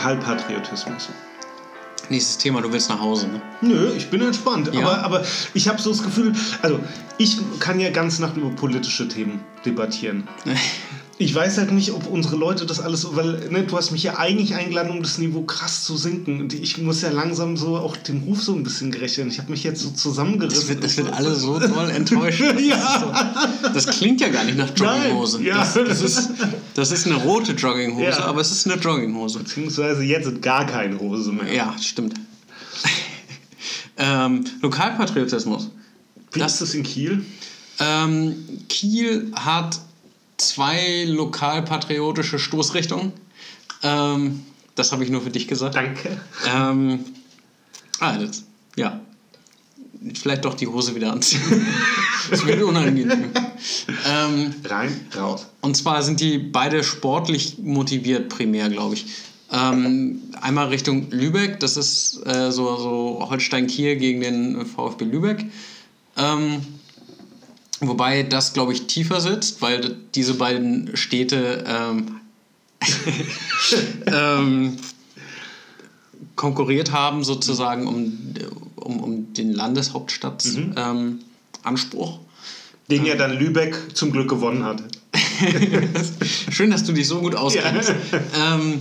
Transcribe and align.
Lokalpatriotismus. 0.00 1.10
Nächstes 2.08 2.38
Thema, 2.38 2.62
du 2.62 2.72
willst 2.72 2.88
nach 2.88 3.00
Hause, 3.00 3.28
ne? 3.28 3.40
Nö, 3.60 3.92
ich 3.94 4.10
bin 4.10 4.22
entspannt. 4.22 4.70
Ja. 4.72 4.80
Aber, 4.80 5.04
aber 5.04 5.24
ich 5.54 5.68
habe 5.68 5.80
so 5.80 5.90
das 5.90 6.02
Gefühl, 6.02 6.32
also 6.62 6.80
ich 7.20 7.36
kann 7.58 7.78
ja 7.80 7.90
ganz 7.90 8.18
Nacht 8.18 8.36
über 8.38 8.48
politische 8.50 9.06
Themen 9.06 9.40
debattieren. 9.64 10.26
Ich 11.22 11.34
weiß 11.34 11.58
halt 11.58 11.70
nicht, 11.70 11.92
ob 11.92 12.06
unsere 12.06 12.36
Leute 12.36 12.64
das 12.64 12.80
alles, 12.80 13.06
weil 13.14 13.50
ne, 13.50 13.64
du 13.64 13.76
hast 13.76 13.90
mich 13.90 14.02
ja 14.02 14.16
eigentlich 14.18 14.54
eingeladen, 14.54 14.90
um 14.90 15.02
das 15.02 15.18
Niveau 15.18 15.42
krass 15.42 15.84
zu 15.84 15.98
sinken. 15.98 16.40
Und 16.40 16.54
ich 16.54 16.78
muss 16.78 17.02
ja 17.02 17.10
langsam 17.10 17.58
so 17.58 17.76
auch 17.76 17.94
dem 17.98 18.22
Ruf 18.22 18.42
so 18.42 18.54
ein 18.54 18.62
bisschen 18.62 18.90
gerecht 18.90 19.18
werden. 19.18 19.28
Ich 19.28 19.36
habe 19.38 19.50
mich 19.50 19.62
jetzt 19.62 19.82
so 19.82 19.90
zusammengerissen. 19.90 20.60
Das 20.60 20.68
wird, 20.70 20.82
das 20.82 20.96
wird 20.96 21.12
alle 21.12 21.34
so 21.34 21.58
doll 21.58 21.90
enttäuscht. 21.94 22.40
Das, 22.40 22.62
Ja. 22.62 23.00
so, 23.62 23.68
das 23.70 23.86
klingt 23.98 24.22
ja 24.22 24.30
gar 24.30 24.44
nicht 24.44 24.56
nach 24.56 24.70
Jogginghose. 24.74 25.42
Ja. 25.42 25.58
Das, 25.58 25.74
das, 25.74 26.00
ist, 26.00 26.30
das 26.72 26.90
ist 26.90 27.04
eine 27.06 27.16
rote 27.16 27.52
Jogginghose, 27.52 28.18
Ja. 28.18 28.24
aber 28.24 28.40
es 28.40 28.50
ist 28.50 28.66
eine 28.66 28.80
Jogginghose. 28.80 29.40
Beziehungsweise 29.40 30.02
jetzt 30.02 30.24
sind 30.24 30.40
gar 30.40 30.64
keine 30.64 30.98
Hose 30.98 31.32
mehr. 31.32 31.52
Ja, 31.52 31.76
stimmt. 31.78 32.14
ähm, 33.98 34.46
Lokalpatriotismus. 34.62 35.68
Wie 36.32 36.38
Das- 36.38 36.54
ist 36.54 36.60
das 36.62 36.74
in 36.74 36.82
Kiel? 36.82 37.24
Ähm, 37.78 38.34
Kiel 38.68 39.32
hat 39.34 39.78
zwei 40.36 41.04
lokalpatriotische 41.06 42.38
Stoßrichtungen. 42.38 43.12
Ähm, 43.82 44.40
das 44.74 44.92
habe 44.92 45.04
ich 45.04 45.10
nur 45.10 45.22
für 45.22 45.30
dich 45.30 45.48
gesagt. 45.48 45.74
Danke. 45.74 46.20
Ähm, 46.46 47.00
ah, 48.00 48.16
das, 48.18 48.44
ja. 48.76 49.00
Vielleicht 50.14 50.44
doch 50.46 50.54
die 50.54 50.66
Hose 50.66 50.94
wieder 50.94 51.12
anziehen. 51.12 51.40
das 52.30 52.46
wird 52.46 52.62
unangenehm. 52.62 53.30
Ähm, 54.08 54.54
Rein, 54.64 54.98
raus. 55.16 55.46
und 55.60 55.76
zwar 55.76 56.02
sind 56.02 56.20
die 56.20 56.38
beide 56.38 56.82
sportlich 56.82 57.58
motiviert, 57.58 58.30
primär, 58.30 58.70
glaube 58.70 58.94
ich. 58.94 59.06
Ähm, 59.52 60.22
einmal 60.40 60.68
Richtung 60.68 61.10
Lübeck, 61.10 61.60
das 61.60 61.76
ist 61.76 62.24
äh, 62.24 62.50
so, 62.52 62.76
so 62.76 63.26
Holstein-Kiel 63.28 63.96
gegen 63.96 64.20
den 64.20 64.64
VfB 64.64 65.04
Lübeck. 65.04 65.44
Ähm, 66.20 66.60
wobei 67.80 68.22
das, 68.22 68.52
glaube 68.52 68.72
ich, 68.72 68.86
tiefer 68.86 69.20
sitzt, 69.20 69.62
weil 69.62 69.96
diese 70.14 70.34
beiden 70.34 70.96
Städte 70.96 71.64
ähm, 71.66 72.20
ähm, 74.06 74.76
konkurriert 76.36 76.92
haben, 76.92 77.24
sozusagen 77.24 77.86
um, 77.86 78.34
um, 78.76 79.00
um 79.00 79.34
den 79.34 79.52
Landeshauptstadtanspruch. 79.52 80.74
Ähm, 80.76 81.20
Anspruch. 81.62 82.20
Den 82.88 83.04
ja 83.04 83.14
dann 83.14 83.38
Lübeck 83.38 83.76
zum 83.94 84.10
Glück 84.10 84.28
gewonnen 84.28 84.64
hat. 84.64 84.82
Schön, 86.50 86.70
dass 86.70 86.84
du 86.84 86.92
dich 86.92 87.06
so 87.06 87.20
gut 87.20 87.34
auskennst. 87.36 87.90
Ja, 87.90 88.54
ähm, 88.54 88.80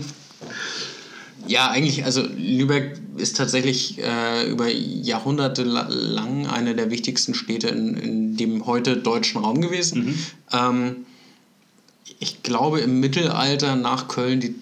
ja 1.49 1.69
eigentlich, 1.69 2.05
also 2.05 2.21
Lübeck 2.37 2.97
ist 3.17 3.35
tatsächlich 3.37 3.97
äh, 3.99 4.49
über 4.49 4.69
Jahrhunderte 4.69 5.63
la- 5.63 5.87
lang 5.89 6.47
eine 6.47 6.75
der 6.75 6.89
wichtigsten 6.91 7.33
Städte 7.33 7.67
in, 7.67 7.95
in 7.97 8.37
dem 8.37 8.65
heute 8.65 8.97
deutschen 8.97 9.41
Raum 9.41 9.59
gewesen. 9.61 10.17
Ähm, 10.51 11.05
ich 12.19 12.43
glaube 12.43 12.79
im 12.81 12.99
Mittelalter 12.99 13.75
nach 13.75 14.07
Köln 14.07 14.39
die 14.39 14.55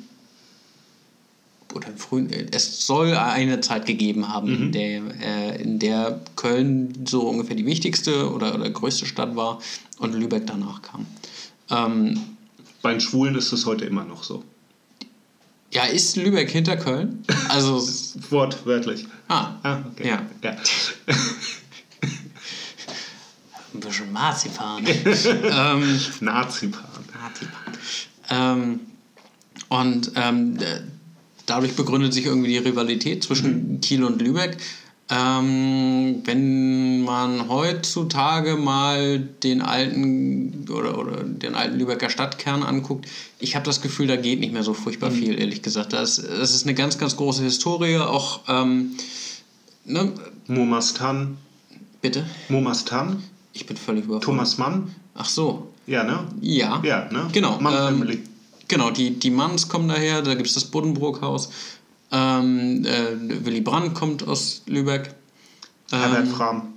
oder 1.75 1.89
im 1.89 1.97
frühen, 1.97 2.29
es 2.51 2.87
soll 2.87 3.13
eine 3.15 3.59
Zeit 3.61 3.85
gegeben 3.85 4.29
haben, 4.29 4.47
in, 4.47 4.71
der, 4.71 5.01
äh, 5.21 5.61
in 5.61 5.79
der 5.79 6.21
Köln 6.35 7.05
so 7.05 7.21
ungefähr 7.27 7.55
die 7.57 7.65
wichtigste 7.65 8.31
oder, 8.31 8.55
oder 8.55 8.69
größte 8.69 9.05
Stadt 9.05 9.35
war 9.35 9.59
und 9.99 10.15
Lübeck 10.15 10.47
danach 10.47 10.81
kam. 10.81 11.05
Ähm, 11.69 12.21
Bei 12.81 12.91
den 12.93 13.01
Schwulen 13.01 13.35
ist 13.35 13.51
es 13.51 13.65
heute 13.65 13.83
immer 13.85 14.05
noch 14.05 14.23
so. 14.23 14.43
Ja, 15.71 15.83
ist 15.85 16.15
Lübeck 16.15 16.49
hinter 16.49 16.77
Köln? 16.77 17.23
Also, 17.49 17.85
Wortwörtlich. 18.29 19.05
ah, 19.27 19.55
Ah, 19.63 19.79
okay. 19.91 20.07
Ja. 20.07 20.25
ja. 20.43 20.51
ein 23.73 23.79
bisschen 23.79 24.11
Marzipan. 24.11 24.83
ähm, 24.87 25.99
Nazipan. 26.21 26.85
Marzipan. 27.21 27.73
Ähm, 28.29 28.79
und 29.69 30.11
ähm, 30.15 30.57
dadurch 31.45 31.75
begründet 31.75 32.13
sich 32.13 32.25
irgendwie 32.25 32.49
die 32.49 32.57
Rivalität 32.57 33.23
zwischen 33.23 33.81
Kiel 33.81 34.03
und 34.03 34.21
Lübeck. 34.21 34.57
Ähm, 35.09 36.21
wenn 36.25 37.01
man 37.03 37.47
heutzutage 37.47 38.57
mal 38.57 39.19
den 39.19 39.61
alten 39.61 40.65
oder, 40.69 40.97
oder 40.97 41.23
den 41.23 41.55
alten 41.55 41.79
Lübecker 41.79 42.09
Stadtkern 42.09 42.61
anguckt, 42.63 43.05
ich 43.39 43.55
habe 43.55 43.63
das 43.63 43.81
Gefühl, 43.81 44.07
da 44.07 44.17
geht 44.17 44.41
nicht 44.41 44.51
mehr 44.51 44.63
so 44.63 44.73
furchtbar 44.73 45.11
viel, 45.11 45.39
ehrlich 45.39 45.61
gesagt. 45.61 45.93
Das, 45.93 46.17
das 46.17 46.53
ist 46.53 46.65
eine 46.65 46.73
ganz, 46.73 46.97
ganz 46.97 47.15
große 47.15 47.41
Historie, 47.41 47.97
auch 47.97 48.41
ähm, 48.49 48.97
ne, 49.85 50.11
Momastan. 50.47 51.37
bitte. 52.01 52.25
Momastan. 52.49 53.23
Ich 53.53 53.65
bin 53.65 53.77
völlig 53.77 54.03
überfordert. 54.03 54.25
Thomas 54.25 54.57
Mann. 54.57 54.93
Ach 55.15 55.29
so. 55.29 55.69
Ja, 55.87 56.03
ne? 56.03 56.27
Ja. 56.41 56.81
Ja, 56.83 57.09
ne? 57.11 57.27
Genau. 57.31 57.59
Mann 57.59 57.73
ähm, 57.73 57.99
Family. 57.99 58.23
genau, 58.67 58.91
die, 58.91 59.11
die 59.11 59.31
Manns 59.31 59.69
kommen 59.69 59.87
daher, 59.87 60.21
da 60.21 60.35
gibt 60.35 60.47
es 60.47 60.53
das 60.53 60.65
Buddenbrook-Haus. 60.65 61.49
Ähm, 62.11 62.85
äh, 62.85 63.45
Willy 63.45 63.61
Brandt 63.61 63.93
kommt 63.95 64.27
aus 64.27 64.61
Lübeck. 64.65 65.13
Herbert 65.91 66.25
Ähm, 66.25 66.31
Fram. 66.31 66.73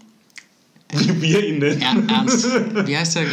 Wie 0.93 1.23
wir 1.23 1.47
ihn 1.47 1.59
nennen. 1.59 1.81
er, 1.81 2.15
Ernst, 2.17 2.45
wie 2.87 2.97
heißt 2.97 3.17
der? 3.17 3.27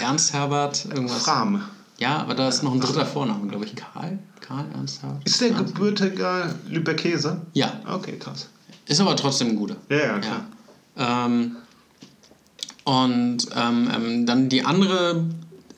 Ernst 0.00 0.32
Herbert 0.32 0.84
irgendwas? 0.86 1.24
Fram. 1.24 1.64
Ja, 1.98 2.18
aber 2.18 2.34
da 2.34 2.48
ist 2.48 2.62
noch 2.62 2.72
ein 2.72 2.80
dritter 2.80 3.04
Vorname, 3.04 3.46
glaube 3.48 3.64
ich. 3.64 3.74
Karl? 3.74 4.18
Karl 4.40 4.64
Ernst 4.74 5.02
Herbert? 5.02 5.26
Ist 5.26 5.40
der 5.40 5.50
gebürtiger 5.50 6.54
Lübeckese? 6.68 7.40
Ja, 7.52 7.80
Okay, 7.86 8.16
krass. 8.18 8.48
ist 8.86 9.00
aber 9.00 9.16
trotzdem 9.16 9.48
ein 9.48 9.56
guter. 9.56 9.76
Ja, 9.88 9.96
ja, 9.98 10.18
klar. 10.20 10.44
Ja. 10.96 11.26
Ähm, 11.26 11.56
und 12.84 13.38
ähm, 13.56 13.90
ähm, 13.94 14.26
dann 14.26 14.48
die 14.48 14.64
andere 14.64 15.24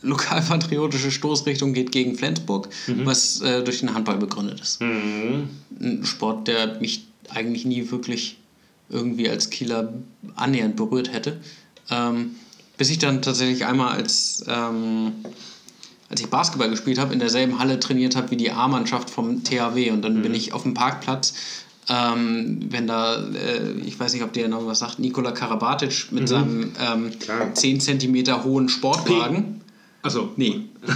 lokalpatriotische 0.03 1.11
Stoßrichtung 1.11 1.73
geht 1.73 1.93
gegen 1.93 2.17
Flensburg, 2.17 2.69
was 3.05 3.41
äh, 3.41 3.63
durch 3.63 3.81
den 3.81 3.95
Handball 3.95 4.19
begründet 4.19 4.61
ist. 4.61 4.81
Mhm. 4.81 5.49
Ein 5.81 6.05
Sport, 6.05 6.49
der 6.49 6.81
mich 6.81 7.07
eigentlich 7.29 7.65
nie 7.65 7.91
wirklich 7.91 8.37
irgendwie 8.91 9.29
als 9.29 9.51
Kieler 9.51 9.93
annähernd 10.37 10.77
berührt 10.77 11.13
hätte. 11.13 11.39
Ähm, 11.91 12.33
bis 12.77 12.91
ich 12.91 12.99
dann 12.99 13.23
tatsächlich 13.23 13.65
einmal 13.65 13.97
als, 13.97 14.45
ähm, 14.49 15.13
als 16.09 16.21
ich 16.21 16.29
Basketball 16.29 16.71
gespielt 16.71 16.99
habe, 16.99 17.13
in 17.13 17.21
derselben 17.21 17.59
Halle 17.59 17.81
trainiert 17.81 18.17
habe 18.17 18.31
wie 18.31 18.37
die 18.37 18.51
A-Mannschaft 18.51 19.11
vom 19.11 19.45
THW. 19.45 19.91
Und 19.91 20.03
dann 20.03 20.23
bin 20.23 20.35
ich 20.35 20.53
auf 20.53 20.63
dem 20.63 20.75
Parkplatz, 20.75 21.35
ähm, 21.89 22.61
wenn 22.71 22.87
da, 22.87 23.17
äh, 23.31 23.73
ich 23.85 23.99
weiß 23.99 24.13
nicht, 24.15 24.23
ob 24.23 24.33
der 24.33 24.49
noch 24.49 24.67
was 24.67 24.81
sagt, 24.81 24.99
Nikola 24.99 25.33
Karabatic 25.33 26.13
mit 26.13 26.29
seinem 26.29 26.73
ähm, 26.81 27.11
Klar. 27.19 27.55
10 27.55 27.81
cm 27.81 28.45
hohen 28.45 28.69
Sportwagen. 28.69 29.61
Also, 30.03 30.33
Nee. 30.37 30.63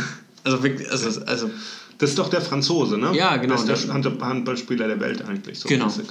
Also 0.44 0.62
wirklich, 0.62 0.88
also, 0.88 1.22
also 1.26 1.50
das 1.98 2.10
ist 2.10 2.18
doch 2.20 2.30
der 2.30 2.40
Franzose, 2.40 2.96
ne? 2.98 3.10
Ja, 3.16 3.36
genau, 3.36 3.54
Das 3.54 3.62
ist 3.62 3.68
der 3.88 3.94
der- 4.00 4.10
Hand- 4.12 4.22
Handballspieler 4.22 4.86
der 4.86 5.00
Welt 5.00 5.22
eigentlich. 5.26 5.58
So 5.58 5.68
Genau. 5.68 5.86
mäßig, 5.86 6.06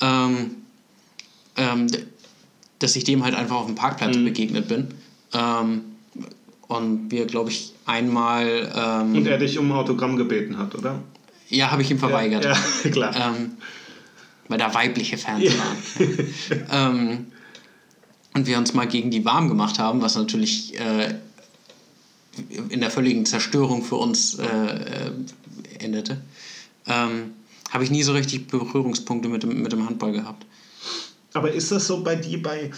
ja. 0.00 0.24
ähm, 0.26 0.50
ähm, 1.56 1.86
dass 2.78 2.96
ich 2.96 3.04
dem 3.04 3.22
halt 3.22 3.34
einfach 3.34 3.56
auf 3.56 3.66
dem 3.66 3.74
Parkplatz 3.74 4.16
begegnet 4.16 4.66
bin. 4.68 4.88
Ähm, 5.34 5.82
und 6.68 7.10
wir, 7.10 7.26
glaube 7.26 7.50
ich, 7.50 7.74
einmal, 7.84 8.72
ähm, 8.74 9.14
Und 9.14 9.26
er 9.26 9.36
dich 9.36 9.58
um 9.58 9.70
ein 9.70 9.76
Autogramm 9.76 10.16
gebeten 10.16 10.56
hat, 10.56 10.74
oder? 10.74 11.02
ja, 11.50 11.70
habe 11.70 11.82
ich 11.82 11.90
ihm 11.90 11.98
verweigert. 11.98 12.44
Ja, 12.44 12.52
ja 12.84 12.90
klar. 12.90 13.14
Ähm, 13.14 13.52
weil 14.48 14.56
da 14.58 14.72
weibliche 14.72 15.18
Fans 15.18 15.44
waren. 15.44 16.26
ähm, 16.70 17.26
und 18.34 18.46
wir 18.46 18.56
uns 18.56 18.72
mal 18.74 18.86
gegen 18.86 19.10
die 19.10 19.24
warm 19.26 19.48
gemacht 19.48 19.78
haben, 19.78 20.00
was 20.00 20.14
natürlich 20.16 20.78
äh, 20.80 21.14
in 22.70 22.80
der 22.80 22.90
völligen 22.90 23.26
Zerstörung 23.26 23.82
für 23.82 23.96
uns 23.96 24.38
äh, 24.38 24.44
äh, 24.44 25.10
endete, 25.78 26.18
ähm, 26.86 27.32
habe 27.70 27.84
ich 27.84 27.90
nie 27.90 28.02
so 28.02 28.12
richtig 28.12 28.46
Berührungspunkte 28.48 29.28
mit 29.28 29.42
dem, 29.42 29.62
mit 29.62 29.72
dem 29.72 29.86
Handball 29.86 30.12
gehabt. 30.12 30.46
Aber 31.34 31.52
ist 31.52 31.70
das 31.72 31.86
so 31.86 32.02
bei 32.02 32.16
dir 32.16 32.42
bei, 32.42 32.70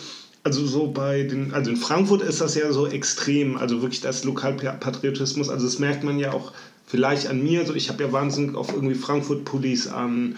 also 0.43 0.67
so 0.67 0.89
bei 0.89 1.23
den, 1.23 1.53
also 1.55 1.71
in 1.71 1.77
Frankfurt 1.77 2.23
ist 2.23 2.41
das 2.41 2.55
ja 2.55 2.73
so 2.73 2.87
extrem, 2.87 3.57
also 3.57 3.83
wirklich 3.83 4.01
das 4.01 4.25
Lokalpatriotismus, 4.25 5.49
also 5.49 5.67
das 5.67 5.79
merkt 5.79 6.03
man 6.05 6.19
ja 6.19 6.33
auch 6.33 6.53
vielleicht 6.87 7.27
an 7.29 7.43
mir, 7.43 7.67
so 7.67 7.75
ich 7.75 7.89
habe 7.89 8.03
ja 8.03 8.13
wahnsinnig 8.13 8.57
auf 8.57 8.73
irgendwie 8.73 8.95
Frankfurt 8.95 9.45
Police 9.45 9.87
an 9.87 10.37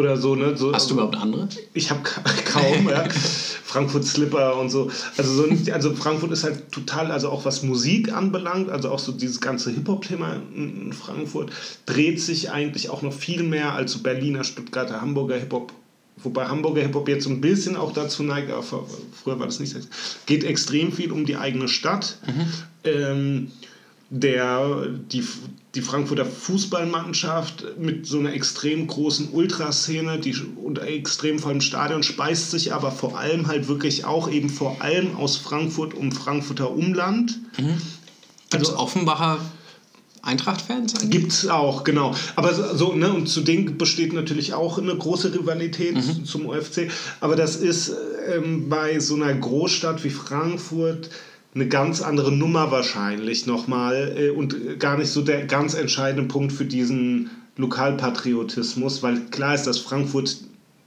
oder 0.00 0.16
so, 0.16 0.34
ne? 0.34 0.56
So, 0.56 0.72
Hast 0.72 0.90
du 0.90 0.94
überhaupt 0.94 1.16
andere? 1.16 1.48
Ich 1.74 1.90
habe 1.90 2.00
kaum, 2.44 2.88
ja. 2.88 3.04
Frankfurt 3.70 4.04
Slipper 4.04 4.58
und 4.58 4.68
so. 4.70 4.90
Also, 5.16 5.32
so. 5.32 5.72
also 5.72 5.94
Frankfurt 5.94 6.32
ist 6.32 6.42
halt 6.42 6.72
total, 6.72 7.12
also 7.12 7.30
auch 7.30 7.44
was 7.44 7.62
Musik 7.62 8.12
anbelangt, 8.12 8.68
also 8.68 8.90
auch 8.90 8.98
so 8.98 9.12
dieses 9.12 9.40
ganze 9.40 9.70
Hip-Hop-Thema 9.70 10.42
in 10.54 10.92
Frankfurt 10.92 11.52
dreht 11.86 12.20
sich 12.20 12.50
eigentlich 12.50 12.90
auch 12.90 13.02
noch 13.02 13.12
viel 13.12 13.44
mehr 13.44 13.74
als 13.74 13.92
so 13.92 14.00
Berliner, 14.00 14.42
Stuttgarter, 14.42 15.00
Hamburger 15.00 15.36
Hip-Hop. 15.36 15.72
Wobei 16.22 16.46
Hamburger 16.46 16.82
Hip-Hop 16.82 17.08
jetzt 17.08 17.24
so 17.24 17.30
ein 17.30 17.40
bisschen 17.40 17.76
auch 17.76 17.92
dazu 17.92 18.22
neigt, 18.22 18.50
aber 18.50 18.62
früher 18.62 19.38
war 19.38 19.46
das 19.46 19.60
nicht 19.60 19.72
so. 19.72 19.78
Geht 20.26 20.44
extrem 20.44 20.92
viel 20.92 21.12
um 21.12 21.24
die 21.24 21.36
eigene 21.36 21.68
Stadt. 21.68 22.18
Ähm, 22.84 23.52
der, 24.10 24.88
die, 24.88 25.24
die 25.76 25.82
Frankfurter 25.82 26.26
Fußballmannschaft 26.26 27.78
mit 27.78 28.06
so 28.06 28.18
einer 28.18 28.34
extrem 28.34 28.88
großen 28.88 29.30
Ultraszene 29.30 30.18
die, 30.18 30.34
und 30.56 30.78
extrem 30.80 31.38
vollem 31.38 31.60
Stadion 31.60 32.02
speist 32.02 32.50
sich 32.50 32.74
aber 32.74 32.90
vor 32.90 33.16
allem 33.16 33.46
halt 33.46 33.68
wirklich 33.68 34.04
auch 34.04 34.28
eben 34.28 34.50
vor 34.50 34.82
allem 34.82 35.16
aus 35.16 35.36
Frankfurt 35.36 35.94
um 35.94 36.10
Frankfurter 36.10 36.72
Umland. 36.72 37.38
Mhm. 37.56 37.80
Gibt 38.50 38.64
es 38.64 38.70
also, 38.70 38.78
Offenbacher 38.78 39.38
Eintracht-Fans 40.22 40.94
Gibt 41.08 41.32
es 41.32 41.48
auch, 41.48 41.84
genau. 41.84 42.14
Aber 42.36 42.52
so, 42.76 42.92
ne, 42.92 43.12
und 43.12 43.26
zu 43.28 43.40
denen 43.40 43.78
besteht 43.78 44.12
natürlich 44.12 44.52
auch 44.52 44.78
eine 44.78 44.94
große 44.94 45.32
Rivalität 45.32 45.96
mhm. 45.96 46.24
zum 46.26 46.46
UFC. 46.46 46.90
Aber 47.20 47.36
das 47.36 47.56
ist 47.56 47.92
ähm, 48.28 48.68
bei 48.68 48.98
so 49.00 49.14
einer 49.14 49.32
Großstadt 49.32 50.04
wie 50.04 50.10
Frankfurt 50.10 51.10
eine 51.54 51.66
ganz 51.68 52.00
andere 52.00 52.32
Nummer 52.32 52.70
wahrscheinlich 52.70 53.46
nochmal 53.46 54.14
äh, 54.16 54.30
und 54.30 54.78
gar 54.78 54.96
nicht 54.98 55.10
so 55.10 55.22
der 55.22 55.46
ganz 55.46 55.74
entscheidende 55.74 56.28
Punkt 56.28 56.52
für 56.52 56.64
diesen 56.64 57.30
Lokalpatriotismus, 57.56 59.02
weil 59.02 59.20
klar 59.30 59.54
ist, 59.54 59.66
dass 59.66 59.78
Frankfurt 59.78 60.36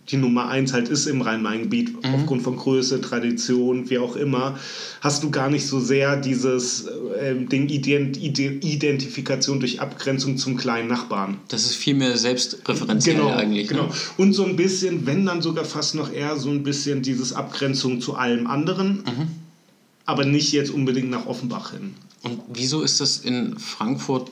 die 0.10 0.18
Nummer 0.18 0.50
eins 0.50 0.74
halt 0.74 0.90
ist 0.90 1.06
im 1.06 1.22
Rhein-Main-Gebiet, 1.22 2.04
mhm. 2.04 2.16
aufgrund 2.16 2.42
von 2.42 2.58
Größe, 2.58 3.00
Tradition, 3.00 3.90
wie 3.90 3.98
auch 3.98 4.16
immer, 4.18 4.60
hast 5.02 5.24
du 5.24 5.32
gar 5.32 5.50
nicht 5.50 5.66
so 5.66 5.80
sehr 5.80 6.18
dieses 6.18 6.88
äh, 7.20 7.36
Ding 7.36 7.70
Ident 7.70 8.18
Identifikation 8.18 9.60
durch 9.62 9.80
Abgrenzung 9.80 10.38
zum 10.38 10.58
kleinen 10.58 10.90
Nachbarn. 10.90 11.38
Das 11.48 11.64
ist 11.64 11.76
viel 11.76 11.94
mehr 11.94 12.18
selbstreferenziell 12.18 13.16
genau, 13.16 13.30
eigentlich. 13.30 13.70
Genau. 13.70 13.84
Ne? 13.84 13.90
Und 14.18 14.34
so 14.34 14.46
ein 14.46 14.58
bisschen, 14.58 15.06
wenn 15.06 15.26
dann 15.26 15.42
sogar 15.42 15.64
fast 15.64 15.96
noch 15.96 16.12
eher 16.12 16.36
so 16.36 16.50
ein 16.50 16.64
bisschen 16.64 17.02
dieses 17.02 17.32
Abgrenzung 17.32 18.02
zu 18.02 18.16
allem 18.16 18.48
anderen, 18.48 19.04
mhm. 19.06 19.43
Aber 20.06 20.26
nicht 20.26 20.52
jetzt 20.52 20.72
unbedingt 20.72 21.10
nach 21.10 21.26
Offenbach 21.26 21.72
hin. 21.72 21.96
Und 22.24 22.42
wieso 22.54 22.82
ist 22.82 23.02
das 23.02 23.18
in 23.18 23.58
Frankfurt 23.60 24.30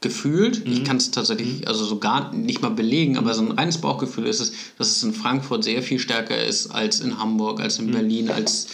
gefühlt, 0.00 0.66
mhm. 0.66 0.72
ich 0.72 0.84
kann 0.84 0.96
es 0.96 1.10
tatsächlich 1.10 1.60
mhm. 1.60 1.68
also 1.68 1.84
so 1.84 1.98
gar 1.98 2.32
nicht 2.32 2.62
mal 2.62 2.70
belegen, 2.70 3.18
aber 3.18 3.34
so 3.34 3.42
ein 3.42 3.52
reines 3.52 3.78
Bauchgefühl 3.78 4.26
ist 4.26 4.40
es, 4.40 4.52
dass 4.78 4.88
es 4.88 5.02
in 5.02 5.12
Frankfurt 5.12 5.64
sehr 5.64 5.82
viel 5.82 5.98
stärker 5.98 6.42
ist 6.42 6.68
als 6.68 7.00
in 7.00 7.18
Hamburg, 7.18 7.60
als 7.60 7.78
in 7.78 7.86
mhm. 7.86 7.92
Berlin, 7.92 8.30
als, 8.30 8.68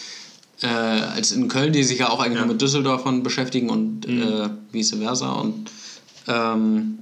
äh, 0.62 0.68
als 0.68 1.32
in 1.32 1.48
Köln, 1.48 1.72
die 1.72 1.82
sich 1.82 1.98
ja 1.98 2.10
auch 2.10 2.20
eigentlich 2.20 2.40
ja. 2.40 2.46
mit 2.46 2.62
Düsseldorfern 2.62 3.22
beschäftigen 3.22 3.70
und 3.70 4.06
mhm. 4.06 4.22
äh, 4.22 4.48
vice 4.72 4.94
versa. 4.94 5.32
Und 5.32 5.70
ähm, 6.28 6.98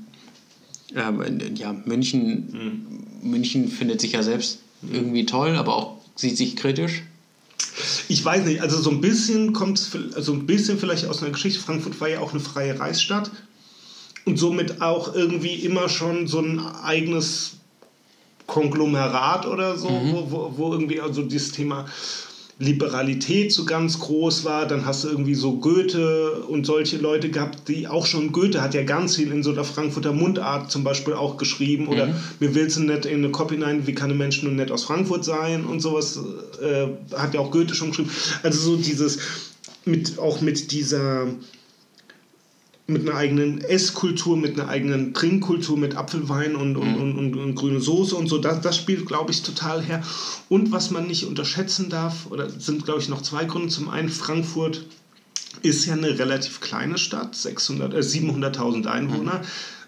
äh, 0.95 1.53
ja, 1.55 1.75
München, 1.85 2.87
mhm. 3.23 3.31
München 3.31 3.69
findet 3.69 4.01
sich 4.01 4.13
ja 4.13 4.23
selbst 4.23 4.61
mhm. 4.81 4.95
irgendwie 4.95 5.27
toll, 5.27 5.57
aber 5.57 5.77
auch 5.77 5.97
sieht 6.17 6.39
sich 6.39 6.57
kritisch. 6.57 7.03
Ich 8.09 8.25
weiß 8.25 8.45
nicht, 8.45 8.61
also 8.61 8.81
so 8.81 8.91
ein 8.91 9.01
bisschen 9.01 9.53
kommt 9.53 9.79
es, 9.79 9.91
also 10.15 10.33
ein 10.33 10.47
bisschen 10.47 10.79
vielleicht 10.79 11.07
aus 11.07 11.23
einer 11.23 11.33
Geschichte. 11.33 11.61
Frankfurt 11.61 12.01
war 12.01 12.09
ja 12.09 12.21
auch 12.21 12.33
eine 12.33 12.41
freie 12.41 12.79
Reichsstadt 12.79 13.31
und 14.25 14.39
somit 14.39 14.81
auch 14.81 15.15
irgendwie 15.15 15.55
immer 15.55 15.89
schon 15.89 16.27
so 16.27 16.41
ein 16.41 16.61
eigenes 16.61 17.57
Konglomerat 18.47 19.47
oder 19.47 19.77
so, 19.77 19.91
mhm. 19.91 20.13
wo, 20.13 20.31
wo, 20.31 20.53
wo 20.57 20.73
irgendwie 20.73 21.01
also 21.01 21.23
dieses 21.23 21.53
Thema 21.53 21.87
Liberalität 22.59 23.53
so 23.53 23.65
ganz 23.65 23.99
groß 23.99 24.45
war. 24.45 24.67
Dann 24.67 24.87
hast 24.87 25.05
du 25.05 25.09
irgendwie 25.09 25.35
so 25.35 25.59
Goethe 25.59 26.45
und 26.49 26.67
solche 26.67 26.99
Leute 26.99 27.31
gehabt, 27.31 27.69
die 27.69 27.89
auch 27.89 28.07
schon, 28.07 28.33
Goethe 28.33 28.63
hat 28.63 28.75
ja 28.75 28.83
ganz 28.83 29.17
viel 29.17 29.33
in 29.33 29.43
so 29.43 29.53
der 29.53 29.65
Frankfurter 29.65 30.13
Mundart 30.13 30.71
zum 30.71 30.85
Beispiel 30.85 31.15
auch 31.15 31.37
geschrieben. 31.37 31.89
Oder 31.89 32.07
mhm. 32.07 32.15
mir 32.41 32.55
willst 32.55 32.77
du 32.77 32.83
nicht 32.83 33.07
in 33.07 33.19
eine 33.19 33.31
Copy 33.31 33.55
hinein, 33.55 33.87
wie 33.87 33.95
kann 33.95 34.11
ein 34.11 34.19
Mensch 34.19 34.43
nur 34.43 34.53
nett 34.53 34.71
aus 34.71 34.85
Frankfurt 34.85 35.25
sein 35.25 35.65
und 35.65 35.81
sowas. 35.81 36.19
Äh, 36.63 36.87
hat 37.17 37.35
ja 37.35 37.41
auch 37.41 37.51
Goethe 37.51 37.75
schon 37.75 37.91
geschrieben. 37.91 38.11
Also 38.43 38.61
so 38.61 38.77
dieses, 38.77 39.19
mit, 39.85 40.19
auch 40.19 40.41
mit 40.41 40.71
dieser 40.73 41.27
mit 42.87 43.09
einer 43.09 43.17
eigenen 43.17 43.63
Esskultur, 43.63 44.37
mit 44.37 44.59
einer 44.59 44.69
eigenen 44.69 45.15
Trinkkultur, 45.15 45.79
mit 45.79 45.97
Apfelwein 45.97 46.55
und, 46.55 46.77
und, 46.77 46.97
mhm. 46.97 47.03
und, 47.03 47.19
und, 47.19 47.37
und, 47.37 47.55
grüne 47.55 47.81
Soße 47.81 48.15
und 48.15 48.29
so. 48.29 48.39
Das, 48.39 48.61
das 48.61 48.77
spielt, 48.77 49.07
glaube 49.07 49.33
ich, 49.33 49.43
total 49.43 49.83
her. 49.83 50.03
Und 50.51 50.71
was 50.71 50.91
man 50.91 51.07
nicht 51.07 51.25
unterschätzen 51.25 51.89
darf, 51.89 52.27
oder 52.31 52.51
sind, 52.51 52.85
glaube 52.85 53.01
ich, 53.01 53.09
noch 53.09 53.23
zwei 53.23 53.47
Gründe. 53.47 53.69
Zum 53.69 53.89
einen, 53.89 54.11
Frankfurt 54.11 54.85
ist 55.63 55.87
ja 55.87 55.95
eine 55.95 56.19
relativ 56.19 56.61
kleine 56.61 56.99
Stadt, 56.99 57.35
600, 57.35 57.95
äh, 57.95 57.99
700.000 58.01 58.87
Einwohner, 58.87 59.41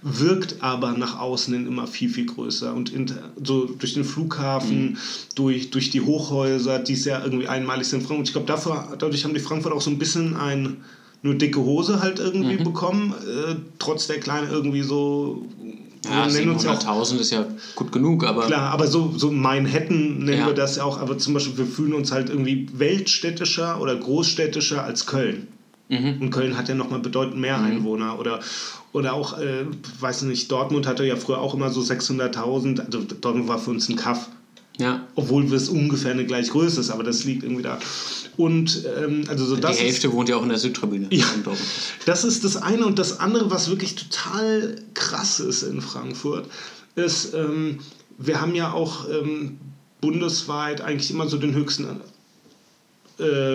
mhm. 0.03 0.19
wirkt 0.19 0.63
aber 0.63 0.93
nach 0.93 1.19
außen 1.19 1.53
hin 1.53 1.67
immer 1.67 1.87
viel, 1.87 2.09
viel 2.09 2.25
größer. 2.25 2.73
Und 2.73 2.95
inter, 2.95 3.31
so 3.43 3.67
durch 3.67 3.93
den 3.93 4.05
Flughafen, 4.05 4.93
mhm. 4.93 4.97
durch, 5.35 5.71
durch 5.71 5.91
die 5.91 6.01
Hochhäuser, 6.01 6.79
die 6.79 6.95
ja 6.95 7.23
irgendwie 7.23 7.49
einmalig 7.49 7.89
sind 7.89 8.01
in 8.01 8.07
Frankfurt. 8.07 8.29
Ich 8.29 8.33
glaube, 8.33 8.97
dadurch 8.99 9.25
haben 9.25 9.35
die 9.35 9.41
Frankfurt 9.41 9.75
auch 9.75 9.83
so 9.83 9.91
ein 9.91 9.99
bisschen 9.99 10.35
ein 10.35 10.79
nur 11.23 11.35
dicke 11.35 11.61
Hose 11.61 12.01
halt 12.01 12.19
irgendwie 12.19 12.59
mhm. 12.59 12.65
bekommen, 12.65 13.15
äh, 13.27 13.55
trotz 13.79 14.07
der 14.07 14.21
kleinen 14.21 14.51
irgendwie 14.51 14.83
so. 14.83 15.47
Ja, 16.05 16.27
700.000 16.27 17.19
ist 17.19 17.33
ja 17.33 17.45
gut 17.75 17.91
genug, 17.91 18.25
aber. 18.25 18.47
Klar, 18.47 18.71
aber 18.71 18.87
so, 18.87 19.13
so 19.17 19.33
Manhattan 19.33 20.19
nennen 20.19 20.39
ja. 20.39 20.47
wir 20.47 20.55
das 20.55 20.77
ja 20.77 20.85
auch, 20.85 21.01
aber 21.01 21.19
zum 21.19 21.35
Beispiel, 21.35 21.59
wir 21.59 21.67
fühlen 21.67 21.95
uns 21.95 22.13
halt 22.13 22.31
irgendwie 22.31 22.69
weltstädtischer 22.73 23.81
oder 23.81 23.97
großstädtischer 23.97 24.85
als 24.85 25.07
Köln. 25.07 25.49
Mhm. 25.89 26.19
Und 26.21 26.31
Köln 26.31 26.57
hat 26.57 26.69
ja 26.69 26.75
nochmal 26.75 27.01
bedeutend 27.01 27.39
mehr 27.39 27.59
mhm. 27.59 27.65
Einwohner. 27.65 28.19
Oder, 28.19 28.41
oder 28.93 29.15
auch, 29.15 29.39
äh, 29.39 29.67
weiß 30.01 30.23
nicht, 30.23 30.51
Dortmund 30.51 30.87
hatte 30.87 31.05
ja 31.05 31.17
früher 31.17 31.39
auch 31.39 31.55
immer 31.55 31.71
so 31.71 31.81
600.000. 31.81 32.87
Also 32.87 33.03
Dortmund 33.21 33.49
war 33.49 33.59
für 33.59 33.71
uns 33.71 33.89
ein 33.89 33.97
Kaff. 33.97 34.29
Ja. 34.79 35.07
Obwohl 35.15 35.45
es 35.53 35.69
ungefähr 35.69 36.13
eine 36.13 36.27
gleiche 36.27 36.51
Größe 36.51 36.81
ist, 36.81 36.91
aber 36.91 37.03
das 37.03 37.25
liegt 37.25 37.43
irgendwie 37.43 37.63
da. 37.63 37.79
Und 38.37 38.85
ähm, 38.99 39.25
also 39.29 39.47
so 39.47 39.57
Die 39.57 39.63
das 39.63 39.81
Hälfte 39.81 40.09
ist, 40.09 40.13
wohnt 40.13 40.29
ja 40.29 40.37
auch 40.37 40.43
in 40.43 40.51
der 40.51 40.59
Südtribüne. 40.59 41.09
Ja, 41.11 41.27
das 42.05 42.25
ist 42.25 42.45
das 42.45 42.57
eine. 42.57 42.87
Und 42.87 42.99
das 42.99 43.19
andere, 43.21 43.51
was 43.51 43.71
wirklich 43.71 43.95
total 43.95 44.77
krass 44.95 45.41
ist 45.41 45.63
in 45.63 45.81
Frankfurt, 45.81 46.49
ist, 46.97 47.35
ähm, 47.35 47.79
wir 48.19 48.41
haben 48.41 48.55
ja 48.55 48.73
auch 48.73 49.09
ähm, 49.09 49.59
bundesweit 50.01 50.81
eigentlich 50.81 51.11
immer 51.11 51.29
so 51.29 51.39
den 51.39 51.55
höchsten 51.55 51.87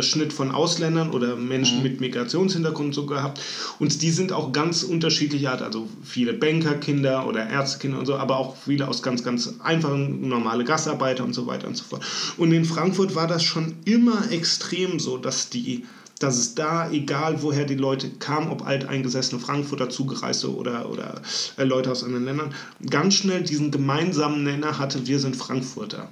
Schnitt 0.01 0.33
von 0.33 0.51
Ausländern 0.51 1.11
oder 1.11 1.35
Menschen 1.35 1.77
mhm. 1.77 1.83
mit 1.83 2.01
Migrationshintergrund 2.01 2.95
so 2.95 3.05
gehabt. 3.05 3.39
Und 3.79 4.01
die 4.01 4.09
sind 4.09 4.31
auch 4.31 4.51
ganz 4.51 4.83
unterschiedlicher 4.83 5.51
Art. 5.51 5.61
Also 5.61 5.87
viele 6.03 6.33
Bankerkinder 6.33 7.27
oder 7.27 7.47
Ärztekinder 7.47 7.99
und 7.99 8.05
so, 8.05 8.15
aber 8.15 8.37
auch 8.37 8.55
viele 8.55 8.87
aus 8.87 9.03
ganz, 9.03 9.23
ganz 9.23 9.55
einfachen, 9.63 10.27
normale 10.27 10.63
Gastarbeiter 10.63 11.23
und 11.23 11.33
so 11.33 11.45
weiter 11.45 11.67
und 11.67 11.77
so 11.77 11.83
fort. 11.83 12.03
Und 12.37 12.51
in 12.51 12.65
Frankfurt 12.65 13.13
war 13.13 13.27
das 13.27 13.43
schon 13.43 13.75
immer 13.85 14.31
extrem 14.31 14.99
so, 14.99 15.17
dass 15.17 15.49
die 15.49 15.85
dass 16.21 16.37
es 16.37 16.53
da, 16.53 16.91
egal 16.91 17.41
woher 17.41 17.65
die 17.65 17.75
Leute 17.75 18.09
kamen, 18.09 18.51
ob 18.51 18.65
alteingesessene 18.65 19.41
Frankfurter 19.41 19.89
Zugereiste 19.89 20.55
oder, 20.55 20.87
oder 20.89 21.19
äh, 21.57 21.63
Leute 21.63 21.91
aus 21.91 22.03
anderen 22.03 22.25
Ländern, 22.25 22.53
ganz 22.87 23.15
schnell 23.15 23.41
diesen 23.41 23.71
gemeinsamen 23.71 24.43
Nenner 24.43 24.77
hatte, 24.77 25.07
wir 25.07 25.19
sind 25.19 25.35
Frankfurter. 25.35 26.09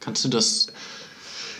Kannst 0.00 0.24
du 0.24 0.28
das 0.28 0.68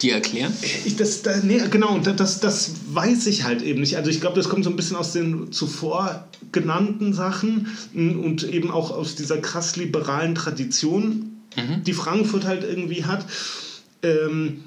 die 0.02 0.10
erklären? 0.10 0.52
Ich, 0.84 0.96
das, 0.96 1.22
da, 1.22 1.36
nee, 1.42 1.60
genau, 1.70 1.98
das, 1.98 2.40
das 2.40 2.72
weiß 2.92 3.26
ich 3.26 3.44
halt 3.44 3.62
eben 3.62 3.80
nicht. 3.80 3.96
Also 3.96 4.10
ich 4.10 4.20
glaube, 4.20 4.36
das 4.36 4.48
kommt 4.48 4.64
so 4.64 4.70
ein 4.70 4.76
bisschen 4.76 4.96
aus 4.96 5.12
den 5.12 5.52
zuvor 5.52 6.28
genannten 6.52 7.12
Sachen 7.12 7.68
und 7.94 8.44
eben 8.44 8.70
auch 8.70 8.90
aus 8.90 9.14
dieser 9.14 9.38
krass 9.38 9.76
liberalen 9.76 10.34
Tradition, 10.34 11.40
mhm. 11.56 11.82
die 11.84 11.92
Frankfurt 11.92 12.44
halt 12.44 12.64
irgendwie 12.64 13.04
hat. 13.04 13.26
Ähm, 14.02 14.64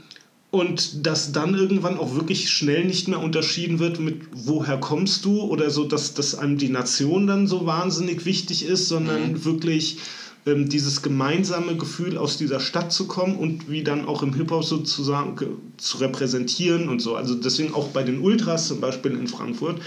und 0.52 1.06
dass 1.06 1.32
dann 1.32 1.54
irgendwann 1.54 2.00
auch 2.00 2.16
wirklich 2.16 2.50
schnell 2.50 2.86
nicht 2.86 3.08
mehr 3.08 3.20
unterschieden 3.20 3.78
wird 3.78 4.00
mit 4.00 4.22
woher 4.34 4.78
kommst 4.78 5.24
du 5.26 5.42
oder 5.42 5.70
so, 5.70 5.84
dass, 5.84 6.16
dass 6.16 6.34
einem 6.34 6.58
die 6.58 6.70
Nation 6.70 7.28
dann 7.28 7.46
so 7.46 7.68
wahnsinnig 7.68 8.26
wichtig 8.26 8.66
ist, 8.66 8.88
sondern 8.88 9.34
mhm. 9.34 9.46
wirklich 9.46 9.98
ähm, 10.46 10.69
dieses 10.69 11.01
gemeinsame 11.01 11.75
Gefühl 11.75 12.17
aus 12.17 12.38
dieser 12.38 12.60
Stadt 12.60 12.91
zu 12.91 13.08
kommen 13.08 13.36
und 13.36 13.69
wie 13.69 13.84
dann 13.84 14.05
auch 14.05 14.24
im 14.24 14.34
Hip-Hop 14.34 14.63
sozusagen 14.63 15.36
zu 15.77 15.98
repräsentieren 15.98 16.89
und 16.89 17.01
so. 17.01 17.15
Also 17.15 17.36
deswegen 17.36 17.74
auch 17.74 17.89
bei 17.89 18.03
den 18.03 18.19
Ultras 18.19 18.67
zum 18.67 18.79
Beispiel 18.79 19.12
in 19.12 19.27
Frankfurt 19.27 19.81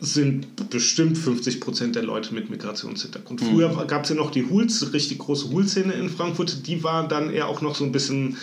sind 0.00 0.70
bestimmt 0.70 1.18
50 1.18 1.60
Prozent 1.60 1.96
der 1.96 2.04
Leute 2.04 2.32
mit 2.32 2.50
Migrationshintergrund. 2.50 3.42
Mhm. 3.42 3.46
Früher 3.46 3.86
gab 3.86 4.04
es 4.04 4.10
ja 4.10 4.14
noch 4.14 4.30
die 4.30 4.48
Huls, 4.48 4.92
richtig 4.92 5.18
große 5.18 5.50
Hul-Szene 5.50 5.92
in 5.92 6.08
Frankfurt, 6.08 6.66
die 6.66 6.84
war 6.84 7.08
dann 7.08 7.32
eher 7.32 7.48
auch 7.48 7.62
noch 7.62 7.74
so 7.74 7.84
ein 7.84 7.92
bisschen 7.92 8.36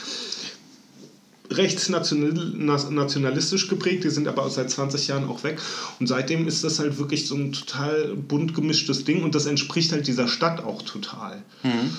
rechtsnationalistisch 1.51 3.67
geprägt, 3.67 4.03
die 4.03 4.09
sind 4.09 4.27
aber 4.27 4.49
seit 4.49 4.69
20 4.69 5.07
Jahren 5.07 5.29
auch 5.29 5.43
weg. 5.43 5.59
Und 5.99 6.07
seitdem 6.07 6.47
ist 6.47 6.63
das 6.63 6.79
halt 6.79 6.97
wirklich 6.97 7.27
so 7.27 7.35
ein 7.35 7.51
total 7.51 8.15
bunt 8.15 8.53
gemischtes 8.53 9.05
Ding 9.05 9.23
und 9.23 9.35
das 9.35 9.45
entspricht 9.45 9.91
halt 9.91 10.07
dieser 10.07 10.27
Stadt 10.27 10.63
auch 10.63 10.81
total. 10.81 11.43
Mhm. 11.63 11.91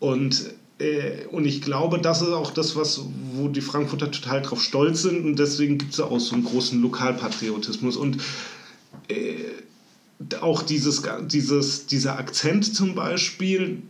Und, 0.00 0.44
äh, 0.78 1.26
und 1.30 1.44
ich 1.44 1.62
glaube, 1.62 2.00
das 2.00 2.22
ist 2.22 2.28
auch 2.28 2.50
das, 2.50 2.76
was, 2.76 3.02
wo 3.34 3.48
die 3.48 3.60
Frankfurter 3.60 4.10
total 4.10 4.42
drauf 4.42 4.62
stolz 4.62 5.02
sind 5.02 5.24
und 5.24 5.38
deswegen 5.38 5.78
gibt 5.78 5.92
es 5.92 6.00
auch 6.00 6.18
so 6.18 6.34
einen 6.34 6.44
großen 6.44 6.80
Lokalpatriotismus. 6.80 7.96
Und 7.96 8.18
äh, 9.08 9.34
auch 10.40 10.62
dieses, 10.62 11.02
dieses, 11.26 11.86
dieser 11.86 12.18
Akzent 12.18 12.74
zum 12.74 12.94
Beispiel, 12.94 13.82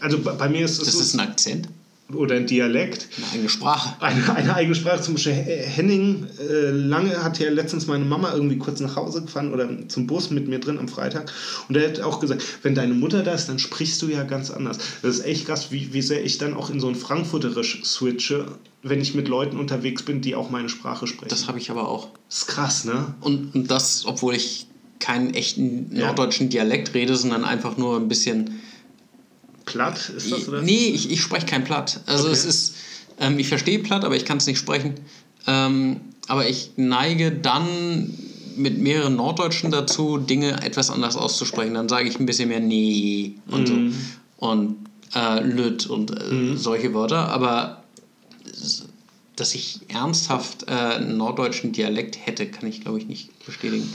also 0.00 0.18
bei, 0.18 0.32
bei 0.32 0.48
mir 0.48 0.64
ist 0.64 0.78
es. 0.78 0.86
Das 0.86 0.94
so, 0.94 1.00
ist 1.00 1.14
ein 1.14 1.20
Akzent? 1.20 1.68
Oder 2.14 2.36
ein 2.36 2.46
Dialekt. 2.46 3.08
Eine 3.16 3.32
eigene 3.32 3.48
Sprache. 3.48 4.00
Eine, 4.00 4.34
eine 4.34 4.54
eigene 4.54 4.74
Sprache. 4.74 5.02
Zum 5.02 5.14
Beispiel 5.14 5.32
Henning 5.32 6.26
äh, 6.38 6.70
Lange 6.70 7.22
hat 7.24 7.38
ja 7.38 7.50
letztens 7.50 7.86
meine 7.86 8.04
Mama 8.04 8.32
irgendwie 8.32 8.58
kurz 8.58 8.80
nach 8.80 8.94
Hause 8.94 9.22
gefahren 9.22 9.52
oder 9.52 9.88
zum 9.88 10.06
Bus 10.06 10.30
mit 10.30 10.46
mir 10.46 10.60
drin 10.60 10.78
am 10.78 10.88
Freitag. 10.88 11.32
Und 11.68 11.76
er 11.76 11.88
hat 11.88 12.00
auch 12.00 12.20
gesagt, 12.20 12.44
wenn 12.62 12.74
deine 12.74 12.94
Mutter 12.94 13.22
da 13.22 13.32
ist, 13.32 13.48
dann 13.48 13.58
sprichst 13.58 14.00
du 14.02 14.08
ja 14.08 14.22
ganz 14.22 14.50
anders. 14.50 14.78
Das 15.02 15.16
ist 15.16 15.24
echt 15.24 15.46
krass, 15.46 15.72
wie, 15.72 15.92
wie 15.92 16.02
sehr 16.02 16.24
ich 16.24 16.38
dann 16.38 16.54
auch 16.54 16.70
in 16.70 16.78
so 16.78 16.88
ein 16.88 16.94
Frankfurterisch 16.94 17.82
switche, 17.84 18.46
wenn 18.82 19.00
ich 19.00 19.14
mit 19.14 19.26
Leuten 19.26 19.58
unterwegs 19.58 20.04
bin, 20.04 20.20
die 20.20 20.36
auch 20.36 20.48
meine 20.48 20.68
Sprache 20.68 21.08
sprechen. 21.08 21.30
Das 21.30 21.48
habe 21.48 21.58
ich 21.58 21.70
aber 21.70 21.88
auch. 21.88 22.10
Das 22.28 22.38
ist 22.38 22.46
krass, 22.46 22.84
ne? 22.84 23.14
Und, 23.20 23.54
und 23.54 23.70
das, 23.70 24.04
obwohl 24.06 24.34
ich 24.34 24.68
keinen 25.00 25.34
echten 25.34 25.92
norddeutschen 25.92 26.46
ja. 26.46 26.62
Dialekt 26.62 26.94
rede, 26.94 27.16
sondern 27.16 27.44
einfach 27.44 27.76
nur 27.76 27.96
ein 27.96 28.08
bisschen 28.08 28.60
Platt 29.66 30.08
ist 30.08 30.32
das, 30.32 30.48
oder? 30.48 30.62
Nee, 30.62 30.88
ich, 30.88 31.10
ich 31.10 31.20
spreche 31.20 31.44
kein 31.44 31.64
Platt. 31.64 32.00
Also 32.06 32.24
okay. 32.24 32.32
es 32.32 32.44
ist, 32.44 32.74
ähm, 33.20 33.38
ich 33.38 33.48
verstehe 33.48 33.80
Platt, 33.80 34.04
aber 34.04 34.16
ich 34.16 34.24
kann 34.24 34.38
es 34.38 34.46
nicht 34.46 34.58
sprechen. 34.58 34.94
Ähm, 35.46 36.00
aber 36.28 36.48
ich 36.48 36.70
neige 36.76 37.32
dann 37.32 38.16
mit 38.56 38.78
mehreren 38.78 39.16
Norddeutschen 39.16 39.70
dazu, 39.70 40.16
Dinge 40.18 40.62
etwas 40.62 40.90
anders 40.90 41.16
auszusprechen. 41.16 41.74
Dann 41.74 41.88
sage 41.88 42.08
ich 42.08 42.18
ein 42.18 42.26
bisschen 42.26 42.48
mehr 42.48 42.60
nee 42.60 43.34
und 43.48 43.68
mhm. 43.68 43.92
so. 43.92 44.46
Und 44.46 44.76
äh, 45.14 45.42
lüt 45.42 45.86
und 45.86 46.10
äh, 46.10 46.32
mhm. 46.32 46.56
solche 46.56 46.94
Wörter. 46.94 47.28
Aber 47.28 47.82
dass 49.34 49.54
ich 49.54 49.80
ernsthaft 49.88 50.68
äh, 50.68 50.72
einen 50.72 51.16
norddeutschen 51.16 51.72
Dialekt 51.72 52.24
hätte, 52.24 52.46
kann 52.46 52.68
ich 52.68 52.82
glaube 52.82 52.98
ich 52.98 53.06
nicht 53.06 53.44
bestätigen. 53.44 53.92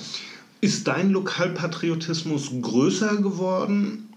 Ist 0.59 0.87
dein 0.87 1.09
Lokalpatriotismus 1.09 2.51
größer 2.61 3.17
geworden 3.17 4.10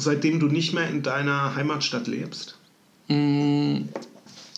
seitdem 0.00 0.40
du 0.40 0.46
nicht 0.46 0.72
mehr 0.72 0.88
in 0.88 1.02
deiner 1.02 1.54
Heimatstadt 1.54 2.06
lebst? 2.06 2.56
Mm, 3.08 3.88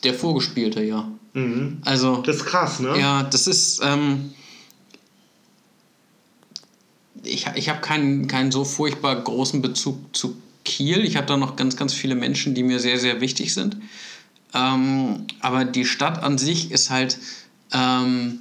der 0.04 0.14
vorgespielte, 0.14 0.82
ja. 0.82 1.08
Mhm. 1.34 1.78
Also, 1.84 2.22
das 2.22 2.36
ist 2.36 2.44
krass, 2.44 2.80
ne? 2.80 2.98
Ja, 2.98 3.22
das 3.24 3.46
ist. 3.46 3.80
Ähm, 3.82 4.32
ich 7.24 7.46
ich 7.54 7.68
habe 7.68 7.80
keinen, 7.80 8.26
keinen 8.26 8.50
so 8.50 8.64
furchtbar 8.64 9.16
großen 9.16 9.62
Bezug 9.62 10.14
zu 10.14 10.36
Kiel. 10.64 11.04
Ich 11.04 11.16
habe 11.16 11.26
da 11.26 11.36
noch 11.36 11.56
ganz, 11.56 11.76
ganz 11.76 11.94
viele 11.94 12.14
Menschen, 12.14 12.54
die 12.54 12.62
mir 12.62 12.78
sehr, 12.80 12.98
sehr 12.98 13.20
wichtig 13.20 13.54
sind. 13.54 13.76
Ähm, 14.54 15.26
aber 15.40 15.64
die 15.64 15.84
Stadt 15.84 16.22
an 16.22 16.36
sich 16.36 16.70
ist 16.70 16.90
halt 16.90 17.18
ähm, 17.72 18.40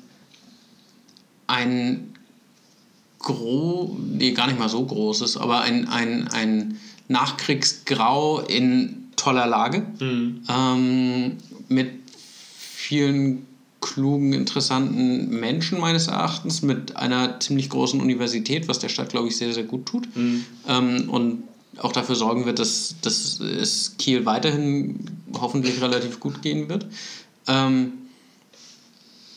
ein 1.48 2.14
gro 3.20 3.98
nee, 4.00 4.32
gar 4.32 4.48
nicht 4.48 4.60
mal 4.60 4.70
so 4.70 4.84
großes, 4.84 5.38
aber 5.38 5.62
ein, 5.62 5.88
ein, 5.88 6.28
ein 6.30 6.80
Nachkriegsgrau 7.12 8.42
in 8.42 9.10
toller 9.16 9.46
Lage. 9.46 9.86
Mhm. 10.00 10.44
Ähm, 10.50 11.38
mit 11.68 11.92
vielen 12.58 13.46
klugen, 13.82 14.34
interessanten 14.34 15.40
Menschen 15.40 15.80
meines 15.80 16.08
Erachtens, 16.08 16.62
mit 16.62 16.96
einer 16.96 17.40
ziemlich 17.40 17.70
großen 17.70 18.00
Universität, 18.00 18.68
was 18.68 18.80
der 18.80 18.90
Stadt, 18.90 19.10
glaube 19.10 19.28
ich, 19.28 19.38
sehr, 19.38 19.54
sehr 19.54 19.64
gut 19.64 19.86
tut. 19.86 20.16
Mhm. 20.16 20.46
Ähm, 20.68 21.10
und 21.10 21.44
auch 21.78 21.92
dafür 21.92 22.16
sorgen 22.16 22.46
wird, 22.46 22.60
dass, 22.60 22.96
dass 23.02 23.40
es 23.40 23.96
Kiel 23.98 24.26
weiterhin 24.26 25.00
hoffentlich 25.34 25.82
relativ 25.82 26.20
gut 26.20 26.42
gehen 26.42 26.70
wird. 26.70 26.86
Ähm, 27.48 27.94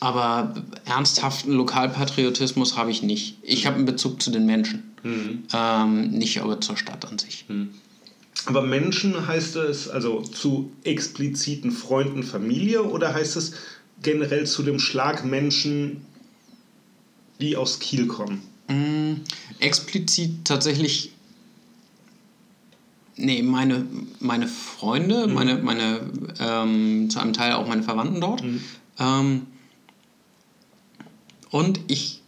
aber 0.05 0.53
ernsthaften 0.85 1.51
Lokalpatriotismus 1.53 2.77
habe 2.77 2.91
ich 2.91 3.01
nicht. 3.01 3.39
Ich 3.41 3.65
habe 3.65 3.77
einen 3.77 3.85
Bezug 3.85 4.21
zu 4.21 4.29
den 4.29 4.45
Menschen, 4.45 4.83
mhm. 5.01 5.45
ähm, 5.51 6.11
nicht 6.11 6.41
aber 6.41 6.61
zur 6.61 6.77
Stadt 6.77 7.05
an 7.05 7.17
sich. 7.17 7.45
Mhm. 7.47 7.71
Aber 8.45 8.61
Menschen 8.61 9.25
heißt 9.25 9.55
es 9.55 9.89
also 9.89 10.21
zu 10.21 10.71
expliziten 10.83 11.71
Freunden, 11.71 12.21
Familie 12.21 12.83
oder 12.83 13.15
heißt 13.15 13.35
es 13.35 13.53
generell 14.03 14.45
zu 14.45 14.61
dem 14.61 14.77
Schlag 14.77 15.25
Menschen, 15.25 16.05
die 17.41 17.57
aus 17.57 17.79
Kiel 17.79 18.05
kommen? 18.05 18.43
Mhm. 18.67 19.21
Explizit 19.59 20.45
tatsächlich 20.45 21.13
Nee, 23.17 23.41
meine, 23.41 23.87
meine 24.19 24.45
Freunde, 24.45 25.25
mhm. 25.25 25.33
meine, 25.33 25.57
meine 25.59 26.01
ähm, 26.37 27.09
zu 27.09 27.19
einem 27.19 27.33
Teil 27.33 27.53
auch 27.53 27.65
meine 27.65 27.81
Verwandten 27.81 28.21
dort. 28.21 28.43
Mhm. 28.43 28.61
Ähm, 28.99 29.47
und 31.49 31.79
ich 31.87 32.21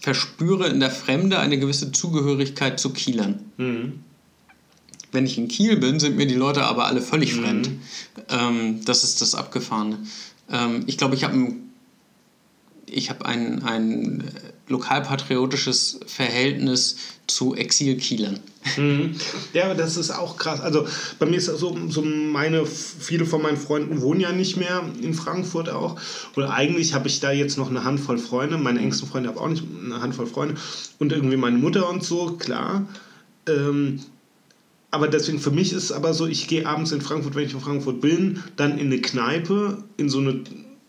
verspüre 0.00 0.68
in 0.68 0.80
der 0.80 0.90
Fremde 0.90 1.38
eine 1.38 1.58
gewisse 1.58 1.90
Zugehörigkeit 1.92 2.78
zu 2.78 2.90
Kielern. 2.90 3.40
Mhm. 3.56 4.00
Wenn 5.12 5.26
ich 5.26 5.38
in 5.38 5.48
Kiel 5.48 5.76
bin, 5.76 5.98
sind 6.00 6.16
mir 6.16 6.26
die 6.26 6.34
Leute 6.34 6.64
aber 6.64 6.86
alle 6.86 7.00
völlig 7.00 7.34
mhm. 7.34 7.42
fremd. 7.42 7.70
Ähm, 8.28 8.84
das 8.84 9.04
ist 9.04 9.20
das 9.20 9.34
Abgefahrene. 9.34 9.98
Ähm, 10.50 10.82
ich 10.86 10.98
glaube, 10.98 11.14
ich 11.14 11.24
habe 11.24 11.34
ein, 11.34 11.70
hab 13.08 13.24
ein, 13.24 13.62
ein 13.62 14.24
lokalpatriotisches 14.68 16.00
Verhältnis 16.06 16.96
zu 17.26 17.54
Exil-Kielern. 17.54 18.40
Mhm. 18.76 19.14
Ja, 19.52 19.74
das 19.74 19.96
ist 19.96 20.10
auch 20.10 20.36
krass. 20.36 20.60
Also 20.60 20.86
bei 21.18 21.26
mir 21.26 21.36
ist 21.36 21.46
so, 21.46 21.76
so 21.88 22.02
meine, 22.02 22.64
viele 22.66 23.26
von 23.26 23.42
meinen 23.42 23.56
Freunden 23.56 24.00
wohnen 24.00 24.20
ja 24.20 24.32
nicht 24.32 24.56
mehr 24.56 24.82
in 25.00 25.14
Frankfurt 25.14 25.68
auch. 25.68 26.00
Oder 26.36 26.52
eigentlich 26.52 26.94
habe 26.94 27.08
ich 27.08 27.20
da 27.20 27.30
jetzt 27.30 27.58
noch 27.58 27.70
eine 27.70 27.84
Handvoll 27.84 28.18
Freunde. 28.18 28.58
Meine 28.58 28.80
engsten 28.80 29.08
Freunde 29.08 29.28
haben 29.28 29.38
auch 29.38 29.48
nicht 29.48 29.64
eine 29.84 30.00
Handvoll 30.00 30.26
Freunde. 30.26 30.54
Und 30.98 31.12
irgendwie 31.12 31.36
meine 31.36 31.58
Mutter 31.58 31.88
und 31.88 32.02
so, 32.04 32.36
klar. 32.38 32.86
Ähm, 33.46 34.00
aber 34.90 35.08
deswegen 35.08 35.40
für 35.40 35.50
mich 35.50 35.72
ist 35.72 35.84
es 35.84 35.92
aber 35.92 36.14
so, 36.14 36.26
ich 36.26 36.46
gehe 36.46 36.66
abends 36.66 36.92
in 36.92 37.00
Frankfurt, 37.00 37.34
wenn 37.34 37.46
ich 37.46 37.52
in 37.52 37.60
Frankfurt 37.60 38.00
bin, 38.00 38.42
dann 38.56 38.78
in 38.78 38.86
eine 38.86 39.00
Kneipe, 39.00 39.82
in 39.96 40.08
so 40.08 40.18
eine 40.18 40.44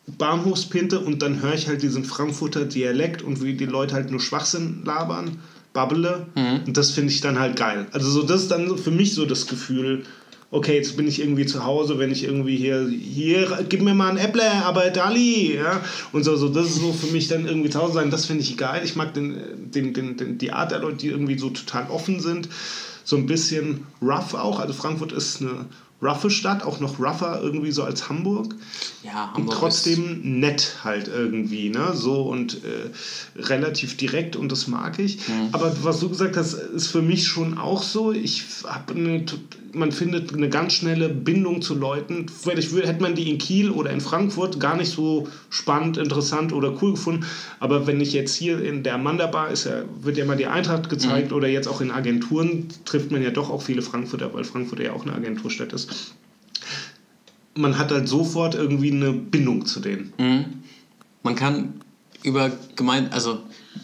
Bahnhofspinte 0.05 0.99
und 0.99 1.23
dann 1.23 1.41
höre 1.41 1.55
ich 1.55 1.67
halt 1.67 1.81
diesen 1.81 2.05
Frankfurter 2.05 2.65
Dialekt 2.65 3.23
und 3.23 3.43
wie 3.43 3.55
die 3.55 3.65
Leute 3.65 3.95
halt 3.95 4.11
nur 4.11 4.19
Schwachsinn 4.19 4.83
labern, 4.85 5.39
babbele. 5.75 6.25
Mhm. 6.33 6.61
Und 6.65 6.75
das 6.75 6.89
finde 6.89 7.13
ich 7.13 7.21
dann 7.21 7.37
halt 7.37 7.55
geil. 7.55 7.85
Also 7.91 8.09
so 8.09 8.23
das 8.23 8.41
ist 8.41 8.51
dann 8.51 8.75
für 8.79 8.89
mich 8.89 9.13
so 9.13 9.25
das 9.25 9.45
Gefühl, 9.45 10.03
okay, 10.49 10.75
jetzt 10.75 10.95
bin 10.95 11.07
ich 11.07 11.19
irgendwie 11.19 11.45
zu 11.45 11.65
Hause, 11.65 11.99
wenn 11.99 12.11
ich 12.11 12.23
irgendwie 12.23 12.55
hier, 12.55 12.87
hier, 12.87 13.65
gib 13.67 13.81
mir 13.81 13.93
mal 13.93 14.09
ein 14.09 14.17
Apple, 14.17 14.49
aber 14.63 14.89
Dali, 14.89 15.55
ja. 15.55 15.81
Und 16.13 16.23
so, 16.23 16.35
so, 16.35 16.49
das 16.49 16.67
ist 16.67 16.79
so 16.79 16.93
für 16.93 17.11
mich 17.11 17.27
dann 17.27 17.45
irgendwie 17.45 17.69
zu 17.69 17.79
Hause 17.81 17.95
sein, 17.95 18.09
das 18.09 18.25
finde 18.25 18.43
ich 18.43 18.57
geil. 18.57 18.81
Ich 18.83 18.95
mag 18.95 19.13
den, 19.13 19.35
den, 19.71 19.93
den, 19.93 20.17
den, 20.17 20.37
die 20.37 20.51
Art 20.51 20.71
der 20.71 20.79
Leute, 20.79 20.97
die 20.97 21.07
irgendwie 21.09 21.37
so 21.37 21.49
total 21.49 21.87
offen 21.89 22.19
sind. 22.19 22.47
So 23.03 23.17
ein 23.17 23.27
bisschen 23.27 23.85
rough 24.01 24.33
auch. 24.33 24.59
Also 24.59 24.73
Frankfurt 24.73 25.11
ist 25.11 25.41
eine 25.41 25.65
roughe 26.05 26.29
Stadt, 26.29 26.63
auch 26.63 26.79
noch 26.79 26.99
rougher 26.99 27.41
irgendwie 27.41 27.71
so 27.71 27.83
als 27.83 28.09
Hamburg. 28.09 28.55
Ja, 29.03 29.33
Hamburg. 29.33 29.37
Und 29.37 29.51
trotzdem 29.51 30.39
nett 30.39 30.77
halt 30.83 31.07
irgendwie, 31.07 31.69
ne? 31.69 31.93
So 31.93 32.23
und 32.23 32.63
äh, 32.63 33.41
relativ 33.41 33.97
direkt 33.97 34.35
und 34.35 34.51
das 34.51 34.67
mag 34.67 34.99
ich. 34.99 35.27
Mhm. 35.27 35.49
Aber 35.51 35.75
was 35.83 35.99
du 35.99 36.09
gesagt 36.09 36.37
hast, 36.37 36.53
ist 36.53 36.87
für 36.87 37.01
mich 37.01 37.27
schon 37.27 37.57
auch 37.57 37.83
so. 37.83 38.11
Ich 38.11 38.43
habe 38.65 38.93
eine 38.93 39.25
man 39.75 39.91
findet 39.91 40.33
eine 40.33 40.49
ganz 40.49 40.73
schnelle 40.73 41.09
Bindung 41.09 41.61
zu 41.61 41.75
Leuten. 41.75 42.27
Vielleicht 42.29 42.71
hätte 42.73 43.01
man 43.01 43.15
die 43.15 43.29
in 43.29 43.37
Kiel 43.37 43.69
oder 43.69 43.91
in 43.91 44.01
Frankfurt 44.01 44.59
gar 44.59 44.75
nicht 44.77 44.89
so 44.89 45.27
spannend, 45.49 45.97
interessant 45.97 46.53
oder 46.53 46.81
cool 46.81 46.91
gefunden. 46.91 47.25
Aber 47.59 47.85
wenn 47.85 47.99
ich 48.01 48.13
jetzt 48.13 48.35
hier 48.35 48.63
in 48.63 48.83
der 48.83 48.95
Amanda 48.95 49.27
Bar 49.27 49.51
ist, 49.51 49.65
ja, 49.65 49.83
wird 50.01 50.17
ja 50.17 50.25
mal 50.25 50.37
die 50.37 50.47
Eintracht 50.47 50.89
gezeigt 50.89 51.31
mhm. 51.31 51.37
oder 51.37 51.47
jetzt 51.47 51.67
auch 51.67 51.81
in 51.81 51.91
Agenturen 51.91 52.67
trifft 52.85 53.11
man 53.11 53.21
ja 53.21 53.31
doch 53.31 53.49
auch 53.49 53.61
viele 53.61 53.81
Frankfurter, 53.81 54.33
weil 54.33 54.43
Frankfurt 54.43 54.79
ja 54.79 54.93
auch 54.93 55.05
eine 55.05 55.13
Agenturstadt 55.13 55.73
ist. 55.73 56.13
Man 57.53 57.77
hat 57.77 57.91
halt 57.91 58.07
sofort 58.07 58.55
irgendwie 58.55 58.91
eine 58.91 59.11
Bindung 59.11 59.65
zu 59.65 59.79
denen. 59.79 60.13
Mhm. 60.17 60.45
Man 61.23 61.35
kann 61.35 61.81
über 62.23 62.51
gemeint, 62.75 63.13
also 63.13 63.39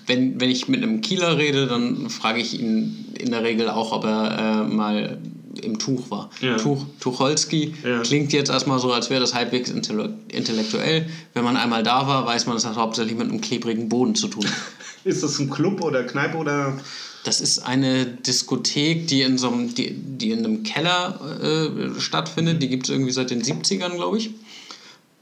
wenn, 0.08 0.40
wenn 0.40 0.50
ich 0.50 0.68
mit 0.68 0.82
einem 0.82 1.02
Kieler 1.02 1.38
rede, 1.38 1.68
dann 1.68 2.10
frage 2.10 2.40
ich 2.40 2.60
ihn 2.60 3.06
in 3.18 3.32
der 3.32 3.44
Regel 3.44 3.70
auch, 3.70 3.92
ob 3.92 4.04
er 4.04 4.66
äh, 4.68 4.74
mal 4.74 5.20
im 5.62 5.80
Tuch 5.80 6.10
war. 6.10 6.30
Ja. 6.42 6.58
Tuch, 6.58 6.86
Tucholsky 7.00 7.74
ja. 7.84 8.00
klingt 8.02 8.34
jetzt 8.34 8.50
erstmal 8.50 8.80
so, 8.80 8.92
als 8.92 9.10
wäre 9.10 9.20
das 9.20 9.34
halbwegs 9.34 9.70
intellektuell. 9.70 11.10
Wenn 11.34 11.44
man 11.44 11.58
einmal 11.58 11.84
da 11.84 12.08
war, 12.08 12.26
weiß 12.26 12.46
man, 12.46 12.56
das 12.56 12.66
hat 12.66 12.76
hauptsächlich 12.76 13.18
mit 13.18 13.30
einem 13.30 13.42
klebrigen 13.42 13.90
Boden 13.90 14.16
zu 14.16 14.28
tun. 14.28 14.46
ist 15.04 15.24
das 15.24 15.40
ein 15.40 15.50
Club 15.50 15.82
oder 15.82 16.04
Kneipe 16.04 16.38
oder? 16.38 16.80
Das 17.24 17.40
ist 17.40 17.60
eine 17.60 18.06
Diskothek, 18.06 19.08
die 19.08 19.22
in, 19.22 19.38
so 19.38 19.50
einem, 19.50 19.74
die, 19.76 19.94
die 19.94 20.32
in 20.32 20.40
einem 20.40 20.64
Keller 20.64 21.20
äh, 21.42 22.00
stattfindet. 22.00 22.62
Die 22.64 22.68
gibt 22.68 22.86
es 22.86 22.90
irgendwie 22.90 23.12
seit 23.12 23.30
den 23.30 23.44
70ern, 23.44 23.96
glaube 23.96 24.18
ich. 24.18 24.32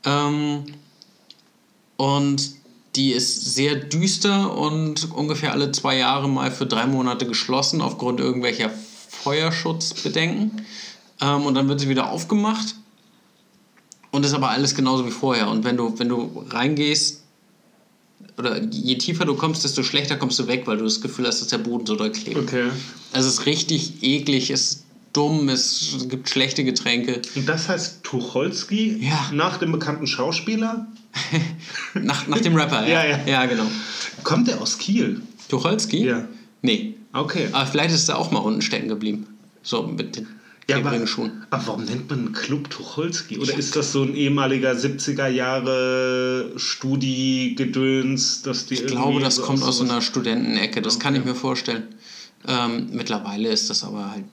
Ähm, 0.06 0.64
und 1.98 2.52
die 2.96 3.12
ist 3.12 3.54
sehr 3.54 3.76
düster 3.76 4.58
und 4.58 5.12
ungefähr 5.12 5.52
alle 5.52 5.72
zwei 5.72 5.98
Jahre 5.98 6.30
mal 6.30 6.52
für 6.52 6.66
drei 6.66 6.86
Monate 6.86 7.28
geschlossen 7.28 7.82
aufgrund 7.82 8.20
irgendwelcher 8.20 8.72
Feuerschutzbedenken. 9.24 10.62
Ähm, 11.22 11.46
und 11.46 11.54
dann 11.56 11.68
wird 11.68 11.80
sie 11.80 11.90
wieder 11.90 12.10
aufgemacht. 12.10 12.76
Und 14.12 14.26
ist 14.26 14.34
aber 14.34 14.50
alles 14.50 14.74
genauso 14.76 15.06
wie 15.06 15.12
vorher. 15.12 15.50
Und 15.50 15.64
wenn 15.64 15.78
du, 15.78 15.98
wenn 16.00 16.10
du 16.10 16.44
reingehst, 16.50 17.22
oder 18.38 18.62
je 18.64 18.98
tiefer 18.98 19.26
du 19.26 19.36
kommst, 19.36 19.64
desto 19.64 19.84
schlechter 19.84 20.16
kommst 20.16 20.40
du 20.40 20.48
weg, 20.48 20.64
weil 20.66 20.78
du 20.78 20.84
das 20.84 21.02
Gefühl 21.02 21.28
hast, 21.28 21.42
dass 21.42 21.50
der 21.50 21.60
Boden 21.60 21.86
so 21.86 21.96
doll 21.96 22.12
klebt. 22.12 22.38
Okay. 22.38 22.70
Also 23.14 23.28
es 23.28 23.36
ist 23.36 23.46
richtig 23.46 24.02
eklig, 24.02 24.50
es 24.50 24.84
dumm, 25.14 25.50
es 25.50 26.06
gibt 26.10 26.30
schlechte 26.30 26.64
Getränke. 26.64 27.22
Und 27.36 27.48
das 27.48 27.68
heißt 27.70 28.04
Tucholsky 28.04 28.98
Ja. 29.02 29.30
nach 29.34 29.58
dem 29.58 29.72
bekannten 29.72 30.08
Schauspieler? 30.08 30.88
Nach, 31.96 32.28
nach 32.28 32.40
dem 32.40 32.56
Rapper, 32.56 32.88
ja. 32.88 33.04
Ja, 33.04 33.18
ja. 33.18 33.20
Ja, 33.28 33.46
genau. 33.48 33.66
Kommt 34.24 34.48
der 34.48 34.62
aus 34.62 34.78
Kiel? 34.78 35.22
Tucholsky? 35.50 36.06
Ja. 36.06 36.28
Nee. 36.62 36.96
Okay. 37.14 37.50
Aber 37.52 37.66
vielleicht 37.66 37.94
ist 37.96 38.08
er 38.10 38.18
auch 38.18 38.32
mal 38.32 38.40
unten 38.40 38.62
stecken 38.62 38.88
geblieben. 38.88 39.28
So 39.64 39.84
mit 39.84 40.16
den 40.16 40.28
Ja, 40.70 40.78
aber, 40.78 41.06
Schuhen. 41.08 41.44
aber 41.50 41.68
warum 41.68 41.86
nennt 41.86 42.10
man 42.10 42.20
einen 42.20 42.34
Club 42.34 42.70
Tucholsky? 42.70 43.40
Oder 43.40 43.56
ist 43.58 43.76
das 43.76 43.92
so 43.92 44.04
ein 44.04 44.16
ehemaliger 44.16 44.72
70er 44.74 45.28
Jahre 45.28 46.52
Studi-Gedöns, 46.56 48.42
dass 48.44 48.66
die 48.68 48.76
Ich 48.76 48.88
glaube, 48.88 49.20
das 49.20 49.42
kommt 49.42 49.64
aus 49.64 49.78
so 49.80 49.84
einer 49.84 50.02
Studentenecke, 50.02 50.82
das 50.82 51.00
kann 51.00 51.16
ich 51.16 51.26
mir 51.26 51.36
vorstellen. 51.36 51.84
Ähm, 52.48 52.90
mittlerweile 52.92 53.50
ist 53.50 53.70
das 53.70 53.84
aber 53.84 54.12
halt, 54.12 54.24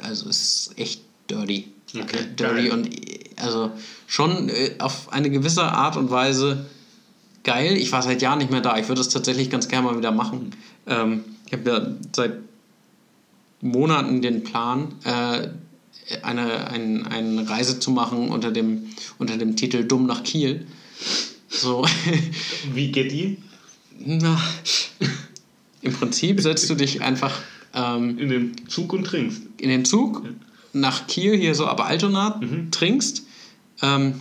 also 0.00 0.28
es 0.28 0.40
ist 0.68 0.78
echt 0.78 1.02
dirty. 1.30 1.68
Okay, 1.94 2.18
dirty 2.38 2.68
geil. 2.68 2.72
und 2.72 2.86
äh, 2.86 3.18
also 3.36 3.70
schon 4.06 4.48
äh, 4.48 4.72
auf 4.78 5.12
eine 5.12 5.30
gewisse 5.30 5.62
Art 5.64 5.96
und 5.96 6.10
Weise 6.10 6.66
geil. 7.44 7.76
Ich 7.76 7.92
war 7.92 8.02
seit 8.02 8.22
Jahren 8.22 8.38
nicht 8.38 8.50
mehr 8.50 8.60
da. 8.60 8.78
Ich 8.78 8.88
würde 8.88 9.00
das 9.00 9.08
tatsächlich 9.10 9.50
ganz 9.50 9.68
gerne 9.68 9.86
mal 9.86 9.98
wieder 9.98 10.12
machen. 10.12 10.52
Ähm, 10.86 11.24
ich 11.48 11.52
habe 11.54 11.70
ja 11.70 11.86
seit 12.14 12.34
Monaten 13.62 14.20
den 14.20 14.44
Plan, 14.44 14.94
äh, 15.04 15.48
eine, 16.22 16.68
ein, 16.68 17.06
eine 17.06 17.48
Reise 17.48 17.80
zu 17.80 17.90
machen 17.90 18.28
unter 18.28 18.50
dem, 18.50 18.84
unter 19.18 19.36
dem 19.38 19.56
Titel 19.56 19.84
Dumm 19.84 20.06
nach 20.06 20.22
Kiel. 20.24 20.66
So. 21.48 21.86
Wie 22.74 22.92
geht 22.92 23.12
die? 23.12 23.38
Na, 23.98 24.38
Im 25.80 25.92
Prinzip 25.94 26.40
setzt 26.40 26.68
du 26.68 26.74
dich 26.74 27.00
einfach 27.02 27.34
ähm, 27.74 28.18
In 28.18 28.28
den 28.28 28.68
Zug 28.68 28.92
und 28.92 29.04
trinkst. 29.04 29.42
in 29.58 29.70
den 29.70 29.84
Zug 29.86 30.22
nach 30.74 31.06
Kiel, 31.06 31.34
hier 31.36 31.54
so 31.54 31.66
ab 31.66 31.80
Altona, 31.84 32.40
trinkst. 32.70 33.22
Ähm, 33.80 34.14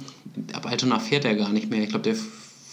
ab 0.54 0.66
Altona 0.66 1.00
fährt 1.00 1.26
er 1.26 1.36
gar 1.36 1.50
nicht 1.50 1.70
mehr. 1.70 1.84
Ich 1.84 1.90
glaube, 1.90 2.04
der 2.04 2.16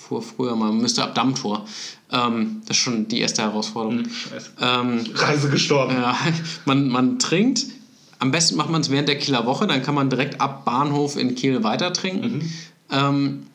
fuhr 0.08 0.22
früher 0.22 0.54
mal, 0.56 0.72
müsste 0.72 1.02
ab 1.02 1.14
Dammtor. 1.14 1.66
Ähm, 2.10 2.62
das 2.66 2.76
ist 2.76 2.82
schon 2.82 3.08
die 3.08 3.20
erste 3.20 3.42
Herausforderung. 3.42 4.04
Scheiße. 4.04 4.50
Ähm, 4.60 5.04
Reise 5.14 5.50
gestorben. 5.50 5.94
ja, 5.94 6.16
man, 6.64 6.88
man 6.88 7.18
trinkt. 7.18 7.66
Am 8.18 8.30
besten 8.30 8.56
macht 8.56 8.70
man 8.70 8.80
es 8.80 8.90
während 8.90 9.08
der 9.08 9.18
Kieler 9.18 9.46
Woche, 9.46 9.66
dann 9.66 9.82
kann 9.82 9.94
man 9.94 10.08
direkt 10.08 10.40
ab 10.40 10.64
Bahnhof 10.64 11.16
in 11.16 11.34
Kiel 11.34 11.62
weiter 11.64 11.92
trinken. 11.92 12.52
Ähm, 12.90 13.46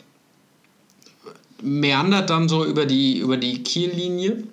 meandert 1.62 2.30
dann 2.30 2.50
so 2.50 2.66
über 2.66 2.86
die, 2.86 3.20
über 3.20 3.38
die 3.38 3.64
Kiellinie 3.64 4.44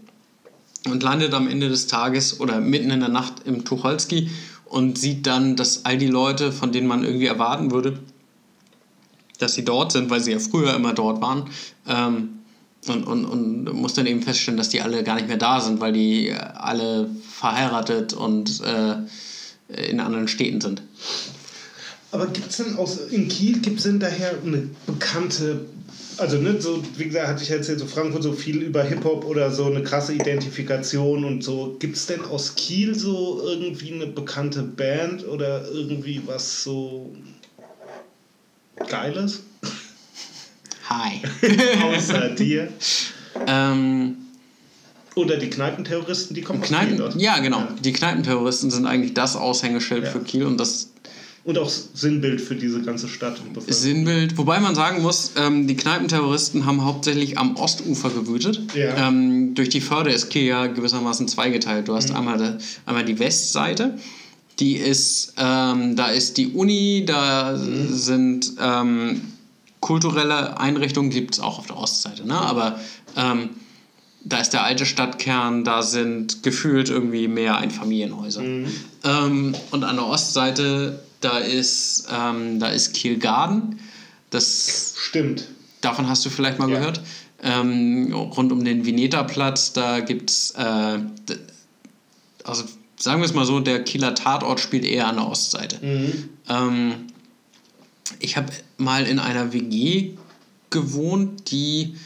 und 0.88 1.02
landet 1.02 1.34
am 1.34 1.48
Ende 1.48 1.68
des 1.68 1.86
Tages 1.86 2.40
oder 2.40 2.60
mitten 2.60 2.90
in 2.90 3.00
der 3.00 3.08
Nacht 3.08 3.34
im 3.44 3.64
Tucholsky 3.64 4.30
und 4.64 4.98
sieht 4.98 5.26
dann, 5.26 5.56
dass 5.56 5.84
all 5.84 5.98
die 5.98 6.08
Leute, 6.08 6.52
von 6.52 6.72
denen 6.72 6.86
man 6.86 7.04
irgendwie 7.04 7.26
erwarten 7.26 7.70
würde, 7.70 7.98
dass 9.38 9.54
sie 9.54 9.64
dort 9.64 9.92
sind, 9.92 10.10
weil 10.10 10.20
sie 10.20 10.32
ja 10.32 10.38
früher 10.38 10.74
immer 10.74 10.92
dort 10.92 11.20
waren, 11.20 11.50
ähm, 11.86 12.36
und, 12.88 13.04
und, 13.04 13.24
und 13.24 13.72
muss 13.72 13.94
dann 13.94 14.06
eben 14.06 14.22
feststellen, 14.22 14.56
dass 14.56 14.68
die 14.68 14.80
alle 14.80 15.02
gar 15.02 15.16
nicht 15.16 15.28
mehr 15.28 15.36
da 15.36 15.60
sind, 15.60 15.80
weil 15.80 15.92
die 15.92 16.28
äh, 16.28 16.34
alle 16.34 17.08
verheiratet 17.28 18.12
und 18.12 18.62
äh, 18.62 18.96
in 19.90 20.00
anderen 20.00 20.28
Städten 20.28 20.60
sind. 20.60 20.82
Aber 22.12 22.28
gibt 22.28 22.50
es 22.50 22.56
denn 22.58 22.76
aus, 22.76 22.98
in 23.10 23.28
Kiel, 23.28 23.58
gibt 23.58 23.78
es 23.78 23.82
denn 23.84 23.98
daher 23.98 24.34
eine 24.44 24.70
bekannte, 24.86 25.66
also 26.16 26.38
ne, 26.38 26.60
so, 26.60 26.82
wie 26.96 27.04
gesagt, 27.04 27.26
hatte 27.26 27.42
ich 27.42 27.48
ja 27.48 27.56
erzählt, 27.56 27.80
so 27.80 27.86
Frankfurt 27.86 28.22
so 28.22 28.32
viel 28.32 28.62
über 28.62 28.84
Hip-Hop 28.84 29.24
oder 29.24 29.50
so 29.50 29.64
eine 29.66 29.82
krasse 29.82 30.14
Identifikation 30.14 31.24
und 31.24 31.42
so. 31.42 31.76
Gibt 31.80 31.96
es 31.96 32.06
denn 32.06 32.24
aus 32.24 32.54
Kiel 32.54 32.94
so 32.94 33.42
irgendwie 33.44 33.92
eine 33.92 34.06
bekannte 34.06 34.62
Band 34.62 35.26
oder 35.26 35.68
irgendwie 35.68 36.22
was 36.24 36.62
so 36.62 37.12
Geiles? 38.88 39.40
Hi. 40.88 41.20
Außer 41.82 42.28
dir. 42.38 42.68
ähm, 43.46 44.16
Oder 45.14 45.36
die 45.38 45.50
Kneipenterroristen, 45.50 46.34
die 46.34 46.42
kommen 46.42 46.62
aus 46.62 46.68
Kneipen, 46.68 46.96
Kiel. 46.96 47.02
oder? 47.04 47.16
ja, 47.16 47.38
genau. 47.38 47.66
Die 47.82 47.92
Kneipenterroristen 47.92 48.70
sind 48.70 48.86
eigentlich 48.86 49.14
das 49.14 49.34
Aushängeschild 49.36 50.04
Ja. 50.04 50.10
für 50.10 50.20
Kiel 50.20 50.44
und 50.44 50.58
das 50.58 50.90
Und 51.44 51.58
auch 51.58 51.68
Sinnbild 51.70 52.40
für 52.40 52.54
diese 52.54 52.82
ganze 52.82 53.08
Stadt. 53.08 53.40
Sinnbild. 53.68 54.36
Wobei 54.38 54.60
man 54.60 54.74
sagen 54.74 55.02
muss, 55.02 55.32
ähm, 55.36 55.66
die 55.66 55.76
Kneipenterroristen 55.76 56.66
haben 56.66 56.84
hauptsächlich 56.84 57.38
am 57.38 57.56
Ostufer 57.56 58.10
gewütet. 58.10 58.60
Ja. 58.74 59.08
Ähm, 59.08 59.54
durch 59.54 59.70
die 59.70 59.80
Förde 59.80 60.10
ist 60.10 60.28
Kiel 60.30 60.44
ja 60.44 60.66
gewissermaßen 60.66 61.26
zweigeteilt. 61.28 61.88
Du 61.88 61.94
hast 61.94 62.10
einmal, 62.12 62.38
die, 62.38 62.64
einmal 62.84 63.04
die 63.04 63.18
Westseite. 63.18 63.98
Die 64.58 64.76
ist, 64.76 65.34
ähm, 65.36 65.96
da 65.96 66.06
ist 66.08 66.38
die 66.38 66.48
Uni, 66.48 67.04
da 67.06 67.56
sind 67.58 68.52
ähm, 68.58 69.20
kulturelle 69.80 70.58
Einrichtungen, 70.58 71.10
gibt 71.10 71.34
es 71.34 71.40
auch 71.40 71.58
auf 71.58 71.66
der 71.66 71.76
Ostseite, 71.76 72.26
ne? 72.26 72.34
aber 72.38 72.80
ähm, 73.16 73.50
da 74.24 74.38
ist 74.38 74.50
der 74.54 74.64
alte 74.64 74.86
Stadtkern, 74.86 75.62
da 75.62 75.82
sind 75.82 76.42
gefühlt 76.42 76.88
irgendwie 76.88 77.28
mehr 77.28 77.58
Einfamilienhäuser. 77.58 78.42
Ähm, 78.42 79.54
und 79.70 79.84
an 79.84 79.96
der 79.96 80.06
Ostseite, 80.06 81.00
da 81.20 81.38
ist, 81.38 82.08
ähm, 82.12 82.58
da 82.58 82.68
ist 82.68 82.94
Kielgarden. 82.94 83.78
Das, 84.30 84.94
Stimmt. 84.98 85.46
davon 85.82 86.08
hast 86.08 86.24
du 86.24 86.30
vielleicht 86.30 86.58
mal 86.58 86.68
Ja. 86.68 86.78
gehört. 86.78 87.00
Ähm, 87.42 88.12
rund 88.12 88.50
um 88.50 88.64
den 88.64 88.84
Vineta-Platz, 88.86 89.72
da 89.74 90.00
gibt 90.00 90.30
es, 90.30 90.50
äh, 90.52 90.98
also 92.42 92.64
sagen 92.98 93.20
wir 93.20 93.26
es 93.26 93.34
mal 93.34 93.44
so, 93.46 93.60
der 93.60 93.84
Kieler 93.84 94.14
Tatort 94.14 94.60
spielt 94.60 94.84
eher 94.84 95.06
an 95.08 95.16
der 95.16 95.28
Ostseite. 95.28 95.78
Ähm, 96.48 96.92
ich 98.20 98.36
habe 98.36 98.48
mal 98.78 99.06
in 99.06 99.18
einer 99.18 99.52
WG 99.52 100.12
gewohnt, 100.70 101.50
die 101.50 101.96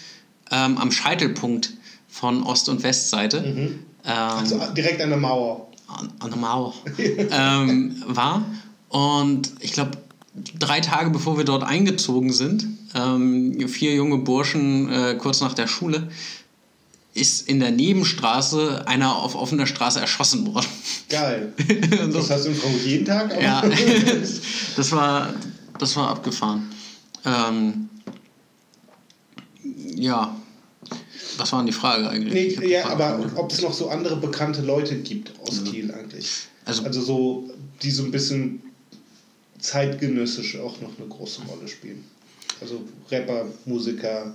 ähm, 0.50 0.78
am 0.78 0.90
Scheitelpunkt 0.90 1.72
von 2.08 2.42
Ost- 2.42 2.68
und 2.68 2.82
Westseite 2.82 3.44
ähm, 3.46 3.84
Also 4.04 4.60
direkt 4.76 5.00
an 5.00 5.10
der 5.10 5.18
Mauer. 5.18 5.68
an, 5.88 6.12
an 6.18 6.30
der 6.30 6.38
Mauer 6.38 6.74
ähm, 6.98 8.02
war. 8.06 8.44
Und 8.88 9.52
ich 9.60 9.72
glaube, 9.72 9.92
drei 10.58 10.80
Tage 10.80 11.10
bevor 11.10 11.36
wir 11.36 11.44
dort 11.44 11.62
eingezogen 11.62 12.32
sind, 12.32 12.66
ähm, 12.94 13.68
vier 13.68 13.94
junge 13.94 14.18
Burschen 14.18 14.90
äh, 14.90 15.14
kurz 15.16 15.40
nach 15.40 15.54
der 15.54 15.68
Schule, 15.68 16.08
ist 17.20 17.48
in 17.48 17.60
der 17.60 17.70
Nebenstraße 17.70 18.86
einer 18.86 19.14
auf 19.16 19.34
offener 19.34 19.66
Straße 19.66 20.00
erschossen 20.00 20.46
worden. 20.52 20.66
Geil. 21.08 21.52
Das 22.12 22.30
hast 22.30 22.46
du 22.46 22.50
in 22.50 22.54
Frankfurt 22.56 22.84
jeden 22.86 23.04
Tag? 23.04 23.32
aber- 23.32 23.42
Ja, 23.42 23.62
das 24.76 24.92
war, 24.92 25.32
das 25.78 25.96
war 25.96 26.08
abgefahren. 26.10 26.70
Ähm, 27.24 27.88
ja, 29.94 30.34
was 31.36 31.52
war 31.52 31.60
denn 31.60 31.66
die 31.66 31.72
Frage 31.72 32.08
eigentlich? 32.08 32.58
Nee, 32.58 32.68
ja, 32.68 32.82
Frage 32.82 33.04
aber 33.04 33.38
ob 33.38 33.52
es 33.52 33.60
noch 33.62 33.72
so 33.72 33.88
andere 33.90 34.16
bekannte 34.16 34.62
Leute 34.62 34.96
gibt 34.96 35.32
aus 35.40 35.62
Kiel 35.64 35.92
eigentlich. 35.92 36.28
Also- 36.64 36.84
Also, 36.84 37.00
so, 37.02 37.50
die 37.82 37.90
so 37.90 38.02
ein 38.04 38.10
bisschen 38.10 38.62
zeitgenössisch 39.58 40.56
auch 40.58 40.80
noch 40.80 40.96
eine 40.98 41.06
große 41.08 41.42
Rolle 41.42 41.68
spielen. 41.68 42.04
Also 42.60 42.82
Rapper, 43.10 43.46
Musiker, 43.66 44.34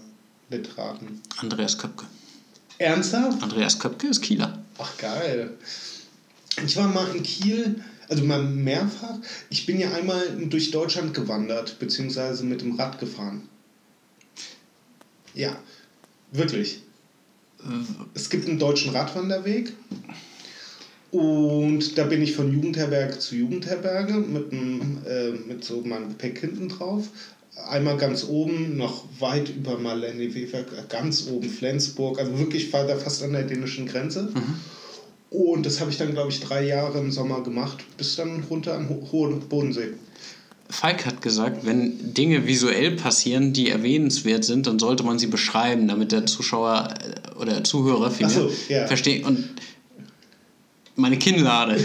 Literaten. 0.49 1.21
Andreas 1.37 1.77
Köpke. 1.77 2.05
Ernsthaft? 2.77 3.41
Andreas 3.41 3.79
Köpke 3.79 4.07
ist 4.07 4.21
Kieler. 4.21 4.59
Ach 4.77 4.97
geil. 4.97 5.51
Ich 6.65 6.75
war 6.77 6.87
mal 6.87 7.13
in 7.15 7.23
Kiel, 7.23 7.83
also 8.09 8.23
mal 8.23 8.43
mehrfach. 8.43 9.17
Ich 9.49 9.65
bin 9.65 9.79
ja 9.79 9.91
einmal 9.93 10.23
durch 10.49 10.71
Deutschland 10.71 11.13
gewandert, 11.13 11.79
beziehungsweise 11.79 12.43
mit 12.43 12.61
dem 12.61 12.75
Rad 12.75 12.99
gefahren. 12.99 13.47
Ja, 15.33 15.57
wirklich. 16.31 16.81
Es 18.13 18.29
gibt 18.29 18.47
einen 18.47 18.59
deutschen 18.59 18.95
Radwanderweg. 18.95 19.73
Und 21.11 21.97
da 21.97 22.03
bin 22.03 22.21
ich 22.21 22.35
von 22.35 22.51
Jugendherberge 22.51 23.17
zu 23.19 23.35
Jugendherberge 23.35 24.15
mit, 24.15 24.51
einem, 24.51 24.97
äh, 25.07 25.31
mit 25.31 25.63
so 25.63 25.81
meinem 25.81 26.09
Gepäck 26.09 26.39
hinten 26.39 26.67
drauf. 26.67 27.07
Einmal 27.69 27.97
ganz 27.97 28.25
oben, 28.25 28.77
noch 28.77 29.05
weit 29.19 29.49
über 29.49 29.77
Marlene 29.77 30.33
Weber, 30.33 30.63
ganz 30.89 31.27
oben 31.27 31.49
Flensburg, 31.49 32.19
also 32.19 32.37
wirklich 32.37 32.69
da 32.69 32.85
fast 32.97 33.23
an 33.23 33.33
der 33.33 33.43
dänischen 33.43 33.87
Grenze. 33.87 34.29
Und 35.29 35.65
das 35.65 35.79
habe 35.79 35.89
ich 35.89 35.97
dann, 35.97 36.13
glaube 36.13 36.31
ich, 36.31 36.39
drei 36.41 36.65
Jahre 36.65 36.99
im 36.99 37.11
Sommer 37.11 37.43
gemacht, 37.43 37.77
bis 37.97 38.15
dann 38.15 38.43
runter 38.49 38.75
am 38.75 38.89
Ho 38.89 39.07
hohen 39.11 39.39
Bodensee. 39.39 39.93
Falk 40.69 41.05
hat 41.05 41.21
gesagt, 41.21 41.65
wenn 41.65 42.13
Dinge 42.13 42.47
visuell 42.47 42.95
passieren, 42.95 43.53
die 43.53 43.69
erwähnenswert 43.69 44.43
sind, 44.43 44.67
dann 44.67 44.79
sollte 44.79 45.03
man 45.03 45.19
sie 45.19 45.27
beschreiben, 45.27 45.87
damit 45.87 46.11
der 46.11 46.25
Zuschauer 46.25 46.89
äh, 46.89 47.39
oder 47.39 47.63
Zuhörer 47.63 48.11
Ach 48.23 48.29
so, 48.29 48.51
ja. 48.67 48.87
versteht. 48.87 49.25
Und 49.25 49.49
meine 50.95 51.17
Kinnlade. 51.17 51.77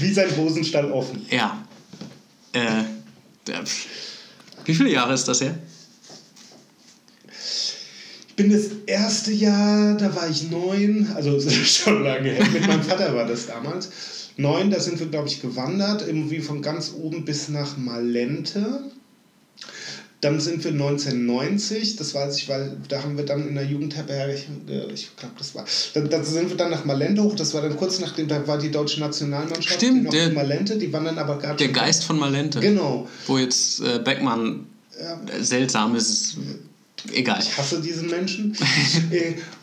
Wie 0.00 0.12
sein 0.12 0.36
Hosenstall 0.36 0.90
offen. 0.90 1.24
ja. 1.30 1.64
Äh, 2.52 2.84
wie 4.64 4.74
viele 4.74 4.90
Jahre 4.90 5.14
ist 5.14 5.26
das 5.26 5.40
her? 5.40 5.58
Ich 8.28 8.36
bin 8.36 8.50
das 8.50 8.68
erste 8.86 9.32
Jahr, 9.32 9.96
da 9.96 10.14
war 10.16 10.28
ich 10.28 10.50
neun, 10.50 11.12
also 11.14 11.38
schon 11.64 12.02
lange 12.02 12.30
her. 12.30 12.46
Mit 12.50 12.66
meinem 12.66 12.82
Vater 12.82 13.14
war 13.14 13.26
das 13.26 13.46
damals. 13.46 13.90
9, 14.36 14.70
da 14.70 14.80
sind 14.80 14.98
wir, 14.98 15.06
glaube 15.08 15.28
ich, 15.28 15.42
gewandert, 15.42 16.06
irgendwie 16.06 16.40
von 16.40 16.62
ganz 16.62 16.92
oben 16.96 17.24
bis 17.24 17.48
nach 17.48 17.76
Malente. 17.76 18.90
Dann 20.22 20.38
sind 20.38 20.62
wir 20.62 20.70
1990, 20.70 21.96
das 21.96 22.14
weiß 22.14 22.38
ich, 22.38 22.48
weil 22.48 22.76
da 22.88 23.02
haben 23.02 23.16
wir 23.16 23.24
dann 23.24 23.48
in 23.48 23.56
der 23.56 23.64
Jugendherberge, 23.64 24.34
ich, 24.34 24.46
äh, 24.72 24.92
ich 24.92 25.16
glaube, 25.16 25.34
das 25.36 25.52
war, 25.56 25.64
da, 25.94 26.00
da, 26.00 26.22
sind 26.22 26.48
wir 26.48 26.56
dann 26.56 26.70
nach 26.70 26.84
Malente 26.84 27.24
hoch, 27.24 27.34
das 27.34 27.52
war 27.54 27.62
dann 27.62 27.76
kurz 27.76 27.98
nachdem, 27.98 28.28
da 28.28 28.46
war 28.46 28.56
die 28.56 28.70
deutsche 28.70 29.00
Nationalmannschaft 29.00 29.80
Stimmt, 29.80 30.04
noch 30.04 30.12
der, 30.12 30.28
in 30.28 30.34
Malente, 30.34 30.78
die 30.78 30.92
waren 30.92 31.06
dann 31.06 31.18
aber 31.18 31.38
gar 31.38 31.56
Der 31.56 31.68
Geist 31.68 32.04
von 32.04 32.20
Malente. 32.20 32.60
Genau. 32.60 33.08
Wo 33.26 33.36
jetzt 33.36 33.80
äh, 33.80 33.98
Beckmann 33.98 34.66
ja. 35.00 35.18
seltsam 35.42 35.96
ist. 35.96 36.36
Egal. 37.12 37.40
Ich 37.42 37.58
hasse 37.58 37.80
diesen 37.80 38.08
Menschen. 38.08 38.56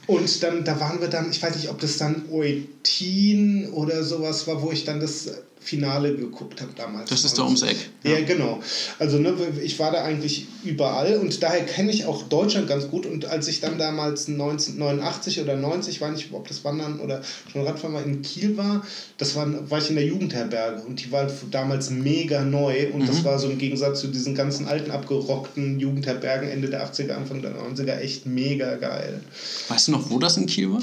Und 0.10 0.42
dann, 0.42 0.66
da 0.66 0.80
waren 0.80 1.02
wir 1.02 1.08
dann, 1.08 1.30
ich 1.30 1.40
weiß 1.40 1.56
nicht, 1.56 1.70
ob 1.70 1.80
das 1.80 1.98
dann 1.98 2.26
Oetin 2.32 3.70
oder 3.72 4.04
sowas 4.04 4.48
war, 4.48 4.64
wo 4.64 4.72
ich 4.72 4.84
dann 4.84 5.00
das 5.00 5.30
Finale 5.62 6.16
geguckt 6.16 6.62
habe 6.62 6.72
damals. 6.76 7.10
Das 7.10 7.26
ist 7.26 7.38
da 7.38 7.44
ums 7.44 7.62
Eck. 7.64 7.76
Ja, 8.04 8.12
ja 8.12 8.26
genau. 8.26 8.60
Also 8.98 9.20
ne, 9.20 9.36
ich 9.62 9.78
war 9.78 9.92
da 9.92 10.04
eigentlich 10.04 10.48
überall 10.64 11.18
und 11.18 11.44
daher 11.44 11.66
kenne 11.66 11.92
ich 11.92 12.06
auch 12.06 12.24
Deutschland 12.24 12.68
ganz 12.68 12.88
gut. 12.88 13.06
Und 13.06 13.26
als 13.26 13.48
ich 13.50 13.60
dann 13.60 13.78
damals 13.78 14.28
1989 14.30 15.42
oder 15.42 15.58
90, 15.58 16.00
war 16.00 16.12
nicht, 16.12 16.32
ob 16.32 16.48
das 16.48 16.64
Wandern 16.64 17.02
oder 17.02 17.22
schon 17.52 17.64
Radfahren 17.68 17.94
war, 17.94 18.04
in 18.04 18.22
Kiel 18.22 18.56
war, 18.56 18.86
das 19.18 19.36
war, 19.36 19.70
war 19.70 19.80
ich 19.80 19.90
in 19.90 19.96
der 19.96 20.06
Jugendherberge 20.06 20.82
und 20.82 21.04
die 21.04 21.12
war 21.12 21.30
damals 21.52 21.90
mega 21.90 22.44
neu 22.44 22.88
und 22.94 23.02
mhm. 23.02 23.08
das 23.08 23.24
war 23.26 23.38
so 23.38 23.50
im 23.50 23.58
Gegensatz 23.58 24.00
zu 24.00 24.08
diesen 24.08 24.36
ganzen 24.36 24.66
alten 24.66 24.92
abgerockten 24.92 25.80
Jugendherbergen 25.80 26.50
Ende 26.50 26.70
der 26.70 26.90
80er, 26.90 27.12
Anfang 27.12 27.42
der 27.42 27.52
90er 27.52 28.00
echt 28.00 28.26
mega 28.26 28.78
geil. 28.78 29.22
Weißt 29.68 29.90
du 29.90 29.92
noch, 29.92 29.99
wo 30.10 30.20
das 30.20 30.38
in 30.38 30.46
Kiel 30.46 30.72
war? 30.72 30.82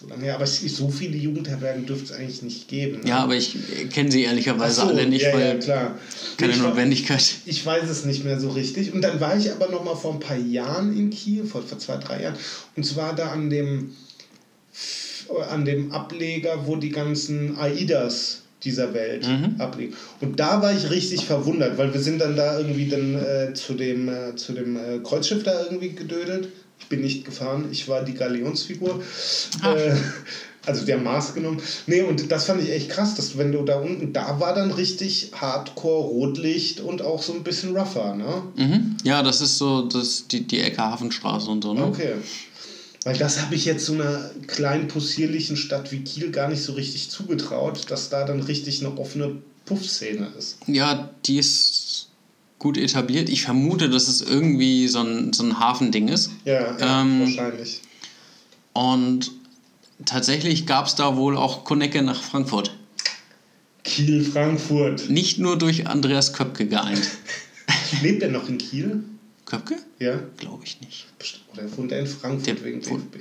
so 0.00 0.08
lange 0.08 0.24
her. 0.24 0.34
Aber 0.34 0.46
so 0.46 0.88
viele 0.88 1.16
Jugendherbergen 1.16 1.86
dürfte 1.86 2.12
es 2.12 2.12
eigentlich 2.12 2.42
nicht 2.42 2.68
geben. 2.68 3.00
Ne? 3.00 3.08
Ja, 3.08 3.18
aber 3.18 3.36
ich 3.36 3.56
kenne 3.92 4.10
sie 4.10 4.24
ehrlicherweise 4.24 4.82
so, 4.82 4.86
alle 4.88 5.06
nicht, 5.06 5.22
ja, 5.22 5.32
weil 5.32 5.46
ja, 5.46 5.54
klar. 5.54 5.98
keine 6.36 6.52
ich 6.52 6.58
Notwendigkeit. 6.58 7.20
War, 7.20 7.38
ich 7.46 7.66
weiß 7.66 7.88
es 7.88 8.04
nicht 8.04 8.24
mehr 8.24 8.40
so 8.40 8.50
richtig. 8.50 8.92
Und 8.92 9.02
dann 9.02 9.20
war 9.20 9.36
ich 9.36 9.50
aber 9.52 9.68
noch 9.68 9.84
mal 9.84 9.96
vor 9.96 10.14
ein 10.14 10.20
paar 10.20 10.38
Jahren 10.38 10.96
in 10.96 11.10
Kiel, 11.10 11.44
vor, 11.44 11.62
vor 11.62 11.78
zwei, 11.78 11.96
drei 11.96 12.22
Jahren. 12.22 12.36
Und 12.76 12.84
zwar 12.84 13.14
da 13.14 13.30
an 13.30 13.50
dem, 13.50 13.94
an 15.50 15.64
dem 15.64 15.92
Ableger, 15.92 16.66
wo 16.66 16.76
die 16.76 16.90
ganzen 16.90 17.56
AIDAs 17.58 18.42
dieser 18.62 18.92
Welt 18.92 19.26
mhm. 19.26 19.58
ablegen. 19.58 19.94
Und 20.20 20.38
da 20.38 20.60
war 20.60 20.76
ich 20.76 20.90
richtig 20.90 21.24
verwundert, 21.24 21.78
weil 21.78 21.94
wir 21.94 22.00
sind 22.00 22.20
dann 22.20 22.36
da 22.36 22.58
irgendwie 22.58 22.88
dann 22.88 23.14
äh, 23.14 23.54
zu 23.54 23.72
dem, 23.72 24.08
äh, 24.08 24.36
zu 24.36 24.52
dem 24.52 24.76
äh, 24.76 24.98
Kreuzschiff 25.02 25.42
da 25.42 25.64
irgendwie 25.64 25.90
gedödelt 25.90 26.48
bin 26.88 27.02
nicht 27.02 27.24
gefahren, 27.24 27.68
ich 27.70 27.88
war 27.88 28.04
die 28.04 28.14
Galeonsfigur. 28.14 29.02
Äh, 29.62 29.94
also 30.66 30.84
der 30.84 30.98
Maß 30.98 31.34
genommen. 31.34 31.60
Nee, 31.86 32.02
und 32.02 32.30
das 32.30 32.44
fand 32.44 32.62
ich 32.62 32.70
echt 32.70 32.90
krass, 32.90 33.14
dass 33.14 33.38
wenn 33.38 33.52
du 33.52 33.62
da 33.62 33.80
unten, 33.80 34.12
da 34.12 34.40
war 34.40 34.54
dann 34.54 34.70
richtig 34.70 35.30
Hardcore 35.34 36.06
Rotlicht 36.06 36.80
und 36.80 37.02
auch 37.02 37.22
so 37.22 37.32
ein 37.32 37.42
bisschen 37.42 37.76
rougher, 37.76 38.14
ne? 38.14 38.42
Mhm. 38.56 38.96
Ja, 39.04 39.22
das 39.22 39.40
ist 39.40 39.58
so 39.58 39.82
das, 39.82 40.26
die, 40.28 40.46
die 40.46 40.60
Ecke 40.60 40.82
Hafenstraße 40.82 41.50
und 41.50 41.64
so, 41.64 41.72
ne? 41.72 41.84
Okay. 41.84 42.12
Weil 43.04 43.16
das 43.16 43.40
habe 43.40 43.54
ich 43.54 43.64
jetzt 43.64 43.86
so 43.86 43.94
einer 43.94 44.30
kleinen 44.46 44.88
possierlichen 44.88 45.56
Stadt 45.56 45.90
wie 45.90 46.00
Kiel 46.00 46.30
gar 46.30 46.48
nicht 46.50 46.62
so 46.62 46.74
richtig 46.74 47.10
zugetraut, 47.10 47.90
dass 47.90 48.10
da 48.10 48.24
dann 48.24 48.40
richtig 48.40 48.84
eine 48.84 48.98
offene 48.98 49.38
Puffszene 49.64 50.32
ist. 50.36 50.58
Ja, 50.66 51.08
die 51.24 51.38
ist 51.38 51.79
gut 52.60 52.76
etabliert. 52.76 53.28
Ich 53.28 53.42
vermute, 53.42 53.90
dass 53.90 54.06
es 54.06 54.20
irgendwie 54.20 54.86
so 54.86 55.00
ein, 55.00 55.32
so 55.32 55.42
ein 55.42 55.58
Hafending 55.58 56.06
ist. 56.06 56.30
Ja, 56.44 56.76
ja 56.78 57.00
ähm, 57.00 57.22
wahrscheinlich. 57.22 57.80
Und 58.72 59.32
tatsächlich 60.04 60.66
gab 60.66 60.86
es 60.86 60.94
da 60.94 61.16
wohl 61.16 61.36
auch 61.36 61.64
Konecke 61.64 62.02
nach 62.02 62.22
Frankfurt. 62.22 62.76
Kiel, 63.82 64.22
Frankfurt. 64.24 65.10
Nicht 65.10 65.38
nur 65.38 65.58
durch 65.58 65.88
Andreas 65.88 66.34
Köpke 66.34 66.66
geeint. 66.66 67.02
Lebt 68.02 68.22
er 68.22 68.30
noch 68.30 68.48
in 68.48 68.58
Kiel? 68.58 69.04
Köpke? 69.46 69.76
Ja. 69.98 70.20
Glaube 70.36 70.64
ich 70.64 70.80
nicht. 70.80 71.06
Oder 71.52 71.76
wohnt 71.76 71.90
er 71.92 72.00
in 72.00 72.06
Frankfurt 72.06 72.46
der 72.46 72.64
wegen 72.64 72.80
DFB? 72.82 73.16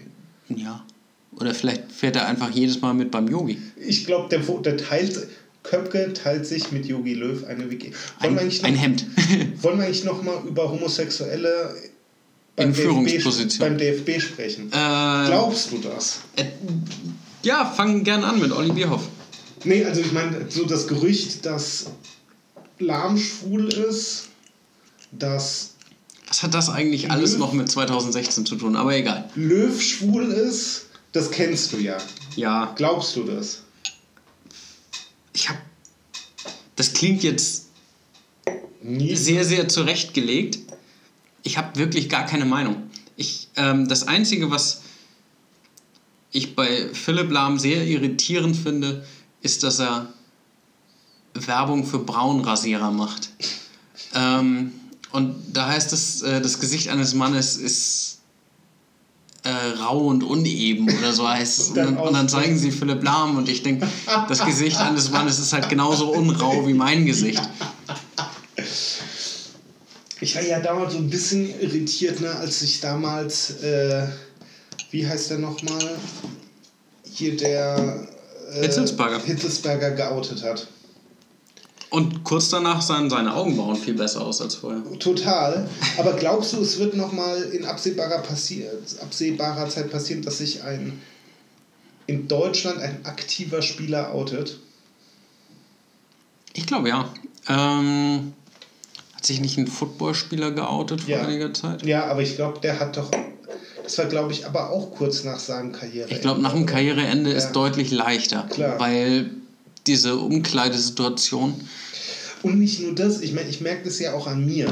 Ja. 0.50 0.86
Oder 1.32 1.54
vielleicht 1.54 1.92
fährt 1.92 2.18
er 2.18 2.28
einfach 2.28 2.52
jedes 2.52 2.82
Mal 2.82 2.94
mit 2.94 3.10
beim 3.10 3.28
Yogi. 3.28 3.58
Ich 3.78 4.06
glaube, 4.06 4.28
der, 4.30 4.40
der 4.40 4.78
teilt 4.78 5.28
Köpke 5.64 6.14
teilt 6.14 6.46
sich 6.46 6.72
mit 6.72 6.86
Yogi 6.86 7.14
Löw 7.14 7.44
eine 7.46 7.70
WG. 7.70 7.92
Wollen 8.22 8.38
ein, 8.38 8.48
noch, 8.48 8.64
ein 8.64 8.76
Hemd. 8.76 9.06
wollen 9.62 9.78
wir 9.78 9.86
eigentlich 9.86 10.04
noch 10.04 10.24
mal 10.24 10.42
über 10.48 10.72
Homosexuelle 10.72 11.76
beim, 12.56 12.74
DFB, 12.74 13.60
beim 13.60 13.78
DFB 13.78 14.22
sprechen? 14.22 14.68
Äh, 14.68 15.28
Glaubst 15.28 15.72
du 15.72 15.78
das? 15.78 16.22
Äh, 16.36 16.46
ja, 17.44 17.66
fangen 17.66 18.04
gerne 18.04 18.26
an 18.26 18.40
mit 18.40 18.52
Olli 18.52 18.72
Bierhoff. 18.72 19.08
Nee, 19.64 19.84
also 19.86 20.02
ich 20.02 20.12
meine, 20.12 20.46
so 20.50 20.66
das 20.66 20.88
Gerücht, 20.88 21.46
dass 21.46 21.88
Lahm 22.80 23.18
schwul 23.18 23.68
ist, 23.68 24.28
dass. 25.12 25.76
Was 26.28 26.44
hat 26.44 26.54
das 26.54 26.70
eigentlich 26.70 27.04
Löw, 27.04 27.12
alles 27.12 27.38
noch 27.38 27.54
mit 27.54 27.70
2016 27.70 28.46
zu 28.46 28.56
tun? 28.56 28.76
Aber 28.76 28.96
egal. 28.96 29.30
Löw 29.36 29.82
schwul 29.82 30.32
ist, 30.32 30.86
das 31.12 31.32
kennst 31.32 31.74
du 31.74 31.78
ja. 31.78 31.98
Ja. 32.36 32.74
Glaubst 32.76 33.16
du 33.16 33.24
das? 33.24 33.64
Ich 35.34 35.50
habe, 35.50 35.60
das 36.76 36.94
klingt 36.94 37.24
jetzt 37.24 37.68
Nie. 38.82 39.16
sehr, 39.16 39.46
sehr 39.46 39.68
zurechtgelegt. 39.68 40.60
Ich 41.44 41.58
habe 41.58 41.78
wirklich 41.78 42.10
gar 42.10 42.26
keine 42.26 42.46
Meinung. 42.46 42.90
Ich, 43.16 43.50
ähm, 43.56 43.88
das 43.88 44.08
Einzige, 44.08 44.52
was 44.52 44.82
ich 46.32 46.56
bei 46.56 46.94
Philipp 46.94 47.32
Lahm 47.32 47.60
sehr 47.60 47.86
irritierend 47.86 48.56
finde, 48.56 49.06
ist, 49.42 49.64
dass 49.64 49.80
er 49.80 50.14
Werbung 51.34 51.86
für 51.86 52.00
Braunrasierer 52.00 52.92
macht. 52.92 53.30
Ähm, 54.16 54.72
und 55.12 55.36
da 55.54 55.68
heißt 55.68 55.94
es, 55.94 56.24
äh, 56.24 56.42
das 56.42 56.60
Gesicht 56.60 56.88
eines 56.88 57.14
Mannes 57.14 57.58
ist 57.58 58.19
äh, 59.44 59.80
rau 59.82 60.08
und 60.08 60.24
uneben 60.24 60.90
oder 60.98 61.14
so 61.14 61.28
heißt 61.28 61.60
es. 61.60 61.68
Und 61.70 61.76
dann, 61.78 61.98
und 61.98 62.14
dann 62.14 62.30
zeigen 62.30 62.58
sie 62.58 62.72
Philipp 62.72 63.04
Lahm 63.04 63.38
und 63.38 63.48
ich 63.48 63.64
denke, 63.64 63.88
das 64.28 64.46
Gesicht 64.46 64.78
eines 64.78 65.12
Mannes 65.12 65.40
ist 65.40 65.54
halt 65.54 65.70
genauso 65.70 66.12
unrau 66.12 66.68
wie 66.68 66.74
mein 66.74 67.06
Gesicht. 67.06 67.42
Ich 70.22 70.36
war 70.36 70.44
ja 70.44 70.60
damals 70.60 70.94
so 70.94 71.00
ein 71.00 71.10
bisschen 71.10 71.50
irritiert, 71.62 72.20
ne, 72.20 72.32
als 72.36 72.62
ich 72.62 72.82
damals, 72.82 73.62
äh, 73.62 74.08
wie 74.92 75.08
heißt 75.08 75.30
der 75.30 75.38
nochmal? 75.38 75.98
Hier 77.14 77.38
der 77.38 78.08
äh, 78.54 78.62
Hitzelsberger. 78.62 79.20
Hitzelsberger 79.24 79.92
geoutet 79.92 80.44
hat. 80.44 80.68
Und 81.90 82.24
kurz 82.24 82.50
danach 82.50 82.82
sahen 82.82 83.10
seine 83.10 83.34
Augenbrauen 83.34 83.76
viel 83.76 83.96
besser 83.96 84.22
aus 84.22 84.42
als 84.42 84.56
vorher. 84.56 84.82
Total. 85.00 85.68
Aber 85.98 86.14
glaubst 86.14 86.54
du, 86.54 86.62
es 86.62 86.78
wird 86.78 86.96
nochmal 86.96 87.42
in 87.42 87.66
absehbarer, 87.66 88.24
absehbarer 89.02 89.70
Zeit 89.70 89.92
passieren, 89.92 90.22
dass 90.22 90.38
sich 90.38 90.64
ein 90.64 91.02
in 92.06 92.28
Deutschland 92.28 92.80
ein 92.80 93.06
aktiver 93.06 93.62
Spieler 93.62 94.14
outet? 94.14 94.60
Ich 96.54 96.68
glaube 96.68 96.90
ja. 96.90 97.10
Ähm, 97.48 98.34
hat 99.16 99.26
sich 99.26 99.42
nicht 99.42 99.58
ein 99.58 99.68
Footballspieler 99.68 100.52
geoutet 100.52 101.02
vor 101.02 101.10
ja. 101.10 101.22
einiger 101.22 101.54
Zeit? 101.54 101.86
Ja, 101.86 102.06
aber 102.06 102.22
ich 102.22 102.36
glaube, 102.36 102.60
der 102.60 102.80
hat 102.80 102.98
doch. 102.98 103.10
Das 103.84 103.98
war, 103.98 104.06
glaube 104.06 104.32
ich, 104.32 104.46
aber 104.46 104.70
auch 104.70 104.92
kurz 104.92 105.24
nach 105.24 105.40
seinem 105.40 105.72
Karriereende. 105.72 106.14
Ich 106.14 106.22
glaube, 106.22 106.42
nach 106.42 106.54
dem 106.54 106.68
Karriereende 106.68 107.32
ja. 107.32 107.38
ist 107.38 107.54
deutlich 107.54 107.90
leichter. 107.90 108.48
Klar. 108.50 108.80
Weil 108.80 109.32
diese 109.90 110.16
Umkleidesituation. 110.18 111.56
Und 112.44 112.60
nicht 112.60 112.80
nur 112.80 112.96
das, 112.96 113.22
ich 113.22 113.34
meine, 113.34 113.50
ich 113.50 113.60
merke 113.60 113.86
das 113.86 114.00
ja 114.00 114.14
auch 114.14 114.28
an 114.28 114.46
mir. 114.46 114.72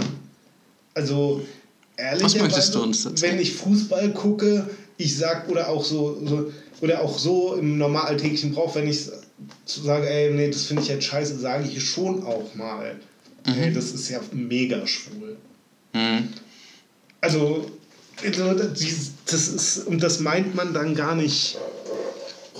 Also 0.93 1.45
ehrlich, 1.97 2.35
erzählen? 2.35 3.21
wenn 3.21 3.39
ich 3.39 3.53
Fußball 3.55 4.13
gucke, 4.13 4.69
ich 4.97 5.17
sag 5.17 5.49
oder 5.49 5.69
auch 5.69 5.83
so, 5.83 6.21
so 6.25 6.51
oder 6.81 7.01
auch 7.01 7.17
so 7.17 7.55
im 7.55 7.77
normal 7.77 8.07
alltäglichen 8.07 8.53
Brauch, 8.53 8.75
wenn 8.75 8.87
ich 8.87 9.09
sage, 9.65 10.07
ey, 10.07 10.31
nee, 10.31 10.49
das 10.49 10.63
finde 10.63 10.83
ich 10.83 10.89
jetzt 10.89 11.05
scheiße, 11.05 11.39
sage 11.39 11.67
ich 11.67 11.83
schon 11.83 12.23
auch 12.23 12.53
mal. 12.55 12.95
Mhm. 13.45 13.53
Ey, 13.53 13.73
das 13.73 13.91
ist 13.91 14.09
ja 14.09 14.19
mega 14.31 14.85
schwul. 14.85 15.37
Mhm. 15.93 16.29
Also, 17.21 17.65
also 18.23 18.53
das 18.53 19.47
ist, 19.47 19.87
und 19.87 20.01
das 20.03 20.19
meint 20.19 20.55
man 20.55 20.73
dann 20.73 20.93
gar 20.95 21.15
nicht 21.15 21.57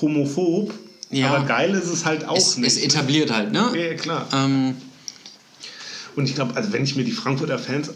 homophob, 0.02 0.74
ja. 1.10 1.34
Aber 1.34 1.46
geil 1.46 1.74
ist 1.74 1.88
es 1.88 2.06
halt 2.06 2.26
auch 2.26 2.38
es, 2.38 2.58
nicht. 2.58 2.68
Es 2.68 2.78
etabliert 2.78 3.32
halt, 3.32 3.52
ne? 3.52 3.72
Ja, 3.76 3.94
klar. 3.96 4.28
Ähm. 4.34 4.76
Und 6.16 6.26
ich 6.28 6.36
glaube, 6.36 6.56
also 6.56 6.74
wenn 6.74 6.84
ich 6.84 6.96
mir 6.96 7.04
die 7.04 7.12
Frankfurter 7.12 7.60
Fans 7.60 7.92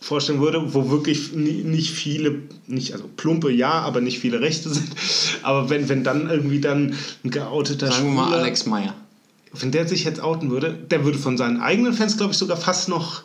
vorstellen 0.00 0.40
würde, 0.40 0.72
wo 0.74 0.90
wirklich 0.90 1.32
nicht 1.32 1.90
viele, 1.90 2.42
nicht, 2.66 2.92
also 2.92 3.08
plumpe 3.16 3.50
ja, 3.50 3.72
aber 3.72 4.00
nicht 4.00 4.20
viele 4.20 4.40
Rechte 4.40 4.70
sind. 4.70 4.88
Aber 5.42 5.70
wenn, 5.70 5.88
wenn 5.88 6.02
dann 6.02 6.28
irgendwie 6.28 6.60
dann 6.60 6.94
ein 7.24 7.30
geouteter 7.30 7.92
Sagen 7.92 8.06
wir 8.06 8.12
mal 8.12 8.38
Alex 8.38 8.66
Meyer. 8.66 8.94
Wenn 9.52 9.70
der 9.70 9.86
sich 9.86 10.04
jetzt 10.04 10.20
outen 10.20 10.50
würde, 10.50 10.72
der 10.72 11.04
würde 11.04 11.18
von 11.18 11.36
seinen 11.36 11.60
eigenen 11.60 11.92
Fans, 11.92 12.16
glaube 12.16 12.32
ich, 12.32 12.38
sogar 12.38 12.56
fast 12.56 12.88
noch 12.88 13.22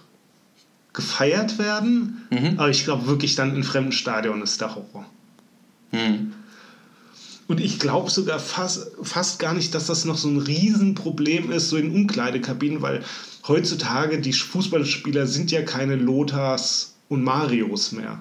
gefeiert 0.93 1.57
werden. 1.57 2.27
Mhm. 2.29 2.53
Aber 2.57 2.69
ich 2.69 2.83
glaube 2.83 3.07
wirklich 3.07 3.35
dann 3.35 3.55
in 3.55 3.63
fremden 3.63 3.91
Stadion 3.91 4.41
ist 4.41 4.61
der 4.61 4.75
Horror. 4.75 5.05
Mhm. 5.91 6.33
Und 7.53 7.61
ich 7.61 7.77
glaube 7.77 8.09
sogar 8.09 8.39
fast, 8.39 8.87
fast 9.03 9.37
gar 9.37 9.53
nicht, 9.53 9.75
dass 9.75 9.85
das 9.85 10.05
noch 10.05 10.17
so 10.17 10.27
ein 10.27 10.39
Riesenproblem 10.39 11.51
ist, 11.51 11.69
so 11.69 11.77
in 11.77 11.93
Umkleidekabinen, 11.93 12.81
weil 12.81 13.03
heutzutage 13.47 14.19
die 14.19 14.33
Fußballspieler 14.33 15.27
sind 15.27 15.51
ja 15.51 15.61
keine 15.61 15.95
Lothars 15.95 16.95
und 17.09 17.23
Marios 17.23 17.91
mehr. 17.91 18.17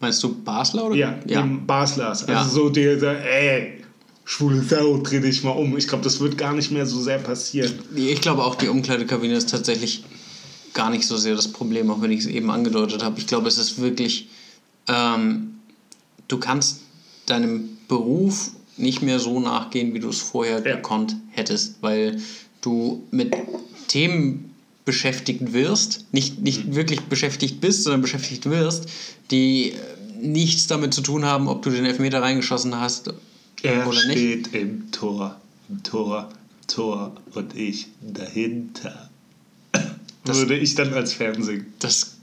Meinst 0.00 0.22
du 0.22 0.34
Basler 0.42 0.86
oder? 0.86 0.96
Ja, 0.96 1.18
ja. 1.26 1.42
Baslers. 1.66 2.26
Also 2.26 2.32
ja. 2.32 2.48
so 2.48 2.70
der, 2.70 2.96
der, 2.96 3.30
ey, 3.30 3.84
schwule 4.24 4.62
Sau, 4.62 5.02
dreh 5.02 5.20
dich 5.20 5.44
mal 5.44 5.50
um. 5.50 5.76
Ich 5.76 5.86
glaube, 5.86 6.02
das 6.02 6.18
wird 6.18 6.38
gar 6.38 6.54
nicht 6.54 6.70
mehr 6.70 6.86
so 6.86 7.02
sehr 7.02 7.18
passieren. 7.18 7.74
Ich, 7.94 8.06
ich 8.10 8.20
glaube 8.22 8.42
auch, 8.42 8.54
die 8.54 8.68
Umkleidekabine 8.68 9.34
ist 9.34 9.50
tatsächlich 9.50 10.02
gar 10.72 10.88
nicht 10.88 11.06
so 11.06 11.18
sehr 11.18 11.34
das 11.34 11.48
Problem, 11.48 11.90
auch 11.90 12.00
wenn 12.00 12.10
ich 12.10 12.20
es 12.20 12.26
eben 12.26 12.50
angedeutet 12.50 13.04
habe. 13.04 13.18
Ich 13.18 13.26
glaube, 13.26 13.48
es 13.48 13.58
ist 13.58 13.82
wirklich, 13.82 14.30
ähm, 14.88 15.56
du 16.26 16.38
kannst 16.38 16.80
deinem 17.26 17.73
Beruf 17.94 18.50
nicht 18.76 19.02
mehr 19.02 19.20
so 19.20 19.38
nachgehen, 19.38 19.94
wie 19.94 20.00
du 20.00 20.08
es 20.08 20.20
vorher 20.20 20.58
ja. 20.66 20.74
gekonnt 20.74 21.14
hättest, 21.30 21.76
weil 21.80 22.20
du 22.60 23.04
mit 23.12 23.32
Themen 23.86 24.52
beschäftigt 24.84 25.52
wirst, 25.52 26.06
nicht, 26.12 26.40
nicht 26.40 26.66
mhm. 26.66 26.74
wirklich 26.74 27.02
beschäftigt 27.02 27.60
bist, 27.60 27.84
sondern 27.84 28.02
beschäftigt 28.02 28.50
wirst, 28.50 28.88
die 29.30 29.70
äh, 29.70 29.76
nichts 30.20 30.66
damit 30.66 30.92
zu 30.92 31.02
tun 31.02 31.24
haben, 31.24 31.46
ob 31.46 31.62
du 31.62 31.70
den 31.70 31.84
Elfmeter 31.84 32.20
reingeschossen 32.20 32.74
hast 32.80 33.14
er 33.62 33.86
oder 33.86 34.06
nicht. 34.08 34.08
Er 34.08 34.12
steht 34.16 34.54
im 34.54 34.90
Tor, 34.90 35.40
im 35.68 35.82
Tor, 35.84 36.28
Tor 36.66 37.14
und 37.34 37.54
ich 37.56 37.86
dahinter. 38.02 39.08
Das 40.24 40.38
würde 40.38 40.56
ich 40.56 40.74
dann 40.74 40.92
als 40.94 41.12
Fernsehen. 41.12 41.66
Das 41.78 42.16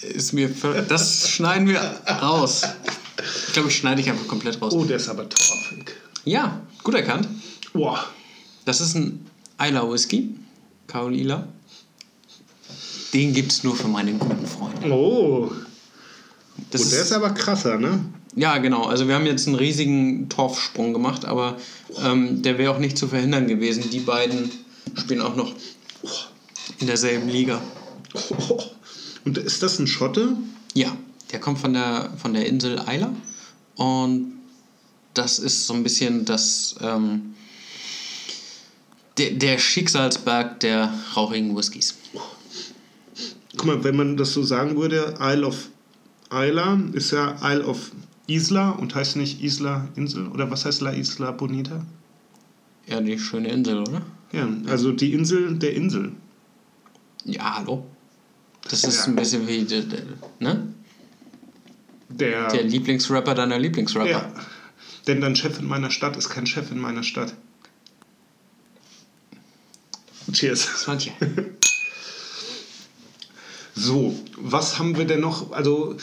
ist 0.00 0.32
mir. 0.32 0.50
Das 0.88 1.28
schneiden 1.28 1.66
wir 1.66 1.80
raus. 2.08 2.62
Ich 3.46 3.52
glaube, 3.52 3.68
ich 3.68 3.76
schneide 3.76 4.00
ich 4.00 4.10
einfach 4.10 4.28
komplett 4.28 4.60
raus. 4.60 4.72
Oh, 4.74 4.84
der 4.84 4.96
ist 4.96 5.08
aber 5.08 5.28
torfig. 5.28 5.96
Ja, 6.24 6.60
gut 6.82 6.94
erkannt. 6.94 7.28
Boah. 7.72 8.04
Das 8.64 8.80
ist 8.80 8.94
ein 8.94 9.26
Isla 9.60 9.90
Whisky. 9.90 10.34
Kaolila. 10.86 11.46
Den 13.14 13.32
gibt 13.32 13.52
es 13.52 13.64
nur 13.64 13.74
für 13.74 13.88
meine 13.88 14.12
guten 14.14 14.46
Freunde. 14.46 14.90
Oh. 14.90 15.50
Das 16.70 16.82
oh, 16.82 16.90
der 16.90 17.00
ist, 17.00 17.06
ist 17.06 17.12
aber 17.12 17.30
krasser, 17.30 17.78
ne? 17.78 18.04
Ja, 18.34 18.58
genau. 18.58 18.84
Also 18.84 19.08
wir 19.08 19.14
haben 19.14 19.26
jetzt 19.26 19.46
einen 19.46 19.56
riesigen 19.56 20.28
Torfsprung 20.28 20.92
gemacht, 20.92 21.24
aber 21.24 21.56
ähm, 22.04 22.42
der 22.42 22.58
wäre 22.58 22.72
auch 22.72 22.78
nicht 22.78 22.98
zu 22.98 23.08
verhindern 23.08 23.46
gewesen. 23.46 23.88
Die 23.90 24.00
beiden 24.00 24.50
spielen 24.94 25.22
auch 25.22 25.36
noch 25.36 25.54
in 26.78 26.86
derselben 26.86 27.28
Liga. 27.28 27.62
Und 29.24 29.38
ist 29.38 29.62
das 29.62 29.78
ein 29.78 29.86
Schotte? 29.86 30.36
Ja, 30.74 30.94
der 31.32 31.40
kommt 31.40 31.58
von 31.58 31.72
der, 31.72 32.10
von 32.16 32.34
der 32.34 32.46
Insel 32.46 32.80
Isla 32.88 33.12
und 33.76 34.32
das 35.14 35.38
ist 35.38 35.66
so 35.66 35.74
ein 35.74 35.82
bisschen 35.82 36.24
das, 36.24 36.76
ähm, 36.80 37.34
der, 39.18 39.30
der 39.30 39.58
Schicksalsberg 39.58 40.60
der 40.60 40.92
rauchigen 41.16 41.56
Whiskys. 41.56 41.96
Guck 43.56 43.66
mal, 43.66 43.84
wenn 43.84 43.96
man 43.96 44.16
das 44.16 44.32
so 44.32 44.42
sagen 44.42 44.76
würde, 44.76 45.14
Isle 45.20 45.46
of 45.46 45.68
Isla 46.30 46.80
ist 46.92 47.12
ja 47.12 47.36
Isle 47.42 47.66
of 47.66 47.92
Isla 48.26 48.70
und 48.70 48.94
heißt 48.94 49.16
nicht 49.16 49.42
Isla 49.42 49.88
Insel 49.96 50.28
oder 50.28 50.50
was 50.50 50.64
heißt 50.64 50.82
La 50.82 50.90
Isla 50.90 51.30
Bonita? 51.30 51.84
Ja, 52.86 53.00
die 53.00 53.18
schöne 53.18 53.48
Insel, 53.48 53.80
oder? 53.80 54.02
Ja, 54.32 54.48
also 54.66 54.92
die 54.92 55.12
Insel 55.12 55.56
der 55.58 55.74
Insel. 55.74 56.12
Ja, 57.24 57.56
hallo. 57.58 57.86
Das 58.68 58.84
ist 58.84 58.98
ja. 58.98 59.04
ein 59.06 59.16
bisschen 59.16 59.46
wie, 59.46 59.66
ne? 60.40 60.74
Der, 62.08 62.48
der 62.48 62.62
Lieblingsrapper 62.62 63.34
deiner 63.34 63.58
Lieblingsrapper. 63.58 64.10
Ja. 64.10 64.32
Denn 65.06 65.20
dein 65.20 65.36
Chef 65.36 65.58
in 65.58 65.66
meiner 65.66 65.90
Stadt 65.90 66.16
ist 66.16 66.28
kein 66.28 66.46
Chef 66.46 66.70
in 66.70 66.78
meiner 66.78 67.02
Stadt. 67.02 67.34
Cheers. 70.32 70.86
So, 73.78 74.18
was 74.38 74.78
haben 74.78 74.96
wir 74.96 75.04
denn 75.04 75.20
noch? 75.20 75.52
Also, 75.52 75.96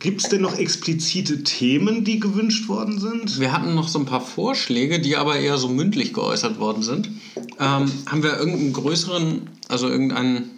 gibt 0.00 0.22
es 0.22 0.28
denn 0.30 0.42
noch 0.42 0.58
explizite 0.58 1.44
Themen, 1.44 2.02
die 2.02 2.18
gewünscht 2.18 2.68
worden 2.68 2.98
sind? 2.98 3.38
Wir 3.38 3.52
hatten 3.52 3.76
noch 3.76 3.86
so 3.86 4.00
ein 4.00 4.04
paar 4.04 4.20
Vorschläge, 4.20 4.98
die 4.98 5.14
aber 5.16 5.36
eher 5.36 5.56
so 5.56 5.68
mündlich 5.68 6.12
geäußert 6.12 6.58
worden 6.58 6.82
sind. 6.82 7.08
Ähm, 7.60 7.88
haben 8.06 8.22
wir 8.24 8.36
irgendeinen 8.36 8.72
größeren, 8.72 9.42
also 9.68 9.88
irgendeinen. 9.88 10.50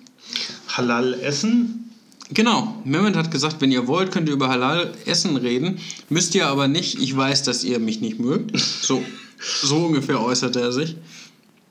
Halal-Essen? 0.68 1.86
Genau, 2.30 2.74
Mehmet 2.84 3.16
hat 3.16 3.30
gesagt, 3.30 3.60
wenn 3.60 3.70
ihr 3.70 3.86
wollt, 3.86 4.10
könnt 4.10 4.28
ihr 4.28 4.34
über 4.34 4.48
Halal-Essen 4.48 5.36
reden. 5.36 5.78
Müsst 6.08 6.34
ihr 6.34 6.48
aber 6.48 6.66
nicht. 6.66 7.00
Ich 7.00 7.16
weiß, 7.16 7.44
dass 7.44 7.62
ihr 7.62 7.78
mich 7.78 8.00
nicht 8.00 8.18
mögt. 8.18 8.58
So, 8.58 9.02
so 9.38 9.86
ungefähr 9.86 10.20
äußerte 10.20 10.60
er 10.60 10.72
sich. 10.72 10.96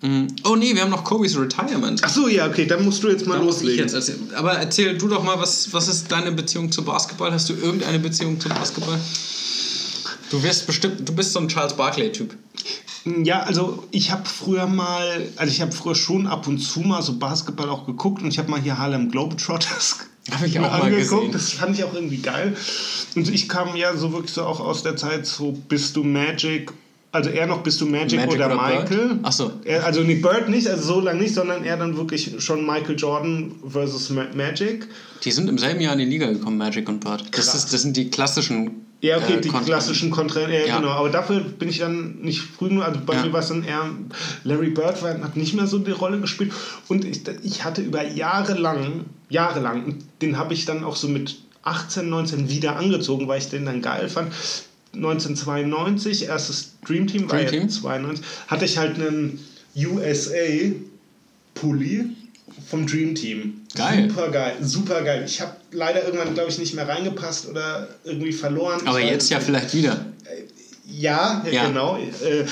Mhm. 0.02 0.28
Oh 0.46 0.56
nee, 0.56 0.74
wir 0.74 0.82
haben 0.82 0.92
noch 0.92 1.04
Kobe's 1.04 1.38
Retirement. 1.38 2.02
Ach 2.04 2.10
so, 2.10 2.28
ja, 2.30 2.48
okay, 2.48 2.66
dann 2.66 2.86
musst 2.86 3.04
du 3.04 3.10
jetzt 3.10 3.28
mal 3.28 3.38
da 3.38 3.44
loslegen. 3.44 3.88
Jetzt. 3.88 4.12
Aber 4.36 4.54
erzähl 4.54 4.98
du 4.98 5.08
doch 5.08 5.24
mal, 5.24 5.40
was, 5.40 5.74
was 5.74 5.88
ist 5.90 6.12
deine 6.12 6.32
Beziehung 6.32 6.72
zu 6.72 6.84
Basketball? 6.84 7.34
Hast 7.34 7.50
du 7.50 7.54
irgendeine 7.54 8.00
Beziehung 8.00 8.40
zu 8.40 8.48
Basketball? 8.48 9.00
Du 10.30 10.42
wirst 10.42 10.68
bestimmt, 10.68 11.08
du 11.08 11.14
bist 11.14 11.34
so 11.34 11.40
ein 11.40 11.48
Charles 11.50 11.74
Barkley-Typ. 11.74 12.36
Ja, 13.24 13.42
also 13.42 13.84
ich 13.92 14.12
habe 14.12 14.28
früher 14.28 14.66
mal, 14.68 15.28
also 15.36 15.52
ich 15.52 15.62
habe 15.62 15.72
früher 15.72 15.96
schon 15.96 16.28
ab 16.28 16.48
und 16.48 16.60
zu 16.60 16.80
mal 16.80 17.02
so 17.02 17.18
Basketball 17.18 17.70
auch 17.70 17.86
geguckt 17.86 18.24
und 18.24 18.30
ich 18.30 18.40
habe 18.40 18.50
mal 18.50 18.60
hier 18.60 18.78
Harlem 18.78 19.12
Globetrotters 19.12 20.00
habe 20.32 20.48
ich 20.48 20.58
auch 20.60 20.64
mal 20.64 20.82
angeguckt. 20.82 21.34
Das 21.34 21.54
fand 21.54 21.78
ich 21.78 21.84
auch 21.84 21.94
irgendwie 21.94 22.18
geil. 22.18 22.56
Und 23.16 23.30
ich 23.30 23.48
kam 23.48 23.76
ja 23.76 23.96
so 23.96 24.12
wirklich 24.12 24.34
so 24.34 24.44
auch 24.44 24.60
aus 24.60 24.84
der 24.84 24.96
Zeit 24.96 25.26
so 25.26 25.52
Bist 25.52 25.96
du 25.96 26.04
Magic 26.04 26.72
also 27.16 27.30
er 27.30 27.48
noch 27.48 27.64
bist 27.64 27.80
du 27.80 27.86
Magic, 27.86 28.20
Magic 28.20 28.36
oder, 28.36 28.48
oder 28.48 28.56
Michael. 28.56 29.20
Achso. 29.24 29.54
also 29.84 30.02
nicht 30.02 30.22
Bird 30.22 30.50
nicht, 30.50 30.68
also 30.68 30.96
so 30.96 31.00
lange 31.00 31.22
nicht, 31.22 31.34
sondern 31.34 31.64
er 31.64 31.78
dann 31.78 31.96
wirklich 31.96 32.34
schon 32.40 32.66
Michael 32.66 32.98
Jordan 32.98 33.54
versus 33.66 34.10
Magic. 34.10 34.90
Die 35.24 35.32
sind 35.32 35.48
im 35.48 35.58
selben 35.58 35.80
Jahr 35.80 35.94
in 35.94 36.00
die 36.00 36.06
Liga 36.06 36.30
gekommen, 36.30 36.58
Magic 36.58 36.90
und 36.90 37.00
Bird. 37.00 37.24
Das, 37.32 37.56
ist, 37.56 37.72
das 37.72 37.84
sind 37.84 37.96
die 37.96 38.10
klassischen. 38.10 38.86
Ja, 39.06 39.18
okay, 39.18 39.36
äh, 39.36 39.42
die 39.42 39.50
klassischen 39.50 40.10
Kontra. 40.10 40.42
Ja, 40.42 40.66
ja, 40.66 40.78
genau. 40.78 40.90
Aber 40.90 41.10
dafür 41.10 41.40
bin 41.42 41.70
ich 41.70 41.80
dann 41.80 42.22
nicht 42.22 42.42
früh 42.42 42.70
nur. 42.70 42.84
Also 42.84 43.00
bei 43.06 43.14
ja. 43.14 43.26
mir 43.26 43.34
war 43.34 43.42
es 43.42 43.50
dann 43.50 43.64
eher. 43.64 43.90
Larry 44.44 44.72
Bird 44.72 45.04
war, 45.04 45.22
hat 45.22 45.36
nicht 45.36 45.54
mehr 45.54 45.68
so 45.68 45.78
die 45.78 45.92
Rolle 45.92 46.20
gespielt. 46.20 46.52
Und 46.88 47.06
ich, 47.06 47.22
ich 47.44 47.64
hatte 47.64 47.82
über 47.82 48.04
Jahre 48.04 48.54
lang, 48.54 49.06
jahrelang, 49.30 50.00
den 50.22 50.38
habe 50.38 50.54
ich 50.54 50.66
dann 50.66 50.84
auch 50.84 50.96
so 50.96 51.08
mit 51.08 51.38
18, 51.64 52.10
19 52.10 52.50
wieder 52.50 52.78
angezogen, 52.78 53.28
weil 53.28 53.40
ich 53.40 53.50
den 53.50 53.66
dann 53.66 53.82
geil 53.82 54.10
fand 54.10 54.32
1992, 54.96 56.28
erstes 56.28 56.76
Dream 56.86 57.08
Team, 57.08 57.28
Dream 57.28 57.44
war 57.44 57.46
Team? 57.46 57.70
92, 57.70 58.26
hatte 58.48 58.66
ich 58.66 58.78
halt 58.78 58.96
einen 58.96 59.40
USA 59.76 60.72
Pulli 61.54 62.16
vom 62.68 62.88
Dream 62.88 63.16
Team. 63.16 63.62
Geil. 63.76 64.10
Super 64.10 64.30
geil, 64.30 64.56
super 64.62 65.02
geil. 65.02 65.24
Ich 65.26 65.42
habe 65.42 65.56
leider 65.72 66.06
irgendwann, 66.06 66.34
glaube 66.34 66.50
ich, 66.50 66.58
nicht 66.58 66.74
mehr 66.74 66.88
reingepasst 66.88 67.48
oder 67.48 67.88
irgendwie 68.04 68.32
verloren. 68.32 68.82
Aber 68.86 69.00
ich 69.00 69.10
jetzt 69.10 69.30
ja 69.30 69.40
vielleicht 69.40 69.74
wieder. 69.74 70.06
Äh, 70.26 70.44
ja, 70.88 71.44
ja, 71.50 71.68
genau. 71.68 71.98
Äh, 71.98 72.46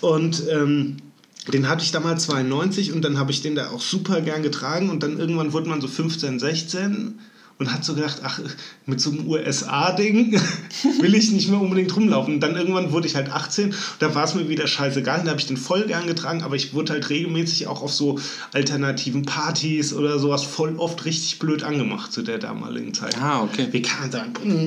und 0.00 0.42
ähm, 0.50 0.96
den 1.52 1.68
hatte 1.68 1.82
ich 1.82 1.92
damals 1.92 2.24
92 2.24 2.92
und 2.92 3.02
dann 3.02 3.18
habe 3.18 3.30
ich 3.30 3.40
den 3.40 3.54
da 3.54 3.70
auch 3.70 3.80
super 3.80 4.20
gern 4.20 4.42
getragen 4.42 4.90
und 4.90 5.02
dann 5.02 5.18
irgendwann 5.18 5.52
wurde 5.52 5.68
man 5.68 5.80
so 5.80 5.88
15, 5.88 6.38
16 6.38 7.18
und 7.58 7.72
hat 7.72 7.84
so 7.84 7.94
gedacht, 7.94 8.20
ach, 8.22 8.40
mit 8.86 9.00
so 9.00 9.10
einem 9.10 9.26
USA-Ding 9.26 10.32
will 11.00 11.14
ich 11.14 11.32
nicht 11.32 11.48
mehr 11.48 11.60
unbedingt 11.60 11.94
rumlaufen. 11.96 12.34
Und 12.34 12.40
dann 12.40 12.54
irgendwann 12.54 12.92
wurde 12.92 13.08
ich 13.08 13.16
halt 13.16 13.30
18, 13.30 13.74
da 13.98 14.14
war 14.14 14.24
es 14.24 14.34
mir 14.34 14.48
wieder 14.48 14.66
scheißegal, 14.66 15.22
da 15.24 15.30
habe 15.30 15.40
ich 15.40 15.46
den 15.46 15.56
voll 15.56 15.86
gern 15.86 16.06
getragen, 16.06 16.42
aber 16.42 16.54
ich 16.54 16.72
wurde 16.72 16.92
halt 16.92 17.10
regelmäßig 17.10 17.66
auch 17.66 17.82
auf 17.82 17.92
so 17.92 18.18
alternativen 18.52 19.24
Partys 19.24 19.92
oder 19.92 20.18
sowas 20.18 20.44
voll 20.44 20.76
oft 20.78 21.04
richtig 21.04 21.40
blöd 21.40 21.64
angemacht 21.64 22.12
zu 22.12 22.22
der 22.22 22.38
damaligen 22.38 22.94
Zeit. 22.94 23.20
Ah, 23.20 23.42
okay. 23.42 23.66
Wie 23.72 23.82
kann 23.82 24.02
man 24.02 24.10
da 24.10 24.26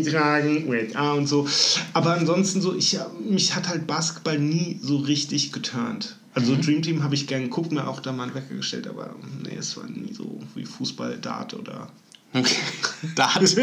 tragen, 0.10 0.68
USA 0.68 1.14
und 1.14 1.28
so. 1.28 1.48
Aber 1.94 2.14
ansonsten 2.14 2.62
so, 2.62 2.76
ich, 2.76 2.98
mich 3.30 3.56
hat 3.56 3.70
halt 3.70 3.88
Basketball 3.88 4.38
nie 4.38 4.80
so 4.82 4.98
richtig 4.98 5.54
geturnt. 5.54 6.18
Also 6.34 6.54
mhm. 6.54 6.62
Dream 6.62 6.82
Team 6.82 7.04
habe 7.04 7.16
ich 7.16 7.28
gern 7.28 7.44
geguckt, 7.44 7.72
mir 7.72 7.88
auch 7.88 8.00
da 8.00 8.12
mal 8.12 8.24
einen 8.24 8.36
Wecker 8.36 8.56
gestellt, 8.56 8.88
aber 8.88 9.16
nee, 9.44 9.56
es 9.58 9.76
war 9.78 9.86
nie 9.86 10.14
so 10.14 10.42
wie 10.56 10.66
Fußball, 10.66 11.18
Dart 11.18 11.54
oder 11.54 11.90
Dart. 13.16 13.58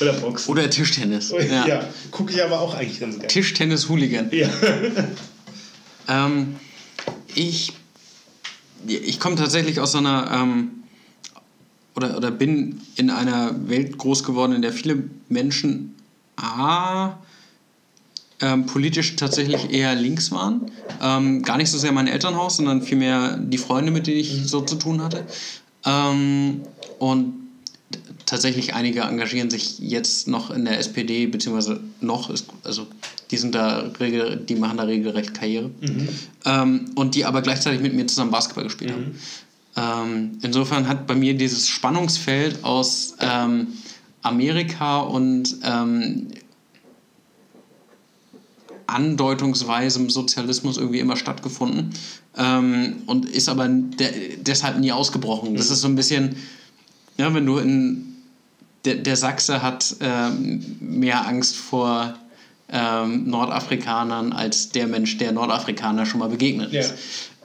Oder 0.00 0.12
Boxen. 0.14 0.50
Oder 0.50 0.70
Tischtennis. 0.70 1.30
Ja, 1.30 1.66
ja 1.66 1.84
gucke 2.10 2.32
ich 2.32 2.42
aber 2.42 2.60
auch 2.60 2.74
eigentlich 2.74 3.00
ganz 3.00 3.16
gerne. 3.16 3.28
Tischtennis-Hooligan. 3.28 4.30
Ja. 4.32 4.48
ähm, 6.08 6.56
ich 7.34 7.72
ich 8.86 9.20
komme 9.20 9.36
tatsächlich 9.36 9.80
aus 9.80 9.92
so 9.92 9.98
einer, 9.98 10.30
ähm, 10.32 10.70
oder, 11.94 12.16
oder 12.16 12.30
bin 12.30 12.80
in 12.96 13.10
einer 13.10 13.54
Welt 13.68 13.98
groß 13.98 14.24
geworden, 14.24 14.52
in 14.52 14.62
der 14.62 14.72
viele 14.72 15.04
Menschen 15.28 15.94
A, 16.36 17.18
ähm, 18.40 18.64
politisch 18.66 19.16
tatsächlich 19.16 19.70
eher 19.70 19.94
links 19.94 20.32
waren. 20.32 20.70
Ähm, 21.02 21.42
gar 21.42 21.58
nicht 21.58 21.70
so 21.70 21.76
sehr 21.76 21.92
mein 21.92 22.06
Elternhaus, 22.06 22.56
sondern 22.56 22.82
vielmehr 22.82 23.36
die 23.36 23.58
Freunde, 23.58 23.92
mit 23.92 24.06
denen 24.06 24.18
ich 24.18 24.46
so 24.46 24.62
zu 24.62 24.76
tun 24.76 25.02
hatte. 25.02 25.26
Ähm, 25.84 26.62
und 26.98 27.34
tatsächlich 28.26 28.74
einige 28.74 29.00
engagieren 29.00 29.50
sich 29.50 29.78
jetzt 29.78 30.28
noch 30.28 30.50
in 30.50 30.64
der 30.64 30.78
SPD, 30.78 31.26
beziehungsweise 31.26 31.80
noch, 32.00 32.30
ist, 32.30 32.46
also 32.64 32.86
Die 33.30 33.36
sind 33.36 33.54
da 33.54 33.90
regel, 33.98 34.36
die 34.36 34.54
machen 34.54 34.76
da 34.78 34.84
regelrecht 34.84 35.34
Karriere. 35.34 35.70
Ähm, 36.44 36.92
und 36.94 37.14
die 37.14 37.24
aber 37.24 37.42
gleichzeitig 37.42 37.80
mit 37.80 37.94
mir 37.94 38.06
zusammen 38.06 38.30
Basketball 38.30 38.64
gespielt 38.64 38.92
haben. 38.92 39.18
Ähm, 39.76 40.38
insofern 40.42 40.88
hat 40.88 41.06
bei 41.06 41.14
mir 41.14 41.34
dieses 41.34 41.68
Spannungsfeld 41.68 42.64
aus 42.64 43.14
ähm, 43.20 43.68
Amerika 44.22 45.00
und 45.00 45.56
ähm, 45.64 46.28
andeutungsweisem 48.86 50.10
Sozialismus 50.10 50.76
irgendwie 50.76 50.98
immer 50.98 51.16
stattgefunden 51.16 51.90
ähm, 52.36 52.96
und 53.06 53.28
ist 53.28 53.48
aber 53.48 53.68
de 53.68 54.36
deshalb 54.38 54.78
nie 54.78 54.92
ausgebrochen. 54.92 55.54
Das 55.54 55.70
ist 55.70 55.80
so 55.80 55.88
ein 55.88 55.94
bisschen, 55.94 56.36
ja, 57.20 57.34
wenn 57.34 57.44
du 57.46 57.58
in 57.58 58.14
der, 58.84 58.96
der 58.96 59.16
Sachse 59.16 59.62
hat 59.62 59.94
ähm, 60.00 60.76
mehr 60.80 61.26
Angst 61.26 61.56
vor 61.56 62.14
ähm, 62.70 63.28
Nordafrikanern 63.28 64.32
als 64.32 64.70
der 64.70 64.86
Mensch, 64.86 65.18
der 65.18 65.32
Nordafrikaner 65.32 66.06
schon 66.06 66.20
mal 66.20 66.28
begegnet 66.30 66.72
ist. 66.72 66.94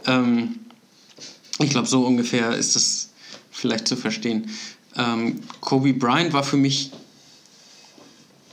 Ähm, 0.05 0.59
ich 1.59 1.69
glaube, 1.71 1.87
so 1.87 2.05
ungefähr 2.05 2.55
ist 2.55 2.75
das 2.75 3.09
vielleicht 3.51 3.87
zu 3.87 3.95
verstehen. 3.95 4.49
Ähm, 4.95 5.41
Kobe 5.59 5.93
Bryant 5.93 6.31
war 6.31 6.43
für 6.43 6.57
mich 6.57 6.91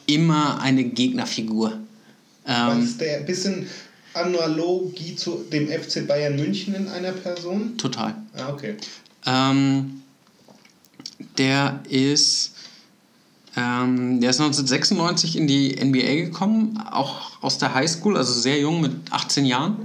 immer 0.07 0.61
eine 0.61 0.85
Gegnerfigur. 0.85 1.79
Was 2.45 2.77
Ähm, 2.77 2.83
ist 2.85 3.01
der 3.01 3.19
ein 3.19 3.27
bisschen 3.27 3.67
Analogie 4.15 5.15
zu 5.15 5.45
dem 5.53 5.69
FC 5.69 6.07
Bayern 6.07 6.35
München 6.37 6.75
in 6.75 6.89
einer 6.89 7.13
Person? 7.13 7.77
total. 7.79 8.17
Ah, 8.37 8.51
okay. 8.53 8.75
Ähm, 9.25 10.02
der 11.43 11.81
ist, 11.89 12.53
ähm, 13.57 14.21
der 14.21 14.31
ist 14.31 14.41
1996 14.41 15.37
in 15.37 15.47
die 15.49 15.75
NBA 15.75 16.27
gekommen, 16.27 16.79
auch 16.91 17.43
aus 17.43 17.59
der 17.59 17.75
Highschool, 17.75 18.17
also 18.17 18.33
sehr 18.33 18.61
jung 18.61 18.81
mit 18.81 18.93
18 19.11 19.45
Jahren. 19.45 19.77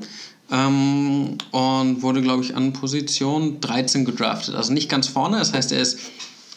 Ähm, 0.52 1.38
und 1.52 2.02
wurde, 2.04 2.22
glaube 2.22 2.44
ich, 2.44 2.56
an 2.56 2.74
Position 2.74 3.60
13 3.60 4.06
gedraftet. 4.06 4.56
Also 4.56 4.72
nicht 4.72 4.88
ganz 4.88 5.08
vorne, 5.08 5.40
das 5.40 5.52
heißt, 5.52 5.72
er 5.72 5.82
ist 5.82 6.00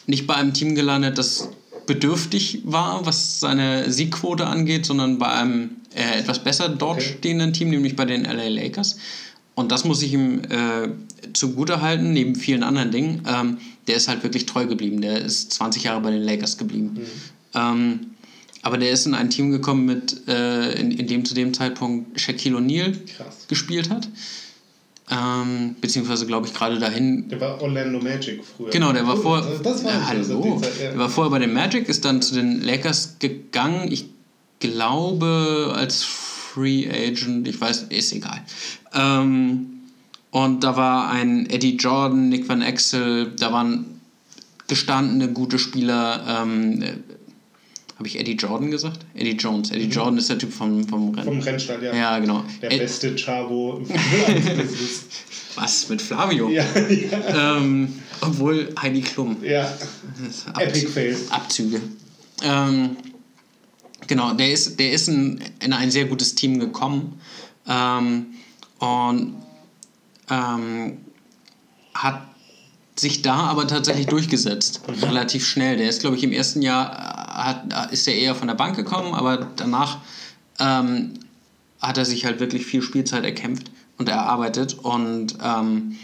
nicht 0.05 0.27
bei 0.27 0.35
einem 0.35 0.53
Team 0.53 0.75
gelandet, 0.75 1.17
das 1.17 1.49
bedürftig 1.87 2.61
war, 2.63 3.05
was 3.05 3.39
seine 3.39 3.91
Siegquote 3.91 4.45
angeht, 4.45 4.85
sondern 4.85 5.17
bei 5.17 5.27
einem 5.27 5.71
äh, 5.95 6.19
etwas 6.19 6.39
besser 6.39 6.69
dort 6.69 6.99
Okay. 6.99 7.15
stehenden 7.17 7.53
Team, 7.53 7.69
nämlich 7.69 7.95
bei 7.95 8.05
den 8.05 8.23
LA 8.23 8.47
Lakers. 8.49 8.97
Und 9.55 9.71
das 9.71 9.83
muss 9.83 10.01
ich 10.03 10.13
ihm 10.13 10.41
äh, 10.43 10.89
zugute 11.33 11.81
halten, 11.81 12.13
neben 12.13 12.35
vielen 12.35 12.63
anderen 12.63 12.91
Dingen. 12.91 13.23
Ähm, 13.27 13.57
der 13.87 13.95
ist 13.95 14.07
halt 14.07 14.23
wirklich 14.23 14.45
treu 14.45 14.65
geblieben. 14.65 15.01
Der 15.01 15.19
ist 15.21 15.51
20 15.53 15.83
Jahre 15.83 16.01
bei 16.01 16.11
den 16.11 16.21
Lakers 16.21 16.57
geblieben. 16.57 17.01
Ähm, 17.53 17.99
aber 18.63 18.77
der 18.77 18.91
ist 18.91 19.05
in 19.07 19.15
ein 19.15 19.29
Team 19.29 19.51
gekommen, 19.51 19.85
mit, 19.85 20.27
äh, 20.27 20.73
in, 20.79 20.91
in 20.91 21.07
dem 21.07 21.25
zu 21.25 21.33
dem 21.33 21.53
Zeitpunkt 21.53 22.19
Shaquille 22.19 22.57
O'Neal 22.57 22.95
gespielt 23.47 23.89
hat. 23.89 24.07
Ähm, 25.09 25.75
beziehungsweise, 25.81 26.25
glaube 26.25 26.47
ich, 26.47 26.53
gerade 26.53 26.79
dahin 26.79 27.27
Der 27.27 27.41
war 27.41 27.61
Orlando 27.61 27.99
Magic 27.99 28.41
früher. 28.45 28.69
Genau, 28.69 28.93
der 28.93 29.05
war 29.05 29.17
Oh, 29.17 29.21
vor. 29.21 29.41
Das 29.61 29.83
war 29.83 29.91
äh, 29.91 30.05
hallo. 30.05 30.59
Zeit, 30.61 30.71
ja. 30.79 30.89
Der 30.91 30.97
war 30.99 31.09
vorher 31.09 31.31
bei 31.31 31.39
den 31.39 31.53
Magic, 31.53 31.89
ist 31.89 32.05
dann 32.05 32.21
zu 32.21 32.35
den 32.35 32.61
Lakers 32.61 33.17
gegangen. 33.19 33.91
Ich 33.91 34.05
glaube 34.61 35.73
als 35.75 36.03
Free 36.03 36.87
Agent, 36.89 37.47
ich 37.47 37.59
weiß, 37.59 37.87
ist 37.89 38.13
egal. 38.13 38.41
Ähm, 38.93 39.70
und 40.31 40.63
da 40.63 40.75
war 40.75 41.09
ein 41.09 41.49
Eddie 41.49 41.75
Jordan, 41.77 42.29
Nick 42.29 42.47
Van 42.49 42.61
Exel, 42.61 43.33
da 43.37 43.51
waren 43.53 43.85
gestandene 44.67 45.31
gute 45.33 45.59
Spieler. 45.59 46.23
Ähm, 46.43 46.81
äh, 46.81 46.93
Habe 47.97 48.07
ich 48.07 48.17
Eddie 48.19 48.35
Jordan 48.37 48.71
gesagt? 48.71 48.99
Eddie 49.13 49.31
Jones. 49.37 49.69
Eddie 49.71 49.89
Jordan 49.89 50.17
ist 50.17 50.29
der 50.29 50.37
Typ 50.39 50.51
vom, 50.53 50.87
vom 50.87 51.13
Rennen. 51.13 51.25
Vom 51.27 51.39
Rennstall, 51.39 51.83
ja. 51.83 51.93
ja, 51.95 52.19
genau. 52.19 52.43
Der 52.61 52.71
Ed- 52.71 52.79
beste 52.79 53.15
Chavo 53.15 53.77
im 53.77 53.87
was 55.55 55.89
mit 55.89 56.01
Flavio? 56.01 56.49
ja, 56.49 56.63
ja, 56.89 57.57
Ähm, 57.57 57.93
obwohl 58.21 58.73
Heidi 58.81 59.01
Klum. 59.01 59.37
ja. 59.43 59.63
Ab- 60.53 60.61
Epic 60.61 60.87
Fail. 60.87 61.17
Abzüge. 61.29 61.81
Ähm, 62.43 62.95
genau, 64.07 64.33
der 64.33 64.51
ist, 64.51 64.79
der 64.79 64.93
ist 64.93 65.07
in, 65.09 65.41
in 65.63 65.73
ein 65.73 65.91
sehr 65.91 66.05
gutes 66.05 66.33
Team 66.35 66.59
gekommen 66.59 67.19
ähm, 67.67 68.27
und 68.79 69.35
ähm, 70.31 70.97
hat 71.93 72.21
sich 72.95 73.21
da 73.21 73.35
aber 73.35 73.67
tatsächlich 73.67 74.07
durchgesetzt, 74.07 74.81
relativ 74.87 75.45
schnell. 75.45 75.77
Der 75.77 75.89
ist, 75.89 76.01
glaube 76.01 76.15
ich, 76.15 76.23
im 76.23 76.31
ersten 76.31 76.61
Jahr 76.61 76.91
äh, 76.91 77.43
hat, 77.43 77.91
ist 77.91 78.07
er 78.07 78.15
eher 78.15 78.35
von 78.35 78.47
der 78.47 78.55
Bank 78.55 78.75
gekommen, 78.75 79.13
aber 79.13 79.47
danach 79.55 79.99
ähm, 80.59 81.13
hat 81.81 81.97
er 81.97 82.05
sich 82.05 82.25
halt 82.25 82.39
wirklich 82.39 82.65
viel 82.65 82.81
Spielzeit 82.81 83.23
erkämpft 83.23 83.71
und 83.97 84.07
erarbeitet. 84.07 84.77
Und 84.81 85.37
ähm, 85.43 85.97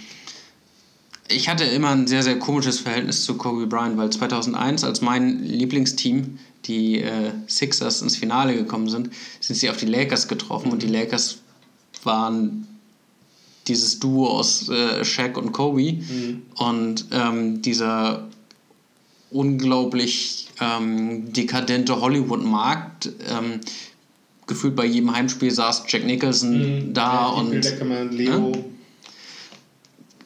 ich 1.28 1.50
hatte 1.50 1.64
immer 1.64 1.90
ein 1.90 2.08
sehr, 2.08 2.24
sehr 2.24 2.40
komisches 2.40 2.80
Verhältnis 2.80 3.24
zu 3.24 3.38
Kobe 3.38 3.68
Bryant, 3.68 3.98
weil 3.98 4.10
2001, 4.10 4.84
als 4.84 5.02
mein 5.02 5.44
Lieblingsteam, 5.44 6.40
die 6.66 7.02
äh, 7.02 7.32
Sixers, 7.48 8.02
ins 8.02 8.18
Finale 8.18 8.56
gekommen 8.56 8.90
sind, 8.90 9.12
sind 9.40 9.56
sie 9.56 9.70
auf 9.70 9.78
die 9.78 9.86
Lakers 9.86 10.28
getroffen 10.28 10.72
und 10.72 10.82
die 10.82 10.88
Lakers 10.88 11.38
waren 12.04 12.68
dieses 13.68 14.00
Duo 14.00 14.28
aus 14.28 14.70
äh, 14.70 15.04
Shaq 15.04 15.38
und 15.38 15.52
Kobe 15.52 16.00
und 16.56 17.06
ähm, 17.12 17.62
dieser 17.62 18.28
unglaublich 19.30 20.48
ähm, 20.60 21.32
dekadente 21.34 22.00
Hollywood-Markt. 22.00 23.10
Ähm, 23.30 23.60
gefühlt 24.48 24.76
bei 24.76 24.86
jedem 24.86 25.14
Heimspiel 25.14 25.52
saß 25.52 25.84
Jack 25.88 26.06
Nicholson 26.06 26.94
da 26.94 27.14
Ja, 27.14 27.26
und 27.28 27.86
man 27.86 28.12
Leo. 28.12 28.66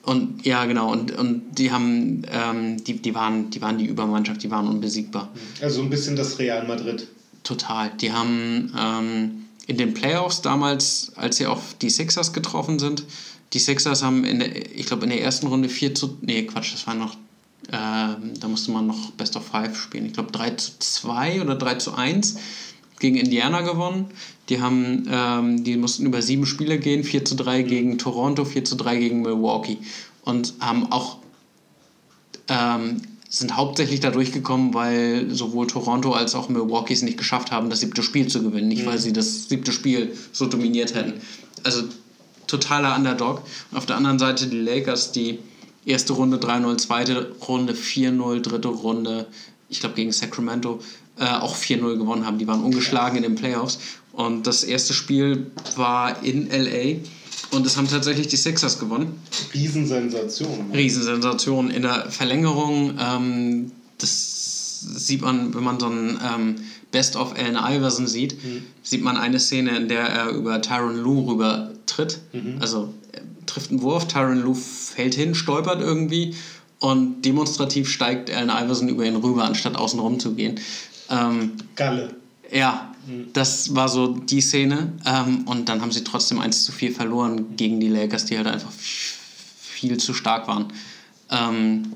und 0.03 0.45
ja, 0.45 0.65
genau, 0.65 0.91
und, 0.91 1.11
und 1.17 1.57
die 1.57 1.71
haben, 1.71 2.21
ähm, 2.31 2.83
die, 2.83 3.01
die, 3.01 3.15
waren, 3.15 3.49
die 3.49 3.61
waren 3.61 3.79
die 3.79 3.85
Übermannschaft, 3.85 4.43
die 4.43 4.51
waren 4.51 4.67
unbesiegbar. 4.67 5.29
Also 5.61 5.77
so 5.77 5.81
ein 5.81 5.89
bisschen 5.89 6.15
das 6.15 6.37
Real 6.37 6.67
Madrid. 6.67 7.07
Total. 7.43 7.91
Die 7.99 8.11
haben 8.11 8.71
ähm, 8.77 9.45
in 9.65 9.77
den 9.77 9.95
Playoffs 9.95 10.41
damals, 10.41 11.11
als 11.15 11.37
sie 11.37 11.47
auf 11.47 11.75
die 11.81 11.89
Sixers 11.89 12.33
getroffen 12.33 12.77
sind, 12.77 13.03
die 13.53 13.59
Sixers 13.59 14.03
haben 14.03 14.23
in 14.23 14.39
der, 14.39 14.75
ich 14.75 14.85
glaube 14.85 15.03
in 15.03 15.09
der 15.09 15.21
ersten 15.21 15.47
Runde 15.47 15.69
4 15.69 15.95
zu, 15.95 16.17
nee 16.21 16.43
Quatsch, 16.43 16.73
das 16.73 16.87
war 16.87 16.95
noch, 16.95 17.15
ähm, 17.71 18.33
da 18.39 18.47
musste 18.47 18.71
man 18.71 18.87
noch 18.87 19.11
Best 19.11 19.35
of 19.35 19.45
Five 19.45 19.77
spielen. 19.77 20.05
Ich 20.05 20.13
glaube 20.13 20.31
3 20.31 20.51
zu 20.51 20.71
2 20.79 21.41
oder 21.41 21.55
3 21.55 21.75
zu 21.75 21.93
1 21.93 22.37
gegen 22.99 23.17
Indiana 23.17 23.61
gewonnen. 23.61 24.05
Die 24.49 24.61
haben, 24.61 25.05
ähm, 25.09 25.63
die 25.63 25.77
mussten 25.77 26.05
über 26.05 26.21
sieben 26.21 26.45
Spiele 26.45 26.79
gehen, 26.79 27.03
4 27.03 27.25
zu 27.25 27.35
3 27.35 27.63
gegen 27.63 27.97
Toronto, 27.97 28.45
4 28.45 28.65
zu 28.65 28.75
3 28.75 28.97
gegen 28.97 29.21
Milwaukee. 29.21 29.77
Und 30.23 30.53
haben 30.59 30.91
auch 30.91 31.17
ähm, 32.47 33.01
sind 33.31 33.55
hauptsächlich 33.55 34.01
da 34.01 34.11
durchgekommen, 34.11 34.73
weil 34.73 35.31
sowohl 35.31 35.65
Toronto 35.65 36.11
als 36.11 36.35
auch 36.35 36.49
Milwaukee 36.49 36.93
es 36.93 37.01
nicht 37.01 37.17
geschafft 37.17 37.49
haben, 37.49 37.69
das 37.69 37.79
siebte 37.79 38.03
Spiel 38.03 38.27
zu 38.27 38.43
gewinnen. 38.43 38.67
Nicht, 38.67 38.85
weil 38.85 38.99
sie 38.99 39.13
das 39.13 39.47
siebte 39.47 39.71
Spiel 39.71 40.13
so 40.33 40.47
dominiert 40.47 40.93
hätten. 40.95 41.21
Also 41.63 41.83
totaler 42.47 42.95
Underdog. 42.95 43.43
Und 43.71 43.77
auf 43.77 43.85
der 43.85 43.97
anderen 43.97 44.19
Seite 44.19 44.47
die 44.47 44.59
Lakers, 44.59 45.11
die 45.11 45.39
erste 45.85 46.13
Runde 46.13 46.37
3-0, 46.37 46.77
zweite 46.77 47.31
Runde 47.47 47.73
4-0, 47.73 48.41
dritte 48.41 48.67
Runde, 48.67 49.27
ich 49.69 49.79
glaube 49.79 49.95
gegen 49.95 50.11
Sacramento, 50.11 50.79
äh, 51.19 51.25
auch 51.25 51.55
4-0 51.55 51.97
gewonnen 51.97 52.25
haben. 52.25 52.37
Die 52.37 52.47
waren 52.47 52.63
ungeschlagen 52.63 53.17
in 53.17 53.23
den 53.23 53.35
Playoffs. 53.35 53.79
Und 54.13 54.47
das 54.47 54.63
erste 54.63 54.93
Spiel 54.93 55.51
war 55.75 56.23
in 56.23 56.49
LA. 56.49 56.99
Und 57.51 57.65
es 57.65 57.77
haben 57.77 57.87
tatsächlich 57.87 58.27
die 58.27 58.37
Sixers 58.37 58.79
gewonnen. 58.79 59.19
Riesensensation. 59.53 60.71
Riesensensation 60.73 61.69
in 61.69 61.81
der 61.81 62.09
Verlängerung. 62.09 62.97
Ähm, 62.99 63.71
das 63.97 64.81
sieht 64.81 65.21
man, 65.21 65.53
wenn 65.53 65.63
man 65.63 65.79
so 65.79 65.87
ein 65.87 66.19
ähm, 66.23 66.55
Best 66.91 67.15
of 67.15 67.33
Allen 67.37 67.55
Iverson 67.55 68.07
sieht, 68.07 68.35
sieht 68.83 69.01
man 69.01 69.17
eine 69.17 69.39
Szene, 69.39 69.77
in 69.77 69.87
der 69.87 70.01
er 70.01 70.29
über 70.29 70.61
Tyron 70.61 70.97
Lue 70.97 71.27
rüber 71.27 71.71
tritt. 71.85 72.19
Also 72.59 72.93
er 73.11 73.21
trifft 73.45 73.71
einen 73.71 73.81
Wurf, 73.81 74.07
Tyron 74.07 74.41
Lue 74.41 74.55
fällt 74.55 75.15
hin, 75.15 75.35
stolpert 75.35 75.81
irgendwie 75.81 76.35
und 76.79 77.21
demonstrativ 77.21 77.89
steigt 77.89 78.31
Allen 78.31 78.49
Iverson 78.49 78.89
über 78.89 79.05
ihn 79.05 79.15
rüber, 79.15 79.43
anstatt 79.43 79.75
außen 79.75 79.99
rum 79.99 80.19
zu 80.19 80.33
gehen. 80.33 80.59
Ähm, 81.09 81.53
Galle. 81.75 82.15
ja, 82.51 82.93
das 83.33 83.75
war 83.75 83.89
so 83.89 84.07
die 84.07 84.41
Szene. 84.41 84.93
Ähm, 85.05 85.47
und 85.47 85.69
dann 85.69 85.81
haben 85.81 85.91
sie 85.91 86.03
trotzdem 86.03 86.39
1 86.39 86.65
zu 86.65 86.71
4 86.71 86.93
verloren 86.93 87.55
gegen 87.55 87.79
die 87.79 87.89
Lakers, 87.89 88.25
die 88.25 88.37
halt 88.37 88.47
einfach 88.47 88.71
viel 88.71 89.97
zu 89.97 90.13
stark 90.13 90.47
waren. 90.47 90.67
Ähm, 91.29 91.93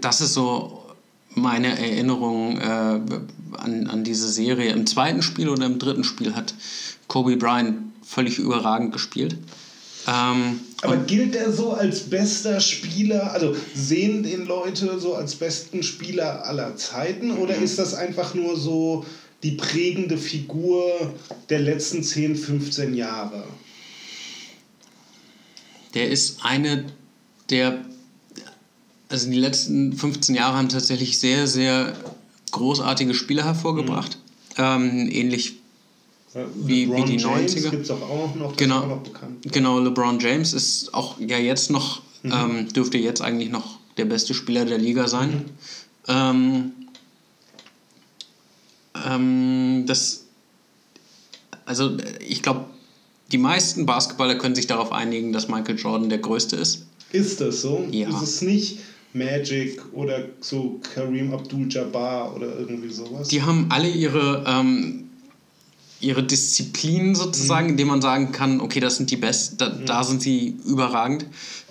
das 0.00 0.20
ist 0.20 0.34
so 0.34 0.83
meine 1.34 1.78
Erinnerung 1.78 2.58
äh, 2.58 3.00
an, 3.56 3.86
an 3.88 4.04
diese 4.04 4.28
Serie. 4.28 4.72
Im 4.72 4.86
zweiten 4.86 5.22
Spiel 5.22 5.48
oder 5.48 5.66
im 5.66 5.78
dritten 5.78 6.04
Spiel 6.04 6.34
hat 6.34 6.54
Kobe 7.08 7.36
Bryant 7.36 7.78
völlig 8.02 8.38
überragend 8.38 8.92
gespielt. 8.92 9.36
Ähm, 10.06 10.60
Aber 10.82 10.96
gilt 10.98 11.34
er 11.34 11.50
so 11.52 11.72
als 11.72 12.00
bester 12.00 12.60
Spieler? 12.60 13.32
Also 13.32 13.56
sehen 13.74 14.22
den 14.22 14.44
Leute 14.46 14.98
so 15.00 15.14
als 15.14 15.34
besten 15.34 15.82
Spieler 15.82 16.44
aller 16.44 16.76
Zeiten? 16.76 17.32
Oder 17.32 17.56
Mhm. 17.56 17.64
ist 17.64 17.78
das 17.78 17.94
einfach 17.94 18.34
nur 18.34 18.58
so 18.58 19.04
die 19.42 19.52
prägende 19.52 20.18
Figur 20.18 21.14
der 21.48 21.60
letzten 21.60 22.02
10, 22.02 22.36
15 22.36 22.94
Jahre? 22.94 23.44
Der 25.94 26.10
ist 26.10 26.40
eine 26.44 26.86
der, 27.50 27.84
also 29.14 29.30
die 29.30 29.38
letzten 29.38 29.92
15 29.92 30.34
Jahre 30.34 30.56
haben 30.56 30.68
tatsächlich 30.68 31.20
sehr, 31.20 31.46
sehr 31.46 31.96
großartige 32.50 33.14
Spieler 33.14 33.44
hervorgebracht. 33.44 34.18
Mhm. 34.58 34.64
Ähm, 34.64 35.08
ähnlich 35.08 35.54
wie, 36.56 36.92
wie 36.92 37.04
die 37.04 37.16
James 37.18 37.54
90er. 37.54 37.70
Gibt's 37.70 37.90
auch, 37.90 38.02
auch 38.02 38.34
noch, 38.34 38.56
genau, 38.56 38.80
auch 38.80 38.88
noch 38.88 39.02
bekannt. 39.04 39.52
Genau, 39.52 39.78
LeBron 39.78 40.18
James 40.18 40.52
ist 40.52 40.92
auch 40.92 41.20
ja 41.20 41.38
jetzt 41.38 41.70
noch, 41.70 42.02
mhm. 42.24 42.32
ähm, 42.32 42.72
dürfte 42.72 42.98
jetzt 42.98 43.22
eigentlich 43.22 43.50
noch 43.50 43.78
der 43.98 44.06
beste 44.06 44.34
Spieler 44.34 44.64
der 44.64 44.78
Liga 44.78 45.06
sein. 45.06 45.30
Mhm. 45.30 45.44
Ähm, 46.08 46.72
ähm, 49.06 49.84
das, 49.86 50.24
also 51.66 51.96
ich 52.18 52.42
glaube, 52.42 52.64
die 53.30 53.38
meisten 53.38 53.86
Basketballer 53.86 54.34
können 54.34 54.56
sich 54.56 54.66
darauf 54.66 54.90
einigen, 54.90 55.32
dass 55.32 55.46
Michael 55.46 55.78
Jordan 55.78 56.08
der 56.08 56.18
Größte 56.18 56.56
ist. 56.56 56.86
Ist 57.12 57.40
das 57.40 57.62
so? 57.62 57.86
Ja. 57.92 58.08
Ist 58.08 58.22
es 58.22 58.42
nicht 58.42 58.80
Magic 59.14 59.80
oder 59.92 60.24
so 60.40 60.80
Kareem 60.92 61.32
Abdul-Jabbar 61.32 62.34
oder 62.34 62.58
irgendwie 62.58 62.90
sowas? 62.90 63.28
Die 63.28 63.42
haben 63.42 63.66
alle 63.70 63.88
ihre, 63.88 64.44
ähm, 64.46 65.08
ihre 66.00 66.24
Disziplinen 66.24 67.14
sozusagen, 67.14 67.66
mhm. 67.66 67.70
in 67.70 67.76
denen 67.76 67.90
man 67.90 68.02
sagen 68.02 68.32
kann, 68.32 68.60
okay, 68.60 68.80
das 68.80 68.96
sind 68.96 69.10
die 69.10 69.16
Besten, 69.16 69.56
da, 69.56 69.70
mhm. 69.70 69.86
da 69.86 70.02
sind 70.02 70.20
sie 70.20 70.58
überragend. 70.66 71.26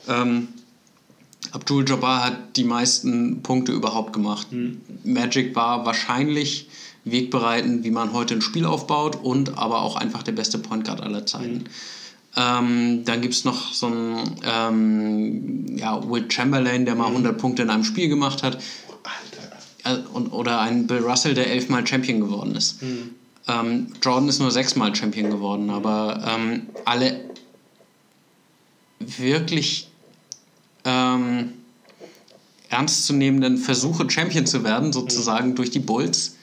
Ähm, 0.07 0.47
Abdul 1.51 1.87
Jabbar 1.87 2.23
hat 2.23 2.55
die 2.55 2.63
meisten 2.63 3.43
Punkte 3.43 3.73
überhaupt 3.73 4.13
gemacht. 4.13 4.51
Mhm. 4.51 4.81
Magic 5.03 5.53
war 5.55 5.85
wahrscheinlich 5.85 6.69
wegbereitend, 7.03 7.83
wie 7.83 7.91
man 7.91 8.13
heute 8.13 8.35
ein 8.35 8.41
Spiel 8.41 8.65
aufbaut 8.65 9.17
und 9.21 9.57
aber 9.57 9.81
auch 9.81 9.97
einfach 9.97 10.23
der 10.23 10.31
beste 10.31 10.57
Point 10.57 10.85
Guard 10.85 11.01
aller 11.01 11.25
Zeiten. 11.25 11.65
Mhm. 12.35 12.41
Ähm, 12.41 13.05
dann 13.05 13.21
gibt 13.21 13.33
es 13.33 13.45
noch 13.45 13.73
so 13.73 13.87
einen 13.87 14.35
ähm, 14.43 15.77
ja, 15.77 16.07
Will 16.09 16.29
Chamberlain, 16.29 16.85
der 16.85 16.95
mal 16.95 17.07
100 17.07 17.33
mhm. 17.33 17.37
Punkte 17.37 17.63
in 17.63 17.69
einem 17.69 17.83
Spiel 17.83 18.09
gemacht 18.09 18.43
hat. 18.43 18.57
Alter. 19.83 20.09
Und, 20.13 20.31
oder 20.31 20.61
ein 20.61 20.87
Bill 20.87 20.99
Russell, 20.99 21.33
der 21.33 21.51
elfmal 21.51 21.85
Champion 21.85 22.19
geworden 22.21 22.55
ist. 22.55 22.81
Mhm. 22.81 23.15
Ähm, 23.47 23.87
Jordan 24.01 24.29
ist 24.29 24.39
nur 24.39 24.51
sechsmal 24.51 24.95
Champion 24.95 25.29
geworden, 25.29 25.69
aber 25.69 26.23
ähm, 26.25 26.67
alle 26.85 27.19
wirklich 28.99 29.89
ähm, 30.85 31.53
ernstzunehmenden 32.69 33.57
Versuche, 33.57 34.09
Champion 34.09 34.45
zu 34.45 34.63
werden, 34.63 34.93
sozusagen 34.93 35.49
mhm. 35.49 35.55
durch 35.55 35.71
die 35.71 35.79
Bulls, 35.79 36.37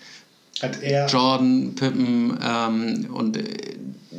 hat 0.60 0.82
er 0.82 1.06
Jordan, 1.06 1.74
Pippen 1.74 2.38
ähm, 2.42 3.08
und 3.12 3.36
äh, 3.36 3.76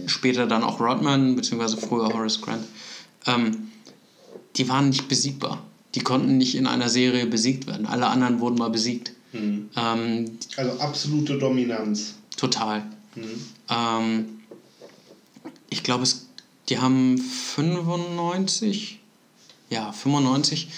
später 0.07 0.47
dann 0.47 0.63
auch 0.63 0.79
Rodman, 0.79 1.35
beziehungsweise 1.35 1.77
früher 1.77 2.09
Horace 2.13 2.41
Grant, 2.41 2.65
ähm, 3.25 3.71
die 4.55 4.67
waren 4.69 4.89
nicht 4.89 5.07
besiegbar. 5.07 5.63
Die 5.95 6.01
konnten 6.01 6.37
nicht 6.37 6.55
in 6.55 6.67
einer 6.67 6.89
Serie 6.89 7.25
besiegt 7.25 7.67
werden. 7.67 7.85
Alle 7.85 8.07
anderen 8.07 8.39
wurden 8.39 8.57
mal 8.57 8.69
besiegt. 8.69 9.11
Mhm. 9.33 9.69
Ähm, 9.75 10.37
also 10.57 10.79
absolute 10.79 11.37
Dominanz. 11.37 12.15
Total. 12.37 12.83
Mhm. 13.15 13.45
Ähm, 13.69 14.25
ich 15.69 15.83
glaube, 15.83 16.05
die 16.69 16.79
haben 16.79 17.17
95, 17.17 18.99
ja, 19.69 19.91
95, 19.91 20.69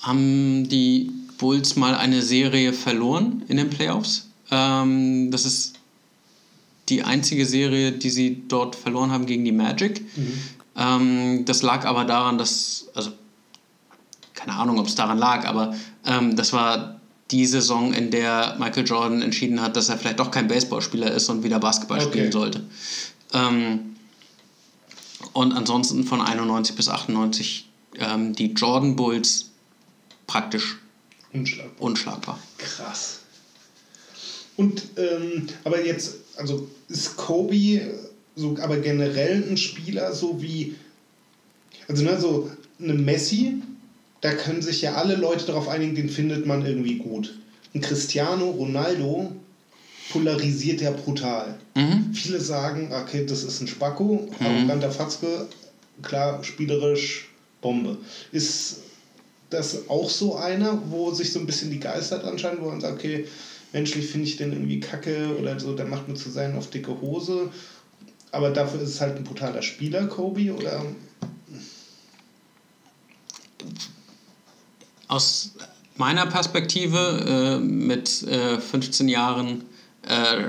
haben 0.00 0.68
die 0.68 1.10
Bulls 1.38 1.76
mal 1.76 1.94
eine 1.94 2.22
Serie 2.22 2.72
verloren 2.72 3.42
in 3.48 3.56
den 3.56 3.70
Playoffs. 3.70 4.28
Ähm, 4.50 5.30
das 5.30 5.44
ist 5.44 5.74
die 6.88 7.02
einzige 7.02 7.46
Serie, 7.46 7.92
die 7.92 8.10
sie 8.10 8.44
dort 8.48 8.76
verloren 8.76 9.10
haben 9.10 9.26
gegen 9.26 9.44
die 9.44 9.52
Magic. 9.52 10.02
Mhm. 10.16 10.38
Ähm, 10.76 11.44
das 11.44 11.62
lag 11.62 11.86
aber 11.86 12.04
daran, 12.04 12.38
dass, 12.38 12.88
also 12.94 13.10
keine 14.34 14.54
Ahnung, 14.54 14.78
ob 14.78 14.86
es 14.86 14.94
daran 14.94 15.18
lag, 15.18 15.46
aber 15.46 15.74
ähm, 16.04 16.36
das 16.36 16.52
war 16.52 17.00
die 17.30 17.46
Saison, 17.46 17.92
in 17.92 18.10
der 18.10 18.56
Michael 18.58 18.86
Jordan 18.86 19.22
entschieden 19.22 19.60
hat, 19.60 19.76
dass 19.76 19.88
er 19.88 19.96
vielleicht 19.96 20.18
doch 20.18 20.30
kein 20.30 20.46
Baseballspieler 20.46 21.10
ist 21.10 21.28
und 21.28 21.42
wieder 21.42 21.58
Basketball 21.58 21.98
okay. 21.98 22.08
spielen 22.08 22.32
sollte. 22.32 22.62
Ähm, 23.32 23.96
und 25.32 25.52
ansonsten 25.52 26.04
von 26.04 26.20
91 26.20 26.76
bis 26.76 26.88
98 26.88 27.68
ähm, 27.98 28.34
die 28.34 28.52
Jordan 28.52 28.94
Bulls 28.96 29.50
praktisch 30.26 30.78
unschlagbar. 31.32 31.80
unschlagbar. 31.80 32.38
Krass. 32.58 33.20
Und 34.56 34.82
ähm, 34.96 35.48
aber 35.64 35.84
jetzt, 35.84 36.16
also 36.36 36.68
ist 36.88 37.16
Kobe 37.16 37.80
so, 38.36 38.56
aber 38.60 38.78
generell 38.78 39.44
ein 39.48 39.56
Spieler, 39.56 40.12
so 40.12 40.42
wie, 40.42 40.74
also 41.88 42.02
ne, 42.02 42.20
so 42.20 42.50
eine 42.80 42.94
Messi, 42.94 43.62
da 44.20 44.32
können 44.32 44.62
sich 44.62 44.82
ja 44.82 44.94
alle 44.94 45.16
Leute 45.16 45.46
darauf 45.46 45.68
einigen, 45.68 45.94
den 45.94 46.08
findet 46.08 46.46
man 46.46 46.64
irgendwie 46.64 46.96
gut. 46.96 47.38
Ein 47.74 47.80
Cristiano 47.80 48.50
Ronaldo 48.50 49.32
polarisiert 50.10 50.80
ja 50.80 50.90
brutal. 50.90 51.58
Mhm. 51.74 52.12
Viele 52.14 52.40
sagen, 52.40 52.90
okay, 52.92 53.24
das 53.26 53.44
ist 53.44 53.60
ein 53.60 53.68
Spacko, 53.68 54.28
mhm. 54.38 54.46
arroganter 54.46 54.90
Fatzke, 54.90 55.46
klar, 56.02 56.42
spielerisch 56.42 57.30
Bombe. 57.60 57.98
Ist 58.32 58.78
das 59.50 59.88
auch 59.88 60.10
so 60.10 60.36
einer, 60.36 60.82
wo 60.90 61.12
sich 61.12 61.32
so 61.32 61.38
ein 61.38 61.46
bisschen 61.46 61.70
die 61.70 61.80
Geister 61.80 62.24
anscheinend, 62.24 62.62
wo 62.62 62.70
man 62.70 62.80
sagt, 62.80 62.94
okay, 62.94 63.26
menschlich 63.74 64.06
finde 64.06 64.28
ich 64.28 64.36
den 64.36 64.52
irgendwie 64.52 64.80
kacke 64.80 65.36
oder 65.38 65.58
so, 65.60 65.74
der 65.74 65.84
macht 65.84 66.08
mir 66.08 66.14
zu 66.14 66.30
sein 66.30 66.56
auf 66.56 66.70
dicke 66.70 66.98
Hose. 67.00 67.50
Aber 68.30 68.50
dafür 68.50 68.80
ist 68.80 68.90
es 68.90 69.00
halt 69.00 69.16
ein 69.16 69.24
brutaler 69.24 69.62
Spieler, 69.62 70.06
Kobe, 70.06 70.54
oder? 70.54 70.84
Aus 75.08 75.52
meiner 75.96 76.26
Perspektive 76.26 77.58
äh, 77.60 77.64
mit 77.64 78.22
äh, 78.22 78.58
15 78.58 79.08
Jahren 79.08 79.64
äh, 80.02 80.48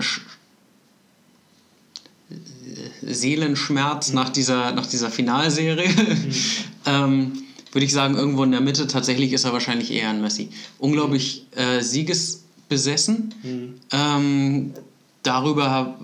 Seelenschmerz 3.01 4.09
mhm. 4.09 4.15
nach 4.15 4.29
dieser, 4.29 4.71
nach 4.71 4.87
dieser 4.87 5.09
Finalserie, 5.09 5.89
mhm. 5.89 6.31
ähm, 6.85 7.43
würde 7.71 7.85
ich 7.85 7.93
sagen, 7.93 8.15
irgendwo 8.15 8.43
in 8.43 8.51
der 8.51 8.61
Mitte 8.61 8.87
tatsächlich 8.87 9.33
ist 9.33 9.43
er 9.43 9.53
wahrscheinlich 9.53 9.91
eher 9.91 10.09
ein 10.09 10.21
Messi. 10.21 10.49
Unglaublich 10.79 11.45
äh, 11.55 11.81
Sieges 11.81 12.44
besessen. 12.69 13.33
Mhm. 13.43 13.73
Ähm, 13.91 14.73
darüber 15.23 15.97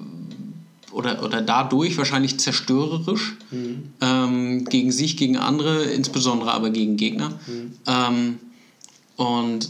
oder, 0.91 1.23
oder 1.23 1.41
dadurch 1.41 1.97
wahrscheinlich 1.97 2.39
zerstörerisch 2.39 3.37
mhm. 3.51 3.93
ähm, 4.01 4.65
gegen 4.65 4.91
sich, 4.91 5.17
gegen 5.17 5.37
andere, 5.37 5.83
insbesondere 5.85 6.51
aber 6.51 6.69
gegen 6.69 6.97
Gegner. 6.97 7.39
Mhm. 7.47 7.73
Ähm, 7.87 8.39
und 9.15 9.69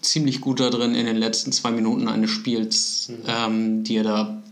ziemlich 0.00 0.40
gut 0.40 0.60
da 0.60 0.70
drin 0.70 0.94
in 0.94 1.06
den 1.06 1.16
letzten 1.16 1.52
zwei 1.52 1.70
Minuten 1.70 2.08
eines 2.08 2.30
Spiels, 2.30 3.08
mhm. 3.08 3.16
ähm, 3.26 3.84
dir 3.84 4.02
da 4.02 4.42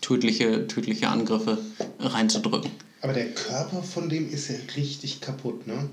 tödliche, 0.00 0.66
tödliche 0.68 1.08
Angriffe 1.08 1.58
reinzudrücken. 1.98 2.70
Aber 3.00 3.12
der 3.12 3.32
Körper 3.32 3.82
von 3.82 4.08
dem 4.08 4.30
ist 4.30 4.48
ja 4.48 4.56
richtig 4.76 5.20
kaputt, 5.20 5.66
ne? 5.66 5.88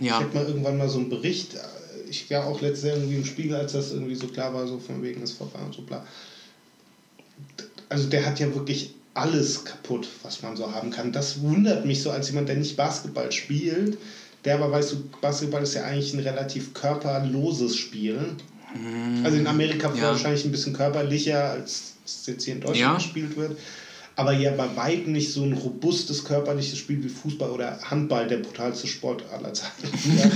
Ja. 0.00 0.18
Ich 0.18 0.24
habe 0.24 0.34
mal 0.34 0.46
irgendwann 0.46 0.78
mal 0.78 0.88
so 0.88 0.98
einen 0.98 1.10
Bericht 1.10 1.56
ich 2.10 2.28
war 2.30 2.46
auch 2.46 2.60
letztes 2.60 2.88
Jahr 2.88 2.96
irgendwie 2.96 3.16
im 3.16 3.24
Spiegel, 3.24 3.56
als 3.56 3.72
das 3.72 3.92
irgendwie 3.92 4.16
so 4.16 4.26
klar 4.26 4.52
war, 4.52 4.66
so 4.66 4.78
von 4.78 5.02
wegen 5.02 5.22
ist 5.22 5.32
vorbei 5.32 5.60
und 5.64 5.74
so 5.74 5.82
bla. 5.82 6.04
Also 7.88 8.08
der 8.08 8.26
hat 8.26 8.38
ja 8.40 8.52
wirklich 8.54 8.94
alles 9.14 9.64
kaputt, 9.64 10.08
was 10.22 10.42
man 10.42 10.56
so 10.56 10.72
haben 10.72 10.90
kann. 10.90 11.12
Das 11.12 11.40
wundert 11.40 11.86
mich 11.86 12.02
so 12.02 12.10
als 12.10 12.28
jemand, 12.28 12.48
der 12.48 12.56
nicht 12.56 12.76
Basketball 12.76 13.30
spielt. 13.32 13.98
Der 14.44 14.54
aber, 14.56 14.70
weißt 14.70 14.92
du, 14.92 14.96
Basketball 15.20 15.62
ist 15.62 15.74
ja 15.74 15.84
eigentlich 15.84 16.14
ein 16.14 16.20
relativ 16.20 16.72
körperloses 16.74 17.76
Spiel. 17.76 18.34
Mm, 18.74 19.24
also 19.24 19.36
in 19.36 19.46
Amerika 19.46 19.92
ja. 19.94 20.02
wahrscheinlich 20.02 20.44
ein 20.44 20.50
bisschen 20.50 20.72
körperlicher, 20.72 21.50
als 21.50 21.94
es 22.04 22.26
jetzt 22.26 22.44
hier 22.44 22.54
in 22.54 22.60
Deutschland 22.60 22.80
ja. 22.80 22.94
gespielt 22.94 23.36
wird 23.36 23.56
aber 24.20 24.32
ja 24.32 24.50
bei 24.50 24.76
weitem 24.76 25.12
nicht 25.12 25.32
so 25.32 25.42
ein 25.42 25.54
robustes 25.54 26.24
körperliches 26.24 26.78
Spiel 26.78 27.02
wie 27.02 27.08
Fußball 27.08 27.48
oder 27.48 27.80
Handball, 27.80 28.28
der 28.28 28.36
brutalste 28.36 28.86
Sport 28.86 29.24
aller 29.32 29.54
Zeiten. 29.54 29.88
ja. 30.18 30.30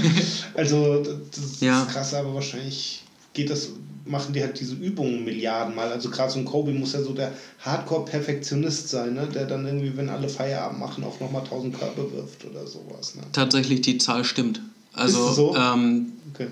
Also 0.54 1.02
das 1.02 1.60
ja. 1.60 1.82
ist 1.82 1.90
krass, 1.90 2.14
aber 2.14 2.32
wahrscheinlich 2.32 3.02
geht 3.34 3.50
das, 3.50 3.68
machen 4.06 4.32
die 4.32 4.40
halt 4.40 4.58
diese 4.58 4.74
Übungen 4.74 5.26
Milliarden 5.26 5.74
Mal. 5.74 5.92
Also 5.92 6.08
gerade 6.08 6.32
so 6.32 6.38
ein 6.38 6.46
Kobe 6.46 6.72
muss 6.72 6.94
ja 6.94 7.02
so 7.02 7.12
der 7.12 7.34
Hardcore-Perfektionist 7.60 8.88
sein, 8.88 9.12
ne? 9.12 9.28
der 9.34 9.44
dann 9.44 9.66
irgendwie, 9.66 9.94
wenn 9.98 10.08
alle 10.08 10.30
Feierabend 10.30 10.80
machen, 10.80 11.04
auch 11.04 11.20
nochmal 11.20 11.42
1000 11.42 11.78
Körper 11.78 12.10
wirft 12.10 12.42
oder 12.46 12.66
sowas. 12.66 13.14
Ne? 13.16 13.22
Tatsächlich, 13.32 13.82
die 13.82 13.98
Zahl 13.98 14.24
stimmt. 14.24 14.62
Also 14.94 15.30
so? 15.30 15.56
ähm, 15.56 16.12
okay. 16.32 16.46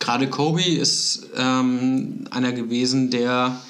gerade 0.00 0.28
Kobe 0.28 0.64
ist 0.64 1.28
ähm, 1.36 2.24
einer 2.32 2.52
gewesen, 2.52 3.10
der 3.10 3.60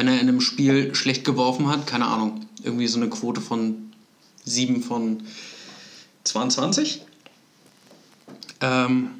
wenn 0.00 0.08
er 0.08 0.14
in 0.14 0.30
einem 0.30 0.40
Spiel 0.40 0.94
schlecht 0.94 1.24
geworfen 1.24 1.68
hat, 1.68 1.86
keine 1.86 2.06
Ahnung, 2.06 2.46
irgendwie 2.62 2.86
so 2.86 2.98
eine 2.98 3.10
Quote 3.10 3.42
von 3.42 3.92
7 4.46 4.82
von 4.82 5.24
22. 6.24 7.02
Ähm, 8.62 9.10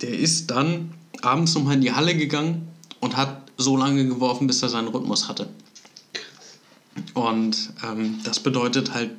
der 0.00 0.16
ist 0.16 0.52
dann 0.52 0.94
abends 1.22 1.54
nochmal 1.54 1.74
in 1.74 1.80
die 1.80 1.92
Halle 1.92 2.16
gegangen 2.16 2.68
und 3.00 3.16
hat 3.16 3.50
so 3.56 3.76
lange 3.76 4.06
geworfen, 4.06 4.46
bis 4.46 4.62
er 4.62 4.68
seinen 4.68 4.86
Rhythmus 4.86 5.26
hatte. 5.26 5.48
Und 7.14 7.72
ähm, 7.84 8.20
das 8.22 8.38
bedeutet 8.38 8.94
halt 8.94 9.10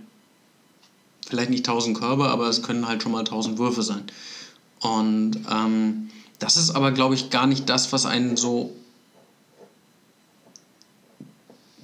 vielleicht 1.28 1.50
nicht 1.50 1.68
1000 1.68 1.98
Körbe, 1.98 2.30
aber 2.30 2.48
es 2.48 2.64
können 2.64 2.88
halt 2.88 3.04
schon 3.04 3.12
mal 3.12 3.26
1000 3.26 3.58
Würfe 3.58 3.84
sein. 3.84 4.04
Und 4.80 5.34
ähm, 5.52 6.12
das 6.40 6.56
ist 6.56 6.70
aber, 6.70 6.94
glaube 6.94 7.16
ich, 7.16 7.30
gar 7.30 7.46
nicht 7.46 7.68
das, 7.68 7.92
was 7.92 8.06
einen 8.06 8.38
so, 8.38 8.74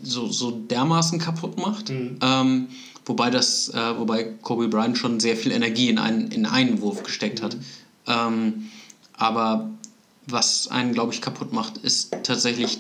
so, 0.06 0.28
so 0.28 0.52
dermaßen 0.52 1.20
kaputt 1.20 1.58
macht. 1.58 1.90
Mhm. 1.90 2.20
Ähm, 2.22 2.68
wobei, 3.06 3.30
das, 3.30 3.70
äh, 3.70 3.98
wobei 3.98 4.24
Kobe 4.24 4.68
Bryant 4.68 4.98
schon 4.98 5.20
sehr 5.20 5.36
viel 5.36 5.52
Energie 5.52 5.90
in 5.90 6.00
einen, 6.00 6.32
in 6.32 6.46
einen 6.46 6.82
Wurf 6.82 7.04
gesteckt 7.04 7.42
mhm. 7.42 7.46
hat. 7.46 7.58
Ähm, 8.08 8.70
aber 9.14 9.70
was 10.28 10.68
einen, 10.68 10.94
glaube 10.94 11.14
ich, 11.14 11.22
kaputt 11.22 11.54
macht, 11.54 11.78
ist 11.78 12.16
tatsächlich 12.24 12.80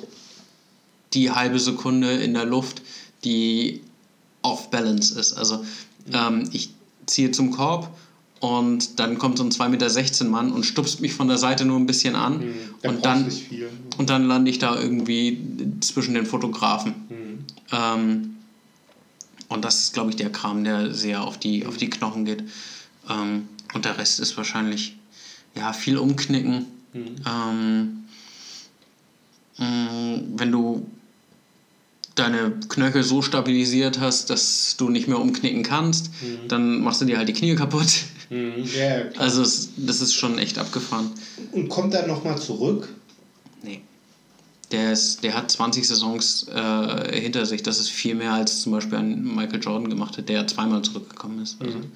die 1.13 1.31
halbe 1.31 1.59
Sekunde 1.59 2.11
in 2.11 2.33
der 2.33 2.45
Luft, 2.45 2.81
die 3.23 3.81
off 4.41 4.69
balance 4.69 5.17
ist. 5.17 5.33
Also 5.33 5.63
ähm, 6.11 6.49
ich 6.51 6.69
ziehe 7.05 7.31
zum 7.31 7.51
Korb 7.51 7.89
und 8.45 8.99
dann 8.99 9.17
kommt 9.17 9.39
so 9.39 9.43
ein 9.43 9.49
2,16 9.49 9.69
Meter 9.69 10.25
Mann 10.25 10.51
und 10.51 10.65
stupst 10.65 11.01
mich 11.01 11.13
von 11.13 11.27
der 11.27 11.39
Seite 11.39 11.65
nur 11.65 11.79
ein 11.79 11.87
bisschen 11.87 12.15
an 12.15 12.39
mhm, 12.39 12.53
und, 12.83 13.03
dann, 13.03 13.31
und 13.97 14.09
dann 14.11 14.27
lande 14.27 14.51
ich 14.51 14.59
da 14.59 14.79
irgendwie 14.79 15.39
zwischen 15.81 16.13
den 16.13 16.27
Fotografen. 16.27 16.93
Mhm. 17.09 17.45
Ähm, 17.71 18.35
und 19.47 19.65
das 19.65 19.79
ist, 19.79 19.93
glaube 19.93 20.11
ich, 20.11 20.15
der 20.15 20.31
Kram, 20.31 20.63
der 20.63 20.93
sehr 20.93 21.23
auf 21.23 21.39
die, 21.39 21.65
auf 21.65 21.77
die 21.77 21.89
Knochen 21.89 22.25
geht. 22.25 22.43
Ähm, 23.09 23.47
und 23.73 23.85
der 23.85 23.97
Rest 23.97 24.19
ist 24.19 24.37
wahrscheinlich 24.37 24.95
ja, 25.55 25.73
viel 25.73 25.97
umknicken. 25.97 26.67
Mhm. 26.93 27.15
Ähm, 27.25 28.03
mm, 29.57 30.37
wenn 30.37 30.51
du 30.51 30.85
deine 32.13 32.51
Knöchel 32.69 33.03
so 33.03 33.23
stabilisiert 33.23 33.99
hast, 33.99 34.29
dass 34.29 34.75
du 34.77 34.89
nicht 34.89 35.07
mehr 35.07 35.19
umknicken 35.19 35.63
kannst, 35.63 36.11
mhm. 36.21 36.47
dann 36.47 36.81
machst 36.81 37.01
du 37.01 37.05
dir 37.05 37.17
halt 37.17 37.27
die 37.27 37.33
Knie 37.33 37.55
kaputt. 37.55 38.05
Mhm. 38.29 38.63
Ja, 38.77 39.09
also 39.17 39.41
es, 39.41 39.69
das 39.77 40.01
ist 40.01 40.13
schon 40.13 40.37
echt 40.37 40.57
abgefahren. 40.57 41.11
Und 41.51 41.69
kommt 41.69 41.93
er 41.93 42.07
nochmal 42.07 42.37
zurück? 42.37 42.89
Nee. 43.63 43.81
Der, 44.71 44.93
ist, 44.93 45.23
der 45.23 45.35
hat 45.35 45.51
20 45.51 45.87
Saisons 45.87 46.47
äh, 46.47 47.19
hinter 47.19 47.45
sich. 47.45 47.61
Das 47.63 47.79
ist 47.79 47.89
viel 47.89 48.15
mehr 48.15 48.33
als 48.33 48.61
zum 48.61 48.71
Beispiel 48.71 48.97
ein 48.97 49.35
Michael 49.35 49.61
Jordan 49.61 49.89
gemacht 49.89 50.17
hat, 50.17 50.27
der 50.27 50.47
zweimal 50.47 50.81
zurückgekommen 50.81 51.41
ist. 51.41 51.61
Also, 51.61 51.77
mhm. 51.77 51.91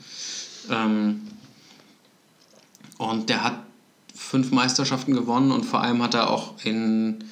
ähm, 0.69 1.21
und 2.99 3.30
der 3.30 3.43
hat 3.43 3.63
fünf 4.13 4.51
Meisterschaften 4.51 5.13
gewonnen 5.13 5.51
und 5.51 5.63
vor 5.63 5.82
allem 5.82 6.03
hat 6.03 6.13
er 6.13 6.30
auch 6.30 6.53
in 6.63 7.23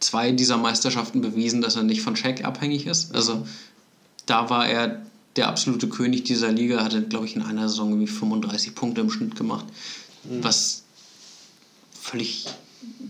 zwei 0.00 0.32
dieser 0.32 0.56
Meisterschaften 0.56 1.20
bewiesen, 1.20 1.60
dass 1.60 1.76
er 1.76 1.82
nicht 1.82 2.02
von 2.02 2.16
Shaq 2.16 2.44
abhängig 2.44 2.86
ist. 2.86 3.14
Also 3.14 3.46
da 4.26 4.48
war 4.48 4.68
er 4.68 5.02
der 5.38 5.48
absolute 5.48 5.88
König 5.88 6.24
dieser 6.24 6.52
Liga, 6.52 6.84
hatte, 6.84 7.02
glaube 7.02 7.26
ich, 7.26 7.36
in 7.36 7.42
einer 7.42 7.68
Saison 7.68 7.90
irgendwie 7.90 8.08
35 8.08 8.74
Punkte 8.74 9.00
im 9.00 9.10
Schnitt 9.10 9.36
gemacht. 9.36 9.64
Mhm. 10.24 10.44
Was 10.44 10.82
völlig. 11.98 12.46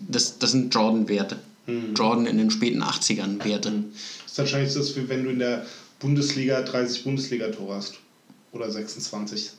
Das, 0.08 0.38
das 0.38 0.52
sind 0.52 0.72
Jordan-Werte. 0.72 1.38
Mhm. 1.66 1.94
Jordan 1.94 2.26
in 2.26 2.38
den 2.38 2.50
späten 2.50 2.82
80ern 2.82 3.44
Werte. 3.44 3.84
Das 4.22 4.32
ist 4.32 4.38
wahrscheinlich 4.38 4.72
so, 4.72 4.96
wie 4.96 5.08
wenn 5.08 5.24
du 5.24 5.30
in 5.30 5.38
der 5.38 5.66
Bundesliga 6.00 6.62
30 6.62 7.04
Bundesliga-Tore 7.04 7.74
hast. 7.74 7.94
Oder 8.52 8.70
26. 8.70 9.50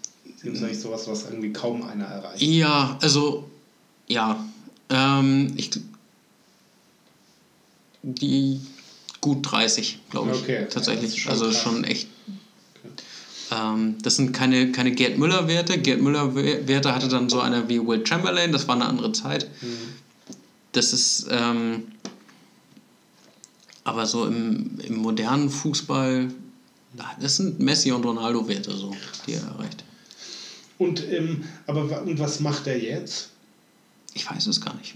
Das 0.43 0.53
ist 0.53 0.63
eigentlich 0.63 0.79
sowas, 0.79 1.07
was 1.07 1.25
irgendwie 1.25 1.51
kaum 1.51 1.83
einer 1.83 2.05
erreicht. 2.05 2.41
Ja, 2.41 2.97
also, 3.01 3.49
ja. 4.07 4.43
Ähm, 4.89 5.53
ich 5.57 5.71
die 8.01 8.61
gut 9.21 9.51
30, 9.51 9.99
glaube 10.09 10.31
ich. 10.31 10.41
Okay. 10.41 10.67
Tatsächlich. 10.69 11.25
Ja, 11.25 11.31
also 11.31 11.51
schon 11.51 11.83
echt. 11.83 12.07
Ähm, 13.51 13.97
das 14.01 14.15
sind 14.15 14.33
keine, 14.33 14.71
keine 14.71 14.91
Gerd 14.91 15.17
Müller-Werte. 15.17 15.77
Gerd 15.79 16.01
Müller-Werte 16.01 16.93
hatte 16.93 17.07
dann 17.07 17.29
so 17.29 17.39
einer 17.39 17.67
wie 17.69 17.85
Will 17.85 18.05
Chamberlain, 18.05 18.51
das 18.51 18.67
war 18.67 18.75
eine 18.75 18.85
andere 18.85 19.11
Zeit. 19.11 19.49
Mhm. 19.61 19.77
Das 20.71 20.93
ist. 20.93 21.27
Ähm, 21.29 21.83
aber 23.83 24.05
so 24.05 24.25
im, 24.25 24.79
im 24.83 24.97
modernen 24.97 25.49
Fußball, 25.49 26.27
das 27.19 27.37
sind 27.37 27.59
Messi 27.59 27.91
und 27.91 28.05
Ronaldo-Werte, 28.05 28.71
so, 28.71 28.95
die 29.25 29.33
er 29.33 29.41
erreicht. 29.41 29.83
Und, 30.77 31.03
ähm, 31.09 31.43
aber, 31.65 32.03
und 32.03 32.19
was 32.19 32.39
macht 32.39 32.67
er 32.67 32.79
jetzt? 32.79 33.31
Ich 34.19 34.29
weiß 34.29 34.47
es 34.47 34.59
gar 34.59 34.75
nicht. 34.75 34.95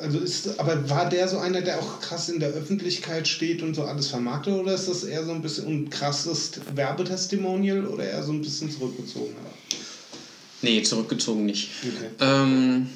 Also 0.00 0.18
ist, 0.18 0.58
aber 0.58 0.90
war 0.90 1.08
der 1.08 1.28
so 1.28 1.38
einer, 1.38 1.60
der 1.60 1.78
auch 1.78 2.00
krass 2.00 2.28
in 2.28 2.40
der 2.40 2.48
Öffentlichkeit 2.48 3.28
steht 3.28 3.62
und 3.62 3.74
so 3.74 3.84
alles 3.84 4.08
vermarktet 4.08 4.52
oder 4.52 4.74
ist 4.74 4.88
das 4.88 5.04
eher 5.04 5.24
so 5.24 5.30
ein 5.30 5.42
bisschen 5.42 5.68
ein 5.68 5.90
krasses 5.90 6.50
Werbetestimonial 6.74 7.86
oder 7.86 8.02
eher 8.02 8.24
so 8.24 8.32
ein 8.32 8.42
bisschen 8.42 8.72
zurückgezogen? 8.72 9.32
Nee, 10.62 10.82
zurückgezogen 10.82 11.46
nicht. 11.46 11.70
Okay. 11.82 12.08
Ähm, 12.18 12.88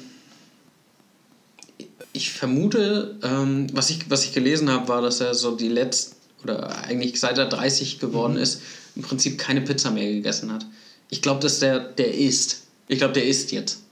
ich 2.11 2.31
vermute, 2.31 3.17
ähm, 3.23 3.67
was, 3.71 3.89
ich, 3.89 4.09
was 4.09 4.25
ich 4.25 4.33
gelesen 4.33 4.69
habe, 4.69 4.89
war, 4.89 5.01
dass 5.01 5.21
er 5.21 5.33
so 5.33 5.55
die 5.55 5.69
letzten, 5.69 6.17
oder 6.43 6.77
eigentlich 6.83 7.17
seit 7.21 7.37
er 7.37 7.45
30 7.45 7.99
geworden 7.99 8.33
mhm. 8.33 8.41
ist, 8.41 8.61
im 8.97 9.03
Prinzip 9.03 9.37
keine 9.37 9.61
Pizza 9.61 9.91
mehr 9.91 10.11
gegessen 10.11 10.51
hat. 10.51 10.65
Ich 11.09 11.21
glaube, 11.21 11.39
dass 11.39 11.59
der, 11.59 11.79
der 11.79 12.15
isst. 12.15 12.63
Ich 12.89 12.97
glaube, 12.97 13.13
der 13.13 13.25
isst 13.25 13.53
jetzt. 13.53 13.83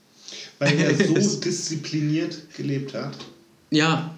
Weil 0.58 0.78
er 0.78 0.94
so 1.22 1.36
diszipliniert 1.36 2.38
gelebt 2.56 2.94
hat. 2.94 3.16
Ja. 3.70 4.14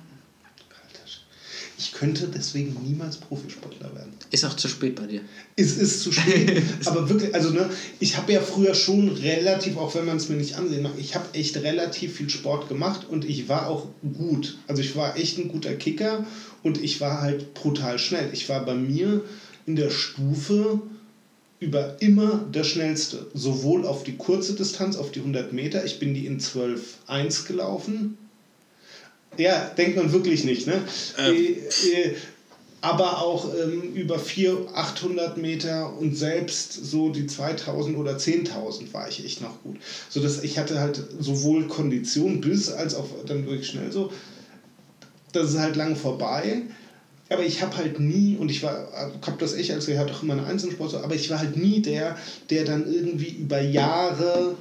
Ich 1.81 1.93
könnte 1.93 2.29
deswegen 2.29 2.77
niemals 2.85 3.17
Profisportler 3.17 3.95
werden. 3.95 4.13
Ist 4.31 4.45
auch 4.45 4.53
zu 4.53 4.69
spät 4.69 4.97
bei 4.97 5.07
dir. 5.07 5.23
Es 5.57 5.79
ist 5.79 6.03
zu 6.03 6.13
spät. 6.13 6.63
aber 6.85 7.09
wirklich, 7.09 7.35
also 7.35 7.49
ne, 7.51 7.71
ich 7.99 8.19
habe 8.19 8.35
ja 8.35 8.43
früher 8.43 8.75
schon 8.75 9.09
relativ, 9.09 9.79
auch 9.79 9.95
wenn 9.95 10.05
man 10.05 10.19
es 10.19 10.29
mir 10.29 10.37
nicht 10.37 10.57
ansehen 10.57 10.83
mag, 10.83 10.93
ich 10.99 11.15
habe 11.15 11.33
echt 11.33 11.57
relativ 11.57 12.17
viel 12.17 12.29
Sport 12.29 12.69
gemacht 12.69 13.07
und 13.09 13.25
ich 13.25 13.49
war 13.49 13.67
auch 13.67 13.89
gut. 14.03 14.59
Also 14.67 14.83
ich 14.83 14.95
war 14.95 15.17
echt 15.17 15.39
ein 15.39 15.49
guter 15.49 15.75
Kicker 15.75 16.27
und 16.63 16.83
ich 16.83 17.01
war 17.01 17.23
halt 17.23 17.55
brutal 17.55 17.99
schnell. 17.99 18.29
Ich 18.35 18.47
war 18.51 18.63
bei 18.63 18.75
mir 18.75 19.25
in 19.65 19.75
der 19.75 19.89
Stufe 19.89 20.83
über 21.61 22.01
immer 22.01 22.45
der 22.53 22.65
schnellste. 22.65 23.27
Sowohl 23.35 23.87
auf 23.87 24.03
die 24.03 24.17
kurze 24.17 24.55
Distanz, 24.55 24.97
auf 24.97 25.13
die 25.13 25.21
100 25.21 25.53
Meter. 25.53 25.85
Ich 25.85 25.99
bin 25.99 26.15
die 26.15 26.27
in 26.27 26.41
12,1 26.41 27.47
gelaufen. 27.47 28.19
Ja, 29.37 29.71
denkt 29.77 29.97
man 29.97 30.13
wirklich 30.13 30.45
nicht, 30.45 30.67
ne? 30.67 30.83
Ähm. 31.19 31.37
Äh, 31.37 31.91
äh, 31.91 32.15
aber 32.83 33.21
auch 33.21 33.53
ähm, 33.55 33.93
über 33.95 34.19
400, 34.19 34.75
800 34.75 35.37
Meter 35.37 35.99
und 35.99 36.17
selbst 36.17 36.73
so 36.73 37.11
die 37.11 37.27
2000 37.27 37.97
oder 37.99 38.17
10.000 38.17 38.95
war 38.95 39.07
ich 39.07 39.23
echt 39.23 39.43
noch 39.43 39.63
gut. 39.63 39.77
So 40.09 40.21
dass 40.21 40.43
ich 40.43 40.59
hatte 40.59 40.81
halt 40.81 41.05
sowohl 41.19 41.69
Kondition 41.69 42.41
bis 42.41 42.71
als 42.71 42.95
auch 42.95 43.07
dann 43.27 43.45
wirklich 43.47 43.69
schnell 43.69 43.93
so. 43.93 44.11
Das 45.33 45.51
ist 45.51 45.59
halt 45.59 45.77
lang 45.77 45.95
vorbei. 45.95 46.63
Aber 47.31 47.45
ich 47.45 47.63
habe 47.63 47.77
halt 47.77 48.01
nie, 48.01 48.37
und 48.37 48.51
ich 48.51 48.63
war, 48.63 48.89
habe 48.93 49.37
das 49.39 49.55
echt 49.55 49.71
als 49.71 49.87
gehört, 49.87 50.11
auch 50.11 50.23
immer 50.23 50.35
eine 50.35 50.47
Einzelsport, 50.47 50.95
aber 50.97 51.15
ich 51.15 51.31
war 51.31 51.39
halt 51.39 51.57
nie 51.57 51.81
der, 51.81 52.17
der 52.51 52.65
dann 52.65 52.93
irgendwie 52.93 53.31
über 53.31 53.61
Jahre. 53.61 54.57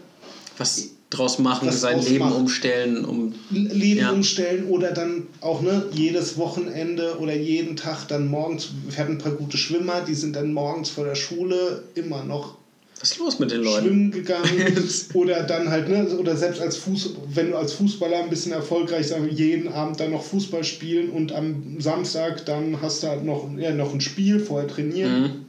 Was 0.57 0.89
draus 1.09 1.39
machen, 1.39 1.67
was 1.67 1.81
sein 1.81 1.99
Leben 1.99 2.19
machen. 2.19 2.41
umstellen, 2.41 3.03
um. 3.03 3.33
Leben 3.49 3.99
ja. 4.01 4.11
umstellen 4.11 4.67
oder 4.67 4.91
dann 4.91 5.23
auch 5.41 5.61
ne, 5.61 5.85
jedes 5.91 6.37
Wochenende 6.37 7.17
oder 7.19 7.35
jeden 7.35 7.75
Tag 7.75 8.07
dann 8.07 8.27
morgens, 8.27 8.69
wir 8.87 8.97
hatten 8.99 9.13
ein 9.13 9.17
paar 9.17 9.31
gute 9.31 9.57
Schwimmer, 9.57 10.01
die 10.01 10.13
sind 10.13 10.35
dann 10.35 10.53
morgens 10.53 10.89
vor 10.89 11.05
der 11.05 11.15
Schule 11.15 11.83
immer 11.95 12.23
noch 12.23 12.58
was 12.99 13.11
ist 13.11 13.17
los 13.17 13.39
mit 13.39 13.51
den 13.51 13.63
Leuten? 13.63 13.85
Schwimmen 13.85 14.11
gegangen 14.11 14.89
oder 15.13 15.43
dann 15.43 15.69
halt, 15.69 15.87
ne, 15.87 16.05
oder 16.17 16.35
selbst 16.35 16.59
als 16.61 16.77
Fuß, 16.77 17.11
wenn 17.33 17.51
du 17.51 17.57
als 17.57 17.73
Fußballer 17.73 18.23
ein 18.23 18.29
bisschen 18.29 18.51
erfolgreich 18.51 19.07
sein 19.07 19.29
jeden 19.29 19.69
Abend 19.69 19.99
dann 19.99 20.11
noch 20.11 20.23
Fußball 20.23 20.63
spielen 20.63 21.09
und 21.09 21.31
am 21.31 21.79
Samstag 21.79 22.45
dann 22.45 22.81
hast 22.81 23.03
du 23.03 23.07
halt 23.07 23.23
noch, 23.23 23.49
ja, 23.57 23.73
noch 23.73 23.93
ein 23.93 24.01
Spiel, 24.01 24.39
vorher 24.39 24.67
trainieren. 24.67 25.21
Mhm. 25.21 25.45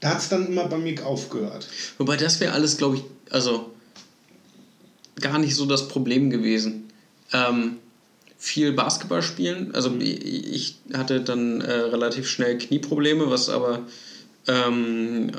Da 0.00 0.10
hat 0.10 0.18
es 0.18 0.28
dann 0.28 0.46
immer 0.46 0.66
bei 0.68 0.78
mir 0.78 1.04
aufgehört. 1.04 1.68
Wobei 1.98 2.16
das 2.16 2.40
wäre 2.40 2.52
alles, 2.52 2.76
glaube 2.78 2.96
ich, 2.96 3.02
also 3.30 3.72
gar 5.20 5.38
nicht 5.38 5.54
so 5.54 5.66
das 5.66 5.88
Problem 5.88 6.30
gewesen. 6.30 6.84
Ähm, 7.32 7.76
viel 8.38 8.72
Basketball 8.72 9.22
spielen. 9.22 9.74
Also 9.74 9.90
mhm. 9.90 10.00
ich 10.00 10.76
hatte 10.94 11.20
dann 11.20 11.60
äh, 11.60 11.72
relativ 11.72 12.28
schnell 12.28 12.56
Knieprobleme, 12.56 13.28
was 13.30 13.50
aber 13.50 13.80
ähm, 14.46 15.32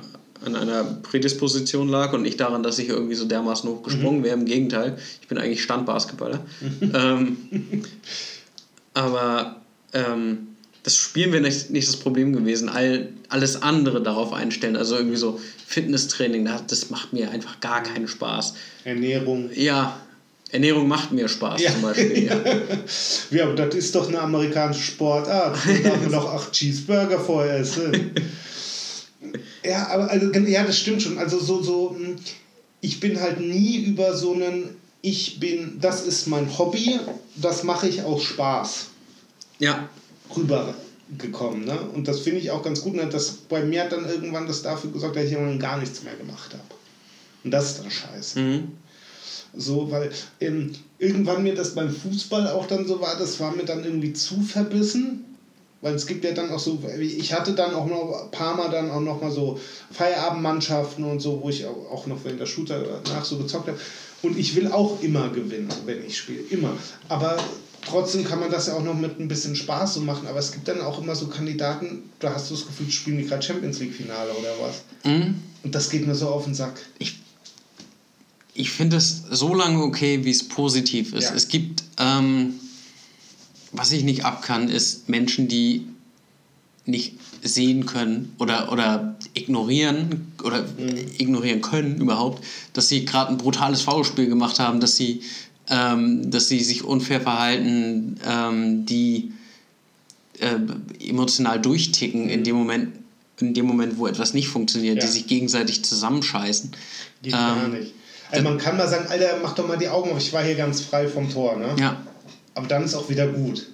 an 0.46 0.56
einer 0.56 0.84
Prädisposition 0.84 1.90
lag 1.90 2.14
und 2.14 2.22
nicht 2.22 2.40
daran, 2.40 2.64
dass 2.64 2.80
ich 2.80 2.90
irgendwie 2.90 3.16
so 3.16 3.26
dermaßen 3.26 3.70
hochgesprungen 3.70 4.22
mhm. 4.22 4.24
wäre. 4.24 4.36
Im 4.36 4.46
Gegenteil, 4.46 4.98
ich 5.22 5.28
bin 5.28 5.38
eigentlich 5.38 5.64
Standbasketballer. 5.64 6.40
Mhm. 6.62 6.92
ähm, 6.94 7.84
aber 8.94 9.58
ähm, 9.94 10.50
das 10.84 10.96
Spielen 10.96 11.32
wäre 11.32 11.44
nicht, 11.44 11.70
nicht 11.70 11.88
das 11.88 11.98
Problem 11.98 12.34
gewesen. 12.34 12.70
All, 12.70 13.10
alles 13.28 13.62
andere 13.62 14.02
darauf 14.02 14.34
einstellen, 14.34 14.76
also 14.76 14.96
irgendwie 14.96 15.18
so 15.18 15.40
Fitnesstraining, 15.68 16.50
das 16.68 16.90
macht 16.90 17.14
mir 17.14 17.30
einfach 17.32 17.60
gar 17.60 17.84
keinen 17.84 18.08
Spaß. 18.08 18.54
Ernährung. 18.86 19.50
Ja, 19.54 20.00
Ernährung 20.52 20.88
macht 20.88 21.12
mir 21.12 21.28
Spaß 21.28 21.62
ja. 21.62 21.72
zum 21.72 21.82
Beispiel. 21.84 22.24
Ja. 22.24 22.36
ja, 23.38 23.44
aber 23.44 23.56
das 23.56 23.76
ist 23.76 23.94
doch 23.94 24.08
eine 24.08 24.20
amerikanische 24.20 24.82
Sportart. 24.82 25.58
Da 25.66 25.90
darf 25.90 26.02
man 26.02 26.12
doch 26.12 26.34
acht 26.34 26.52
Cheeseburger 26.54 27.20
vorher 27.20 27.60
essen. 27.60 28.12
ja, 29.64 29.88
aber 29.88 30.10
also, 30.10 30.32
ja, 30.32 30.64
das 30.64 30.78
stimmt 30.78 31.02
schon. 31.02 31.18
Also 31.18 31.40
so, 31.40 31.62
so, 31.62 31.96
hm, 31.96 32.16
ich 32.82 33.00
bin 33.00 33.20
halt 33.20 33.40
nie 33.40 33.78
über 33.78 34.16
so 34.16 34.34
einen, 34.34 34.76
ich 35.02 35.40
bin, 35.40 35.80
das 35.80 36.06
ist 36.06 36.28
mein 36.28 36.58
Hobby, 36.58 37.00
das 37.36 37.64
mache 37.64 37.88
ich 37.88 38.04
aus 38.04 38.24
Spaß. 38.24 38.88
Ja. 39.60 39.90
Rübergekommen. 40.36 41.66
Ne? 41.66 41.80
Und 41.94 42.08
das 42.08 42.22
finde 42.22 42.40
ich 42.40 42.52
auch 42.52 42.64
ganz 42.64 42.82
gut. 42.82 42.96
Ne? 42.96 43.08
Das 43.08 43.32
bei 43.32 43.64
mir 43.64 43.84
hat 43.84 43.92
dann 43.92 44.08
irgendwann 44.08 44.48
das 44.48 44.62
dafür 44.62 44.92
gesorgt, 44.92 45.16
dass 45.16 45.26
ich 45.26 45.34
irgendwann 45.34 45.60
gar 45.60 45.78
nichts 45.78 46.04
mehr 46.04 46.16
gemacht 46.16 46.54
habe. 46.54 46.64
Und 47.44 47.52
das 47.52 47.72
ist 47.72 47.80
dann 47.80 47.92
scheiße. 47.92 48.40
Mhm. 48.40 48.68
So, 49.56 49.90
weil 49.90 50.12
ähm, 50.40 50.74
irgendwann 51.00 51.44
mir 51.44 51.56
das 51.56 51.74
beim 51.74 51.90
Fußball 51.90 52.50
auch 52.50 52.68
dann 52.68 52.88
so 52.88 53.02
war, 53.02 53.18
das 53.18 53.40
war 53.40 53.56
mir 53.56 53.66
dann 53.66 53.84
irgendwie 53.84 54.14
zu 54.14 54.42
verbissen. 54.42 55.26
Weil 55.82 55.96
es 55.96 56.06
gibt 56.06 56.26
ja 56.26 56.34
dann 56.34 56.50
auch 56.52 56.60
so, 56.60 56.82
ich 57.00 57.32
hatte 57.32 57.54
dann 57.54 57.74
auch 57.74 57.88
noch 57.88 58.24
ein 58.24 58.32
paar 58.32 58.56
Mal 58.56 58.70
dann 58.70 58.92
auch 58.92 59.00
noch 59.00 59.22
mal 59.22 59.32
so 59.32 59.60
Feierabendmannschaften 59.92 61.06
und 61.06 61.22
so, 61.22 61.42
wo 61.42 61.50
ich 61.50 61.66
auch 61.66 62.06
noch 62.06 62.24
während 62.24 62.42
der 62.42 62.48
Shooter 62.48 63.02
nach 63.06 63.24
so 63.24 63.38
gezockt 63.38 63.70
habe. 63.70 63.80
Und 64.22 64.38
ich 64.38 64.56
will 64.56 64.68
auch 64.68 65.02
immer 65.02 65.30
gewinnen, 65.30 65.70
wenn 65.86 66.06
ich 66.06 66.18
spiele. 66.18 66.42
Immer. 66.50 66.74
Aber 67.08 67.38
trotzdem 67.86 68.26
kann 68.26 68.42
man 68.42 68.52
das 68.52 68.68
ja 68.68 68.74
auch 68.74 68.84
noch 68.84 68.94
mit 68.94 69.20
ein 69.22 69.30
bisschen 69.30 69.56
Spaß 69.56 69.94
so 69.94 70.02
machen. 70.02 70.28
Aber 70.28 70.40
es 70.40 70.52
gibt 70.52 70.68
dann 70.68 70.82
auch 70.82 71.02
immer 71.02 71.16
so 71.16 71.28
Kandidaten, 71.28 72.10
da 72.20 72.34
hast 72.34 72.50
du 72.50 72.56
das 72.56 72.68
Gefühl, 72.68 72.92
spielen 72.92 73.18
die 73.20 73.26
gerade 73.26 73.42
Champions 73.42 73.80
League 73.80 73.94
Finale 73.94 74.32
oder 74.32 74.50
was. 74.62 74.82
Mhm. 75.06 75.36
Und 75.64 75.74
das 75.74 75.90
geht 75.90 76.06
mir 76.06 76.16
so 76.16 76.28
auf 76.28 76.44
den 76.44 76.56
Sack. 76.56 76.82
Ich 77.00 77.20
ich 78.60 78.72
finde 78.72 78.98
es 78.98 79.24
so 79.32 79.54
lange 79.54 79.82
okay, 79.82 80.26
wie 80.26 80.32
es 80.32 80.44
positiv 80.44 81.14
ist. 81.14 81.30
Ja. 81.30 81.34
Es 81.34 81.48
gibt, 81.48 81.82
ähm, 81.98 82.56
was 83.72 83.92
ich 83.92 84.04
nicht 84.04 84.26
ab 84.26 84.42
kann, 84.42 84.70
ist 84.70 85.10
Menschen, 85.10 85.48
die 85.48 85.88
nicht 86.86 87.14
sehen 87.42 87.86
können 87.86 88.36
oder, 88.40 88.72
oder 88.72 89.16
ignorieren 89.34 90.34
oder 90.44 90.64
mhm. 90.64 90.98
ignorieren 91.18 91.62
können 91.62 91.98
überhaupt, 92.02 92.44
dass 92.74 92.88
sie 92.88 93.06
gerade 93.06 93.32
ein 93.32 93.38
brutales 93.38 93.82
Foulspiel 93.82 94.28
gemacht 94.28 94.60
haben, 94.60 94.80
dass 94.80 94.96
sie, 94.96 95.22
ähm, 95.70 96.30
dass 96.32 96.48
sie 96.48 96.60
sich 96.60 96.84
unfair 96.84 97.22
verhalten, 97.22 98.20
ähm, 98.28 98.86
die 98.86 99.32
äh, 100.40 100.56
emotional 101.08 101.62
durchticken 101.62 102.26
mhm. 102.26 102.30
in 102.30 102.44
dem 102.44 102.56
Moment, 102.56 102.90
in 103.40 103.54
dem 103.54 103.66
Moment, 103.66 103.98
wo 103.98 104.08
etwas 104.08 104.34
nicht 104.34 104.50
funktioniert, 104.50 104.98
ja. 104.98 105.06
die 105.06 105.12
sich 105.12 105.28
gegenseitig 105.28 105.86
zusammenscheißen. 105.86 106.72
Geht 107.22 107.34
ähm, 107.34 107.40
gar 107.40 107.68
nicht. 107.70 107.94
Also 108.32 108.44
man 108.44 108.58
kann 108.58 108.78
mal 108.78 108.88
sagen, 108.88 109.08
Alter, 109.10 109.40
mach 109.42 109.56
doch 109.56 109.68
mal 109.68 109.78
die 109.78 109.90
Augen 109.90 110.12
auf, 110.12 110.18
ich 110.20 110.32
war 110.34 110.44
hier 110.44 110.56
ganz 110.56 110.82
frei 110.82 111.08
vom 111.08 111.32
Tor, 111.32 111.58
ne? 111.58 111.76
Ja. 111.80 111.98
Aber 112.60 112.68
dann 112.68 112.84
ist 112.84 112.94
auch 112.94 113.10
wieder 113.10 113.26
gut. 113.26 113.68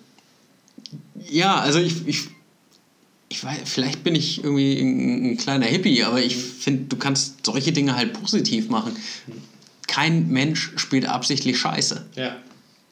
Ja, 1.27 1.55
also 1.55 1.79
ich, 1.79 2.07
ich, 2.07 2.27
ich 3.29 3.43
weiß, 3.43 3.61
vielleicht 3.65 4.03
bin 4.03 4.13
ich 4.13 4.43
irgendwie 4.43 4.79
ein, 4.79 5.31
ein 5.31 5.38
kleiner 5.38 5.65
Hippie, 5.65 6.03
aber 6.03 6.21
ich 6.21 6.36
finde, 6.36 6.83
du 6.83 6.95
kannst 6.95 7.43
solche 7.43 7.71
Dinge 7.71 7.95
halt 7.95 8.13
positiv 8.13 8.69
machen. 8.69 8.95
Kein 9.88 10.29
Mensch 10.29 10.73
spielt 10.75 11.07
absichtlich 11.07 11.57
Scheiße. 11.57 12.05
Ja. 12.15 12.36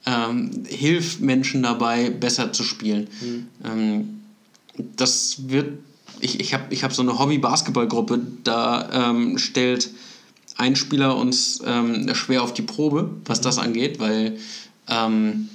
Ähm, 0.08 0.64
hilf 0.68 1.20
Menschen 1.20 1.62
dabei, 1.62 2.10
besser 2.10 2.52
zu 2.52 2.64
spielen. 2.64 3.08
Mhm. 3.22 3.48
Ähm, 3.64 4.22
das 4.96 5.48
wird, 5.50 5.78
ich, 6.22 6.40
ich 6.40 6.56
habe 6.56 6.74
ich 6.74 6.84
hab 6.84 6.92
so 6.92 7.04
eine 7.04 7.20
Hobby-Basketball-Gruppe, 7.20 8.20
da 8.44 9.12
ähm, 9.12 9.38
stellt 9.38 9.92
ein 10.58 10.76
Spieler 10.76 11.18
uns 11.18 11.62
ähm, 11.64 12.12
schwer 12.16 12.42
auf 12.42 12.56
die 12.56 12.64
Probe, 12.64 13.12
was 13.26 13.42
das 13.42 13.60
angeht, 13.60 14.00
weil 14.00 14.40
ähm, 14.88 15.50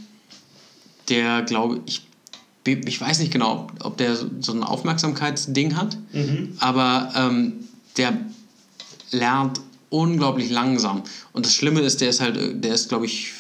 der, 1.08 1.42
glaube 1.42 1.80
ich, 1.86 2.02
ich 2.66 3.00
weiß 3.00 3.20
nicht 3.20 3.32
genau, 3.32 3.68
ob 3.80 3.96
der 3.96 4.14
so 4.14 4.52
ein 4.52 4.62
Aufmerksamkeitsding 4.62 5.76
hat, 5.76 5.96
mhm. 6.12 6.54
aber 6.60 7.12
ähm, 7.16 7.54
der 7.96 8.18
lernt 9.10 9.60
unglaublich 9.90 10.50
langsam. 10.50 11.02
Und 11.32 11.46
das 11.46 11.54
Schlimme 11.54 11.80
ist, 11.80 12.00
der 12.00 12.10
ist 12.10 12.20
halt, 12.20 12.62
der 12.62 12.74
ist, 12.74 12.88
glaube 12.88 13.06
ich, 13.06 13.32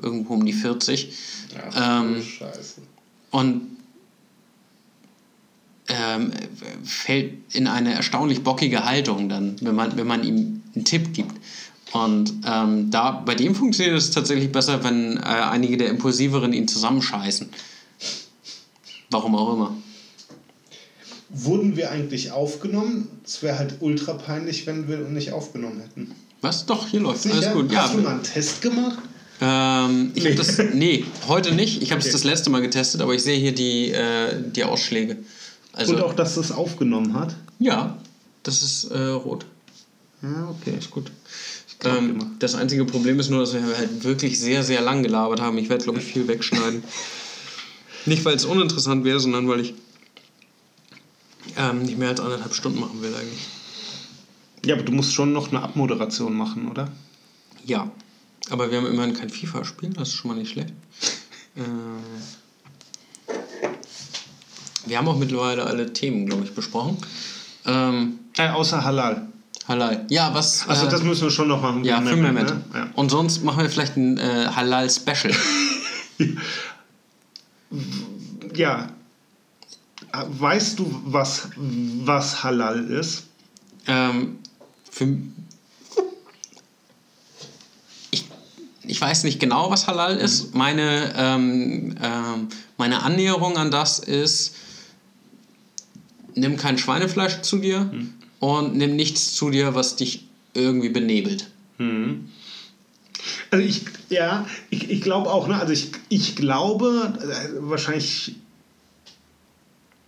irgendwo 0.00 0.34
um 0.34 0.46
die 0.46 0.52
40. 0.52 1.12
Ja, 1.54 2.00
ähm, 2.00 2.22
Scheiße. 2.22 2.82
Und 3.30 3.62
ähm, 5.88 6.32
fällt 6.84 7.54
in 7.54 7.66
eine 7.66 7.94
erstaunlich 7.94 8.42
bockige 8.42 8.84
Haltung 8.84 9.28
dann, 9.28 9.56
wenn 9.60 9.74
man, 9.74 9.96
wenn 9.96 10.06
man 10.06 10.22
ihm 10.22 10.62
einen 10.74 10.84
Tipp 10.84 11.12
gibt. 11.14 11.34
Und 11.92 12.34
ähm, 12.46 12.90
da, 12.90 13.10
bei 13.12 13.34
dem 13.34 13.54
funktioniert 13.54 13.96
es 13.96 14.10
tatsächlich 14.10 14.52
besser, 14.52 14.84
wenn 14.84 15.16
äh, 15.16 15.20
einige 15.20 15.76
der 15.76 15.88
Impulsiveren 15.88 16.52
ihn 16.52 16.68
zusammenscheißen. 16.68 17.48
Warum 19.10 19.34
auch 19.34 19.54
immer. 19.54 19.74
Wurden 21.30 21.76
wir 21.76 21.90
eigentlich 21.90 22.30
aufgenommen? 22.30 23.08
Es 23.24 23.42
wäre 23.42 23.58
halt 23.58 23.76
ultra 23.80 24.14
peinlich, 24.14 24.66
wenn 24.66 24.88
wir 24.88 24.98
nicht 24.98 25.32
aufgenommen 25.32 25.80
hätten. 25.80 26.14
Was? 26.40 26.66
Doch, 26.66 26.86
hier 26.88 27.00
läuft 27.00 27.26
alles 27.26 27.52
gut. 27.52 27.74
Hast 27.74 27.90
ja, 27.90 27.96
du 27.96 28.02
mal 28.02 28.14
einen 28.14 28.22
Test 28.22 28.62
gemacht? 28.62 28.98
Ähm, 29.40 30.10
ich 30.14 30.24
nee. 30.24 30.34
das, 30.34 30.58
nee, 30.74 31.04
heute 31.28 31.54
nicht. 31.54 31.82
Ich 31.82 31.90
habe 31.90 32.00
es 32.00 32.06
okay. 32.06 32.12
das 32.12 32.24
letzte 32.24 32.50
Mal 32.50 32.60
getestet, 32.60 33.00
aber 33.00 33.14
ich 33.14 33.22
sehe 33.22 33.38
hier 33.38 33.54
die, 33.54 33.90
äh, 33.90 34.42
die 34.54 34.64
Ausschläge. 34.64 35.16
Also, 35.72 35.94
Und 35.94 36.02
auch, 36.02 36.14
dass 36.14 36.36
es 36.36 36.50
aufgenommen 36.50 37.14
hat? 37.14 37.36
Ja, 37.58 37.96
das 38.42 38.62
ist 38.62 38.84
äh, 38.90 38.98
rot. 38.98 39.46
Ja, 40.22 40.48
okay. 40.50 40.74
Ist 40.76 40.90
gut. 40.90 41.10
Ähm, 41.84 42.36
das 42.38 42.54
einzige 42.54 42.84
Problem 42.84 43.20
ist 43.20 43.30
nur, 43.30 43.40
dass 43.40 43.54
wir 43.54 43.62
halt 43.76 44.02
wirklich 44.04 44.40
sehr, 44.40 44.64
sehr 44.64 44.80
lang 44.80 45.02
gelabert 45.02 45.40
haben. 45.40 45.58
Ich 45.58 45.68
werde, 45.68 45.84
glaube 45.84 46.00
ich, 46.00 46.04
viel 46.04 46.26
wegschneiden. 46.26 46.82
nicht, 48.06 48.24
weil 48.24 48.34
es 48.34 48.44
uninteressant 48.44 49.04
wäre, 49.04 49.20
sondern 49.20 49.48
weil 49.48 49.60
ich 49.60 49.74
ähm, 51.56 51.82
nicht 51.82 51.98
mehr 51.98 52.08
als 52.08 52.20
anderthalb 52.20 52.54
Stunden 52.54 52.80
machen 52.80 53.00
will 53.02 53.14
eigentlich. 53.14 53.46
Ja, 54.64 54.74
aber 54.74 54.84
du 54.84 54.92
musst 54.92 55.14
schon 55.14 55.32
noch 55.32 55.48
eine 55.48 55.62
Abmoderation 55.62 56.34
machen, 56.36 56.68
oder? 56.68 56.90
Ja, 57.64 57.90
aber 58.50 58.70
wir 58.70 58.78
haben 58.78 58.86
immerhin 58.86 59.14
kein 59.14 59.30
FIFA-Spiel, 59.30 59.90
das 59.90 60.08
ist 60.08 60.14
schon 60.14 60.30
mal 60.30 60.36
nicht 60.36 60.50
schlecht. 60.50 60.72
äh, 61.56 61.60
wir 64.86 64.98
haben 64.98 65.08
auch 65.08 65.18
mittlerweile 65.18 65.64
alle 65.64 65.92
Themen, 65.92 66.26
glaube 66.26 66.44
ich, 66.44 66.54
besprochen. 66.54 66.96
Ähm, 67.66 68.18
ja, 68.36 68.54
außer 68.54 68.82
Halal. 68.82 69.27
Halal. 69.68 70.06
Ja, 70.08 70.32
was. 70.32 70.66
Also, 70.66 70.86
das 70.86 71.02
müssen 71.02 71.24
wir 71.24 71.30
schon 71.30 71.48
noch 71.48 71.60
machen. 71.60 71.84
Ja, 71.84 72.00
für 72.00 72.16
Mehmet. 72.16 72.48
Ne? 72.48 72.64
Ja. 72.74 72.88
Und 72.94 73.10
sonst 73.10 73.44
machen 73.44 73.62
wir 73.62 73.68
vielleicht 73.68 73.96
ein 73.96 74.16
äh, 74.16 74.48
Halal-Special. 74.54 75.34
ja. 78.54 78.88
Weißt 80.10 80.78
du, 80.78 81.02
was, 81.04 81.50
was 81.56 82.42
Halal 82.42 82.90
ist? 82.90 83.24
Ähm, 83.86 84.38
für, 84.90 85.18
ich, 88.10 88.24
ich 88.84 89.00
weiß 89.00 89.24
nicht 89.24 89.38
genau, 89.38 89.70
was 89.70 89.86
Halal 89.86 90.16
ist. 90.16 90.54
Meine, 90.54 91.12
ähm, 91.14 91.94
ähm, 92.02 92.48
meine 92.78 93.02
Annäherung 93.02 93.58
an 93.58 93.70
das 93.70 93.98
ist, 93.98 94.54
nimm 96.34 96.56
kein 96.56 96.78
Schweinefleisch 96.78 97.42
zu 97.42 97.58
dir. 97.58 97.80
Hm 97.80 98.17
und 98.40 98.76
nimm 98.76 98.96
nichts 98.96 99.34
zu 99.34 99.50
dir, 99.50 99.74
was 99.74 99.96
dich 99.96 100.24
irgendwie 100.54 100.88
benebelt. 100.88 101.48
Mhm. 101.78 102.28
Also 103.50 103.64
ich, 103.64 103.82
ja, 104.10 104.46
ich, 104.70 104.90
ich 104.90 105.00
glaube 105.00 105.30
auch, 105.30 105.48
ne? 105.48 105.58
Also 105.58 105.72
ich, 105.72 105.90
ich 106.08 106.36
glaube, 106.36 107.12
äh, 107.20 107.48
wahrscheinlich 107.60 108.36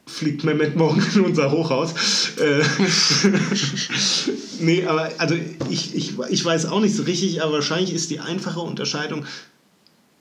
fliegt 0.07 0.45
Mehmet 0.45 0.77
morgen 0.77 1.05
in 1.15 1.21
unser 1.23 1.51
Hochhaus. 1.51 1.95
Äh, 2.37 2.63
nee, 4.61 4.85
aber 4.85 5.11
also 5.19 5.37
ich, 5.69 5.95
ich, 5.95 6.19
ich 6.29 6.45
weiß 6.45 6.67
auch 6.67 6.81
nicht 6.81 6.95
so 6.95 7.05
richtig, 7.05 7.43
aber 7.43 7.55
wahrscheinlich 7.55 7.95
ist 7.95 8.11
die 8.11 8.21
einfache 8.21 8.61
Unterscheidung 8.61 9.25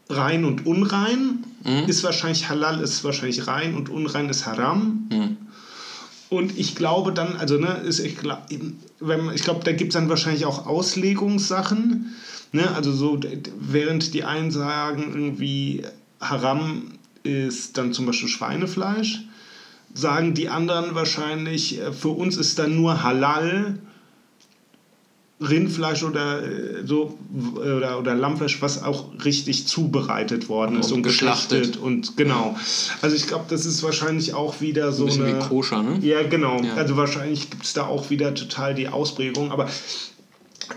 rein 0.10 0.46
und 0.46 0.66
unrein. 0.66 1.44
Mhm. 1.64 1.88
Ist 1.88 2.04
wahrscheinlich 2.04 2.50
halal, 2.50 2.82
ist 2.82 3.04
wahrscheinlich 3.04 3.48
rein 3.48 3.76
und 3.76 3.90
unrein 3.90 4.30
ist 4.30 4.46
haram. 4.46 5.08
Mhm. 5.12 5.38
Und 6.30 6.58
ich 6.58 6.76
glaube 6.76 7.12
dann, 7.12 7.38
also 7.38 7.58
ne, 7.58 7.82
ist, 7.86 8.00
ich, 8.00 8.18
wenn, 9.00 9.32
ich 9.34 9.42
glaube, 9.42 9.64
da 9.64 9.72
gibt 9.72 9.90
es 9.90 9.94
dann 9.96 10.10
wahrscheinlich 10.10 10.46
auch 10.46 10.68
Auslegungssachen. 10.68 12.16
Ne? 12.52 12.70
Also 12.76 12.92
so, 12.92 13.20
während 13.60 14.14
die 14.14 14.24
einen 14.24 14.52
sagen, 14.52 15.12
irgendwie 15.14 15.84
Haram 16.20 16.94
ist 17.24 17.78
dann 17.78 17.94
zum 17.94 18.06
Beispiel 18.06 18.30
Schweinefleisch, 18.30 19.24
sagen 19.94 20.34
die 20.36 20.50
anderen 20.50 20.94
wahrscheinlich, 20.96 21.80
äh, 21.80 21.92
für 21.92 22.10
uns 22.10 22.38
ist 22.38 22.60
dann 22.60 22.76
nur 22.76 23.04
Halal 23.04 23.80
Rindfleisch 25.42 26.04
oder 26.04 26.44
äh, 26.44 26.86
so 26.86 27.18
oder, 27.56 28.00
oder 28.00 28.14
Lammfleisch, 28.14 28.62
was 28.62 28.84
auch 28.84 29.06
richtig 29.24 29.68
zubereitet 29.68 30.50
worden 30.50 30.76
und 30.76 30.82
ist 30.82 30.92
und 30.92 31.04
geschlachtet 31.04 31.78
und 31.78 32.18
genau. 32.18 32.58
Also 33.02 33.16
ich 33.16 33.28
glaube, 33.28 33.46
das 33.48 33.66
ist 33.66 33.82
wahrscheinlich 33.82 34.34
auch 34.34 34.60
wieder 34.60 34.92
so 34.92 35.06
ein 35.06 35.22
eine 35.22 35.36
wie 35.36 35.48
koscher, 35.48 35.82
ne? 35.82 36.00
Ja, 36.02 36.24
genau. 36.24 36.62
Ja. 36.62 36.76
Also 36.76 36.98
wahrscheinlich 36.98 37.50
gibt 37.50 37.64
es 37.64 37.74
da 37.74 37.86
auch 37.86 38.10
wieder 38.10 38.36
total 38.36 38.76
die 38.76 38.90
Ausprägung, 38.90 39.52
aber 39.52 39.70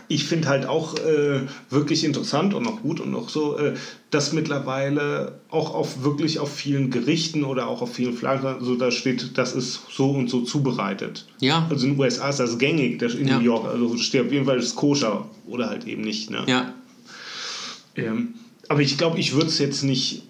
ich 0.08 0.24
finde 0.24 0.48
halt 0.48 0.66
auch 0.66 0.94
äh, 0.98 1.40
wirklich 1.70 2.04
interessant 2.04 2.54
und 2.54 2.66
auch 2.66 2.82
gut 2.82 3.00
und 3.00 3.14
auch 3.14 3.28
so, 3.28 3.56
äh, 3.58 3.74
dass 4.10 4.32
mittlerweile 4.32 5.40
auch 5.50 5.74
auf 5.74 6.02
wirklich 6.02 6.38
auf 6.38 6.52
vielen 6.52 6.90
Gerichten 6.90 7.44
oder 7.44 7.66
auch 7.66 7.82
auf 7.82 7.94
vielen 7.94 8.14
Fleisch, 8.14 8.40
so 8.60 8.74
da 8.76 8.90
steht, 8.90 9.36
das 9.38 9.54
ist 9.54 9.80
so 9.90 10.10
und 10.10 10.28
so 10.30 10.40
zubereitet. 10.42 11.26
Ja. 11.40 11.66
Also 11.70 11.86
in 11.86 11.92
den 11.94 12.00
USA 12.00 12.28
ist 12.30 12.40
das 12.40 12.58
gängig, 12.58 12.98
das 12.98 13.14
in 13.14 13.28
Ja. 13.28 13.38
New 13.38 13.44
York, 13.44 13.66
also 13.66 13.96
steht 13.98 14.26
auf 14.26 14.32
jeden 14.32 14.46
Fall 14.46 14.56
das 14.58 14.74
koscher 14.74 15.26
oder 15.46 15.68
halt 15.68 15.86
eben 15.86 16.02
nicht. 16.02 16.30
Ne? 16.30 16.42
Ja. 16.46 16.72
Ähm, 17.96 18.34
aber 18.68 18.80
ich 18.80 18.96
glaube, 18.98 19.18
ich 19.18 19.34
würde 19.34 19.46
es 19.48 19.58
jetzt 19.58 19.82
nicht 19.82 20.22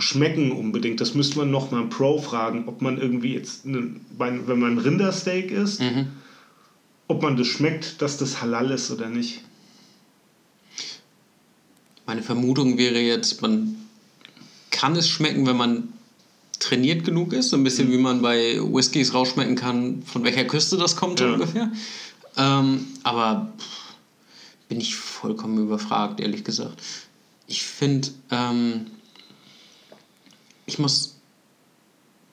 schmecken 0.00 0.52
unbedingt. 0.52 1.00
Das 1.00 1.14
müsste 1.14 1.38
man 1.38 1.50
noch 1.50 1.70
mal 1.72 1.80
einen 1.80 1.90
Pro 1.90 2.18
fragen, 2.18 2.64
ob 2.66 2.82
man 2.82 2.98
irgendwie 2.98 3.34
jetzt, 3.34 3.66
ne, 3.66 3.96
bei- 4.16 4.38
wenn 4.46 4.58
man 4.60 4.78
Rindersteak 4.78 5.50
isst, 5.50 5.80
Mhm. 5.80 6.06
Ob 7.08 7.22
man 7.22 7.36
das 7.36 7.46
schmeckt, 7.46 8.00
dass 8.02 8.18
das 8.18 8.40
halal 8.40 8.70
ist 8.70 8.90
oder 8.90 9.08
nicht. 9.08 9.40
Meine 12.06 12.22
Vermutung 12.22 12.78
wäre 12.78 13.00
jetzt, 13.00 13.42
man 13.42 13.76
kann 14.70 14.94
es 14.96 15.08
schmecken, 15.08 15.46
wenn 15.46 15.56
man 15.56 15.92
trainiert 16.58 17.04
genug 17.04 17.32
ist, 17.32 17.50
so 17.50 17.56
ein 17.56 17.64
bisschen 17.64 17.90
wie 17.92 17.98
man 17.98 18.22
bei 18.22 18.58
Whiskys 18.60 19.14
rausschmecken 19.14 19.56
kann, 19.56 20.02
von 20.02 20.24
welcher 20.24 20.44
Küste 20.44 20.76
das 20.76 20.96
kommt 20.96 21.20
Ja. 21.20 21.32
ungefähr. 21.34 21.70
Ähm, 22.36 22.86
aber 23.02 23.52
pff, 23.58 23.94
bin 24.68 24.80
ich 24.80 24.96
vollkommen 24.96 25.58
überfragt, 25.58 26.20
ehrlich 26.20 26.44
gesagt. 26.44 26.80
Ich 27.46 27.62
finde, 27.62 28.08
ähm, 28.30 28.86
ich 30.66 30.78
muss 30.78 31.16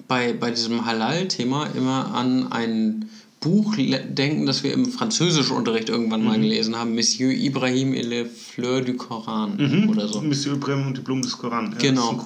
bei, 0.07 0.33
bei 0.33 0.51
diesem 0.51 0.85
Halal-Thema 0.85 1.67
immer 1.67 2.13
an 2.13 2.51
ein 2.51 3.09
Buch 3.45 3.75
denken, 3.77 4.47
das 4.47 4.63
wir 4.63 4.73
im 4.73 4.91
Französischunterricht 4.91 5.87
irgendwann 5.89 6.23
mal 6.23 6.39
gelesen 6.39 6.75
haben, 6.75 6.95
Monsieur 6.95 7.31
Ibrahim 7.31 7.93
et 7.93 8.03
les 8.05 8.25
Fleurs 8.27 8.83
du 8.83 8.95
Coran 8.95 9.87
oder 9.87 10.07
so. 10.07 10.19
Monsieur 10.19 10.55
Ibrahim 10.55 10.87
und 10.87 10.97
die 10.97 11.01
Blumen 11.01 11.21
des 11.21 11.37
Koran. 11.37 11.71
Ja, 11.73 11.77
Genau. 11.77 12.19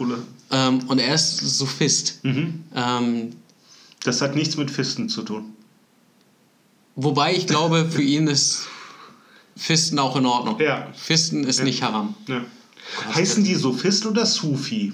Ähm, 0.51 0.79
und 0.87 0.99
er 0.99 1.13
ist 1.13 1.37
Sophist. 1.39 2.21
Ähm, 2.23 3.31
das 4.05 4.21
hat 4.21 4.33
nichts 4.35 4.55
mit 4.55 4.71
Fisten 4.71 5.09
zu 5.09 5.23
tun. 5.23 5.43
wobei 6.95 7.35
ich 7.35 7.47
glaube, 7.47 7.89
für 7.91 8.01
ihn 8.01 8.27
ist 8.27 8.61
Fisten 9.57 9.99
auch 9.99 10.15
in 10.15 10.25
Ordnung. 10.25 10.57
Ja. 10.61 10.87
Fisten 10.95 11.43
ist 11.43 11.61
nicht 11.63 11.83
haram. 11.83 12.15
Ja. 12.27 12.45
Heißen 13.13 13.43
die 13.43 13.55
Sophist 13.55 14.05
oder 14.05 14.25
Sufi? 14.25 14.93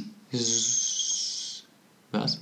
Was? 2.12 2.40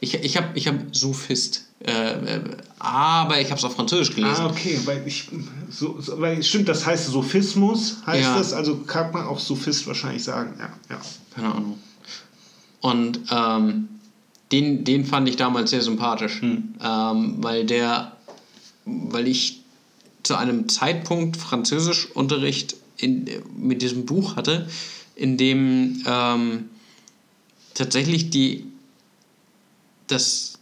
Ich, 0.00 0.14
ich 0.14 0.36
habe 0.36 0.48
ich 0.54 0.66
hab 0.66 0.74
Sophist. 0.96 1.66
Äh, 1.84 1.92
äh, 1.92 2.40
aber 2.78 3.40
ich 3.40 3.48
habe 3.50 3.58
es 3.58 3.64
auf 3.64 3.74
Französisch 3.74 4.14
gelesen. 4.14 4.42
Ah, 4.42 4.50
okay, 4.50 4.78
weil 4.84 5.06
ich 5.06 5.28
so, 5.70 6.00
so 6.00 6.20
weil 6.20 6.42
stimmt, 6.42 6.68
das 6.68 6.84
heißt 6.86 7.06
Sophismus 7.06 7.98
heißt 8.06 8.22
Ja. 8.22 8.38
das, 8.38 8.52
also 8.52 8.76
kann 8.78 9.12
man 9.12 9.26
auch 9.26 9.38
Sophist 9.38 9.86
wahrscheinlich 9.86 10.24
sagen. 10.24 10.54
Ja, 10.58 10.70
ja. 10.88 11.00
Keine 11.34 11.54
Ahnung. 11.54 11.78
Und 12.80 13.20
ähm, 13.30 13.88
den, 14.52 14.84
den 14.84 15.04
fand 15.04 15.28
ich 15.28 15.36
damals 15.36 15.70
sehr 15.70 15.82
sympathisch, 15.82 16.40
Hm. 16.40 16.74
ähm, 16.82 17.36
weil 17.38 17.64
der, 17.66 18.16
weil 18.84 19.28
ich 19.28 19.60
zu 20.22 20.36
einem 20.36 20.68
Zeitpunkt 20.68 21.36
Französischunterricht 21.36 22.76
in, 22.96 23.26
mit 23.56 23.80
diesem 23.82 24.06
Buch 24.06 24.36
hatte, 24.36 24.68
in 25.16 25.36
dem 25.36 26.02
ähm, 26.06 26.68
tatsächlich 27.74 28.30
die 28.30 28.66
das 30.10 30.58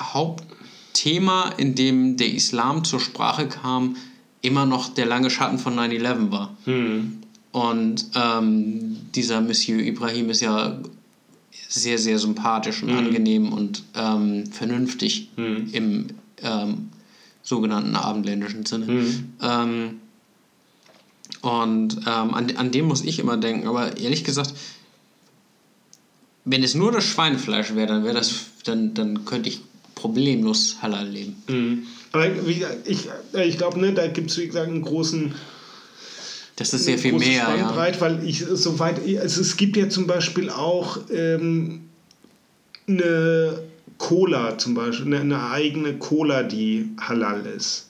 Hauptthema, 0.00 1.50
in 1.56 1.74
dem 1.74 2.16
der 2.16 2.32
Islam 2.32 2.84
zur 2.84 3.00
Sprache 3.00 3.48
kam, 3.48 3.96
immer 4.42 4.66
noch 4.66 4.88
der 4.92 5.06
lange 5.06 5.30
Schatten 5.30 5.58
von 5.58 5.74
9-11 5.78 6.30
war. 6.30 6.56
Und 7.52 8.06
ähm, 8.14 8.96
dieser 9.14 9.40
Monsieur 9.40 9.78
Ibrahim 9.80 10.30
ist 10.30 10.40
ja 10.40 10.78
sehr, 11.68 11.98
sehr 11.98 12.18
sympathisch 12.18 12.82
und 12.82 12.90
angenehm 12.98 13.52
und 13.52 13.84
ähm, 13.94 14.46
vernünftig 14.46 15.28
im 15.72 16.06
ähm, 16.42 16.88
sogenannten 17.42 17.94
abendländischen 17.96 18.66
Sinne. 18.66 18.86
Ähm, 19.40 20.00
und 21.42 21.98
ähm, 22.06 22.34
an, 22.34 22.56
an 22.56 22.70
dem 22.70 22.86
muss 22.86 23.02
ich 23.04 23.18
immer 23.18 23.36
denken. 23.36 23.68
Aber 23.68 23.96
ehrlich 23.98 24.24
gesagt, 24.24 24.54
wenn 26.44 26.62
es 26.62 26.74
nur 26.74 26.92
das 26.92 27.04
Schweinefleisch 27.04 27.74
wäre, 27.74 27.86
dann 27.86 28.04
wäre 28.04 28.14
das, 28.14 28.46
dann, 28.64 28.94
dann 28.94 29.24
könnte 29.24 29.48
ich 29.48 29.60
problemlos 29.94 30.76
halal 30.82 31.08
leben. 31.08 31.86
Aber 32.12 32.46
wie 32.46 32.64
ich, 32.84 33.08
äh, 33.32 33.44
ich 33.44 33.58
glaube, 33.58 33.80
ne, 33.80 33.92
da 33.92 34.06
gibt 34.06 34.30
es, 34.30 34.38
wie 34.38 34.46
gesagt, 34.46 34.68
einen 34.68 34.82
großen 34.82 35.34
Das 36.56 36.74
ist 36.74 36.84
sehr 36.84 36.98
viel 36.98 37.14
mehr, 37.14 37.54
ja. 37.56 37.76
Weil 37.76 38.26
ich 38.26 38.44
soweit 38.44 39.00
also 39.20 39.40
es 39.40 39.56
gibt 39.56 39.76
ja 39.76 39.88
zum 39.88 40.06
Beispiel 40.06 40.50
auch 40.50 40.98
ähm, 41.10 41.88
eine 42.86 43.60
Cola 43.98 44.58
zum 44.58 44.74
Beispiel, 44.74 45.06
eine, 45.06 45.20
eine 45.20 45.50
eigene 45.50 45.94
Cola, 45.94 46.42
die 46.42 46.90
halal 47.00 47.46
ist. 47.46 47.86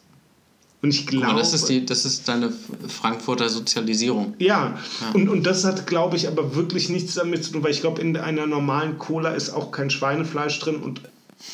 Und 0.85 0.91
ich 0.91 1.07
glaube, 1.07 1.29
Aber 1.29 1.39
das 1.39 1.55
ist, 1.55 1.71
die, 1.71 1.87
das 1.87 2.05
ist 2.05 2.29
deine 2.29 2.53
Frankfurter 2.89 3.49
Sozialisierung. 3.49 4.35
ja, 4.39 4.79
Und, 5.15 5.31
und 5.31 5.47
das 5.47 5.65
hat, 5.65 5.87
glaube 5.87 6.15
ich, 6.17 6.29
aber 6.29 6.57
wirklich 6.57 6.91
nichts 6.91 7.15
damit 7.15 7.43
zu 7.43 7.53
tun, 7.53 7.65
weil 7.65 7.71
ich 7.71 7.81
glaube, 7.81 8.03
in 8.03 8.15
einer 8.19 8.47
normalen 8.47 8.99
Cola 8.99 9.31
ist 9.31 9.49
auch 9.49 9.71
kein 9.71 9.89
Schweinefleisch 9.89 10.59
drin 10.59 10.83
und 10.83 11.01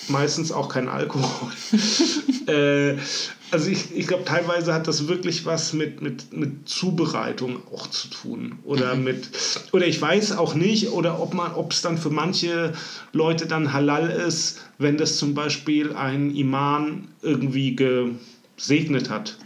meistens 0.09 0.51
auch 0.51 0.69
kein 0.69 0.89
Alkohol. 0.89 1.49
äh, 2.49 2.97
also 3.53 3.71
ich, 3.71 3.95
ich 3.95 4.09
glaube, 4.09 4.25
teilweise 4.25 4.75
hat 4.75 4.89
das 4.89 5.07
wirklich 5.07 5.47
was 5.47 5.75
mit, 5.75 6.03
mit, 6.03 6.37
mit 6.37 6.69
Zubereitung 6.69 7.63
auch 7.73 7.87
zu 7.87 8.09
tun. 8.09 8.59
Oder 8.65 8.97
mit, 8.97 9.29
oder 9.71 9.87
ich 9.87 10.03
weiß 10.03 10.37
auch 10.39 10.57
nicht, 10.57 10.91
oder 10.91 11.21
ob 11.21 11.35
man, 11.35 11.53
ob 11.53 11.71
es 11.71 11.83
dann 11.83 11.99
für 11.99 12.11
manche 12.11 12.73
Leute 13.13 13.47
dann 13.47 13.73
halal 13.73 14.11
ist, 14.11 14.59
wenn 14.79 14.99
das 14.99 15.19
zum 15.19 15.35
Beispiel 15.35 15.93
ein 15.93 16.35
Imam 16.35 17.07
irgendwie 17.23 17.77
gesegnet 18.61 19.11
hat. 19.11 19.37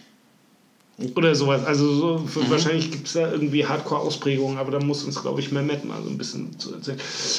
Oder 1.17 1.35
sowas. 1.35 1.65
Also 1.65 1.93
so, 1.93 2.19
für, 2.19 2.49
wahrscheinlich 2.51 2.91
gibt 2.93 3.09
es 3.09 3.15
da 3.15 3.33
irgendwie 3.33 3.67
Hardcore-Ausprägungen, 3.67 4.59
aber 4.59 4.71
da 4.71 4.79
muss 4.79 5.03
uns, 5.03 5.21
glaube 5.21 5.41
ich, 5.41 5.51
Mehmet 5.51 5.85
mal 5.85 6.01
so 6.03 6.09
ein 6.09 6.19
bisschen 6.19 6.57
zu 6.59 6.73
erzählen. 6.73 6.99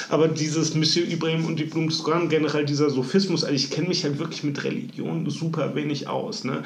Aber 0.09 0.27
dieses 0.27 0.75
Monsieur 0.75 1.07
Ibrahim 1.07 1.45
und 1.45 1.57
die 1.57 1.63
Blumen 1.63 1.87
des 1.87 2.03
Koran, 2.03 2.27
generell 2.27 2.65
dieser 2.65 2.89
Sophismus, 2.89 3.45
also 3.45 3.55
ich 3.55 3.71
kenne 3.71 3.87
mich 3.87 4.03
halt 4.03 4.19
wirklich 4.19 4.43
mit 4.43 4.61
Religion 4.63 5.29
super 5.29 5.73
wenig 5.73 6.09
aus. 6.09 6.43
Ne? 6.43 6.63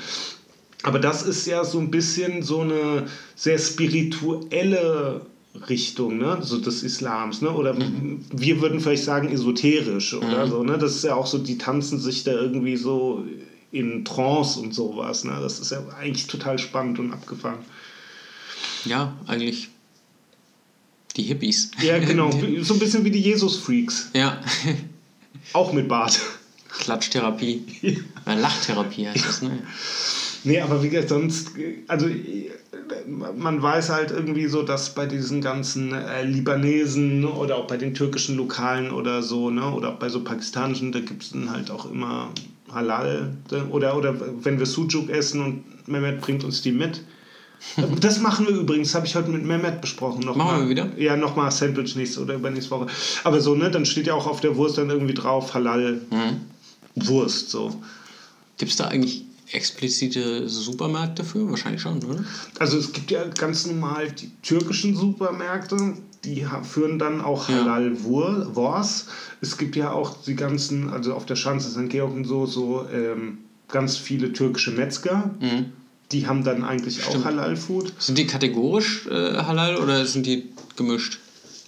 Aber 0.82 0.98
das 0.98 1.22
ist 1.22 1.46
ja 1.46 1.64
so 1.64 1.78
ein 1.78 1.92
bisschen 1.92 2.42
so 2.42 2.62
eine 2.62 3.06
sehr 3.36 3.60
spirituelle 3.60 5.22
Richtung, 5.68 6.18
ne, 6.18 6.38
so 6.42 6.58
des 6.58 6.84
Islams, 6.84 7.42
ne, 7.42 7.50
oder 7.50 7.76
wir 8.32 8.62
würden 8.62 8.80
vielleicht 8.80 9.04
sagen 9.04 9.30
esoterisch 9.30 10.14
oder 10.14 10.48
so, 10.48 10.64
ne, 10.64 10.78
das 10.78 10.96
ist 10.96 11.04
ja 11.04 11.16
auch 11.16 11.26
so, 11.26 11.40
die 11.40 11.58
tanzen 11.58 12.00
sich 12.00 12.24
da 12.24 12.32
irgendwie 12.32 12.78
so 12.78 13.26
in 13.72 14.04
Trance 14.04 14.60
und 14.60 14.74
sowas, 14.74 15.24
ne, 15.24 15.38
das 15.42 15.60
ist 15.60 15.72
ja 15.72 15.82
eigentlich 16.00 16.28
total 16.28 16.58
spannend 16.58 17.00
und 17.00 17.14
abgefahren. 17.14 17.60
Ja, 18.86 19.14
eigentlich 19.28 19.70
die 21.16 21.24
Hippies. 21.24 21.72
Ja, 21.82 22.00
genau, 22.00 22.32
so 22.62 22.74
ein 22.74 22.80
bisschen 22.80 23.04
wie 23.04 23.12
die 23.12 23.22
Jesus-Freaks, 23.22 24.10
ja. 24.14 24.42
auch 25.54 25.74
mit 25.74 25.88
Bart. 25.88 26.20
Klatschtherapie. 26.70 27.64
Ja, 28.26 28.34
Lachtherapie 28.36 29.08
heißt 29.08 29.26
das, 29.28 29.42
ne? 29.42 29.62
Nee, 30.44 30.62
aber 30.62 30.82
wie 30.82 30.90
gesagt, 30.90 31.10
sonst, 31.10 31.50
also 31.88 32.08
äh, 32.08 32.50
man 33.08 33.62
weiß 33.62 33.90
halt 33.90 34.12
irgendwie 34.12 34.48
so, 34.48 34.64
dass 34.64 34.96
bei 34.96 35.06
diesen 35.06 35.42
ganzen 35.42 35.94
äh, 35.94 36.24
Libanesen 36.24 37.26
oder 37.26 37.58
auch 37.58 37.68
bei 37.68 37.76
den 37.78 37.94
türkischen 37.94 38.38
Lokalen 38.38 38.92
oder 38.92 39.22
so, 39.22 39.50
ne, 39.50 39.70
oder 39.70 39.90
auch 39.90 40.00
bei 40.00 40.10
so 40.10 40.24
pakistanischen, 40.24 40.92
da 40.92 41.00
gibt 41.00 41.24
es 41.24 41.32
dann 41.32 41.52
halt 41.52 41.72
auch 41.72 41.92
immer 41.92 42.30
Halal. 42.74 43.38
Oder, 43.72 43.98
oder 43.98 44.16
wenn 44.44 44.60
wir 44.60 44.66
Sujuk 44.66 45.10
essen 45.10 45.44
und 45.44 45.88
Mehmet 45.88 46.22
bringt 46.22 46.44
uns 46.44 46.62
die 46.62 46.72
mit. 46.72 47.02
Das 48.00 48.22
machen 48.22 48.48
wir 48.48 48.56
übrigens, 48.56 48.96
habe 48.96 49.06
ich 49.06 49.16
heute 49.16 49.30
mit 49.30 49.44
Mehmet 49.44 49.82
besprochen. 49.82 50.22
Noch 50.24 50.36
Machen 50.36 50.48
mal, 50.48 50.62
wir 50.62 50.70
wieder? 50.70 50.98
Ja, 50.98 51.18
nochmal 51.18 51.52
Sandwich 51.52 51.96
nächste 51.96 52.22
oder 52.22 52.36
übernächste 52.36 52.72
Woche. 52.72 52.88
Aber 53.24 53.42
so, 53.42 53.56
ne, 53.56 53.70
dann 53.70 53.86
steht 53.86 54.08
ja 54.08 54.14
auch 54.14 54.28
auf 54.28 54.40
der 54.40 54.56
Wurst 54.56 54.78
dann 54.78 54.90
irgendwie 54.90 55.14
drauf 55.14 55.54
Halal 55.54 56.02
Wurst, 56.96 57.50
so. 57.50 57.82
Gibt 58.58 58.72
es 58.72 58.78
da 58.78 58.86
eigentlich 58.86 59.26
explizite 59.52 60.48
Supermärkte 60.48 61.24
für? 61.24 61.50
Wahrscheinlich 61.50 61.82
schon, 61.82 62.04
oder? 62.04 62.24
Also 62.60 62.78
es 62.78 62.92
gibt 62.92 63.12
ja 63.12 63.26
ganz 63.26 63.66
normal 63.66 64.12
die 64.12 64.32
türkischen 64.42 64.96
Supermärkte, 64.96 65.94
die 66.24 66.46
führen 66.64 67.00
dann 67.00 67.22
auch 67.22 67.50
Ja. 67.50 67.64
Halal 67.64 68.04
Wurst. 68.04 69.08
Es 69.42 69.58
gibt 69.58 69.76
ja 69.76 69.92
auch 69.92 70.22
die 70.24 70.36
ganzen, 70.36 70.90
also 70.90 71.14
auf 71.14 71.26
der 71.26 71.36
Schanze 71.36 71.70
St. 71.70 71.90
Georg 71.90 72.14
und 72.14 72.26
so, 72.26 72.46
so 72.46 72.86
ähm, 72.94 73.40
ganz 73.68 73.98
viele 73.98 74.34
türkische 74.34 74.72
Metzger. 74.72 75.32
Die 76.12 76.28
haben 76.28 76.44
dann 76.44 76.64
eigentlich 76.64 77.04
auch 77.06 77.10
Stimmt. 77.10 77.26
Halal 77.26 77.56
Food. 77.56 77.94
Sind 78.00 78.18
die 78.18 78.26
kategorisch 78.28 79.08
äh, 79.08 79.38
halal 79.38 79.78
oder 79.78 80.06
sind 80.06 80.26
die 80.26 80.50
gemischt? 80.76 81.20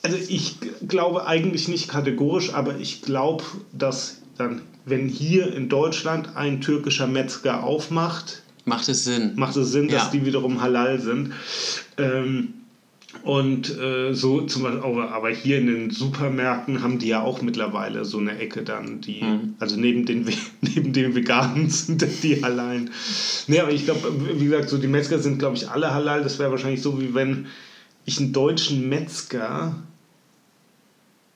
Also 0.04 0.18
ich 0.18 0.58
glaube 0.88 1.28
eigentlich 1.28 1.68
nicht 1.68 1.88
kategorisch, 1.88 2.54
aber 2.54 2.78
ich 2.80 3.04
glaube, 3.04 3.44
dass 3.72 4.18
dann, 4.38 4.62
wenn 4.84 5.08
hier 5.08 5.54
in 5.54 5.70
Deutschland 5.70 6.36
ein 6.36 6.60
türkischer 6.60 7.06
Metzger 7.06 7.64
aufmacht, 7.64 8.42
macht 8.66 8.90
es 8.90 9.06
Sinn. 9.06 9.34
Macht 9.36 9.56
es 9.58 9.72
Sinn, 9.72 9.88
dass 9.90 10.10
die 10.12 10.26
wiederum 10.26 10.62
halal 10.62 11.00
sind. 11.00 11.34
Ähm, 11.98 12.54
und 13.24 13.78
äh, 13.78 14.14
so 14.14 14.42
zum 14.42 14.64
Beispiel, 14.64 14.82
aber, 14.82 15.30
hier 15.30 15.60
in 15.60 15.68
den 15.68 15.92
Supermärkten 15.92 16.82
haben 16.82 16.98
die 16.98 17.08
ja 17.08 17.22
auch 17.22 17.42
mittlerweile 17.42 18.04
so 18.04 18.18
eine 18.18 18.38
Ecke 18.40 18.64
dann, 18.64 19.02
die, 19.02 19.22
mhm. 19.22 19.56
also 19.60 19.80
neben 19.80 20.06
den, 20.06 20.28
neben 20.62 20.94
den 20.94 21.14
Veganen 21.14 21.70
sind 21.70 22.04
die 22.24 22.42
halal. 22.44 22.86
Nee, 23.48 23.60
aber 23.60 23.72
ich 23.72 23.86
glaube, 23.86 24.40
wie 24.40 24.46
gesagt, 24.46 24.70
so 24.70 24.78
die 24.78 24.88
Metzger 24.88 25.20
sind, 25.20 25.40
glaube 25.40 25.56
ich, 25.56 25.70
alle 25.70 25.94
halal. 25.94 26.24
Das 26.24 26.40
wäre 26.40 26.52
wahrscheinlich 26.52 26.82
so, 26.82 27.00
wie 27.00 27.14
wenn 27.14 27.48
ich 28.06 28.20
einen 28.20 28.34
deutschen 28.34 28.90
Metzger 28.90 29.76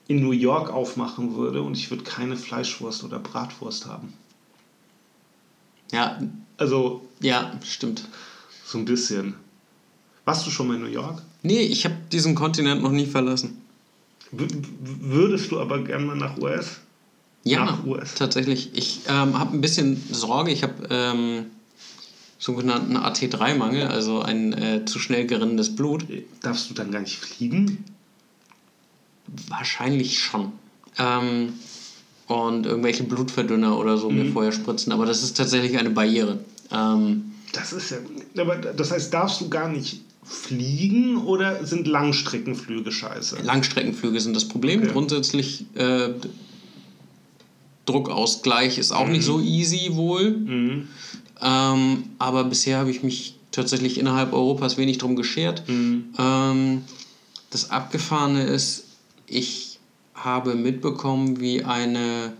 in 0.07 0.21
New 0.21 0.31
York 0.31 0.71
aufmachen 0.71 1.35
würde 1.35 1.61
und 1.61 1.77
ich 1.77 1.89
würde 1.89 2.03
keine 2.03 2.37
Fleischwurst 2.37 3.03
oder 3.03 3.19
Bratwurst 3.19 3.85
haben. 3.85 4.13
Ja. 5.91 6.19
Also. 6.57 7.07
Ja, 7.21 7.59
stimmt. 7.63 8.07
So 8.65 8.77
ein 8.77 8.85
bisschen. 8.85 9.35
Warst 10.25 10.45
du 10.47 10.51
schon 10.51 10.67
mal 10.67 10.75
in 10.75 10.81
New 10.81 10.87
York? 10.87 11.21
Nee, 11.45 11.61
ich 11.61 11.85
habe 11.85 11.95
diesen 12.11 12.33
Kontinent 12.33 12.81
noch 12.81 12.91
nie 12.91 13.05
verlassen. 13.05 13.61
W 14.31 14.47
würdest 14.81 15.51
du 15.51 15.59
aber 15.59 15.83
gerne 15.83 16.05
mal 16.05 16.15
nach 16.15 16.37
US? 16.37 16.79
Ja, 17.43 17.63
nach 17.65 17.85
US. 17.85 18.15
tatsächlich. 18.15 18.71
Ich 18.73 19.01
ähm, 19.07 19.37
habe 19.37 19.55
ein 19.55 19.61
bisschen 19.61 20.01
Sorge. 20.11 20.51
Ich 20.51 20.63
habe 20.63 20.87
ähm, 20.89 21.45
sogenannten 22.39 22.97
AT3-Mangel, 22.97 23.87
also 23.87 24.21
ein 24.21 24.53
äh, 24.53 24.85
zu 24.85 24.97
schnell 24.97 25.27
gerinnendes 25.27 25.75
Blut. 25.75 26.05
Darfst 26.41 26.71
du 26.71 26.73
dann 26.73 26.89
gar 26.91 27.01
nicht 27.01 27.17
fliegen? 27.17 27.85
Wahrscheinlich 29.47 30.19
schon. 30.19 30.51
Ähm, 30.97 31.53
und 32.27 32.65
irgendwelche 32.65 33.03
Blutverdünner 33.03 33.77
oder 33.77 33.97
so 33.99 34.09
mhm. 34.09 34.17
mir 34.17 34.31
vorher 34.31 34.51
spritzen. 34.51 34.91
Aber 34.91 35.05
das 35.05 35.21
ist 35.21 35.37
tatsächlich 35.37 35.77
eine 35.77 35.91
Barriere. 35.91 36.39
Ähm, 36.71 37.33
das 37.53 37.71
ist 37.71 37.91
ja. 37.91 37.97
Aber 38.41 38.55
das 38.55 38.89
heißt, 38.89 39.13
darfst 39.13 39.41
du 39.41 39.49
gar 39.49 39.69
nicht 39.69 40.01
fliegen 40.25 41.17
oder 41.17 41.65
sind 41.65 41.87
Langstreckenflüge 41.87 42.91
scheiße? 42.91 43.37
Langstreckenflüge 43.43 44.19
sind 44.19 44.35
das 44.35 44.47
Problem. 44.47 44.81
Okay. 44.81 44.91
Grundsätzlich 44.91 45.65
äh, 45.75 46.09
Druckausgleich 47.85 48.77
ist 48.77 48.91
auch 48.91 49.05
mhm. 49.05 49.13
nicht 49.13 49.25
so 49.25 49.39
easy 49.39 49.91
wohl. 49.93 50.31
Mhm. 50.31 50.87
Ähm, 51.41 52.03
aber 52.17 52.43
bisher 52.45 52.79
habe 52.79 52.89
ich 52.89 53.03
mich 53.03 53.35
tatsächlich 53.51 53.99
innerhalb 53.99 54.33
Europas 54.33 54.77
wenig 54.77 54.97
drum 54.97 55.15
geschert. 55.15 55.63
Mhm. 55.67 56.13
Ähm, 56.17 56.81
das 57.51 57.69
Abgefahrene 57.69 58.43
ist, 58.43 58.85
ich 59.27 59.79
habe 60.13 60.55
mitbekommen, 60.55 61.39
wie 61.39 61.63
eine 61.63 62.33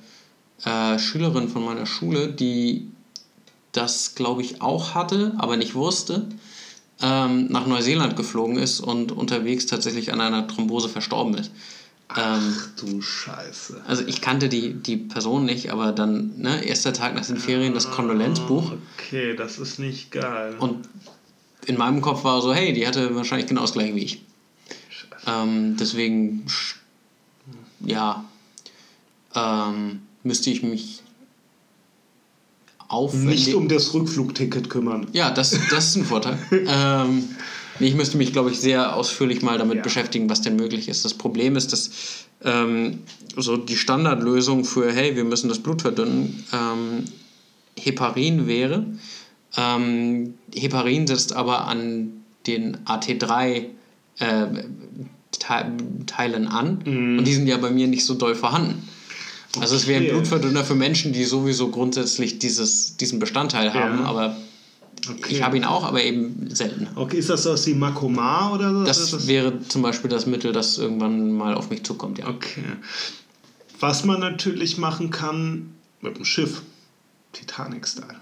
äh, 0.63 0.97
Schülerin 0.97 1.49
von 1.49 1.63
meiner 1.63 1.85
Schule, 1.85 2.29
die 2.29 2.87
das, 3.71 4.15
glaube 4.15 4.41
ich, 4.41 4.61
auch 4.61 4.95
hatte, 4.95 5.33
aber 5.37 5.57
nicht 5.57 5.75
wusste, 5.75 6.27
ähm, 7.01 7.47
nach 7.47 7.67
Neuseeland 7.67 8.15
geflogen 8.15 8.57
ist 8.57 8.79
und 8.79 9.11
unterwegs 9.11 9.65
tatsächlich 9.65 10.13
an 10.13 10.21
einer 10.21 10.47
Thrombose 10.47 10.89
verstorben 10.89 11.35
ist. 11.35 11.51
Ach 12.07 12.37
ähm, 12.37 12.55
du 12.79 13.01
Scheiße. 13.01 13.81
Also 13.87 14.03
ich 14.05 14.21
kannte 14.21 14.47
die, 14.47 14.73
die 14.73 14.97
Person 14.97 15.45
nicht, 15.45 15.71
aber 15.71 15.91
dann, 15.91 16.37
ne, 16.37 16.63
erster 16.63 16.93
Tag 16.93 17.15
nach 17.15 17.25
den 17.25 17.37
Ferien, 17.37 17.73
das 17.73 17.89
Kondolenzbuch. 17.89 18.73
Okay, 18.97 19.35
das 19.35 19.57
ist 19.57 19.79
nicht 19.79 20.11
geil. 20.11 20.55
Und 20.59 20.87
in 21.65 21.77
meinem 21.77 22.01
Kopf 22.01 22.23
war 22.23 22.41
so, 22.41 22.53
hey, 22.53 22.73
die 22.73 22.87
hatte 22.87 23.15
wahrscheinlich 23.15 23.47
genau 23.47 23.61
das 23.61 23.73
gleiche 23.73 23.95
wie 23.95 24.03
ich. 24.03 24.21
Ähm, 25.27 25.75
deswegen, 25.79 26.45
ja, 27.79 28.23
ähm, 29.33 30.01
müsste 30.23 30.51
ich 30.51 30.61
mich 30.61 31.01
aufwendig. 32.87 33.47
Nicht 33.47 33.55
um 33.55 33.67
das 33.67 33.93
Rückflugticket 33.93 34.69
kümmern. 34.69 35.07
Ja, 35.13 35.31
das, 35.31 35.57
das 35.69 35.89
ist 35.89 35.95
ein 35.95 36.05
Vorteil. 36.05 36.37
ähm, 36.67 37.23
ich 37.79 37.95
müsste 37.95 38.17
mich, 38.17 38.31
glaube 38.31 38.51
ich, 38.51 38.59
sehr 38.59 38.95
ausführlich 38.95 39.41
mal 39.41 39.57
damit 39.57 39.77
ja. 39.77 39.83
beschäftigen, 39.83 40.29
was 40.29 40.41
denn 40.41 40.55
möglich 40.55 40.87
ist. 40.87 41.03
Das 41.03 41.13
Problem 41.13 41.55
ist, 41.55 41.73
dass 41.73 41.89
ähm, 42.43 42.99
so 43.35 43.57
die 43.57 43.75
Standardlösung 43.75 44.65
für, 44.65 44.91
hey, 44.91 45.15
wir 45.15 45.25
müssen 45.25 45.49
das 45.49 45.59
Blut 45.59 45.81
verdünnen, 45.81 46.43
ähm, 46.53 47.05
Heparin 47.77 48.47
wäre. 48.47 48.85
Ähm, 49.57 50.35
Heparin 50.53 51.07
setzt 51.07 51.33
aber 51.33 51.67
an 51.67 52.23
den 52.47 52.77
AT3 52.85 53.65
äh, 54.19 54.45
Teilen 56.05 56.47
an 56.47 56.79
mhm. 56.85 57.19
und 57.19 57.25
die 57.25 57.33
sind 57.33 57.47
ja 57.47 57.57
bei 57.57 57.69
mir 57.69 57.87
nicht 57.87 58.05
so 58.05 58.13
doll 58.13 58.35
vorhanden. 58.35 58.87
Also 59.59 59.75
es 59.75 59.87
wäre 59.87 60.03
ein 60.03 60.09
Blutverdünner 60.09 60.63
für 60.63 60.75
Menschen, 60.75 61.13
die 61.13 61.23
sowieso 61.23 61.69
grundsätzlich 61.69 62.39
dieses, 62.39 62.97
diesen 62.97 63.19
Bestandteil 63.19 63.73
haben, 63.73 63.99
ja. 63.99 64.05
aber 64.05 64.35
okay. 65.09 65.35
ich 65.35 65.43
habe 65.43 65.57
ihn 65.57 65.65
auch, 65.65 65.83
aber 65.83 66.03
eben 66.03 66.53
selten. 66.53 66.87
Okay, 66.95 67.17
ist 67.17 67.29
das 67.29 67.43
das 67.43 67.65
wie 67.67 67.73
Makoma 67.73 68.53
oder 68.53 68.73
so? 68.73 68.83
Das, 68.83 69.11
das 69.11 69.27
wäre 69.27 69.59
zum 69.67 69.81
Beispiel 69.81 70.09
das 70.09 70.25
Mittel, 70.25 70.51
das 70.51 70.77
irgendwann 70.77 71.31
mal 71.31 71.55
auf 71.55 71.69
mich 71.69 71.83
zukommt, 71.83 72.17
ja. 72.17 72.27
Okay. 72.27 72.63
Was 73.79 74.05
man 74.05 74.19
natürlich 74.19 74.77
machen 74.77 75.09
kann 75.09 75.71
mit 76.01 76.17
dem 76.17 76.25
Schiff, 76.25 76.61
Titanic-Style. 77.33 78.19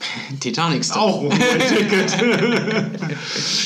Titanic-Style. 0.40 1.00
Auch 1.00 1.30
ein 1.30 1.38
Ticket. 1.68 2.16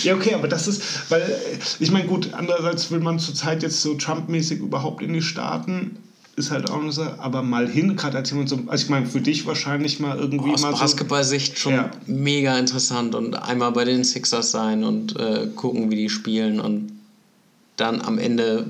ja, 0.05 0.15
okay, 0.15 0.35
aber 0.35 0.49
das 0.49 0.69
ist, 0.69 1.11
weil, 1.11 1.41
ich 1.81 1.91
meine, 1.91 2.07
gut, 2.07 2.31
andererseits 2.35 2.91
will 2.91 3.01
man 3.01 3.19
zurzeit 3.19 3.63
jetzt 3.63 3.81
so 3.81 3.95
Trump-mäßig 3.95 4.61
überhaupt 4.61 5.03
in 5.03 5.13
die 5.13 5.23
Staaten 5.23 5.97
ist 6.37 6.51
halt 6.51 6.71
auch 6.71 6.83
so, 6.91 7.03
aber 7.03 7.43
mal 7.43 7.69
hin, 7.69 7.97
gerade 7.97 8.19
als 8.19 8.31
jemand 8.31 8.49
so, 8.49 8.59
also 8.67 8.85
ich 8.85 8.91
meine, 8.91 9.07
für 9.07 9.21
dich 9.21 9.47
wahrscheinlich 9.47 10.01
mal 10.01 10.19
irgendwie 10.19 10.53
Aus 10.53 10.63
mal 10.63 10.73
Basketball-Sicht 10.73 11.59
schon 11.59 11.75
ja. 11.75 11.91
mega 12.07 12.59
interessant 12.59 13.15
und 13.15 13.35
einmal 13.35 13.73
bei 13.73 13.85
den 13.85 14.05
Sixers 14.05 14.51
sein 14.51 14.85
und 14.85 15.17
äh, 15.19 15.49
gucken, 15.55 15.91
wie 15.91 15.97
die 15.97 16.09
spielen 16.09 16.61
und 16.61 16.93
dann 17.77 18.01
am 18.01 18.19
Ende 18.19 18.67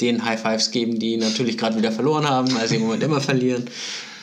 den 0.00 0.24
High 0.24 0.40
Fives 0.40 0.70
geben, 0.70 0.98
die 0.98 1.16
natürlich 1.16 1.58
gerade 1.58 1.76
wieder 1.76 1.92
verloren 1.92 2.28
haben, 2.28 2.54
weil 2.54 2.68
sie 2.68 2.76
im 2.76 2.82
Moment 2.82 3.02
immer 3.02 3.20
verlieren. 3.20 3.64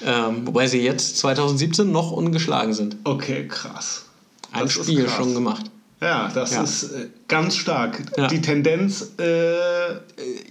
Ähm, 0.06 0.46
wobei 0.46 0.68
sie 0.68 0.82
jetzt 0.82 1.18
2017 1.18 1.92
noch 1.92 2.12
ungeschlagen 2.12 2.74
sind. 2.74 2.98
Okay, 3.04 3.48
krass. 3.48 4.06
Ein 4.52 4.64
das 4.64 4.74
Spiel 4.74 5.08
schon 5.10 5.34
gemacht. 5.34 5.70
Ja, 6.00 6.30
das 6.34 6.54
ja. 6.54 6.64
ist 6.64 6.84
äh, 6.92 7.08
ganz 7.28 7.56
stark. 7.56 8.04
Ja. 8.18 8.28
Die 8.28 8.42
Tendenz, 8.42 9.14
äh, 9.20 9.92
äh 9.92 10.00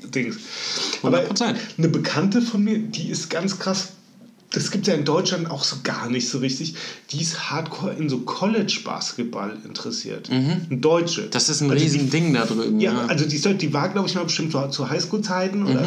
Dings. 0.05 0.39
Aber 1.03 1.21
100%. 1.21 1.55
eine 1.79 1.89
Bekannte 1.89 2.43
von 2.43 2.65
mir, 2.65 2.79
die 2.79 3.11
ist 3.11 3.31
ganz 3.31 3.59
krass 3.59 3.93
das 4.57 4.71
gibt 4.71 4.87
ja 4.87 4.95
in 4.95 5.05
Deutschland 5.05 5.51
auch 5.51 5.63
so 5.63 5.77
gar 5.83 6.09
nicht 6.09 6.31
so 6.31 6.39
richtig, 6.39 6.77
die 7.11 7.21
ist 7.21 7.51
hardcore 7.51 7.93
in 7.93 8.09
so 8.09 8.21
College-Basketball 8.21 9.55
interessiert. 9.67 10.31
Mhm. 10.31 10.63
Ein 10.71 10.81
Deutsche. 10.81 11.29
Das 11.29 11.51
ist 11.51 11.61
ein 11.61 11.71
also 11.71 11.85
riesen 11.85 12.09
Ding 12.09 12.33
da 12.33 12.47
drüben. 12.47 12.81
Ja, 12.81 12.95
ja, 12.95 13.05
also 13.05 13.27
die, 13.27 13.39
die 13.59 13.75
war, 13.75 13.91
glaube 13.91 14.09
ich, 14.09 14.15
mal 14.15 14.25
bestimmt 14.25 14.53
zu, 14.53 14.67
zu 14.69 14.89
Highschool-Zeiten 14.89 15.61
mhm. 15.61 15.67
oder 15.67 15.87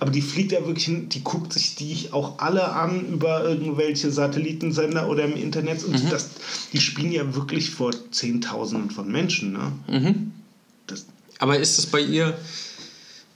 aber 0.00 0.10
die 0.10 0.22
fliegt 0.22 0.52
ja 0.52 0.66
wirklich 0.66 0.86
hin, 0.86 1.10
die 1.10 1.22
guckt 1.22 1.52
sich 1.52 1.74
die 1.74 2.08
auch 2.10 2.38
alle 2.38 2.72
an 2.72 3.06
über 3.06 3.44
irgendwelche 3.44 4.10
Satellitensender 4.10 5.06
oder 5.06 5.26
im 5.26 5.36
Internet 5.36 5.84
und 5.84 6.02
mhm. 6.02 6.08
das, 6.08 6.30
die 6.72 6.80
spielen 6.80 7.12
ja 7.12 7.34
wirklich 7.34 7.68
vor 7.68 7.92
Zehntausenden 8.10 8.92
von 8.92 9.12
Menschen. 9.12 9.52
Ne? 9.52 9.72
Mhm. 9.88 10.32
Das, 10.86 11.04
aber 11.38 11.58
ist 11.58 11.76
das 11.76 11.84
bei 11.84 12.00
ihr 12.00 12.34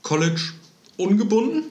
College 0.01 0.41
ungebunden? 0.97 1.65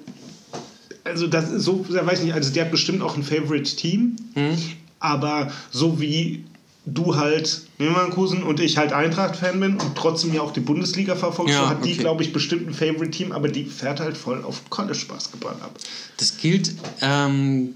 Also 1.09 1.27
das 1.27 1.51
ist 1.51 1.65
so, 1.65 1.85
da 1.89 2.07
weiß 2.07 2.21
ich 2.21 2.27
nicht, 2.27 2.35
also 2.35 2.53
die 2.53 2.61
hat 2.61 2.71
bestimmt 2.71 3.03
auch 3.03 3.17
ein 3.17 3.23
Favorite 3.23 3.77
Team, 3.77 4.17
mhm. 4.35 4.57
aber 5.01 5.51
so 5.71 6.01
wie 6.01 6.45
du 6.87 7.17
halt 7.17 7.63
Leverkusen 7.79 8.43
und 8.43 8.61
ich 8.61 8.77
halt 8.77 8.93
Eintracht-Fan 8.93 9.61
bin 9.61 9.73
und 9.75 9.95
trotzdem 9.95 10.33
ja 10.33 10.41
auch 10.41 10.53
die 10.53 10.61
Bundesliga 10.61 11.17
verfolgst, 11.17 11.55
ja, 11.55 11.63
so 11.63 11.69
hat 11.69 11.79
okay. 11.79 11.93
die, 11.93 11.99
glaube 11.99 12.23
ich, 12.23 12.33
bestimmt 12.33 12.67
ein 12.67 12.75
Favorite-Team, 12.75 13.33
aber 13.33 13.49
die 13.49 13.65
fährt 13.65 14.01
halt 14.01 14.17
voll 14.17 14.43
auf 14.43 14.69
College-Basketball 14.71 15.55
ab. 15.55 15.77
Das 16.17 16.37
gilt 16.39 16.75
ähm, 17.01 17.75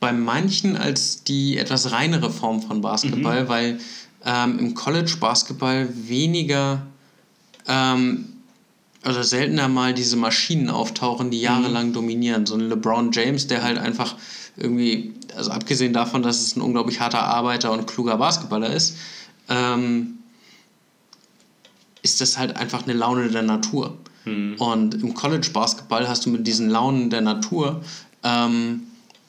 bei 0.00 0.12
manchen 0.12 0.76
als 0.76 1.24
die 1.24 1.56
etwas 1.56 1.92
reinere 1.92 2.30
Form 2.30 2.62
von 2.62 2.80
Basketball, 2.80 3.44
mhm. 3.44 3.48
weil 3.48 3.78
ähm, 4.24 4.58
im 4.58 4.74
College-Basketball 4.74 5.88
weniger 5.94 6.86
ähm, 7.66 8.31
oder 9.04 9.24
seltener 9.24 9.68
mal 9.68 9.94
diese 9.94 10.16
Maschinen 10.16 10.70
auftauchen, 10.70 11.30
die 11.30 11.40
jahrelang 11.40 11.88
mhm. 11.88 11.92
dominieren. 11.92 12.46
So 12.46 12.54
ein 12.54 12.68
LeBron 12.68 13.10
James, 13.12 13.46
der 13.46 13.62
halt 13.62 13.78
einfach 13.78 14.16
irgendwie, 14.56 15.12
also 15.36 15.50
abgesehen 15.50 15.92
davon, 15.92 16.22
dass 16.22 16.40
es 16.40 16.56
ein 16.56 16.60
unglaublich 16.60 17.00
harter 17.00 17.22
Arbeiter 17.22 17.72
und 17.72 17.86
kluger 17.86 18.16
Basketballer 18.16 18.72
ist, 18.72 18.96
ähm, 19.48 20.18
ist 22.02 22.20
das 22.20 22.38
halt 22.38 22.56
einfach 22.56 22.84
eine 22.84 22.92
Laune 22.92 23.28
der 23.28 23.42
Natur. 23.42 23.96
Mhm. 24.24 24.54
Und 24.58 24.94
im 24.94 25.14
College-Basketball 25.14 26.08
hast 26.08 26.26
du 26.26 26.30
mit 26.30 26.46
diesen 26.46 26.70
Launen 26.70 27.10
der 27.10 27.22
Natur 27.22 27.82
ähm, 28.22 28.82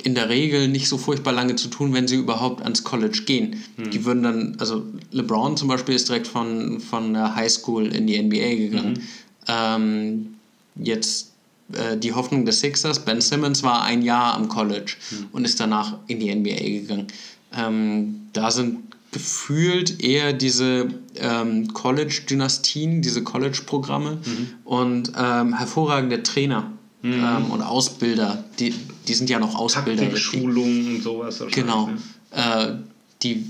in 0.03 0.15
der 0.15 0.29
Regel 0.29 0.67
nicht 0.67 0.89
so 0.89 0.97
furchtbar 0.97 1.31
lange 1.31 1.55
zu 1.55 1.69
tun, 1.69 1.93
wenn 1.93 2.07
sie 2.07 2.17
überhaupt 2.17 2.61
ans 2.61 2.83
College 2.83 3.23
gehen. 3.25 3.63
Mhm. 3.77 3.91
Die 3.91 4.05
würden 4.05 4.23
dann, 4.23 4.55
also 4.59 4.83
LeBron 5.11 5.55
zum 5.55 5.67
Beispiel 5.67 5.95
ist 5.95 6.09
direkt 6.09 6.27
von, 6.27 6.79
von 6.79 7.13
der 7.13 7.35
High 7.35 7.51
School 7.51 7.87
in 7.87 8.07
die 8.07 8.21
NBA 8.21 8.55
gegangen. 8.55 8.93
Mhm. 8.93 9.01
Ähm, 9.47 10.35
jetzt 10.75 11.33
äh, 11.73 11.97
die 11.97 12.13
Hoffnung 12.13 12.45
des 12.45 12.59
Sixers. 12.59 13.05
Ben 13.05 13.21
Simmons 13.21 13.63
war 13.63 13.83
ein 13.83 14.01
Jahr 14.01 14.33
am 14.35 14.47
College 14.47 14.95
und 15.31 15.45
ist 15.45 15.59
danach 15.59 15.97
in 16.07 16.19
die 16.19 16.33
NBA 16.33 16.81
gegangen. 16.81 17.07
Ähm, 17.55 18.21
da 18.33 18.51
sind 18.51 18.79
gefühlt 19.11 20.03
eher 20.03 20.33
diese 20.33 20.89
ähm, 21.17 21.71
College-Dynastien, 21.73 23.01
diese 23.01 23.23
College-Programme 23.23 24.17
und 24.63 25.11
ähm, 25.15 25.55
hervorragende 25.55 26.23
Trainer 26.23 26.71
ähm, 27.03 27.51
und 27.51 27.61
Ausbilder. 27.61 28.43
Die, 28.59 28.73
die 29.07 29.13
sind 29.13 29.29
ja 29.29 29.39
noch 29.39 29.55
Ausbilder. 29.55 30.03
richtig. 30.03 30.23
Taktikschulungen 30.23 30.95
und 30.95 31.03
sowas. 31.03 31.43
Genau. 31.51 31.87
ne? 31.87 31.97
Äh, 32.31 32.73
die 33.21 33.45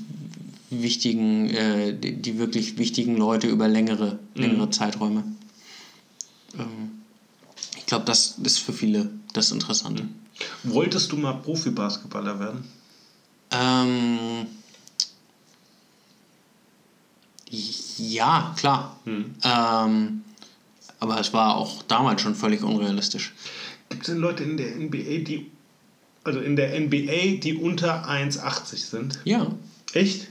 wichtigen, 0.70 1.50
äh, 1.50 1.94
die, 1.98 2.14
die 2.14 2.38
wirklich 2.38 2.78
wichtigen 2.78 3.16
Leute 3.16 3.48
über 3.48 3.68
längere, 3.68 4.20
längere 4.36 4.70
Zeiträume. 4.70 5.24
Ähm, 6.58 7.02
ich 7.78 7.86
glaube, 7.86 8.06
das 8.06 8.38
ist 8.44 8.60
für 8.60 8.74
viele 8.74 9.10
das 9.34 9.52
Interessante. 9.52 10.08
Wolltest 10.64 11.12
du 11.12 11.18
mal 11.18 11.34
Profibasketballer 11.34 12.40
werden? 12.40 12.64
Ähm, 13.52 14.48
ja, 17.98 18.54
klar. 18.58 19.00
Ähm, 19.06 20.24
aber 21.00 21.20
es 21.20 21.34
war 21.34 21.56
auch 21.56 21.84
damals 21.84 22.22
schon 22.22 22.36
völlig 22.36 22.64
unrealistisch. 22.64 23.34
Gibt 23.90 24.04
es 24.04 24.08
denn 24.08 24.18
Leute 24.18 24.44
in 24.44 24.58
der 24.58 24.76
NBA, 24.76 25.24
die 25.24 25.52
also 26.24 26.40
in 26.40 26.56
der 26.56 26.80
NBA, 26.80 27.40
die 27.42 27.58
unter 27.62 28.08
1,80 28.08 28.76
sind? 28.78 29.20
Ja, 29.26 29.48
Echt? 29.94 30.28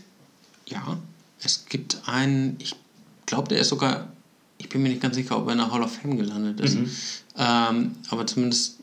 ja. 0.67 0.99
Es 1.45 1.67
gibt 1.67 2.03
einen, 2.07 2.57
ich 2.61 2.77
glaube, 3.27 3.49
der 3.49 3.59
ist 3.59 3.69
sogar, 3.69 4.12
ich 4.63 4.69
bin 4.69 4.83
mir 4.83 4.91
nicht 4.91 5.03
ganz 5.03 5.17
sicher, 5.17 5.37
ob 5.37 5.47
er 5.49 5.53
in 5.53 5.59
der 5.59 5.73
Hall 5.73 5.83
of 5.83 5.93
Fame 5.93 6.17
gelandet 6.17 6.61
ist. 6.61 6.79
Ähm, 7.37 7.97
aber 8.11 8.27
zumindest 8.27 8.79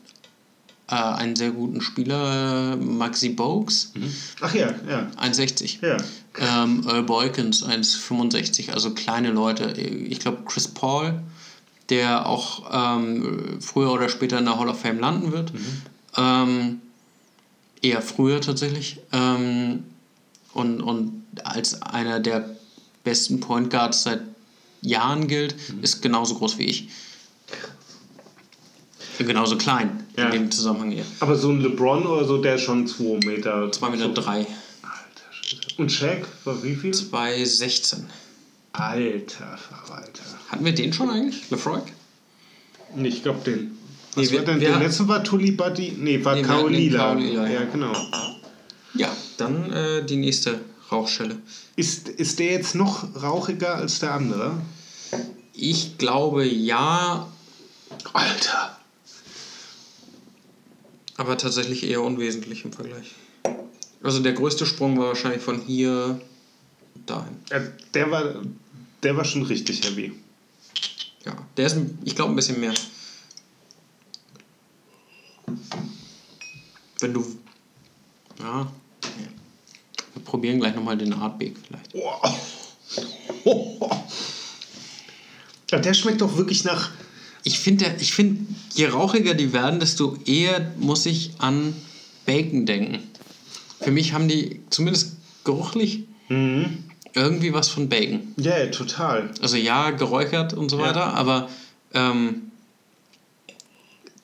äh, 0.88 0.94
einen 0.94 1.36
sehr 1.36 1.52
guten 1.52 1.80
Spieler, 1.80 2.74
äh, 2.74 2.76
Maxi 2.76 3.30
Bogues, 3.30 3.92
Ach 4.42 4.54
ja, 4.54 4.74
ja. 4.88 5.08
1,60. 5.20 5.78
Ja. 5.80 5.96
Ähm, 6.38 6.84
Earl 6.86 7.04
Boykins 7.04 7.64
1,65, 7.64 8.72
also 8.72 8.90
kleine 8.90 9.30
Leute. 9.30 9.70
Ich 9.72 10.20
glaube, 10.20 10.42
Chris 10.44 10.68
Paul, 10.68 11.20
der 11.88 12.26
auch 12.26 12.98
ähm, 12.98 13.58
früher 13.60 13.90
oder 13.90 14.08
später 14.10 14.38
in 14.38 14.44
der 14.44 14.58
Hall 14.58 14.68
of 14.68 14.80
Fame 14.80 15.00
landen 15.00 15.32
wird. 15.32 15.52
Ähm, 16.16 16.80
eher 17.80 18.02
früher 18.02 18.40
tatsächlich. 18.40 19.00
Ähm, 19.12 19.84
und, 20.52 20.82
und 20.82 21.22
als 21.44 21.80
einer 21.80 22.20
der 22.20 22.50
besten 23.02 23.40
Point 23.40 23.70
Guards 23.70 24.02
seit 24.02 24.20
Jahren 24.82 25.26
gilt, 25.28 25.54
ist 25.82 26.00
genauso 26.02 26.34
groß 26.36 26.58
wie 26.58 26.64
ich. 26.64 26.88
Genauso 29.18 29.56
klein 29.58 30.04
Ja. 30.16 30.26
in 30.26 30.32
dem 30.32 30.50
Zusammenhang 30.50 30.90
hier. 30.92 31.04
Aber 31.20 31.36
so 31.36 31.50
ein 31.50 31.60
LeBron 31.60 32.06
oder 32.06 32.24
so, 32.24 32.38
der 32.38 32.54
ist 32.54 32.62
schon 32.62 32.86
2 32.86 33.18
Meter. 33.26 33.70
2,3 33.70 33.90
Meter. 33.90 34.08
Drei. 34.22 34.38
Alter 34.38 35.30
Schwede. 35.30 35.66
Und 35.76 35.92
Shaq 35.92 36.26
war 36.44 36.62
wie 36.62 36.74
viel? 36.74 36.92
2,16. 36.94 38.04
Alter 38.72 39.58
Verwalter. 39.58 40.22
Hatten 40.48 40.64
wir 40.64 40.74
den 40.74 40.92
schon 40.94 41.10
eigentlich? 41.10 41.50
Lefroy? 41.50 41.80
Nee, 42.96 43.08
ich 43.08 43.22
glaube 43.22 43.40
den. 43.44 43.72
Nee, 44.16 44.22
Was 44.22 44.30
wir- 44.30 44.38
war 44.38 44.46
denn? 44.46 44.60
wir 44.60 44.68
Der 44.70 44.78
letzte 44.78 45.06
war 45.06 45.22
Tully 45.22 45.50
Buddy? 45.50 45.92
Nee, 45.98 46.24
war 46.24 46.34
Nee, 46.36 46.40
wir 46.40 46.48
Kaolila. 46.48 47.18
Ja. 47.46 47.64
genau. 47.64 47.92
Ja, 48.94 49.14
dann 49.36 49.70
äh, 49.70 50.02
die 50.04 50.16
nächste 50.16 50.60
Rauchschelle. 50.90 51.40
Ist, 51.76 52.08
ist 52.08 52.38
der 52.38 52.52
jetzt 52.52 52.74
noch 52.74 53.22
rauchiger 53.22 53.76
als 53.76 54.00
der 54.00 54.14
andere? 54.14 54.60
Ich 55.54 55.98
glaube 55.98 56.46
ja, 56.46 57.28
Alter. 58.12 58.78
aber 61.16 61.36
tatsächlich 61.36 61.84
eher 61.84 62.02
unwesentlich 62.02 62.64
im 62.64 62.72
Vergleich. 62.72 63.14
Also 64.02 64.20
der 64.20 64.32
größte 64.32 64.64
Sprung 64.64 64.98
war 64.98 65.08
wahrscheinlich 65.08 65.42
von 65.42 65.60
hier 65.60 66.20
dahin. 67.06 67.36
Der 67.92 68.10
war, 68.10 68.42
der 69.02 69.16
war 69.16 69.24
schon 69.24 69.42
richtig 69.42 69.84
heavy. 69.84 70.12
Ja, 71.26 71.36
der 71.56 71.66
ist, 71.66 71.76
ich 72.04 72.16
glaube, 72.16 72.32
ein 72.32 72.36
bisschen 72.36 72.60
mehr. 72.60 72.72
Wenn 77.00 77.12
du. 77.12 77.26
Ja. 78.38 78.72
Wir 80.20 80.24
probieren 80.26 80.60
gleich 80.60 80.74
nochmal 80.74 80.98
den 80.98 81.14
Artweg 81.14 81.56
vielleicht. 81.66 81.94
Ja, 85.70 85.78
der 85.78 85.94
schmeckt 85.94 86.20
doch 86.20 86.36
wirklich 86.36 86.64
nach. 86.64 86.90
Ich 87.42 87.58
finde, 87.58 87.94
ich 88.00 88.12
find, 88.12 88.46
je 88.74 88.86
rauchiger 88.88 89.32
die 89.34 89.52
werden, 89.54 89.80
desto 89.80 90.18
eher 90.26 90.72
muss 90.78 91.06
ich 91.06 91.30
an 91.38 91.74
Bacon 92.26 92.66
denken. 92.66 92.98
Für 93.80 93.90
mich 93.90 94.12
haben 94.12 94.28
die 94.28 94.60
zumindest 94.68 95.16
geruchlich 95.44 96.04
irgendwie 96.28 97.52
was 97.54 97.68
von 97.68 97.88
Bacon. 97.88 98.34
Ja, 98.36 98.58
ja, 98.58 98.66
total. 98.66 99.30
Also 99.40 99.56
ja, 99.56 99.90
geräuchert 99.90 100.52
und 100.52 100.68
so 100.68 100.76
Ja. 100.78 100.82
weiter, 100.88 101.14
aber 101.14 101.48
ähm, 101.94 102.50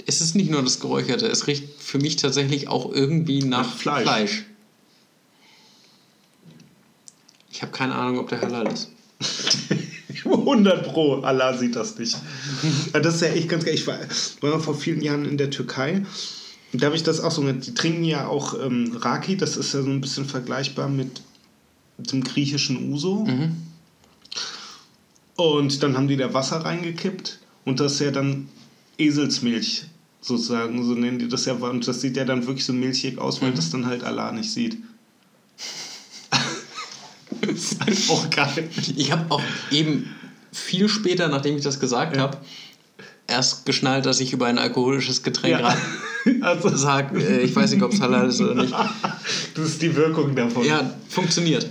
es 0.07 0.21
ist 0.21 0.37
nicht 0.37 0.51
nur 0.51 0.63
das 0.63 0.79
Geräucherte, 0.79 1.27
es 1.27 1.47
riecht 1.47 1.65
für 1.81 1.99
mich 1.99 2.17
tatsächlich 2.17 2.69
auch 2.69 2.93
irgendwie 2.93 3.41
nach, 3.43 3.67
Nach 3.67 3.77
Fleisch. 3.77 4.03
Fleisch. 4.03 4.45
Ich 7.57 7.63
habe 7.63 7.73
keine 7.73 7.95
Ahnung, 7.95 8.19
ob 8.19 8.29
der 8.29 8.43
halal 8.43 8.71
ist. 8.71 8.91
100 10.25 10.93
Pro, 10.93 11.21
Allah 11.23 11.57
sieht 11.57 11.75
das 11.75 11.99
nicht. 11.99 12.19
Das 12.93 13.15
ist 13.15 13.23
ja 13.23 13.29
echt 13.29 13.49
ganz 13.49 13.65
geil. 13.65 13.73
Ich 13.73 13.87
war, 13.87 13.99
war 14.43 14.61
vor 14.61 14.75
vielen 14.75 15.01
Jahren 15.01 15.25
in 15.25 15.39
der 15.39 15.49
Türkei. 15.49 16.05
Und 16.75 16.83
da 16.83 16.87
habe 16.87 16.97
ich 16.97 17.03
das 17.03 17.21
auch 17.21 17.31
so. 17.31 17.51
Die 17.51 17.73
trinken 17.73 18.05
ja 18.05 18.27
auch 18.27 18.55
ähm, 18.63 18.95
Raki, 18.97 19.39
das 19.39 19.57
ist 19.57 19.73
ja 19.73 19.81
so 19.81 19.89
ein 19.89 20.03
bisschen 20.03 20.27
vergleichbar 20.27 20.91
mit 20.91 21.23
dem 21.97 22.23
griechischen 22.23 22.93
Uso. 22.93 23.25
Und 25.37 25.83
dann 25.83 25.97
haben 25.97 26.09
die 26.09 26.19
da 26.19 26.35
Wasser 26.35 26.59
reingekippt 26.59 27.39
und 27.65 27.81
das 27.81 27.95
ist 27.95 28.01
ja 28.01 28.11
dann 28.11 28.49
Eselsmilch 28.99 29.87
sozusagen, 30.21 30.85
so 30.85 30.93
nennen 30.93 31.19
die 31.19 31.29
das 31.29 31.47
ja. 31.47 31.55
Und 31.55 31.89
das 31.89 32.03
sieht 32.03 32.19
ja 32.19 32.27
dann 32.27 32.47
wirklich 32.47 32.67
so 32.67 32.75
milchig 32.75 33.17
aus, 33.17 33.41
weil 33.41 33.53
das 33.53 33.71
dann 33.71 33.87
halt 33.87 34.05
Allah 34.05 34.31
nicht 34.33 34.51
sieht. 34.51 34.77
Ist 37.49 37.81
halt 37.81 38.11
auch 38.11 38.31
geil. 38.31 38.69
Ich 38.97 39.13
habe 39.13 39.31
auch 39.31 39.43
eben 39.71 40.15
viel 40.53 40.89
später, 40.89 41.29
nachdem 41.29 41.57
ich 41.57 41.63
das 41.63 41.81
gesagt 41.81 42.17
habe, 42.17 42.39
erst 43.27 43.67
geschnallt, 43.67 44.07
dass 44.07 44.21
ich 44.21 44.33
über 44.33 44.47
ein 44.47 44.59
alkoholisches 44.59 45.23
Getränk 45.23 45.61
Ja. 45.61 45.77
Also, 46.41 46.77
sage, 46.77 47.21
äh, 47.21 47.43
ich 47.43 47.55
weiß 47.55 47.71
nicht, 47.71 47.85
ob 47.85 47.93
es 47.93 48.01
halal 48.01 48.29
ist 48.29 48.41
oder 48.41 48.61
nicht. 48.61 48.75
das 49.55 49.65
ist 49.65 49.81
die 49.81 49.95
Wirkung 49.95 50.35
davon. 50.35 50.65
Ja, 50.65 50.93
funktioniert. 51.09 51.69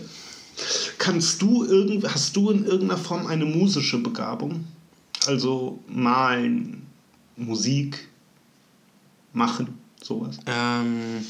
Kannst 0.97 1.41
du 1.41 1.65
irgend, 1.65 2.05
hast 2.05 2.37
du 2.37 2.51
in 2.51 2.63
irgendeiner 2.63 2.97
Form 2.97 3.27
eine 3.27 3.43
musische 3.43 3.97
Begabung? 3.97 4.63
Also 5.27 5.83
malen, 5.89 6.83
Musik, 7.35 8.07
machen, 9.33 9.77
sowas. 10.01 10.37
Ähm, 10.45 11.25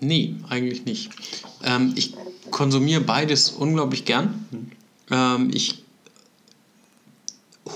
nee, 0.00 0.36
eigentlich 0.48 0.84
nicht. 0.84 1.10
Ähm, 1.64 1.92
ich 1.96 2.14
konsumiere 2.50 3.00
beides 3.00 3.50
unglaublich 3.50 4.04
gern. 4.04 4.46
Ähm, 5.10 5.50
ich 5.52 5.82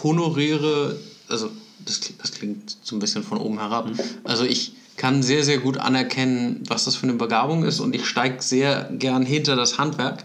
honoriere, 0.03 0.99
also 1.29 1.51
das, 1.85 2.01
das 2.19 2.33
klingt 2.33 2.77
so 2.83 2.97
ein 2.97 2.99
bisschen 2.99 3.23
von 3.23 3.39
oben 3.39 3.59
herab. 3.59 3.91
Also 4.25 4.45
ich 4.45 4.73
kann 4.97 5.23
sehr, 5.23 5.43
sehr 5.45 5.59
gut 5.59 5.79
anerkennen, 5.79 6.63
was 6.69 6.85
das 6.85 6.97
für 6.97 7.05
eine 7.05 7.15
Begabung 7.15 7.65
ist 7.65 7.81
und 7.81 7.95
ich 7.95 8.07
steige 8.07 8.43
sehr 8.43 8.91
gern 8.93 9.25
hinter 9.25 9.57
das 9.57 9.79
Handwerk. 9.79 10.25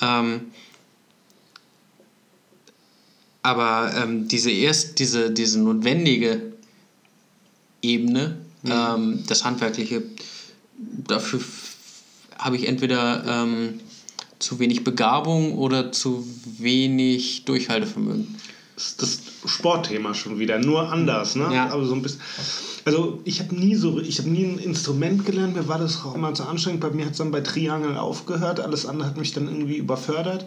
Ähm, 0.00 0.40
aber 3.42 3.92
ähm, 3.96 4.26
diese 4.26 4.50
erst 4.50 4.98
diese, 4.98 5.30
diese 5.30 5.60
notwendige 5.60 6.54
Ebene, 7.82 8.38
ähm, 8.64 9.22
das 9.26 9.44
Handwerkliche, 9.44 10.02
dafür 11.06 11.40
habe 12.38 12.56
ich 12.56 12.66
entweder 12.68 13.24
ähm, 13.26 13.80
zu 14.38 14.58
wenig 14.58 14.84
Begabung 14.84 15.56
oder 15.56 15.92
zu 15.92 16.26
wenig 16.58 17.44
Durchhaltevermögen. 17.44 18.34
Das 18.74 18.86
ist 18.86 19.00
das 19.00 19.18
Sportthema 19.46 20.14
schon 20.14 20.38
wieder, 20.38 20.58
nur 20.58 20.90
anders, 20.92 21.36
ne? 21.36 21.48
Ja. 21.52 21.70
Aber 21.70 21.84
so 21.84 21.94
ein 21.94 22.02
bisschen. 22.02 22.20
Also 22.84 23.20
ich 23.24 23.40
habe 23.40 23.54
nie 23.54 23.76
so, 23.76 24.00
ich 24.00 24.18
habe 24.18 24.28
nie 24.28 24.44
ein 24.44 24.58
Instrument 24.58 25.24
gelernt, 25.24 25.54
mir 25.54 25.68
war 25.68 25.78
das 25.78 26.04
auch 26.04 26.14
immer 26.14 26.34
zu 26.34 26.44
anstrengend. 26.44 26.80
Bei 26.80 26.90
mir 26.90 27.06
hat 27.06 27.12
es 27.12 27.18
dann 27.18 27.30
bei 27.30 27.40
Triangel 27.40 27.96
aufgehört, 27.96 28.60
alles 28.60 28.84
andere 28.84 29.08
hat 29.08 29.16
mich 29.16 29.32
dann 29.32 29.46
irgendwie 29.46 29.76
überfördert. 29.76 30.46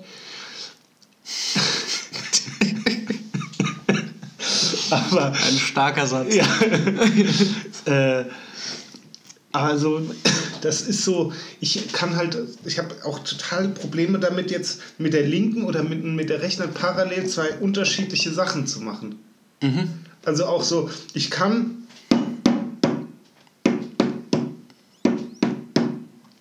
Aber 4.89 5.27
Ein 5.27 5.57
starker 5.57 6.07
Satz. 6.07 6.35
Ja. 6.35 6.45
äh, 8.19 8.25
also, 9.63 10.01
das 10.61 10.81
ist 10.81 11.03
so, 11.03 11.33
ich 11.59 11.91
kann 11.91 12.15
halt, 12.15 12.37
ich 12.65 12.79
habe 12.79 12.95
auch 13.05 13.19
total 13.19 13.69
Probleme 13.69 14.19
damit 14.19 14.51
jetzt 14.51 14.81
mit 14.97 15.13
der 15.13 15.23
linken 15.23 15.63
oder 15.63 15.83
mit, 15.83 16.03
mit 16.03 16.29
der 16.29 16.41
rechten 16.41 16.71
parallel 16.73 17.27
zwei 17.27 17.53
unterschiedliche 17.59 18.31
Sachen 18.31 18.67
zu 18.67 18.81
machen. 18.81 19.15
Mhm. 19.61 19.89
Also 20.25 20.45
auch 20.45 20.63
so, 20.63 20.89
ich 21.13 21.31
kann 21.31 21.76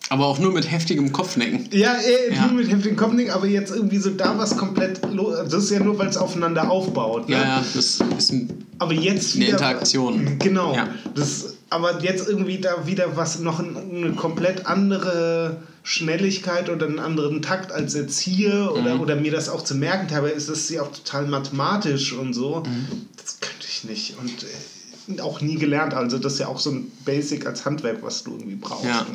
Aber 0.09 0.27
auch 0.27 0.39
nur 0.39 0.53
mit 0.53 0.71
heftigem 0.71 1.13
Kopfnicken. 1.13 1.69
Ja, 1.73 1.95
eh, 1.95 2.35
ja. 2.35 2.47
nur 2.47 2.63
mit 2.63 2.71
heftigem 2.71 2.97
Kopfnicken, 2.97 3.33
aber 3.33 3.47
jetzt 3.47 3.75
irgendwie 3.75 3.99
so 3.99 4.11
da 4.11 4.39
was 4.39 4.57
komplett 4.57 5.01
los. 5.13 5.37
Das 5.51 5.65
ist 5.65 5.71
ja 5.71 5.81
nur, 5.81 5.99
weil 5.99 6.09
es 6.09 6.17
aufeinander 6.17 6.71
aufbaut. 6.71 7.29
Ne? 7.29 7.35
Ja, 7.35 7.43
ja, 7.43 7.65
das 7.75 8.01
ist 8.17 8.33
ein, 8.33 8.67
aber 8.79 8.93
jetzt 8.93 9.35
eine 9.35 9.47
wieder, 9.47 9.53
Interaktion. 9.53 10.39
Genau. 10.39 10.75
Ja. 10.75 10.89
Das, 11.15 11.57
aber 11.71 12.03
jetzt 12.03 12.29
irgendwie 12.29 12.59
da 12.59 12.87
wieder 12.87 13.17
was, 13.17 13.41
noch 13.41 13.59
eine 13.59 14.13
komplett 14.13 14.67
andere 14.67 15.57
Schnelligkeit 15.83 16.69
oder 16.69 16.87
einen 16.87 16.99
anderen 16.99 17.43
Takt 17.43 17.73
als 17.73 17.95
jetzt 17.95 18.19
hier 18.19 18.73
oder, 18.73 18.97
mhm. 18.97 19.01
oder 19.01 19.17
mir 19.17 19.33
das 19.33 19.49
auch 19.49 19.63
zu 19.63 19.75
merken 19.75 20.15
habe, 20.15 20.29
ist 20.29 20.49
das 20.49 20.69
ja 20.69 20.83
auch 20.83 20.93
total 20.93 21.27
mathematisch 21.27 22.13
und 22.13 22.33
so. 22.33 22.63
Mhm. 22.67 23.07
Das 23.17 23.39
könnte 23.41 23.67
ich 23.69 23.85
nicht. 23.85 24.17
Und 24.19 24.45
äh, 24.45 25.21
auch 25.21 25.41
nie 25.41 25.57
gelernt. 25.57 25.95
Also 25.95 26.19
das 26.19 26.35
ist 26.35 26.39
ja 26.41 26.49
auch 26.49 26.59
so 26.59 26.71
ein 26.71 26.93
Basic 27.05 27.47
als 27.47 27.65
Handwerk, 27.65 28.03
was 28.03 28.25
du 28.25 28.33
irgendwie 28.33 28.57
brauchst. 28.57 28.85
Ja. 28.85 29.07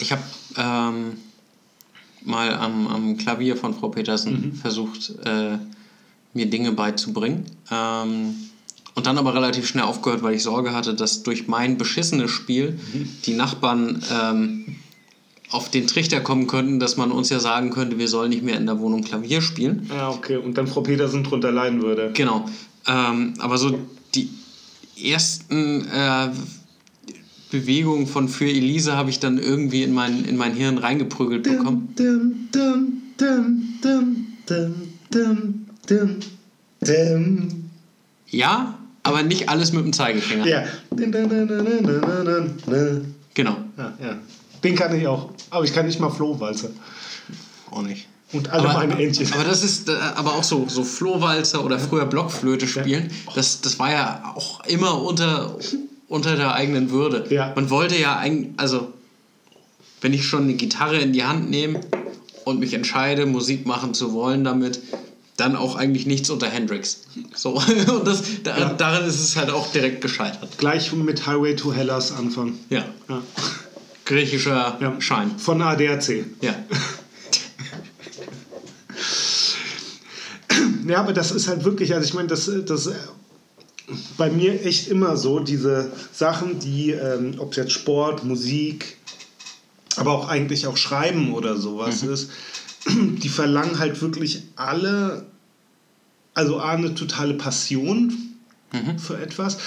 Ich 0.00 0.12
habe 0.12 0.22
ähm, 0.56 1.18
mal 2.24 2.54
am, 2.54 2.86
am 2.88 3.16
Klavier 3.16 3.56
von 3.56 3.74
Frau 3.74 3.88
Petersen 3.88 4.52
mhm. 4.52 4.52
versucht, 4.54 5.14
äh, 5.24 5.58
mir 6.34 6.46
Dinge 6.46 6.72
beizubringen. 6.72 7.46
Ähm, 7.70 8.34
und 8.94 9.06
dann 9.06 9.18
aber 9.18 9.34
relativ 9.34 9.66
schnell 9.66 9.84
aufgehört, 9.84 10.22
weil 10.22 10.34
ich 10.34 10.42
Sorge 10.42 10.72
hatte, 10.72 10.94
dass 10.94 11.22
durch 11.22 11.48
mein 11.48 11.76
beschissenes 11.76 12.30
Spiel 12.30 12.78
mhm. 12.92 13.08
die 13.26 13.34
Nachbarn 13.34 14.02
ähm, 14.10 14.76
auf 15.50 15.70
den 15.70 15.86
Trichter 15.86 16.20
kommen 16.20 16.46
könnten, 16.46 16.80
dass 16.80 16.96
man 16.96 17.12
uns 17.12 17.28
ja 17.28 17.38
sagen 17.38 17.70
könnte, 17.70 17.98
wir 17.98 18.08
sollen 18.08 18.30
nicht 18.30 18.42
mehr 18.42 18.56
in 18.56 18.66
der 18.66 18.80
Wohnung 18.80 19.02
Klavier 19.02 19.42
spielen. 19.42 19.88
Ja, 19.90 20.10
okay. 20.10 20.36
Und 20.36 20.56
dann 20.58 20.66
Frau 20.66 20.80
Petersen 20.80 21.24
drunter 21.24 21.52
leiden 21.52 21.82
würde. 21.82 22.10
Genau. 22.14 22.48
Ähm, 22.88 23.34
aber 23.38 23.58
so 23.58 23.78
die 24.14 24.30
ersten 24.98 25.86
äh, 25.88 26.30
Bewegung 27.50 28.06
von 28.06 28.28
Für 28.28 28.46
Elise 28.46 28.96
habe 28.96 29.10
ich 29.10 29.20
dann 29.20 29.38
irgendwie 29.38 29.82
in 29.82 29.92
mein, 29.92 30.24
in 30.24 30.36
mein 30.36 30.54
Hirn 30.54 30.78
reingeprügelt 30.78 31.44
bekommen. 31.44 31.94
Dum, 31.96 32.48
dum, 32.52 33.02
dum, 33.18 34.26
ja, 38.28 38.78
aber 39.02 39.22
nicht 39.22 39.48
alles 39.48 39.72
mit 39.72 39.84
dem 39.84 39.92
Zeigefinger. 39.92 40.46
Ja. 40.46 40.64
Genau. 43.34 43.56
Ja, 43.76 43.94
ja. 44.00 44.18
Den 44.64 44.74
kann 44.74 44.96
ich 44.98 45.06
auch. 45.06 45.30
Aber 45.50 45.64
ich 45.64 45.72
kann 45.72 45.86
nicht 45.86 46.00
mal 46.00 46.10
Flohwalzer. 46.10 46.70
Auch 47.70 47.82
nicht. 47.82 48.08
Und 48.32 48.50
alle 48.50 48.68
aber, 48.68 48.86
meine 48.86 49.00
Entchen. 49.00 49.32
Aber 49.32 49.44
das 49.44 49.62
ist 49.62 49.88
äh, 49.88 49.92
aber 50.16 50.34
auch 50.34 50.42
so, 50.42 50.66
so 50.68 50.82
Flohwalzer 50.82 51.64
oder 51.64 51.78
früher 51.78 52.06
Blockflöte 52.06 52.66
spielen. 52.66 53.10
Das, 53.34 53.60
das 53.60 53.78
war 53.78 53.92
ja 53.92 54.34
auch 54.34 54.64
immer 54.64 55.00
unter, 55.00 55.56
unter 56.08 56.36
der 56.36 56.54
eigenen 56.54 56.90
Würde. 56.90 57.26
Ja. 57.30 57.52
Man 57.54 57.70
wollte 57.70 57.98
ja 57.98 58.16
eigentlich, 58.16 58.52
also 58.58 58.92
wenn 60.00 60.12
ich 60.12 60.24
schon 60.24 60.44
eine 60.44 60.54
Gitarre 60.54 60.98
in 60.98 61.12
die 61.12 61.24
Hand 61.24 61.50
nehme 61.50 61.80
und 62.44 62.60
mich 62.60 62.74
entscheide, 62.74 63.26
Musik 63.26 63.66
machen 63.66 63.94
zu 63.94 64.12
wollen 64.12 64.44
damit, 64.44 64.80
dann 65.36 65.56
auch 65.56 65.76
eigentlich 65.76 66.06
nichts 66.06 66.30
unter 66.30 66.48
Hendrix. 66.48 67.02
So, 67.34 67.50
und 67.60 68.06
das, 68.06 68.22
da, 68.42 68.58
ja. 68.58 68.72
daran 68.72 69.06
ist 69.06 69.20
es 69.20 69.36
halt 69.36 69.50
auch 69.50 69.70
direkt 69.72 70.00
gescheitert. 70.00 70.56
Gleich 70.58 70.92
mit 70.92 71.26
Highway 71.26 71.56
to 71.56 71.72
Hellas 71.72 72.12
anfangen. 72.12 72.58
Ja. 72.70 72.84
ja. 73.08 73.22
Griechischer 74.04 74.78
ja. 74.80 75.00
Schein. 75.00 75.32
Von 75.38 75.60
ADAC. 75.60 76.24
Ja. 76.40 76.54
ja, 80.86 80.98
aber 80.98 81.12
das 81.12 81.32
ist 81.32 81.48
halt 81.48 81.64
wirklich, 81.64 81.92
also 81.94 82.06
ich 82.06 82.14
meine, 82.14 82.28
das, 82.28 82.50
das 82.64 82.90
bei 84.16 84.30
mir 84.30 84.64
echt 84.64 84.88
immer 84.88 85.16
so, 85.16 85.40
diese 85.40 85.92
Sachen, 86.12 86.58
die, 86.58 86.90
ähm, 86.90 87.34
ob 87.38 87.52
es 87.52 87.56
jetzt 87.56 87.72
Sport, 87.72 88.24
Musik, 88.24 88.96
aber 89.96 90.12
auch 90.12 90.28
eigentlich 90.28 90.66
auch 90.66 90.76
Schreiben 90.76 91.32
oder 91.32 91.56
sowas 91.56 92.02
mhm. 92.02 92.12
ist, 92.12 92.30
die 92.88 93.28
verlangen 93.28 93.78
halt 93.78 94.00
wirklich 94.00 94.42
alle, 94.56 95.26
also 96.34 96.58
A, 96.60 96.72
eine 96.72 96.94
totale 96.94 97.34
Passion 97.34 98.12
mhm. 98.72 98.98
für 98.98 99.18
etwas, 99.18 99.58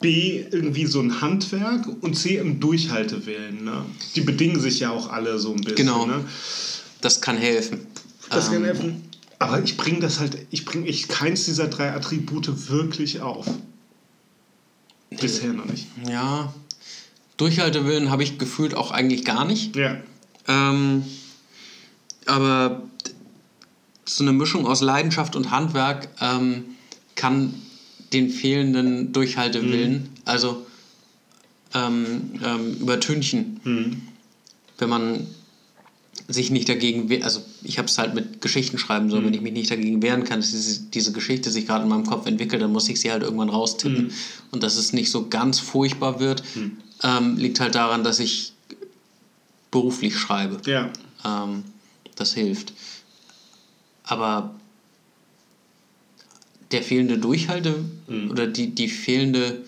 B, 0.00 0.44
irgendwie 0.50 0.86
so 0.86 1.00
ein 1.00 1.22
Handwerk 1.22 1.86
und 2.02 2.14
C, 2.14 2.36
im 2.36 2.60
Durchhaltewillen. 2.60 3.64
Ne? 3.64 3.86
Die 4.14 4.20
bedingen 4.20 4.60
sich 4.60 4.80
ja 4.80 4.90
auch 4.90 5.10
alle 5.10 5.38
so 5.38 5.52
ein 5.52 5.60
bisschen. 5.60 5.76
Genau. 5.76 6.04
Ne? 6.04 6.24
Das 7.00 7.22
kann 7.22 7.38
helfen. 7.38 7.86
Das 8.28 8.48
ähm, 8.48 8.52
kann 8.52 8.64
helfen. 8.64 9.02
Aber 9.38 9.62
ich 9.62 9.76
bringe 9.76 10.00
das 10.00 10.20
halt, 10.20 10.46
ich 10.50 10.64
bringe 10.64 10.86
ich 10.88 11.08
keins 11.08 11.44
dieser 11.44 11.68
drei 11.68 11.92
Attribute 11.92 12.68
wirklich 12.68 13.20
auf. 13.20 13.46
Bisher 15.10 15.52
noch 15.52 15.66
nicht. 15.66 15.86
Ja. 16.08 16.52
Durchhaltewillen 17.36 18.10
habe 18.10 18.22
ich 18.22 18.38
gefühlt 18.38 18.74
auch 18.74 18.90
eigentlich 18.90 19.24
gar 19.24 19.44
nicht. 19.44 19.74
Ja. 19.76 19.96
Ähm, 20.46 21.04
aber 22.26 22.82
so 24.04 24.24
eine 24.24 24.32
Mischung 24.32 24.66
aus 24.66 24.80
Leidenschaft 24.80 25.36
und 25.36 25.50
Handwerk 25.50 26.08
ähm, 26.20 26.64
kann 27.14 27.54
den 28.12 28.30
fehlenden 28.30 29.12
Durchhaltewillen, 29.12 29.92
mhm. 29.92 30.08
also 30.24 30.66
ähm, 31.74 32.40
ähm, 32.44 32.74
übertünchen. 32.80 33.60
Mhm. 33.64 34.02
Wenn 34.78 34.88
man 34.88 35.26
sich 36.26 36.50
nicht 36.50 36.68
dagegen, 36.68 37.22
also 37.22 37.42
ich 37.62 37.78
habe 37.78 37.88
es 37.88 37.98
halt 37.98 38.14
mit 38.14 38.40
Geschichten 38.40 38.78
schreiben 38.78 39.10
so, 39.10 39.20
mhm. 39.20 39.26
wenn 39.26 39.34
ich 39.34 39.40
mich 39.42 39.52
nicht 39.52 39.70
dagegen 39.70 40.02
wehren 40.02 40.24
kann, 40.24 40.40
dass 40.40 40.50
diese, 40.50 40.82
diese 40.84 41.12
Geschichte 41.12 41.50
sich 41.50 41.66
gerade 41.66 41.84
in 41.84 41.90
meinem 41.90 42.06
Kopf 42.06 42.26
entwickelt, 42.26 42.62
dann 42.62 42.72
muss 42.72 42.88
ich 42.88 43.00
sie 43.00 43.10
halt 43.10 43.22
irgendwann 43.22 43.50
raustippen. 43.50 44.04
Mhm. 44.04 44.12
Und 44.50 44.62
dass 44.62 44.76
es 44.76 44.92
nicht 44.92 45.10
so 45.10 45.28
ganz 45.28 45.58
furchtbar 45.58 46.20
wird, 46.20 46.42
mhm. 46.54 46.78
ähm, 47.02 47.36
liegt 47.36 47.60
halt 47.60 47.74
daran, 47.74 48.04
dass 48.04 48.20
ich 48.20 48.52
beruflich 49.70 50.16
schreibe. 50.16 50.58
Ja. 50.70 50.90
Ähm, 51.24 51.64
das 52.16 52.32
hilft. 52.32 52.72
Aber 54.04 54.54
der 56.70 56.82
fehlende 56.82 57.18
Durchhalte 57.18 57.84
mhm. 58.06 58.30
oder 58.30 58.46
die, 58.46 58.74
die 58.74 58.88
fehlende 58.88 59.64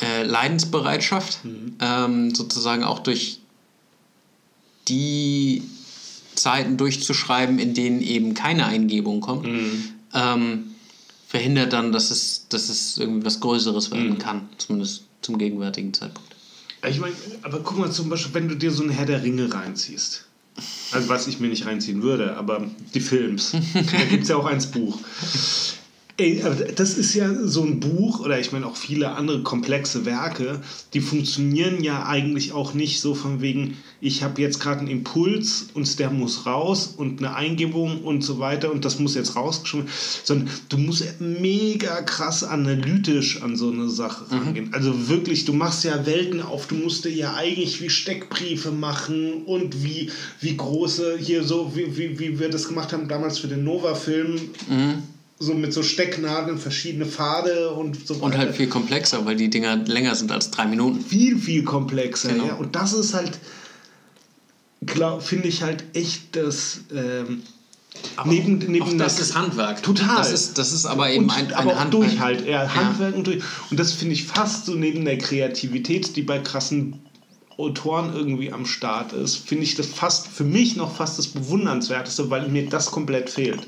äh, 0.00 0.24
Leidensbereitschaft, 0.24 1.44
mhm. 1.44 1.76
ähm, 1.80 2.34
sozusagen 2.34 2.84
auch 2.84 2.98
durch 2.98 3.41
die 4.88 5.62
Zeiten 6.34 6.76
durchzuschreiben, 6.76 7.58
in 7.58 7.74
denen 7.74 8.02
eben 8.02 8.34
keine 8.34 8.66
Eingebung 8.66 9.20
kommt, 9.20 9.46
mhm. 9.46 9.88
ähm, 10.14 10.64
verhindert 11.28 11.72
dann, 11.72 11.92
dass 11.92 12.10
es, 12.10 12.46
dass 12.48 12.68
es 12.68 12.98
irgendwie 12.98 13.24
was 13.24 13.40
Größeres 13.40 13.90
werden 13.90 14.10
mhm. 14.10 14.18
kann, 14.18 14.48
zumindest 14.58 15.04
zum 15.22 15.38
gegenwärtigen 15.38 15.94
Zeitpunkt. 15.94 16.34
Ich 16.88 16.98
meine, 16.98 17.14
aber 17.42 17.60
guck 17.60 17.78
mal 17.78 17.92
zum 17.92 18.08
Beispiel, 18.08 18.34
wenn 18.34 18.48
du 18.48 18.56
dir 18.56 18.72
so 18.72 18.82
ein 18.82 18.90
Herr 18.90 19.06
der 19.06 19.22
Ringe 19.22 19.52
reinziehst. 19.52 20.26
Also 20.90 21.08
was 21.08 21.26
ich 21.28 21.40
mir 21.40 21.48
nicht 21.48 21.64
reinziehen 21.64 22.02
würde, 22.02 22.36
aber 22.36 22.66
die 22.92 23.00
Films. 23.00 23.52
da 23.74 24.04
gibt 24.10 24.24
es 24.24 24.28
ja 24.28 24.36
auch 24.36 24.44
eins 24.44 24.66
Buch. 24.66 24.98
Ey, 26.18 26.42
das 26.76 26.98
ist 26.98 27.14
ja 27.14 27.32
so 27.42 27.62
ein 27.62 27.80
Buch, 27.80 28.20
oder 28.20 28.38
ich 28.38 28.52
meine 28.52 28.66
auch 28.66 28.76
viele 28.76 29.12
andere 29.12 29.42
komplexe 29.42 30.04
Werke, 30.04 30.60
die 30.92 31.00
funktionieren 31.00 31.82
ja 31.82 32.06
eigentlich 32.06 32.52
auch 32.52 32.74
nicht 32.74 33.00
so 33.00 33.14
von 33.14 33.40
wegen, 33.40 33.78
ich 34.00 34.22
habe 34.22 34.42
jetzt 34.42 34.60
gerade 34.60 34.80
einen 34.80 34.88
Impuls 34.88 35.68
und 35.72 35.98
der 35.98 36.10
muss 36.10 36.44
raus 36.44 36.92
und 36.96 37.20
eine 37.20 37.34
Eingebung 37.34 38.02
und 38.04 38.22
so 38.22 38.38
weiter 38.38 38.70
und 38.70 38.84
das 38.84 38.98
muss 38.98 39.14
jetzt 39.14 39.36
rausgeschrieben 39.36 39.88
sondern 40.22 40.50
du 40.68 40.76
musst 40.76 41.20
mega 41.20 42.02
krass 42.02 42.44
analytisch 42.44 43.42
an 43.42 43.56
so 43.56 43.70
eine 43.70 43.88
Sache 43.88 44.24
mhm. 44.34 44.42
rangehen. 44.42 44.74
Also 44.74 45.08
wirklich, 45.08 45.46
du 45.46 45.54
machst 45.54 45.84
ja 45.84 46.04
Welten 46.04 46.42
auf, 46.42 46.66
du 46.66 46.74
musst 46.74 47.06
dir 47.06 47.12
ja 47.12 47.34
eigentlich 47.34 47.80
wie 47.80 47.88
Steckbriefe 47.88 48.70
machen 48.70 49.44
und 49.46 49.82
wie, 49.82 50.10
wie 50.40 50.56
große, 50.56 51.16
hier 51.18 51.42
so, 51.42 51.72
wie, 51.74 51.96
wie, 51.96 52.18
wie 52.18 52.38
wir 52.38 52.50
das 52.50 52.68
gemacht 52.68 52.92
haben 52.92 53.08
damals 53.08 53.38
für 53.38 53.48
den 53.48 53.64
Nova-Film. 53.64 54.34
Mhm 54.68 55.11
so 55.42 55.54
mit 55.54 55.72
so 55.72 55.82
Stecknadeln, 55.82 56.58
verschiedene 56.58 57.04
Pfade 57.04 57.70
und 57.70 58.06
so 58.06 58.14
weiter. 58.14 58.24
Und 58.24 58.38
halt 58.38 58.54
viel 58.54 58.68
komplexer, 58.68 59.26
weil 59.26 59.36
die 59.36 59.50
Dinger 59.50 59.76
länger 59.76 60.14
sind 60.14 60.30
als 60.30 60.50
drei 60.50 60.66
Minuten. 60.66 61.00
Viel, 61.00 61.36
viel 61.36 61.64
komplexer, 61.64 62.32
genau. 62.32 62.46
ja. 62.46 62.54
Und 62.54 62.76
das 62.76 62.92
ist 62.92 63.12
halt, 63.12 63.38
finde 65.20 65.48
ich 65.48 65.62
halt 65.62 65.84
echt 65.94 66.36
das. 66.36 66.82
Ähm, 66.94 67.42
neben, 68.24 68.58
neben 68.58 68.82
auch 68.82 68.96
das 68.96 69.18
ist 69.18 69.34
Handwerk. 69.34 69.82
Total. 69.82 70.16
Das 70.16 70.32
ist, 70.32 70.58
das 70.58 70.72
ist 70.72 70.86
aber 70.86 71.10
eben 71.10 71.24
und, 71.24 71.30
ein, 71.32 71.46
ein 71.48 71.54
aber 71.54 71.80
Handwerk. 71.80 71.90
Durchhalt, 71.90 72.46
ja, 72.46 72.72
Handwerk 72.72 73.12
ja. 73.12 73.18
und 73.18 73.26
durch. 73.26 73.42
Und 73.70 73.80
das 73.80 73.92
finde 73.92 74.14
ich 74.14 74.24
fast 74.24 74.66
so 74.66 74.74
neben 74.74 75.04
der 75.04 75.18
Kreativität, 75.18 76.14
die 76.14 76.22
bei 76.22 76.38
krassen 76.38 77.00
Autoren 77.58 78.14
irgendwie 78.14 78.52
am 78.52 78.64
Start 78.64 79.12
ist, 79.12 79.36
finde 79.36 79.64
ich 79.64 79.74
das 79.74 79.86
fast 79.86 80.28
für 80.28 80.44
mich 80.44 80.76
noch 80.76 80.94
fast 80.94 81.18
das 81.18 81.26
bewundernswerteste, 81.26 82.30
weil 82.30 82.48
mir 82.48 82.68
das 82.68 82.90
komplett 82.90 83.28
fehlt. 83.28 83.66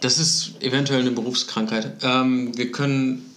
Das 0.00 0.18
ist 0.18 0.62
eventuell 0.62 1.00
eine 1.00 1.10
Berufskrankheit. 1.10 1.96
Ähm, 2.02 2.56
wir 2.56 2.70
können 2.70 3.34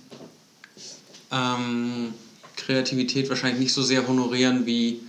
ähm, 1.31 2.13
Kreativität 2.55 3.29
wahrscheinlich 3.29 3.59
nicht 3.59 3.73
so 3.73 3.81
sehr 3.81 4.07
honorieren 4.07 4.65
wie 4.65 5.01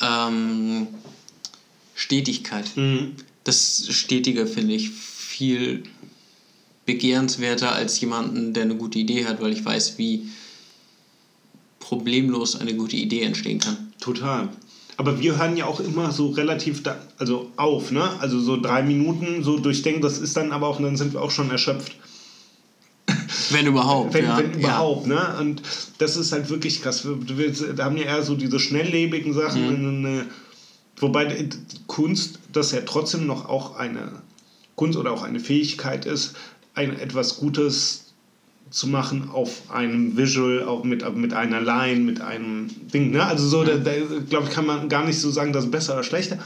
ähm, 0.00 0.88
Stetigkeit. 1.94 2.76
Mhm. 2.76 3.16
Das 3.44 3.86
Stetige 3.90 4.46
finde 4.46 4.74
ich 4.74 4.90
viel 4.90 5.84
begehrenswerter 6.86 7.72
als 7.72 8.00
jemanden, 8.00 8.54
der 8.54 8.62
eine 8.62 8.76
gute 8.76 8.98
Idee 8.98 9.26
hat, 9.26 9.40
weil 9.40 9.52
ich 9.52 9.64
weiß, 9.64 9.98
wie 9.98 10.28
problemlos 11.80 12.56
eine 12.56 12.74
gute 12.74 12.96
Idee 12.96 13.22
entstehen 13.22 13.60
kann. 13.60 13.92
Total. 14.00 14.48
Aber 14.96 15.20
wir 15.20 15.38
hören 15.38 15.56
ja 15.56 15.66
auch 15.66 15.80
immer 15.80 16.10
so 16.10 16.30
relativ 16.30 16.82
da, 16.82 16.96
also 17.18 17.50
auf, 17.56 17.90
ne? 17.90 18.08
Also 18.20 18.40
so 18.40 18.60
drei 18.60 18.82
Minuten 18.82 19.42
so 19.42 19.58
durchdenken, 19.58 20.00
das 20.00 20.18
ist 20.18 20.36
dann 20.36 20.52
aber 20.52 20.68
auch, 20.68 20.80
dann 20.80 20.96
sind 20.96 21.12
wir 21.12 21.20
auch 21.20 21.30
schon 21.30 21.50
erschöpft. 21.50 21.96
Wenn 23.50 23.66
überhaupt. 23.66 24.14
wenn, 24.14 24.24
ja. 24.24 24.38
wenn 24.38 24.54
überhaupt, 24.54 25.06
ja. 25.06 25.14
ne? 25.14 25.40
Und 25.40 25.62
das 25.98 26.16
ist 26.16 26.32
halt 26.32 26.48
wirklich 26.48 26.82
krass. 26.82 27.04
Wir, 27.04 27.76
wir 27.76 27.84
haben 27.84 27.96
ja 27.96 28.04
eher 28.04 28.22
so 28.22 28.34
diese 28.34 28.58
schnelllebigen 28.58 29.34
Sachen. 29.34 30.02
Mhm. 30.02 30.22
wobei 30.96 31.26
die 31.26 31.48
Kunst 31.86 32.38
das 32.52 32.72
ja 32.72 32.80
trotzdem 32.80 33.26
noch 33.26 33.48
auch 33.48 33.76
eine 33.76 34.22
Kunst 34.76 34.98
oder 34.98 35.12
auch 35.12 35.22
eine 35.22 35.40
Fähigkeit 35.40 36.06
ist, 36.06 36.34
ein 36.74 36.98
etwas 36.98 37.36
Gutes 37.36 38.05
zu 38.70 38.88
machen 38.88 39.30
auf 39.30 39.70
einem 39.70 40.16
Visual, 40.16 40.64
auch 40.64 40.84
mit, 40.84 41.16
mit 41.16 41.32
einer 41.32 41.60
Line, 41.60 42.00
mit 42.00 42.20
einem 42.20 42.68
Ding. 42.92 43.12
Ne? 43.12 43.24
Also 43.24 43.48
so, 43.48 43.64
da, 43.64 43.76
da 43.76 43.92
glaube 44.28 44.48
ich, 44.48 44.54
kann 44.54 44.66
man 44.66 44.88
gar 44.88 45.04
nicht 45.04 45.20
so 45.20 45.30
sagen, 45.30 45.52
das 45.52 45.64
ist 45.64 45.70
besser 45.70 45.94
oder 45.94 46.02
schlechter. 46.02 46.38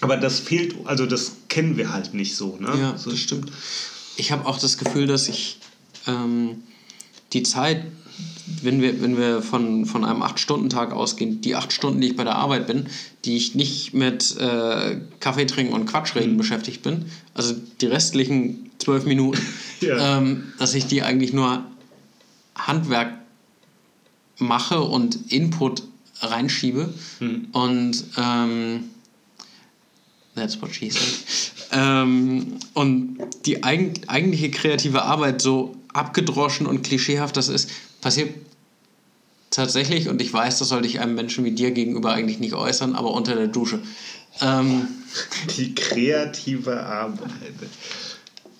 Aber 0.00 0.16
das 0.16 0.40
fehlt, 0.40 0.74
also 0.84 1.06
das 1.06 1.32
kennen 1.48 1.76
wir 1.76 1.92
halt 1.92 2.14
nicht 2.14 2.36
so. 2.36 2.58
Ne? 2.60 2.68
Ja, 2.78 2.98
so. 2.98 3.10
das 3.10 3.18
stimmt. 3.18 3.50
Ich 4.16 4.32
habe 4.32 4.46
auch 4.46 4.58
das 4.58 4.76
Gefühl, 4.76 5.06
dass 5.06 5.28
ich 5.28 5.58
ähm, 6.06 6.62
die 7.32 7.42
Zeit, 7.42 7.84
wenn 8.62 8.82
wir, 8.82 9.00
wenn 9.02 9.16
wir 9.16 9.42
von, 9.42 9.86
von 9.86 10.04
einem 10.04 10.22
8-Stunden-Tag 10.22 10.92
ausgehen, 10.92 11.40
die 11.40 11.56
8 11.56 11.72
Stunden, 11.72 12.00
die 12.00 12.08
ich 12.08 12.16
bei 12.16 12.24
der 12.24 12.36
Arbeit 12.36 12.66
bin, 12.66 12.86
die 13.24 13.36
ich 13.36 13.54
nicht 13.54 13.94
mit 13.94 14.36
äh, 14.38 15.00
Kaffee 15.20 15.46
trinken 15.46 15.72
und 15.72 15.86
Quatschreden 15.86 16.34
mhm. 16.34 16.38
beschäftigt 16.38 16.82
bin, 16.82 17.06
also 17.32 17.54
die 17.80 17.86
restlichen 17.86 18.70
12 18.78 19.06
Minuten, 19.06 19.40
ja. 19.84 20.18
ähm, 20.18 20.52
dass 20.58 20.74
ich 20.74 20.86
die 20.86 21.02
eigentlich 21.02 21.32
nur 21.32 21.64
Handwerk 22.54 23.12
mache 24.38 24.80
und 24.80 25.32
Input 25.32 25.82
reinschiebe 26.20 26.92
mhm. 27.20 27.48
und 27.52 28.04
ähm, 28.16 28.84
that's 30.34 30.60
what 30.60 30.74
she 30.74 30.90
said. 30.90 31.02
ähm, 31.72 32.58
und 32.72 33.18
die 33.46 33.62
eig 33.62 34.02
eigentliche 34.06 34.50
kreative 34.50 35.02
Arbeit 35.02 35.40
so 35.40 35.76
abgedroschen 35.92 36.66
und 36.66 36.82
klischeehaft 36.82 37.36
das 37.36 37.48
ist, 37.48 37.70
passiert 38.00 38.34
tatsächlich, 39.50 40.08
und 40.08 40.20
ich 40.20 40.32
weiß, 40.32 40.58
das 40.58 40.68
sollte 40.68 40.88
ich 40.88 41.00
einem 41.00 41.14
Menschen 41.14 41.44
wie 41.44 41.52
dir 41.52 41.70
gegenüber 41.70 42.12
eigentlich 42.12 42.40
nicht 42.40 42.54
äußern, 42.54 42.94
aber 42.94 43.12
unter 43.12 43.36
der 43.36 43.46
Dusche. 43.46 43.80
Ähm, 44.40 44.88
die 45.56 45.74
kreative 45.74 46.84
Arbeit. 46.84 47.30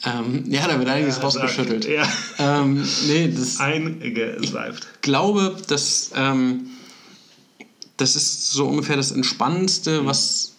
Ähm, 0.06 0.44
ja, 0.48 0.68
da 0.68 0.78
wird 0.78 0.89
einiges 0.89 1.16
ja, 1.16 1.22
rausgeschüttelt. 1.22 1.86
Ja. 1.86 2.06
Ähm, 2.39 2.86
nee, 3.06 3.28
das, 3.28 3.59
Eingeseift. 3.59 4.86
Ich 4.97 5.01
glaube, 5.01 5.56
dass 5.66 6.10
ähm, 6.14 6.66
das 7.97 8.16
ist 8.16 8.51
so 8.51 8.66
ungefähr 8.66 8.97
das 8.97 9.12
Entspannendste, 9.12 10.02
mhm. 10.02 10.06
was, 10.06 10.52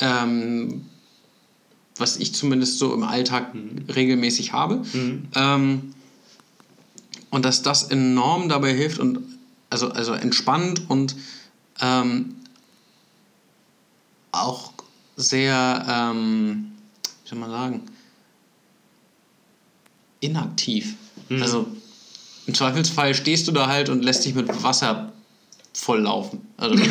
ähm, 0.00 0.84
was 1.96 2.16
ich 2.16 2.34
zumindest 2.34 2.78
so 2.78 2.92
im 2.92 3.02
Alltag 3.02 3.54
mhm. 3.54 3.84
regelmäßig 3.88 4.52
habe. 4.52 4.82
Mhm. 4.92 5.28
Ähm, 5.34 5.94
und 7.30 7.44
dass 7.44 7.62
das 7.62 7.84
enorm 7.84 8.48
dabei 8.48 8.74
hilft 8.74 8.98
und 8.98 9.20
also, 9.70 9.90
also 9.90 10.12
entspannt 10.14 10.82
und 10.88 11.14
ähm, 11.80 12.36
auch 14.32 14.72
sehr, 15.16 15.84
ähm, 15.88 16.72
wie 17.24 17.28
soll 17.28 17.38
man 17.38 17.50
sagen, 17.50 17.82
inaktiv. 20.20 20.94
Mhm. 21.28 21.42
Also 21.42 21.66
im 22.46 22.54
Zweifelsfall 22.54 23.14
stehst 23.14 23.46
du 23.48 23.52
da 23.52 23.66
halt 23.66 23.88
und 23.88 24.02
lässt 24.02 24.24
dich 24.24 24.34
mit 24.34 24.62
Wasser 24.62 25.12
volllaufen. 25.72 26.40
Also 26.56 26.74
äh, 26.82 26.88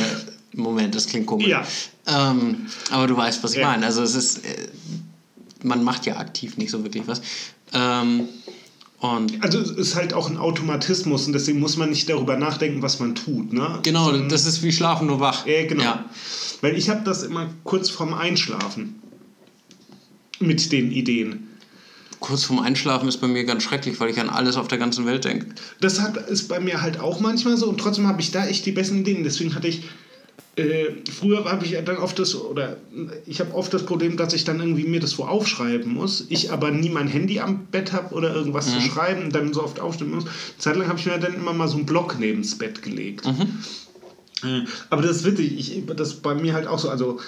Moment, 0.53 0.95
das 0.95 1.07
klingt 1.07 1.27
komisch. 1.27 1.47
Ja. 1.47 1.65
Ähm, 2.07 2.67
aber 2.91 3.07
du 3.07 3.17
weißt, 3.17 3.43
was 3.43 3.53
ich 3.53 3.59
ja. 3.59 3.67
meine. 3.67 3.85
Also 3.85 4.01
es 4.01 4.15
ist, 4.15 4.45
äh, 4.45 4.67
man 5.63 5.83
macht 5.83 6.05
ja 6.05 6.17
aktiv 6.17 6.57
nicht 6.57 6.71
so 6.71 6.83
wirklich 6.83 7.03
was. 7.07 7.21
Ähm, 7.73 8.29
und 8.99 9.43
also 9.43 9.59
es 9.59 9.69
ist 9.69 9.95
halt 9.95 10.13
auch 10.13 10.27
ein 10.29 10.37
Automatismus 10.37 11.27
und 11.27 11.33
deswegen 11.33 11.59
muss 11.59 11.77
man 11.77 11.89
nicht 11.91 12.09
darüber 12.09 12.35
nachdenken, 12.35 12.81
was 12.81 12.99
man 12.99 13.13
tut. 13.13 13.53
Ne? 13.53 13.79
Genau, 13.83 14.11
das 14.11 14.47
ist 14.47 14.63
wie 14.63 14.71
Schlafen 14.71 15.07
nur 15.07 15.19
wach. 15.19 15.45
Ja, 15.45 15.67
genau. 15.67 15.83
Ja. 15.83 16.05
Weil 16.61 16.75
ich 16.75 16.89
habe 16.89 17.03
das 17.03 17.21
immer 17.21 17.47
kurz 17.63 17.91
vorm 17.91 18.15
Einschlafen 18.15 19.01
mit 20.39 20.71
den 20.71 20.91
Ideen. 20.91 21.46
Kurz 22.19 22.43
vorm 22.43 22.59
Einschlafen 22.59 23.07
ist 23.07 23.17
bei 23.17 23.27
mir 23.27 23.43
ganz 23.43 23.63
schrecklich, 23.63 23.99
weil 23.99 24.09
ich 24.09 24.19
an 24.19 24.29
alles 24.29 24.57
auf 24.57 24.67
der 24.67 24.77
ganzen 24.77 25.05
Welt 25.05 25.25
denke. 25.25 25.47
Das 25.81 25.99
hat, 26.01 26.17
ist 26.17 26.47
bei 26.47 26.59
mir 26.59 26.81
halt 26.81 26.99
auch 26.99 27.19
manchmal 27.19 27.57
so 27.57 27.67
und 27.67 27.79
trotzdem 27.79 28.07
habe 28.07 28.21
ich 28.21 28.31
da 28.31 28.47
echt 28.47 28.65
die 28.65 28.71
besten 28.71 28.99
Ideen. 28.99 29.23
Deswegen 29.23 29.53
hatte 29.53 29.67
ich 29.67 29.83
äh, 30.57 30.87
früher 31.11 31.45
habe 31.45 31.65
ich 31.65 31.77
dann 31.85 31.97
oft 31.97 32.17
das, 32.17 32.33
oder 32.33 32.77
ich 33.27 33.39
habe 33.39 33.53
oft 33.53 33.71
das 33.73 33.85
Problem, 33.85 34.17
dass 34.17 34.33
ich 34.33 34.43
dann 34.43 34.59
irgendwie 34.59 34.85
mir 34.85 34.99
das 34.99 35.17
wo 35.19 35.23
aufschreiben 35.23 35.93
muss, 35.93 36.25
ich 36.29 36.51
aber 36.51 36.71
nie 36.71 36.89
mein 36.89 37.07
Handy 37.07 37.39
am 37.39 37.67
Bett 37.67 37.93
habe 37.93 38.15
oder 38.15 38.33
irgendwas 38.33 38.67
mhm. 38.67 38.79
zu 38.79 38.81
schreiben 38.81 39.25
und 39.25 39.35
dann 39.35 39.53
so 39.53 39.63
oft 39.63 39.79
aufstimmen 39.79 40.15
muss. 40.15 40.25
Zeitlang 40.57 40.87
habe 40.87 40.97
ich 40.97 41.05
mir 41.05 41.19
dann 41.19 41.35
immer 41.35 41.53
mal 41.53 41.67
so 41.67 41.77
einen 41.77 41.85
Block 41.85 42.17
neben 42.19 42.41
das 42.41 42.55
Bett 42.55 42.81
gelegt. 42.81 43.27
Mhm. 43.27 43.59
Äh, 44.43 44.65
aber 44.89 45.03
das 45.03 45.17
ist 45.17 45.25
witzig, 45.25 45.59
ich, 45.59 45.83
das 45.95 46.15
bei 46.15 46.33
mir 46.33 46.53
halt 46.53 46.65
auch 46.65 46.79
so, 46.79 46.89
also 46.89 47.19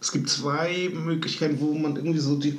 es 0.00 0.12
gibt 0.12 0.28
zwei 0.28 0.90
Möglichkeiten, 0.94 1.58
wo 1.60 1.74
man 1.74 1.96
irgendwie 1.96 2.20
so 2.20 2.36
die, 2.36 2.56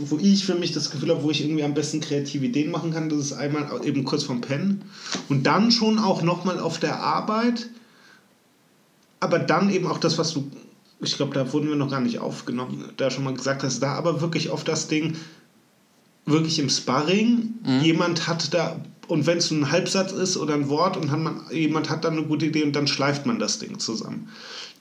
wo 0.00 0.18
ich 0.18 0.44
für 0.44 0.54
mich 0.54 0.72
das 0.72 0.90
Gefühl 0.90 1.10
habe, 1.10 1.22
wo 1.22 1.30
ich 1.30 1.42
irgendwie 1.42 1.64
am 1.64 1.74
besten 1.74 2.00
kreative 2.00 2.44
Ideen 2.44 2.70
machen 2.70 2.92
kann. 2.92 3.08
Das 3.08 3.18
ist 3.18 3.32
einmal 3.32 3.80
eben 3.84 4.04
kurz 4.04 4.24
vom 4.24 4.42
Pennen 4.42 4.82
und 5.28 5.46
dann 5.46 5.70
schon 5.70 5.98
auch 5.98 6.22
nochmal 6.22 6.60
auf 6.60 6.78
der 6.78 7.00
Arbeit 7.00 7.70
aber 9.22 9.38
dann 9.38 9.70
eben 9.70 9.86
auch 9.86 9.98
das, 9.98 10.18
was 10.18 10.34
du, 10.34 10.50
ich 11.00 11.16
glaube, 11.16 11.32
da 11.32 11.52
wurden 11.52 11.68
wir 11.68 11.76
noch 11.76 11.90
gar 11.90 12.00
nicht 12.00 12.18
aufgenommen, 12.18 12.84
da 12.96 13.08
schon 13.08 13.22
mal 13.22 13.32
gesagt 13.32 13.62
hast, 13.62 13.80
da 13.80 13.94
aber 13.94 14.20
wirklich 14.20 14.50
auf 14.50 14.64
das 14.64 14.88
Ding, 14.88 15.16
wirklich 16.26 16.58
im 16.58 16.68
Sparring, 16.68 17.54
mhm. 17.64 17.80
jemand 17.82 18.26
hat 18.26 18.52
da, 18.52 18.80
und 19.06 19.26
wenn 19.26 19.38
es 19.38 19.52
ein 19.52 19.70
Halbsatz 19.70 20.10
ist 20.10 20.36
oder 20.36 20.54
ein 20.54 20.68
Wort 20.68 20.96
und 20.96 21.12
hat 21.12 21.20
man, 21.20 21.40
jemand 21.52 21.88
hat 21.88 22.04
dann 22.04 22.14
eine 22.14 22.26
gute 22.26 22.46
Idee 22.46 22.64
und 22.64 22.74
dann 22.74 22.88
schleift 22.88 23.24
man 23.24 23.38
das 23.38 23.60
Ding 23.60 23.78
zusammen. 23.78 24.28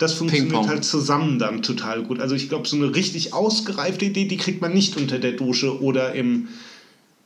Das 0.02 0.14
funktioniert 0.14 0.68
halt 0.68 0.84
zusammen 0.84 1.38
dann 1.38 1.62
total 1.62 2.02
gut. 2.02 2.20
Also 2.20 2.34
ich 2.34 2.50
glaube, 2.50 2.68
so 2.68 2.76
eine 2.76 2.96
richtig 2.96 3.34
ausgereifte 3.34 4.06
Idee, 4.06 4.26
die 4.26 4.38
kriegt 4.38 4.60
man 4.60 4.74
nicht 4.74 4.98
unter 4.98 5.20
der 5.20 5.34
Dusche 5.34 5.80
oder 5.80 6.16
im 6.16 6.48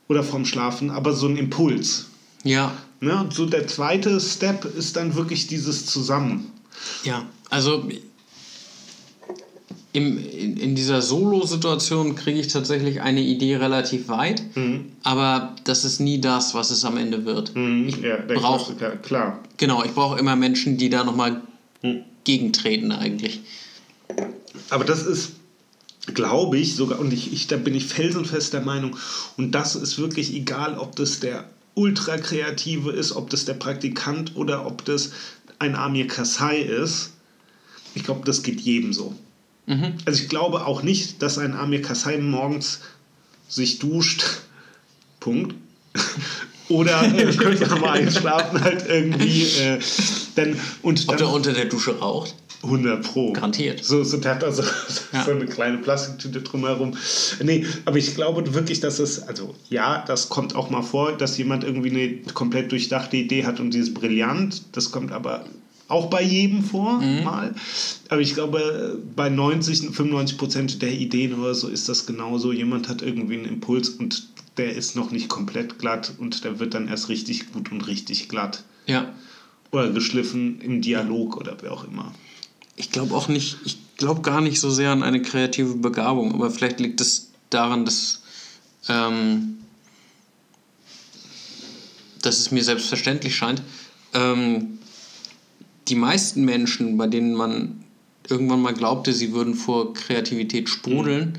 oder 0.08 0.22
vorm 0.22 0.44
Schlafen, 0.44 0.90
aber 0.90 1.14
so 1.14 1.26
ein 1.26 1.38
Impuls. 1.38 2.06
Ja. 2.44 2.72
Ne? 3.00 3.18
Und 3.18 3.32
so 3.32 3.46
der 3.46 3.66
zweite 3.66 4.20
Step 4.20 4.66
ist 4.76 4.96
dann 4.96 5.14
wirklich 5.14 5.46
dieses 5.46 5.86
Zusammen. 5.86 6.52
Ja, 7.02 7.24
also 7.48 7.88
im, 9.94 10.18
in, 10.18 10.58
in 10.58 10.74
dieser 10.74 11.00
Solo-Situation 11.00 12.14
kriege 12.14 12.38
ich 12.38 12.48
tatsächlich 12.48 13.00
eine 13.00 13.22
Idee 13.22 13.56
relativ 13.56 14.08
weit, 14.08 14.42
mhm. 14.54 14.92
aber 15.02 15.56
das 15.64 15.86
ist 15.86 16.00
nie 16.00 16.20
das, 16.20 16.54
was 16.54 16.70
es 16.70 16.84
am 16.84 16.98
Ende 16.98 17.24
wird. 17.24 17.56
Mhm. 17.56 17.88
Ich 17.88 17.96
ja, 18.02 18.18
brauche 18.18 18.74
klar. 19.02 19.40
Genau, 19.56 19.82
ich 19.82 19.92
brauche 19.92 20.18
immer 20.18 20.36
Menschen, 20.36 20.76
die 20.76 20.90
da 20.90 21.02
nochmal 21.02 21.40
mhm. 21.82 22.04
Gegentreten 22.26 22.92
eigentlich. 22.92 23.40
Aber 24.68 24.84
das 24.84 25.06
ist, 25.06 25.32
glaube 26.12 26.58
ich, 26.58 26.76
sogar, 26.76 26.98
und 26.98 27.12
ich, 27.12 27.32
ich, 27.32 27.46
da 27.46 27.56
bin 27.56 27.74
ich 27.74 27.86
felsenfest 27.86 28.52
der 28.52 28.60
Meinung, 28.60 28.96
und 29.38 29.52
das 29.52 29.74
ist 29.74 29.96
wirklich 29.96 30.34
egal, 30.34 30.76
ob 30.76 30.94
das 30.96 31.20
der 31.20 31.48
Ultra-Kreative 31.74 32.90
ist, 32.92 33.12
ob 33.12 33.30
das 33.30 33.46
der 33.46 33.54
Praktikant 33.54 34.36
oder 34.36 34.66
ob 34.66 34.84
das 34.84 35.12
ein 35.58 35.74
Amir 35.74 36.06
Kassai 36.06 36.58
ist, 36.58 37.12
ich 37.94 38.04
glaube, 38.04 38.26
das 38.26 38.42
geht 38.42 38.60
jedem 38.60 38.92
so. 38.92 39.14
Mhm. 39.66 39.94
Also 40.04 40.22
ich 40.22 40.28
glaube 40.28 40.66
auch 40.66 40.82
nicht, 40.82 41.22
dass 41.22 41.38
ein 41.38 41.54
Amir 41.54 41.80
Kassai 41.80 42.18
morgens 42.18 42.80
sich 43.48 43.78
duscht, 43.78 44.24
Punkt. 45.20 45.54
Oder 46.68 47.02
äh, 47.02 47.28
ich 47.28 47.38
könnte 47.38 47.66
mal 47.76 47.90
einschlafen 47.90 48.62
halt 48.62 48.86
irgendwie. 48.88 49.42
Äh, 49.42 49.78
dann, 50.34 50.58
und 50.82 51.08
dann, 51.08 51.14
Ob 51.14 51.16
der 51.18 51.28
unter 51.28 51.52
der 51.52 51.66
Dusche 51.66 51.98
raucht? 51.98 52.34
100 52.62 53.02
Pro. 53.02 53.32
Garantiert. 53.32 53.84
So, 53.84 54.02
so, 54.02 54.16
der 54.16 54.34
hat 54.34 54.44
also 54.44 54.62
ja. 55.12 55.24
so 55.24 55.30
eine 55.30 55.46
kleine 55.46 55.78
Plastiktüte 55.78 56.40
drumherum. 56.40 56.96
Nee, 57.42 57.66
aber 57.84 57.96
ich 57.96 58.14
glaube 58.14 58.54
wirklich, 58.54 58.80
dass 58.80 58.98
es, 58.98 59.22
also 59.22 59.54
ja, 59.68 60.04
das 60.06 60.28
kommt 60.28 60.54
auch 60.54 60.70
mal 60.70 60.82
vor, 60.82 61.12
dass 61.12 61.38
jemand 61.38 61.64
irgendwie 61.64 61.90
eine 61.90 62.32
komplett 62.32 62.72
durchdachte 62.72 63.16
Idee 63.16 63.44
hat 63.44 63.60
und 63.60 63.72
die 63.72 63.78
ist 63.78 63.94
brillant. 63.94 64.62
Das 64.72 64.90
kommt 64.90 65.12
aber 65.12 65.44
auch 65.88 66.06
bei 66.06 66.22
jedem 66.22 66.64
vor, 66.64 67.00
mhm. 67.00 67.24
mal. 67.24 67.54
Aber 68.08 68.20
ich 68.20 68.34
glaube, 68.34 69.00
bei 69.14 69.28
90, 69.28 69.90
95 69.90 70.38
Prozent 70.38 70.82
der 70.82 70.92
Ideen 70.92 71.38
oder 71.38 71.54
so 71.54 71.68
ist 71.68 71.88
das 71.88 72.06
genauso. 72.06 72.52
Jemand 72.52 72.88
hat 72.88 73.02
irgendwie 73.02 73.34
einen 73.34 73.44
Impuls 73.44 73.90
und 73.90 74.26
der 74.56 74.74
ist 74.74 74.96
noch 74.96 75.10
nicht 75.10 75.28
komplett 75.28 75.78
glatt 75.78 76.12
und 76.18 76.44
der 76.44 76.58
wird 76.58 76.74
dann 76.74 76.88
erst 76.88 77.08
richtig 77.08 77.52
gut 77.52 77.70
und 77.70 77.86
richtig 77.86 78.28
glatt. 78.28 78.64
Ja. 78.86 79.12
Oder 79.70 79.90
geschliffen 79.90 80.60
im 80.60 80.80
Dialog 80.80 81.36
oder 81.36 81.56
wer 81.60 81.72
auch 81.72 81.84
immer. 81.84 82.14
Ich 82.76 82.90
glaube 82.90 83.14
auch 83.14 83.28
nicht, 83.28 83.58
ich 83.64 83.78
glaube 83.96 84.22
gar 84.22 84.40
nicht 84.40 84.60
so 84.60 84.70
sehr 84.70 84.90
an 84.90 85.02
eine 85.02 85.22
kreative 85.22 85.74
Begabung, 85.74 86.34
aber 86.34 86.50
vielleicht 86.50 86.80
liegt 86.80 87.00
es 87.00 87.30
daran, 87.50 87.84
dass, 87.84 88.22
ähm, 88.88 89.58
dass 92.22 92.38
es 92.38 92.50
mir 92.50 92.62
selbstverständlich 92.62 93.34
scheint. 93.34 93.62
Ähm, 94.14 94.78
die 95.88 95.94
meisten 95.94 96.44
Menschen, 96.44 96.96
bei 96.96 97.06
denen 97.06 97.34
man 97.34 97.84
irgendwann 98.28 98.60
mal 98.60 98.74
glaubte, 98.74 99.12
sie 99.12 99.32
würden 99.32 99.54
vor 99.54 99.94
Kreativität 99.94 100.68
sprudeln, 100.68 101.30
mhm. 101.30 101.34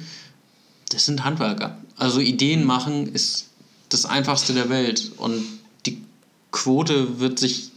das 0.90 1.06
sind 1.06 1.24
Handwerker. 1.24 1.78
Also 1.98 2.20
Ideen 2.20 2.64
machen 2.64 3.14
ist 3.14 3.48
das 3.90 4.06
einfachste 4.06 4.54
der 4.54 4.70
Welt 4.70 5.12
und 5.18 5.44
die 5.86 6.02
Quote 6.52 7.20
wird 7.20 7.40
sich, 7.40 7.72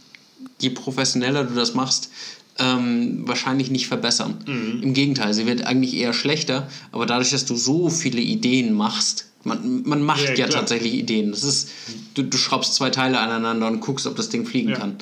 je 0.59 0.69
professioneller 0.69 1.43
du 1.43 1.55
das 1.55 1.73
machst, 1.73 2.11
ähm, 2.59 3.27
wahrscheinlich 3.27 3.71
nicht 3.71 3.87
verbessern. 3.87 4.43
Mhm. 4.45 4.83
Im 4.83 4.93
Gegenteil, 4.93 5.33
sie 5.33 5.45
wird 5.45 5.65
eigentlich 5.65 5.95
eher 5.95 6.13
schlechter, 6.13 6.69
aber 6.91 7.05
dadurch, 7.05 7.31
dass 7.31 7.45
du 7.45 7.55
so 7.55 7.89
viele 7.89 8.21
Ideen 8.21 8.73
machst, 8.73 9.27
man, 9.43 9.81
man 9.83 10.03
macht 10.03 10.29
ja, 10.29 10.35
ja 10.35 10.47
tatsächlich 10.47 10.93
Ideen. 10.93 11.31
Das 11.31 11.43
ist, 11.43 11.69
du, 12.13 12.21
du 12.21 12.37
schraubst 12.37 12.75
zwei 12.75 12.91
Teile 12.91 13.19
aneinander 13.19 13.67
und 13.67 13.79
guckst, 13.79 14.05
ob 14.05 14.15
das 14.15 14.29
Ding 14.29 14.45
fliegen 14.45 14.69
ja. 14.69 14.77
kann. 14.77 14.97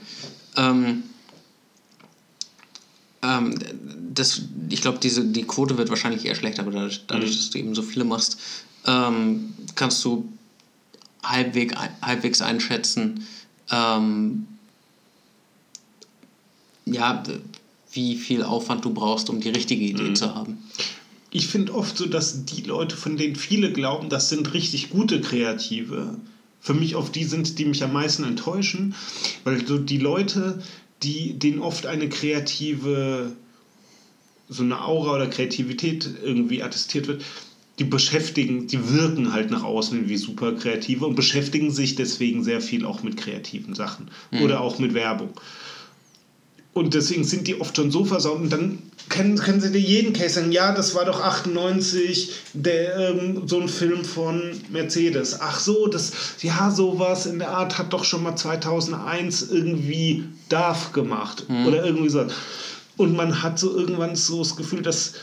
Ähm, 0.56 1.04
ähm, 3.22 3.56
das, 4.14 4.41
ich 4.70 4.82
glaube, 4.82 5.00
die 5.00 5.44
Quote 5.44 5.78
wird 5.78 5.90
wahrscheinlich 5.90 6.26
eher 6.26 6.36
schlechter, 6.36 6.62
aber 6.64 6.72
dadurch, 6.72 7.06
dadurch 7.08 7.32
mhm. 7.32 7.36
dass 7.36 7.50
du 7.50 7.58
eben 7.58 7.76
so 7.76 7.82
viele 7.82 8.06
machst, 8.06 8.40
ähm, 8.86 9.54
kannst 9.76 10.04
du 10.06 10.28
halbweg, 11.24 11.76
halbwegs 12.02 12.41
einschätzen, 12.41 13.26
ähm, 13.72 14.48
ja, 16.86 17.24
wie 17.91 18.16
viel 18.16 18.44
Aufwand 18.44 18.86
du 18.86 18.94
brauchst, 18.94 19.30
um 19.30 19.41
die 19.41 19.50
richtige 19.50 19.84
Idee 19.84 20.10
mhm. 20.10 20.16
zu 20.16 20.34
haben. 20.36 20.58
Ich 21.32 21.48
finde 21.48 21.76
oft 21.76 21.98
so, 21.98 22.08
dass 22.08 22.46
die 22.46 22.62
Leute, 22.62 22.98
von 22.98 23.18
denen 23.18 23.36
viele 23.36 23.72
glauben, 23.72 24.10
das 24.10 24.30
sind 24.30 24.54
richtig 24.54 24.90
gute 24.90 25.22
Kreative, 25.22 26.16
für 26.62 26.74
mich 26.74 26.96
oft 26.96 27.16
die 27.16 27.24
sind, 27.24 27.58
die 27.60 27.66
mich 27.66 27.84
am 27.84 27.94
meisten 27.94 28.24
enttäuschen, 28.24 28.96
weil 29.44 29.66
so 29.66 29.78
die 29.78 29.98
Leute, 29.98 30.62
die, 31.04 31.38
denen 31.38 31.60
oft 31.60 31.86
eine 31.86 32.10
kreative, 32.10 33.32
so 34.50 34.64
eine 34.64 34.84
Aura 34.84 35.16
oder 35.16 35.28
Kreativität 35.28 36.10
irgendwie 36.24 36.64
attestiert 36.64 37.08
wird, 37.08 37.24
die 37.80 37.86
beschäftigen, 37.86 38.68
die 38.68 38.90
wirken 38.94 39.32
halt 39.32 39.52
nach 39.52 39.64
außen 39.64 40.10
wie 40.10 40.18
super 40.18 40.54
kreative 40.54 41.06
und 41.06 41.16
beschäftigen 41.16 41.72
sich 41.72 41.96
deswegen 41.96 42.44
sehr 42.44 42.60
viel 42.60 42.86
auch 42.86 43.04
mit 43.04 43.16
kreativen 43.16 43.74
Sachen 43.74 44.12
mhm. 44.32 44.42
oder 44.42 44.62
auch 44.62 44.80
mit 44.80 44.94
Werbung. 44.94 45.32
Und 46.74 46.94
deswegen 46.94 47.24
sind 47.24 47.48
die 47.48 47.60
oft 47.60 47.76
schon 47.76 47.91
so 47.91 48.06
versaut. 48.06 48.40
Und 48.40 48.52
dann 48.52 48.80
können, 49.10 49.38
können 49.38 49.60
sie 49.60 49.72
dir 49.72 49.80
jeden 49.80 50.14
Case 50.14 50.36
sagen, 50.36 50.52
ja, 50.52 50.72
das 50.72 50.94
war 50.94 51.06
doch 51.06 51.22
98, 51.22 52.32
der, 52.54 52.96
ähm, 52.98 53.48
so 53.48 53.60
ein 53.60 53.68
Film 53.68 54.06
von 54.06 54.52
Mercedes. 54.70 55.41
Ach 55.41 55.60
so, 55.60 55.88
das, 55.88 56.12
ja, 56.41 56.70
sowas 56.70 57.26
in 57.26 57.40
der 57.40 57.52
Art 57.52 57.78
hat 57.78 57.91
doch 57.91 58.04
schon 58.04 58.24
mal 58.24 58.36
2001 58.36 59.50
irgendwie 59.50 60.26
DAF 60.50 60.94
gemacht. 60.94 61.46
Mhm. 61.50 61.66
Oder 61.66 61.86
irgendwie 61.86 62.10
so. 62.10 62.26
Und 62.98 63.16
man 63.16 63.41
hat 63.41 63.58
so 63.58 63.76
irgendwann 63.76 64.16
so 64.16 64.40
das 64.40 64.56
Gefühl, 64.56 64.82
dass 64.82 65.14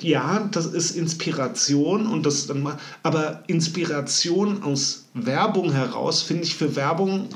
ja, 0.00 0.46
das 0.50 0.66
ist 0.66 0.96
Inspiration 0.96 2.06
und 2.06 2.26
das 2.26 2.46
dann 2.46 2.62
mal, 2.62 2.76
aber 3.02 3.42
Inspiration 3.46 4.62
aus 4.62 5.06
Werbung 5.14 5.72
heraus 5.72 6.20
finde 6.22 6.44
ich 6.44 6.54
für 6.54 6.76
Werbung 6.76 7.28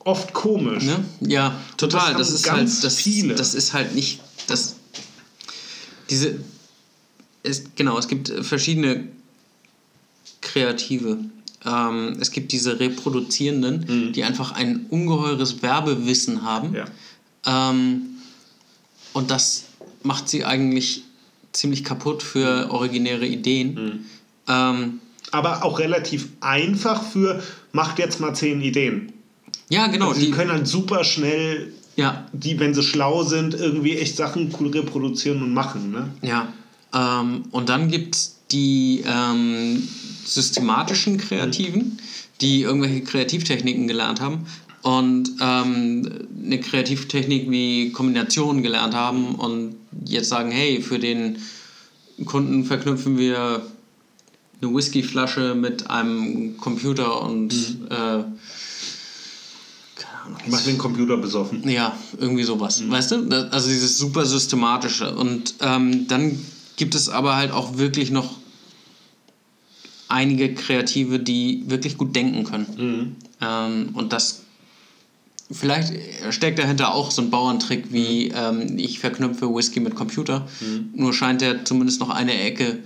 oft 0.00 0.32
komisch. 0.32 0.84
Ne? 0.84 1.04
Ja, 1.20 1.60
total. 1.76 2.14
Das, 2.14 2.28
das, 2.28 2.40
ist 2.40 2.50
halt 2.50 2.84
das, 2.84 2.96
viele. 2.96 3.34
das 3.34 3.54
ist 3.54 3.72
halt 3.72 3.94
nicht 3.94 4.20
das 4.46 4.76
diese 6.08 6.40
ist, 7.42 7.76
genau, 7.76 7.98
es 7.98 8.08
gibt 8.08 8.28
verschiedene 8.28 9.08
Kreative. 10.40 11.18
Ähm, 11.64 12.16
es 12.20 12.30
gibt 12.30 12.52
diese 12.52 12.80
Reproduzierenden, 12.80 14.08
mhm. 14.08 14.12
die 14.12 14.24
einfach 14.24 14.52
ein 14.52 14.86
ungeheures 14.90 15.62
Werbewissen 15.62 16.42
haben. 16.42 16.74
Ja. 16.74 16.84
Ähm, 17.46 18.02
und 19.12 19.30
das 19.30 19.64
macht 20.02 20.28
sie 20.28 20.44
eigentlich 20.44 21.04
ziemlich 21.52 21.84
kaputt 21.84 22.22
für 22.22 22.70
originäre 22.70 23.26
Ideen. 23.26 23.74
Mhm. 23.74 24.04
Ähm, 24.48 25.00
Aber 25.30 25.64
auch 25.64 25.78
relativ 25.78 26.28
einfach 26.40 27.02
für, 27.02 27.42
macht 27.72 27.98
jetzt 27.98 28.20
mal 28.20 28.34
zehn 28.34 28.60
Ideen. 28.60 29.12
Ja, 29.70 29.86
genau. 29.86 30.08
Also 30.08 30.20
die 30.20 30.30
können 30.30 30.50
halt 30.50 30.66
super 30.66 31.04
schnell, 31.04 31.72
ja. 31.96 32.26
die, 32.32 32.58
wenn 32.60 32.74
sie 32.74 32.82
schlau 32.82 33.22
sind, 33.22 33.54
irgendwie 33.54 33.96
echt 33.96 34.16
Sachen 34.16 34.54
cool 34.60 34.68
reproduzieren 34.68 35.42
und 35.42 35.54
machen. 35.54 35.92
Ne? 35.92 36.10
Ja. 36.22 36.52
Ähm, 36.92 37.44
und 37.52 37.68
dann 37.68 37.88
gibt 37.88 38.16
es 38.16 38.36
die 38.50 39.04
ähm, 39.06 39.88
systematischen 40.24 41.18
Kreativen, 41.18 41.98
die 42.40 42.62
irgendwelche 42.62 43.02
Kreativtechniken 43.02 43.86
gelernt 43.86 44.20
haben 44.20 44.46
und 44.82 45.30
ähm, 45.40 46.26
eine 46.44 46.58
Kreativtechnik 46.58 47.48
wie 47.50 47.92
Kombination 47.92 48.62
gelernt 48.62 48.94
haben 48.94 49.36
und 49.36 49.76
jetzt 50.04 50.30
sagen, 50.30 50.50
hey, 50.50 50.82
für 50.82 50.98
den 50.98 51.38
Kunden 52.24 52.64
verknüpfen 52.64 53.18
wir 53.18 53.62
eine 54.60 54.74
Whiskyflasche 54.74 55.54
mit 55.54 55.88
einem 55.88 56.56
Computer 56.56 57.22
und 57.22 57.52
mhm. 57.52 57.88
äh, 57.90 58.24
Mach 60.46 60.62
den 60.62 60.78
Computer 60.78 61.16
besoffen. 61.16 61.68
Ja, 61.68 61.96
irgendwie 62.18 62.44
sowas. 62.44 62.80
Mhm. 62.80 62.90
Weißt 62.90 63.10
du? 63.12 63.48
Also 63.50 63.68
dieses 63.68 63.98
super 63.98 64.24
systematische. 64.24 65.14
Und 65.14 65.54
ähm, 65.60 66.06
dann 66.08 66.38
gibt 66.76 66.94
es 66.94 67.08
aber 67.08 67.36
halt 67.36 67.52
auch 67.52 67.76
wirklich 67.78 68.10
noch 68.10 68.36
einige 70.08 70.54
Kreative, 70.54 71.18
die 71.18 71.64
wirklich 71.66 71.96
gut 71.96 72.14
denken 72.16 72.44
können. 72.44 72.66
Mhm. 72.76 73.16
Ähm, 73.40 73.88
und 73.94 74.12
das 74.12 74.42
vielleicht 75.50 75.92
steckt 76.30 76.58
dahinter 76.58 76.94
auch 76.94 77.10
so 77.10 77.22
ein 77.22 77.30
Bauerntrick 77.30 77.92
wie 77.92 78.28
ähm, 78.28 78.78
ich 78.78 79.00
verknüpfe 79.00 79.52
Whisky 79.52 79.80
mit 79.80 79.94
Computer. 79.94 80.46
Mhm. 80.60 80.90
Nur 80.94 81.12
scheint 81.12 81.40
der 81.40 81.64
zumindest 81.64 82.00
noch 82.00 82.10
eine 82.10 82.38
Ecke 82.40 82.78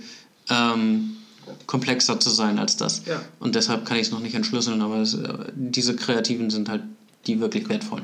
ähm, 0.49 1.11
komplexer 1.67 2.19
zu 2.19 2.29
sein 2.29 2.59
als 2.59 2.77
das. 2.77 3.03
Ja. 3.05 3.21
Und 3.39 3.55
deshalb 3.55 3.85
kann 3.85 3.97
ich 3.97 4.07
es 4.07 4.11
noch 4.11 4.19
nicht 4.19 4.35
entschlüsseln, 4.35 4.81
aber 4.81 4.97
es, 4.97 5.13
äh, 5.13 5.33
diese 5.55 5.95
Kreativen 5.95 6.49
sind 6.49 6.69
halt 6.69 6.81
die 7.27 7.39
wirklich 7.39 7.69
wertvoll. 7.69 8.01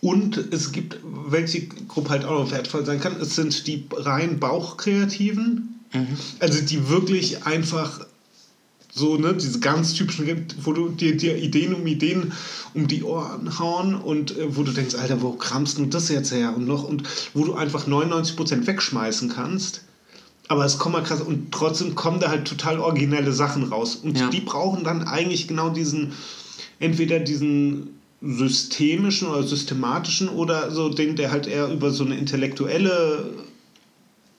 Und 0.00 0.38
es 0.52 0.72
gibt, 0.72 0.98
welche 1.02 1.66
Gruppe 1.66 2.10
halt 2.10 2.24
auch 2.24 2.44
noch 2.44 2.50
wertvoll 2.50 2.86
sein 2.86 3.00
kann, 3.00 3.20
es 3.20 3.36
sind 3.36 3.66
die 3.66 3.84
rein 3.92 4.40
Bauchkreativen. 4.40 5.80
Mhm. 5.92 6.06
Also 6.38 6.62
die 6.62 6.88
wirklich 6.88 7.44
einfach 7.44 8.00
so, 8.92 9.16
ne, 9.16 9.34
diese 9.34 9.60
ganz 9.60 9.94
typischen, 9.94 10.46
wo 10.62 10.72
du 10.72 10.88
dir, 10.88 11.16
dir 11.16 11.36
Ideen 11.36 11.74
um 11.74 11.86
Ideen 11.86 12.32
um 12.74 12.88
die 12.88 13.02
Ohren 13.02 13.58
hauen 13.58 13.94
und 13.94 14.36
äh, 14.36 14.56
wo 14.56 14.62
du 14.62 14.72
denkst, 14.72 14.94
Alter, 14.94 15.22
wo 15.22 15.32
kramst 15.32 15.78
du 15.78 15.86
das 15.86 16.08
jetzt 16.08 16.32
her? 16.32 16.54
Und 16.56 16.66
noch, 16.66 16.84
und 16.84 17.02
wo 17.34 17.44
du 17.44 17.54
einfach 17.54 17.86
99% 17.86 18.66
wegschmeißen 18.66 19.28
kannst. 19.28 19.82
Aber 20.48 20.64
es 20.64 20.78
kommt 20.78 20.94
mal 20.94 21.02
krass 21.02 21.20
und 21.20 21.52
trotzdem 21.52 21.94
kommen 21.94 22.18
da 22.18 22.28
halt 22.28 22.48
total 22.48 22.80
originelle 22.80 23.32
Sachen 23.32 23.64
raus. 23.64 23.96
Und 23.96 24.18
ja. 24.18 24.28
die 24.30 24.40
brauchen 24.40 24.82
dann 24.82 25.04
eigentlich 25.04 25.46
genau 25.46 25.70
diesen, 25.70 26.12
entweder 26.80 27.20
diesen 27.20 27.99
systemischen 28.22 29.28
oder 29.28 29.42
systematischen 29.42 30.28
oder 30.28 30.70
so 30.70 30.88
den, 30.88 31.16
der 31.16 31.30
halt 31.30 31.46
eher 31.46 31.68
über 31.68 31.90
so 31.90 32.04
eine 32.04 32.16
intellektuelle 32.16 33.30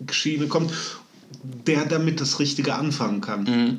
Schiene 0.09 0.47
kommt, 0.47 0.71
der 1.67 1.85
damit 1.85 2.21
das 2.21 2.39
Richtige 2.39 2.75
anfangen 2.75 3.21
kann. 3.21 3.43
Mhm. 3.43 3.77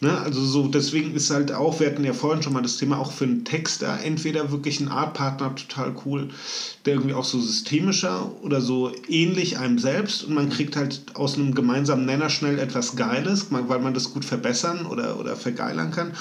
Ne? 0.00 0.20
Also 0.20 0.44
so, 0.44 0.68
deswegen 0.68 1.14
ist 1.14 1.30
halt 1.30 1.52
auch, 1.52 1.80
wir 1.80 1.86
hatten 1.86 2.04
ja 2.04 2.12
vorhin 2.12 2.42
schon 2.42 2.52
mal 2.52 2.60
das 2.60 2.76
Thema, 2.76 2.98
auch 2.98 3.12
für 3.12 3.24
einen 3.24 3.44
Texter 3.44 3.98
entweder 4.02 4.50
wirklich 4.50 4.78
ein 4.78 4.88
Artpartner 4.88 5.54
total 5.54 5.94
cool, 6.04 6.28
der 6.84 6.94
irgendwie 6.94 7.14
auch 7.14 7.24
so 7.24 7.40
systemischer 7.40 8.30
oder 8.42 8.60
so 8.60 8.92
ähnlich 9.08 9.58
einem 9.58 9.78
selbst 9.78 10.22
und 10.24 10.34
man 10.34 10.50
kriegt 10.50 10.76
halt 10.76 11.00
aus 11.14 11.36
einem 11.36 11.54
gemeinsamen 11.54 12.04
Nenner 12.04 12.28
schnell 12.28 12.58
etwas 12.58 12.94
Geiles, 12.96 13.46
weil 13.50 13.78
man 13.78 13.94
das 13.94 14.12
gut 14.12 14.26
verbessern 14.26 14.84
oder, 14.84 15.18
oder 15.18 15.34
vergeilern 15.34 15.90
kann. 15.90 16.12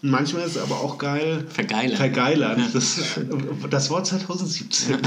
Manchmal 0.00 0.42
ist 0.42 0.56
es 0.56 0.62
aber 0.62 0.76
auch 0.80 0.98
geil. 0.98 1.44
Vergeilern. 1.48 1.96
Vergeilern. 1.96 2.58
Ja. 2.60 2.68
Das, 2.72 3.00
das 3.70 3.90
Wort 3.90 4.06
2017. 4.06 4.92
Ja. 4.92 4.98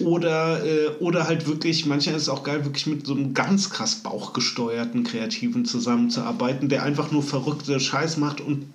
Oder, 0.00 0.64
äh, 0.64 0.88
oder 1.00 1.26
halt 1.26 1.46
wirklich, 1.46 1.86
manchmal 1.86 2.16
ist 2.16 2.22
es 2.22 2.28
auch 2.28 2.44
geil, 2.44 2.64
wirklich 2.64 2.86
mit 2.86 3.06
so 3.06 3.14
einem 3.14 3.34
ganz 3.34 3.70
krass 3.70 3.96
bauchgesteuerten 3.96 5.02
Kreativen 5.02 5.64
zusammenzuarbeiten, 5.64 6.68
der 6.68 6.84
einfach 6.84 7.10
nur 7.10 7.22
verrückte 7.22 7.80
Scheiß 7.80 8.16
macht 8.16 8.40
und 8.40 8.66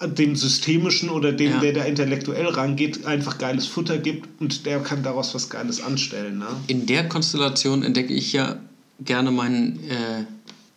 äh, 0.00 0.08
dem 0.08 0.34
Systemischen 0.34 1.10
oder 1.10 1.32
dem, 1.32 1.50
ja. 1.50 1.60
der 1.60 1.72
da 1.74 1.84
intellektuell 1.84 2.46
rangeht, 2.46 3.04
einfach 3.04 3.36
geiles 3.36 3.66
Futter 3.66 3.98
gibt 3.98 4.40
und 4.40 4.64
der 4.64 4.80
kann 4.80 5.02
daraus 5.02 5.34
was 5.34 5.50
Geiles 5.50 5.82
anstellen. 5.82 6.38
Ne? 6.38 6.46
In 6.66 6.86
der 6.86 7.06
Konstellation 7.08 7.82
entdecke 7.82 8.14
ich 8.14 8.32
ja 8.32 8.56
gerne 9.00 9.30
meinen 9.30 9.78
äh, 9.90 10.24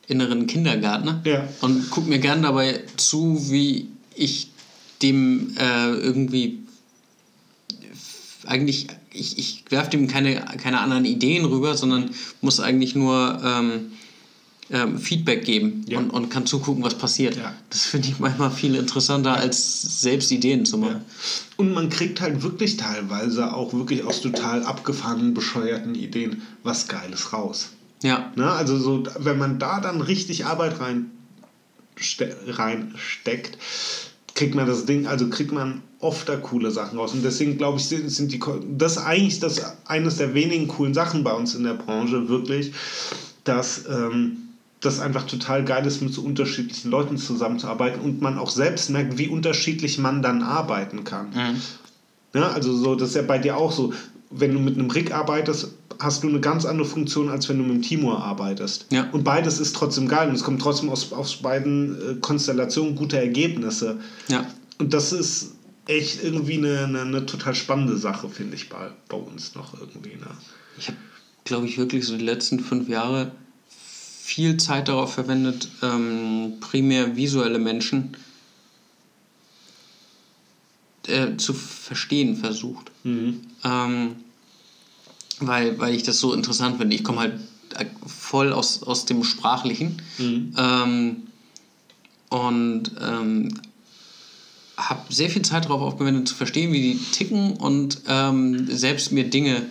inneren 0.07 0.47
Kindergärtner 0.47 1.21
ja. 1.25 1.47
und 1.61 1.89
gucke 1.89 2.09
mir 2.09 2.19
gerne 2.19 2.43
dabei 2.43 2.81
zu, 2.97 3.49
wie 3.49 3.89
ich 4.15 4.51
dem 5.01 5.55
äh, 5.57 5.91
irgendwie 5.91 6.59
eigentlich, 8.45 8.87
ich, 9.13 9.37
ich 9.37 9.63
werfe 9.69 9.91
dem 9.91 10.07
keine, 10.07 10.35
keine 10.57 10.79
anderen 10.79 11.05
Ideen 11.05 11.45
rüber, 11.45 11.75
sondern 11.77 12.11
muss 12.41 12.59
eigentlich 12.59 12.95
nur 12.95 13.39
ähm, 13.43 13.91
ähm, 14.71 14.97
Feedback 14.97 15.45
geben 15.45 15.85
ja. 15.87 15.99
und, 15.99 16.09
und 16.09 16.29
kann 16.29 16.45
zugucken, 16.45 16.83
was 16.83 16.97
passiert. 16.97 17.35
Ja. 17.35 17.53
Das 17.69 17.85
finde 17.85 18.07
ich 18.07 18.19
manchmal 18.19 18.51
viel 18.51 18.75
interessanter, 18.75 19.33
als 19.33 20.01
selbst 20.01 20.31
Ideen 20.31 20.65
zu 20.65 20.77
machen. 20.77 21.01
Und 21.57 21.73
man 21.73 21.89
kriegt 21.89 22.21
halt 22.21 22.41
wirklich 22.41 22.77
teilweise 22.77 23.53
auch 23.53 23.73
wirklich 23.73 24.03
aus 24.03 24.21
total 24.21 24.63
abgefahrenen, 24.63 25.33
bescheuerten 25.33 25.95
Ideen 25.95 26.41
was 26.63 26.87
Geiles 26.87 27.33
raus. 27.33 27.69
Ja. 28.01 28.31
Ne? 28.35 28.49
Also 28.49 28.77
so, 28.77 29.03
wenn 29.19 29.37
man 29.37 29.59
da 29.59 29.79
dann 29.79 30.01
richtig 30.01 30.45
Arbeit 30.45 30.79
rein 30.79 31.11
reinsteckt, 32.47 33.57
kriegt 34.33 34.55
man 34.55 34.65
das 34.65 34.85
Ding, 34.85 35.05
also 35.05 35.29
kriegt 35.29 35.51
man 35.51 35.81
oft 35.99 36.27
da 36.27 36.35
coole 36.35 36.71
Sachen 36.71 36.97
raus. 36.97 37.13
Und 37.13 37.23
deswegen 37.23 37.57
glaube 37.57 37.77
ich, 37.77 37.85
sind, 37.85 38.09
sind 38.09 38.31
die, 38.31 38.39
das 38.69 38.97
eigentlich 38.97 39.39
das 39.39 39.77
eines 39.85 40.17
der 40.17 40.33
wenigen 40.33 40.67
coolen 40.67 40.93
Sachen 40.93 41.23
bei 41.23 41.33
uns 41.33 41.53
in 41.53 41.63
der 41.63 41.75
Branche, 41.75 42.27
wirklich, 42.27 42.71
dass 43.43 43.85
ähm, 43.87 44.37
das 44.79 44.99
einfach 44.99 45.27
total 45.27 45.63
geil 45.63 45.85
ist, 45.85 46.01
mit 46.01 46.13
so 46.13 46.21
unterschiedlichen 46.21 46.89
Leuten 46.89 47.17
zusammenzuarbeiten 47.17 48.01
und 48.01 48.21
man 48.21 48.39
auch 48.39 48.49
selbst 48.49 48.89
merkt, 48.89 49.17
wie 49.17 49.27
unterschiedlich 49.27 49.99
man 49.99 50.21
dann 50.23 50.41
arbeiten 50.41 51.03
kann. 51.03 51.29
Mhm. 51.29 51.61
Ja, 52.33 52.49
also 52.51 52.75
so, 52.75 52.95
das 52.95 53.09
ist 53.09 53.15
ja 53.15 53.21
bei 53.21 53.37
dir 53.37 53.57
auch 53.57 53.71
so. 53.71 53.93
Wenn 54.31 54.53
du 54.53 54.59
mit 54.59 54.77
einem 54.77 54.89
Rick 54.89 55.13
arbeitest, 55.13 55.73
hast 55.99 56.23
du 56.23 56.29
eine 56.29 56.39
ganz 56.39 56.65
andere 56.65 56.87
Funktion, 56.87 57.29
als 57.29 57.47
wenn 57.49 57.57
du 57.57 57.63
mit 57.63 57.75
dem 57.75 57.81
Timur 57.81 58.23
arbeitest. 58.23 58.87
Ja. 58.91 59.09
Und 59.11 59.23
beides 59.23 59.59
ist 59.59 59.75
trotzdem 59.75 60.07
geil 60.07 60.29
und 60.29 60.35
es 60.35 60.43
kommt 60.43 60.61
trotzdem 60.61 60.89
aus, 60.89 61.11
aus 61.13 61.37
beiden 61.37 61.95
äh, 61.95 62.15
Konstellationen 62.21 62.95
gute 62.95 63.17
Ergebnisse. 63.17 63.99
Ja. 64.27 64.45
Und 64.79 64.93
das 64.93 65.13
ist 65.13 65.51
echt 65.85 66.23
irgendwie 66.23 66.57
eine, 66.57 66.85
eine, 66.85 67.01
eine 67.01 67.25
total 67.25 67.55
spannende 67.55 67.97
Sache, 67.97 68.29
finde 68.29 68.55
ich, 68.55 68.69
bei, 68.69 68.89
bei 69.07 69.17
uns 69.17 69.55
noch 69.55 69.79
irgendwie. 69.79 70.15
Ne? 70.15 70.27
Ich 70.77 70.87
habe, 70.87 70.97
glaube 71.43 71.67
ich, 71.67 71.77
wirklich 71.77 72.05
so 72.05 72.17
die 72.17 72.23
letzten 72.23 72.59
fünf 72.59 72.87
Jahre 72.87 73.31
viel 73.69 74.57
Zeit 74.57 74.87
darauf 74.87 75.13
verwendet, 75.13 75.67
ähm, 75.83 76.53
primär 76.61 77.15
visuelle 77.15 77.59
Menschen 77.59 78.15
äh, 81.07 81.35
zu 81.37 81.53
verstehen 81.53 82.37
versucht. 82.37 82.91
Mhm. 83.03 83.41
Ähm, 83.63 84.15
weil, 85.41 85.79
weil 85.79 85.95
ich 85.95 86.03
das 86.03 86.19
so 86.19 86.33
interessant 86.33 86.77
finde. 86.77 86.95
Ich 86.95 87.03
komme 87.03 87.19
halt 87.19 87.33
äh, 87.77 87.85
voll 88.05 88.53
aus, 88.53 88.83
aus 88.83 89.05
dem 89.05 89.23
Sprachlichen 89.23 90.01
mhm. 90.17 90.53
ähm, 90.57 91.15
und 92.29 92.91
ähm, 93.01 93.59
habe 94.77 95.13
sehr 95.13 95.29
viel 95.29 95.41
Zeit 95.41 95.65
darauf 95.65 95.81
aufgewendet, 95.81 96.27
zu 96.27 96.35
verstehen, 96.35 96.71
wie 96.71 96.93
die 96.93 96.99
ticken 97.11 97.53
und 97.57 98.01
ähm, 98.07 98.67
selbst 98.75 99.11
mir 99.11 99.29
Dinge 99.29 99.63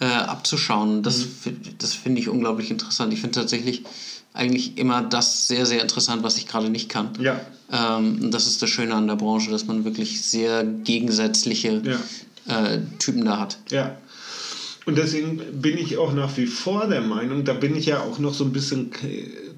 äh, 0.00 0.06
abzuschauen. 0.06 1.02
Das, 1.02 1.18
mhm. 1.44 1.60
das 1.78 1.94
finde 1.94 2.20
ich 2.20 2.28
unglaublich 2.28 2.70
interessant. 2.70 3.12
Ich 3.12 3.20
finde 3.20 3.40
tatsächlich 3.40 3.84
eigentlich 4.32 4.76
immer 4.76 5.02
das 5.02 5.48
sehr, 5.48 5.66
sehr 5.66 5.80
interessant, 5.80 6.22
was 6.22 6.36
ich 6.36 6.46
gerade 6.46 6.68
nicht 6.68 6.88
kann. 6.88 7.10
Ja. 7.20 7.40
Ähm, 7.72 8.30
das 8.30 8.46
ist 8.46 8.60
das 8.60 8.68
Schöne 8.68 8.94
an 8.94 9.06
der 9.06 9.16
Branche, 9.16 9.50
dass 9.50 9.66
man 9.66 9.84
wirklich 9.84 10.22
sehr 10.22 10.62
gegensätzliche 10.64 11.82
ja. 11.84 11.98
Äh, 12.48 12.78
Typen 12.98 13.24
da 13.24 13.40
hat. 13.40 13.58
Ja. 13.70 13.96
Und 14.86 14.96
deswegen 14.98 15.60
bin 15.60 15.78
ich 15.78 15.98
auch 15.98 16.12
nach 16.12 16.36
wie 16.36 16.46
vor 16.46 16.86
der 16.86 17.00
Meinung, 17.00 17.44
da 17.44 17.54
bin 17.54 17.74
ich 17.74 17.86
ja 17.86 18.02
auch 18.02 18.20
noch 18.20 18.32
so 18.32 18.44
ein 18.44 18.52
bisschen 18.52 18.90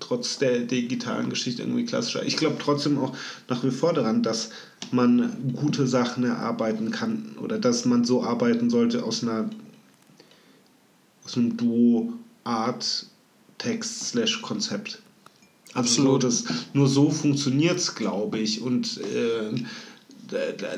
trotz 0.00 0.38
der 0.38 0.60
digitalen 0.60 1.28
Geschichte 1.28 1.62
irgendwie 1.62 1.84
klassischer. 1.84 2.24
Ich 2.24 2.38
glaube 2.38 2.56
trotzdem 2.58 2.98
auch 2.98 3.14
nach 3.46 3.62
wie 3.62 3.70
vor 3.70 3.92
daran, 3.92 4.22
dass 4.22 4.48
man 4.90 5.52
gute 5.54 5.86
Sachen 5.86 6.24
erarbeiten 6.24 6.90
kann 6.90 7.36
oder 7.42 7.58
dass 7.58 7.84
man 7.84 8.04
so 8.04 8.24
arbeiten 8.24 8.70
sollte 8.70 9.04
aus 9.04 9.22
einer 9.22 9.50
aus 11.26 11.36
einem 11.36 11.58
Duo 11.58 12.14
Art 12.44 13.04
Text 13.58 14.08
slash 14.08 14.40
Konzept. 14.40 15.02
Absolut. 15.74 16.24
Also 16.24 16.44
nur, 16.44 16.48
das, 16.48 16.64
nur 16.72 16.88
so 16.88 17.10
funktioniert 17.10 17.76
es, 17.76 17.94
glaube 17.94 18.38
ich. 18.38 18.62
Und 18.62 18.98
äh, 18.98 19.54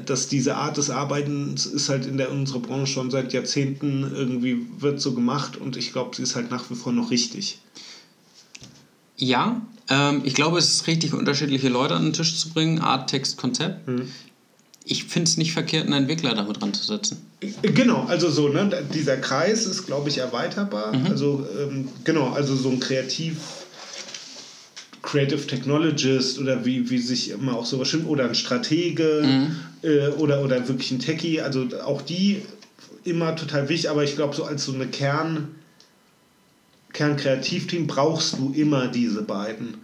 dass 0.05 0.29
diese 0.29 0.57
Art 0.57 0.77
des 0.77 0.91
Arbeitens 0.91 1.67
ist 1.67 1.89
halt 1.89 2.07
in 2.07 2.17
der 2.17 2.31
unserer 2.31 2.61
Branche 2.61 2.93
schon 2.93 3.11
seit 3.11 3.33
Jahrzehnten 3.33 4.11
irgendwie 4.15 4.67
wird 4.79 5.01
so 5.01 5.15
gemacht 5.15 5.57
und 5.57 5.77
ich 5.77 5.93
glaube, 5.93 6.17
sie 6.17 6.23
ist 6.23 6.37
halt 6.37 6.51
nach 6.51 6.71
wie 6.71 6.75
vor 6.75 6.93
noch 6.93 7.11
richtig. 7.11 7.59
Ja, 9.17 9.61
ähm, 9.89 10.23
ich 10.25 10.35
glaube, 10.35 10.59
es 10.59 10.71
ist 10.71 10.87
richtig, 10.87 11.13
unterschiedliche 11.13 11.69
Leute 11.69 11.95
an 11.95 12.05
den 12.05 12.13
Tisch 12.13 12.39
zu 12.39 12.51
bringen, 12.51 12.79
Art, 12.79 13.11
Text, 13.11 13.37
Konzept. 13.37 13.87
Mhm. 13.87 14.09
Ich 14.85 15.05
finde 15.05 15.29
es 15.29 15.37
nicht 15.37 15.53
verkehrt, 15.53 15.85
einen 15.85 15.93
Entwickler 15.93 16.35
damit 16.35 16.63
ranzusetzen. 16.63 17.19
Genau, 17.63 18.05
also 18.07 18.31
so, 18.31 18.49
ne, 18.49 18.71
dieser 18.95 19.19
Kreis 19.19 19.67
ist, 19.67 19.87
glaube 19.87 20.09
ich, 20.09 20.19
erweiterbar. 20.19 20.97
Mhm. 20.97 21.07
Also, 21.07 21.47
ähm, 21.59 21.89
genau, 22.05 22.31
also 22.31 22.57
so 22.57 22.71
ein 22.71 22.81
Kreativ- 22.81 23.60
Creative 25.03 25.47
Technologist 25.47 26.39
oder 26.39 26.65
wie, 26.65 26.91
wie 26.91 26.99
sich 26.99 27.31
immer 27.31 27.57
auch 27.57 27.67
sowas 27.67 27.89
stimmt, 27.89 28.07
oder 28.07 28.25
ein 28.25 28.35
Stratege 28.35 29.23
mhm. 29.25 29.57
äh, 29.89 30.09
oder, 30.09 30.43
oder 30.43 30.69
wirklich 30.69 30.91
ein 30.91 30.99
Techie, 30.99 31.41
also 31.41 31.67
auch 31.85 32.03
die 32.03 32.43
immer 33.05 33.35
total 33.37 33.69
wichtig, 33.69 33.91
aber 33.91 34.05
ich 34.05 34.17
glaube, 34.17 34.35
so 34.35 34.45
als 34.45 34.65
so 34.65 34.75
eine 34.75 34.87
Kern, 34.87 35.55
Kernkreativteam 36.93 37.87
brauchst 37.87 38.39
du 38.39 38.53
immer 38.55 38.89
diese 38.89 39.23
beiden. 39.23 39.79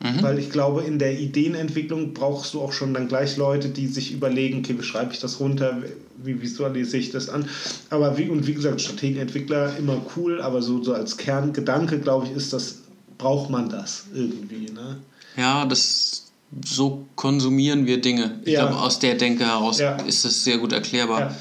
Mhm. 0.00 0.22
Weil 0.22 0.38
ich 0.38 0.50
glaube, 0.50 0.82
in 0.82 0.98
der 0.98 1.18
Ideenentwicklung 1.18 2.14
brauchst 2.14 2.54
du 2.54 2.60
auch 2.60 2.72
schon 2.72 2.94
dann 2.94 3.08
gleich 3.08 3.36
Leute, 3.36 3.68
die 3.68 3.86
sich 3.86 4.12
überlegen, 4.12 4.58
okay, 4.58 4.76
wie 4.78 4.82
schreibe 4.82 5.12
ich 5.12 5.20
das 5.20 5.40
runter, 5.40 5.82
wie 6.22 6.40
visualisiere 6.40 7.00
ich 7.02 7.10
das 7.10 7.28
an. 7.28 7.48
Aber 7.90 8.18
wie, 8.18 8.28
und 8.28 8.46
wie 8.46 8.54
gesagt, 8.54 8.80
Strategenentwickler 8.80 9.76
immer 9.78 10.04
cool, 10.16 10.40
aber 10.40 10.62
so, 10.62 10.82
so 10.82 10.94
als 10.94 11.16
Kerngedanke, 11.16 11.98
glaube 12.00 12.26
ich, 12.26 12.32
ist 12.32 12.52
das 12.52 12.83
braucht 13.24 13.48
man 13.48 13.70
das 13.70 14.04
irgendwie. 14.12 14.70
Ne? 14.70 14.98
Ja, 15.36 15.64
das 15.64 16.26
so 16.62 17.06
konsumieren 17.16 17.86
wir 17.86 18.00
Dinge. 18.00 18.38
Ich 18.44 18.52
ja. 18.52 18.66
glaube, 18.66 18.82
aus 18.82 18.98
der 18.98 19.14
Denke 19.14 19.46
heraus 19.46 19.80
ja. 19.80 19.96
ist 19.96 20.26
das 20.26 20.44
sehr 20.44 20.58
gut 20.58 20.72
erklärbar. 20.72 21.34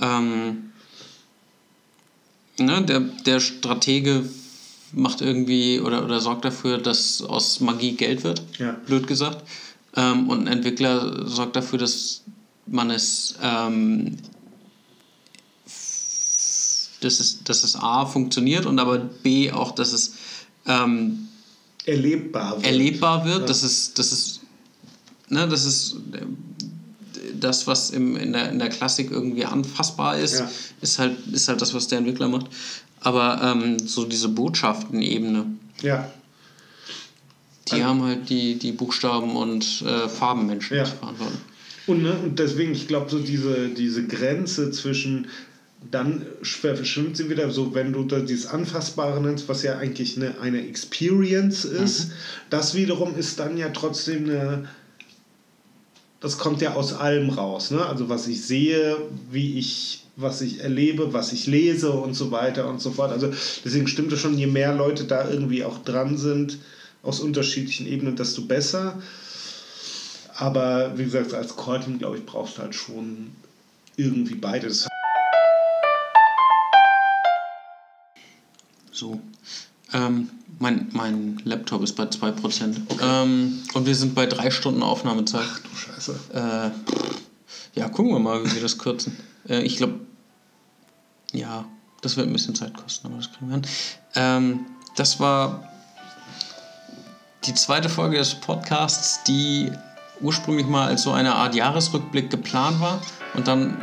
Ja. 0.00 0.18
Ähm, 0.18 0.72
ne, 2.58 2.82
der, 2.82 3.00
der 3.24 3.38
Stratege 3.38 4.28
macht 4.92 5.20
irgendwie 5.20 5.78
oder, 5.80 6.04
oder 6.04 6.20
sorgt 6.20 6.44
dafür, 6.44 6.78
dass 6.78 7.22
aus 7.22 7.60
Magie 7.60 7.92
Geld 7.92 8.24
wird, 8.24 8.42
blöd 8.86 9.06
gesagt. 9.06 9.44
Ähm, 9.94 10.28
und 10.28 10.40
ein 10.40 10.46
Entwickler 10.48 11.24
sorgt 11.28 11.54
dafür, 11.54 11.78
dass 11.78 12.22
man 12.66 12.90
es, 12.90 13.36
ähm, 13.42 14.16
dass 17.00 17.20
es, 17.20 17.44
dass 17.44 17.62
es 17.62 17.76
A 17.76 18.06
funktioniert 18.06 18.66
und 18.66 18.80
aber 18.80 18.98
B 18.98 19.52
auch, 19.52 19.70
dass 19.70 19.92
es 19.92 20.14
ähm, 20.66 21.27
erlebbar 21.88 22.56
wird. 22.56 22.66
Erlebbar 22.66 23.24
wird, 23.24 23.40
ja. 23.40 23.46
das 23.46 23.62
ist, 23.62 23.98
das 23.98 24.12
ist, 24.12 24.40
ne, 25.28 25.48
das 25.48 25.64
ist 25.64 25.96
äh, 26.12 26.24
das, 27.38 27.66
was 27.66 27.90
im, 27.90 28.16
in, 28.16 28.32
der, 28.32 28.50
in 28.50 28.58
der 28.58 28.68
Klassik 28.68 29.10
irgendwie 29.10 29.44
anfassbar 29.44 30.18
ist, 30.18 30.40
ja. 30.40 30.50
ist, 30.80 30.98
halt, 30.98 31.16
ist 31.32 31.48
halt 31.48 31.60
das, 31.60 31.74
was 31.74 31.88
der 31.88 31.98
Entwickler 31.98 32.28
macht. 32.28 32.46
Aber 33.00 33.40
ähm, 33.42 33.78
so 33.78 34.04
diese 34.04 34.28
Botschaften-Ebene. 34.28 35.46
Ja. 35.82 36.10
Die 37.68 37.74
also, 37.74 37.84
haben 37.84 38.02
halt 38.02 38.28
die, 38.28 38.58
die 38.58 38.72
Buchstaben 38.72 39.36
und 39.36 39.82
äh, 39.82 40.08
Farbenmenschen 40.08 40.78
ja. 40.78 40.84
verantworten. 40.84 41.38
Und, 41.86 42.02
ne, 42.02 42.12
und 42.12 42.38
deswegen, 42.38 42.72
ich 42.72 42.88
glaube, 42.88 43.10
so 43.10 43.18
diese, 43.18 43.68
diese 43.68 44.06
Grenze 44.06 44.70
zwischen 44.72 45.28
dann 45.90 46.26
verschwimmt 46.42 47.16
sie 47.16 47.30
wieder 47.30 47.50
so, 47.50 47.74
wenn 47.74 47.92
du 47.92 48.04
dieses 48.04 48.46
Anfassbare 48.46 49.20
nennst, 49.20 49.48
was 49.48 49.62
ja 49.62 49.78
eigentlich 49.78 50.16
eine, 50.16 50.40
eine 50.40 50.66
Experience 50.66 51.64
ist. 51.64 52.08
Mhm. 52.08 52.12
Das 52.50 52.74
wiederum 52.74 53.16
ist 53.16 53.38
dann 53.38 53.56
ja 53.56 53.68
trotzdem 53.70 54.24
eine. 54.24 54.68
Das 56.20 56.36
kommt 56.36 56.60
ja 56.62 56.74
aus 56.74 56.94
allem 56.94 57.30
raus. 57.30 57.70
Ne? 57.70 57.84
Also, 57.84 58.08
was 58.08 58.26
ich 58.26 58.44
sehe, 58.44 58.96
wie 59.30 59.56
ich, 59.56 60.04
was 60.16 60.40
ich 60.40 60.60
erlebe, 60.60 61.12
was 61.12 61.32
ich 61.32 61.46
lese 61.46 61.92
und 61.92 62.14
so 62.14 62.32
weiter 62.32 62.68
und 62.68 62.82
so 62.82 62.90
fort. 62.90 63.12
Also, 63.12 63.32
deswegen 63.64 63.86
stimmt 63.86 64.12
es 64.12 64.18
schon, 64.18 64.36
je 64.36 64.48
mehr 64.48 64.74
Leute 64.74 65.04
da 65.04 65.30
irgendwie 65.30 65.62
auch 65.62 65.78
dran 65.84 66.18
sind, 66.18 66.58
aus 67.04 67.20
unterschiedlichen 67.20 67.86
Ebenen, 67.86 68.16
desto 68.16 68.42
besser. 68.42 69.00
Aber 70.34 70.98
wie 70.98 71.04
gesagt, 71.04 71.34
als 71.34 71.54
Core-Team, 71.54 72.00
glaube 72.00 72.18
ich, 72.18 72.26
brauchst 72.26 72.58
du 72.58 72.62
halt 72.62 72.74
schon 72.74 73.30
irgendwie 73.96 74.34
beides. 74.34 74.88
So. 78.98 79.20
Ähm, 79.92 80.28
mein, 80.58 80.88
mein 80.90 81.40
Laptop 81.44 81.82
ist 81.84 81.94
bei 81.94 82.02
2%. 82.02 82.76
Okay. 82.88 82.98
Ähm, 83.00 83.62
und 83.74 83.86
wir 83.86 83.94
sind 83.94 84.16
bei 84.16 84.26
drei 84.26 84.50
Stunden 84.50 84.82
Aufnahmezeit. 84.82 85.44
Ach 85.44 85.60
du 85.60 85.76
Scheiße. 85.76 86.20
Äh, 86.34 87.78
ja, 87.78 87.88
gucken 87.88 88.12
wir 88.12 88.18
mal, 88.18 88.44
wie 88.44 88.52
wir 88.52 88.60
das 88.60 88.76
kürzen. 88.76 89.16
Äh, 89.48 89.62
ich 89.62 89.76
glaube, 89.76 90.00
ja, 91.32 91.64
das 92.00 92.16
wird 92.16 92.26
ein 92.26 92.32
bisschen 92.32 92.56
Zeit 92.56 92.76
kosten, 92.76 93.06
aber 93.06 93.18
das 93.18 93.30
kriegen 93.30 93.48
wir 93.48 93.54
hin. 93.54 93.66
Ähm, 94.16 94.66
das 94.96 95.20
war 95.20 95.68
die 97.44 97.54
zweite 97.54 97.88
Folge 97.88 98.18
des 98.18 98.34
Podcasts, 98.34 99.22
die 99.22 99.70
ursprünglich 100.20 100.66
mal 100.66 100.88
als 100.88 101.02
so 101.02 101.12
eine 101.12 101.36
Art 101.36 101.54
Jahresrückblick 101.54 102.30
geplant 102.30 102.80
war 102.80 103.00
und 103.34 103.46
dann 103.46 103.76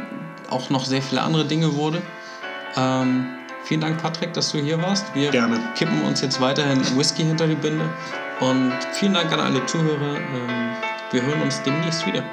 auch 0.49 0.69
noch 0.69 0.83
sehr 0.83 1.01
viele 1.01 1.21
andere 1.21 1.45
Dinge 1.45 1.75
wurde. 1.75 2.01
Ähm, 2.75 3.27
vielen 3.65 3.81
Dank, 3.81 4.01
Patrick, 4.01 4.33
dass 4.33 4.51
du 4.51 4.59
hier 4.59 4.81
warst. 4.81 5.13
Wir 5.13 5.31
Gerne. 5.31 5.59
kippen 5.75 6.01
uns 6.03 6.21
jetzt 6.21 6.39
weiterhin 6.39 6.79
Whisky 6.97 7.23
hinter 7.23 7.47
die 7.47 7.55
Binde. 7.55 7.85
Und 8.39 8.73
vielen 8.93 9.13
Dank 9.13 9.31
an 9.31 9.39
alle 9.39 9.65
Zuhörer. 9.65 10.15
Ähm, 10.17 10.75
wir 11.11 11.21
hören 11.21 11.41
uns 11.41 11.61
demnächst 11.63 12.05
wieder. 12.05 12.23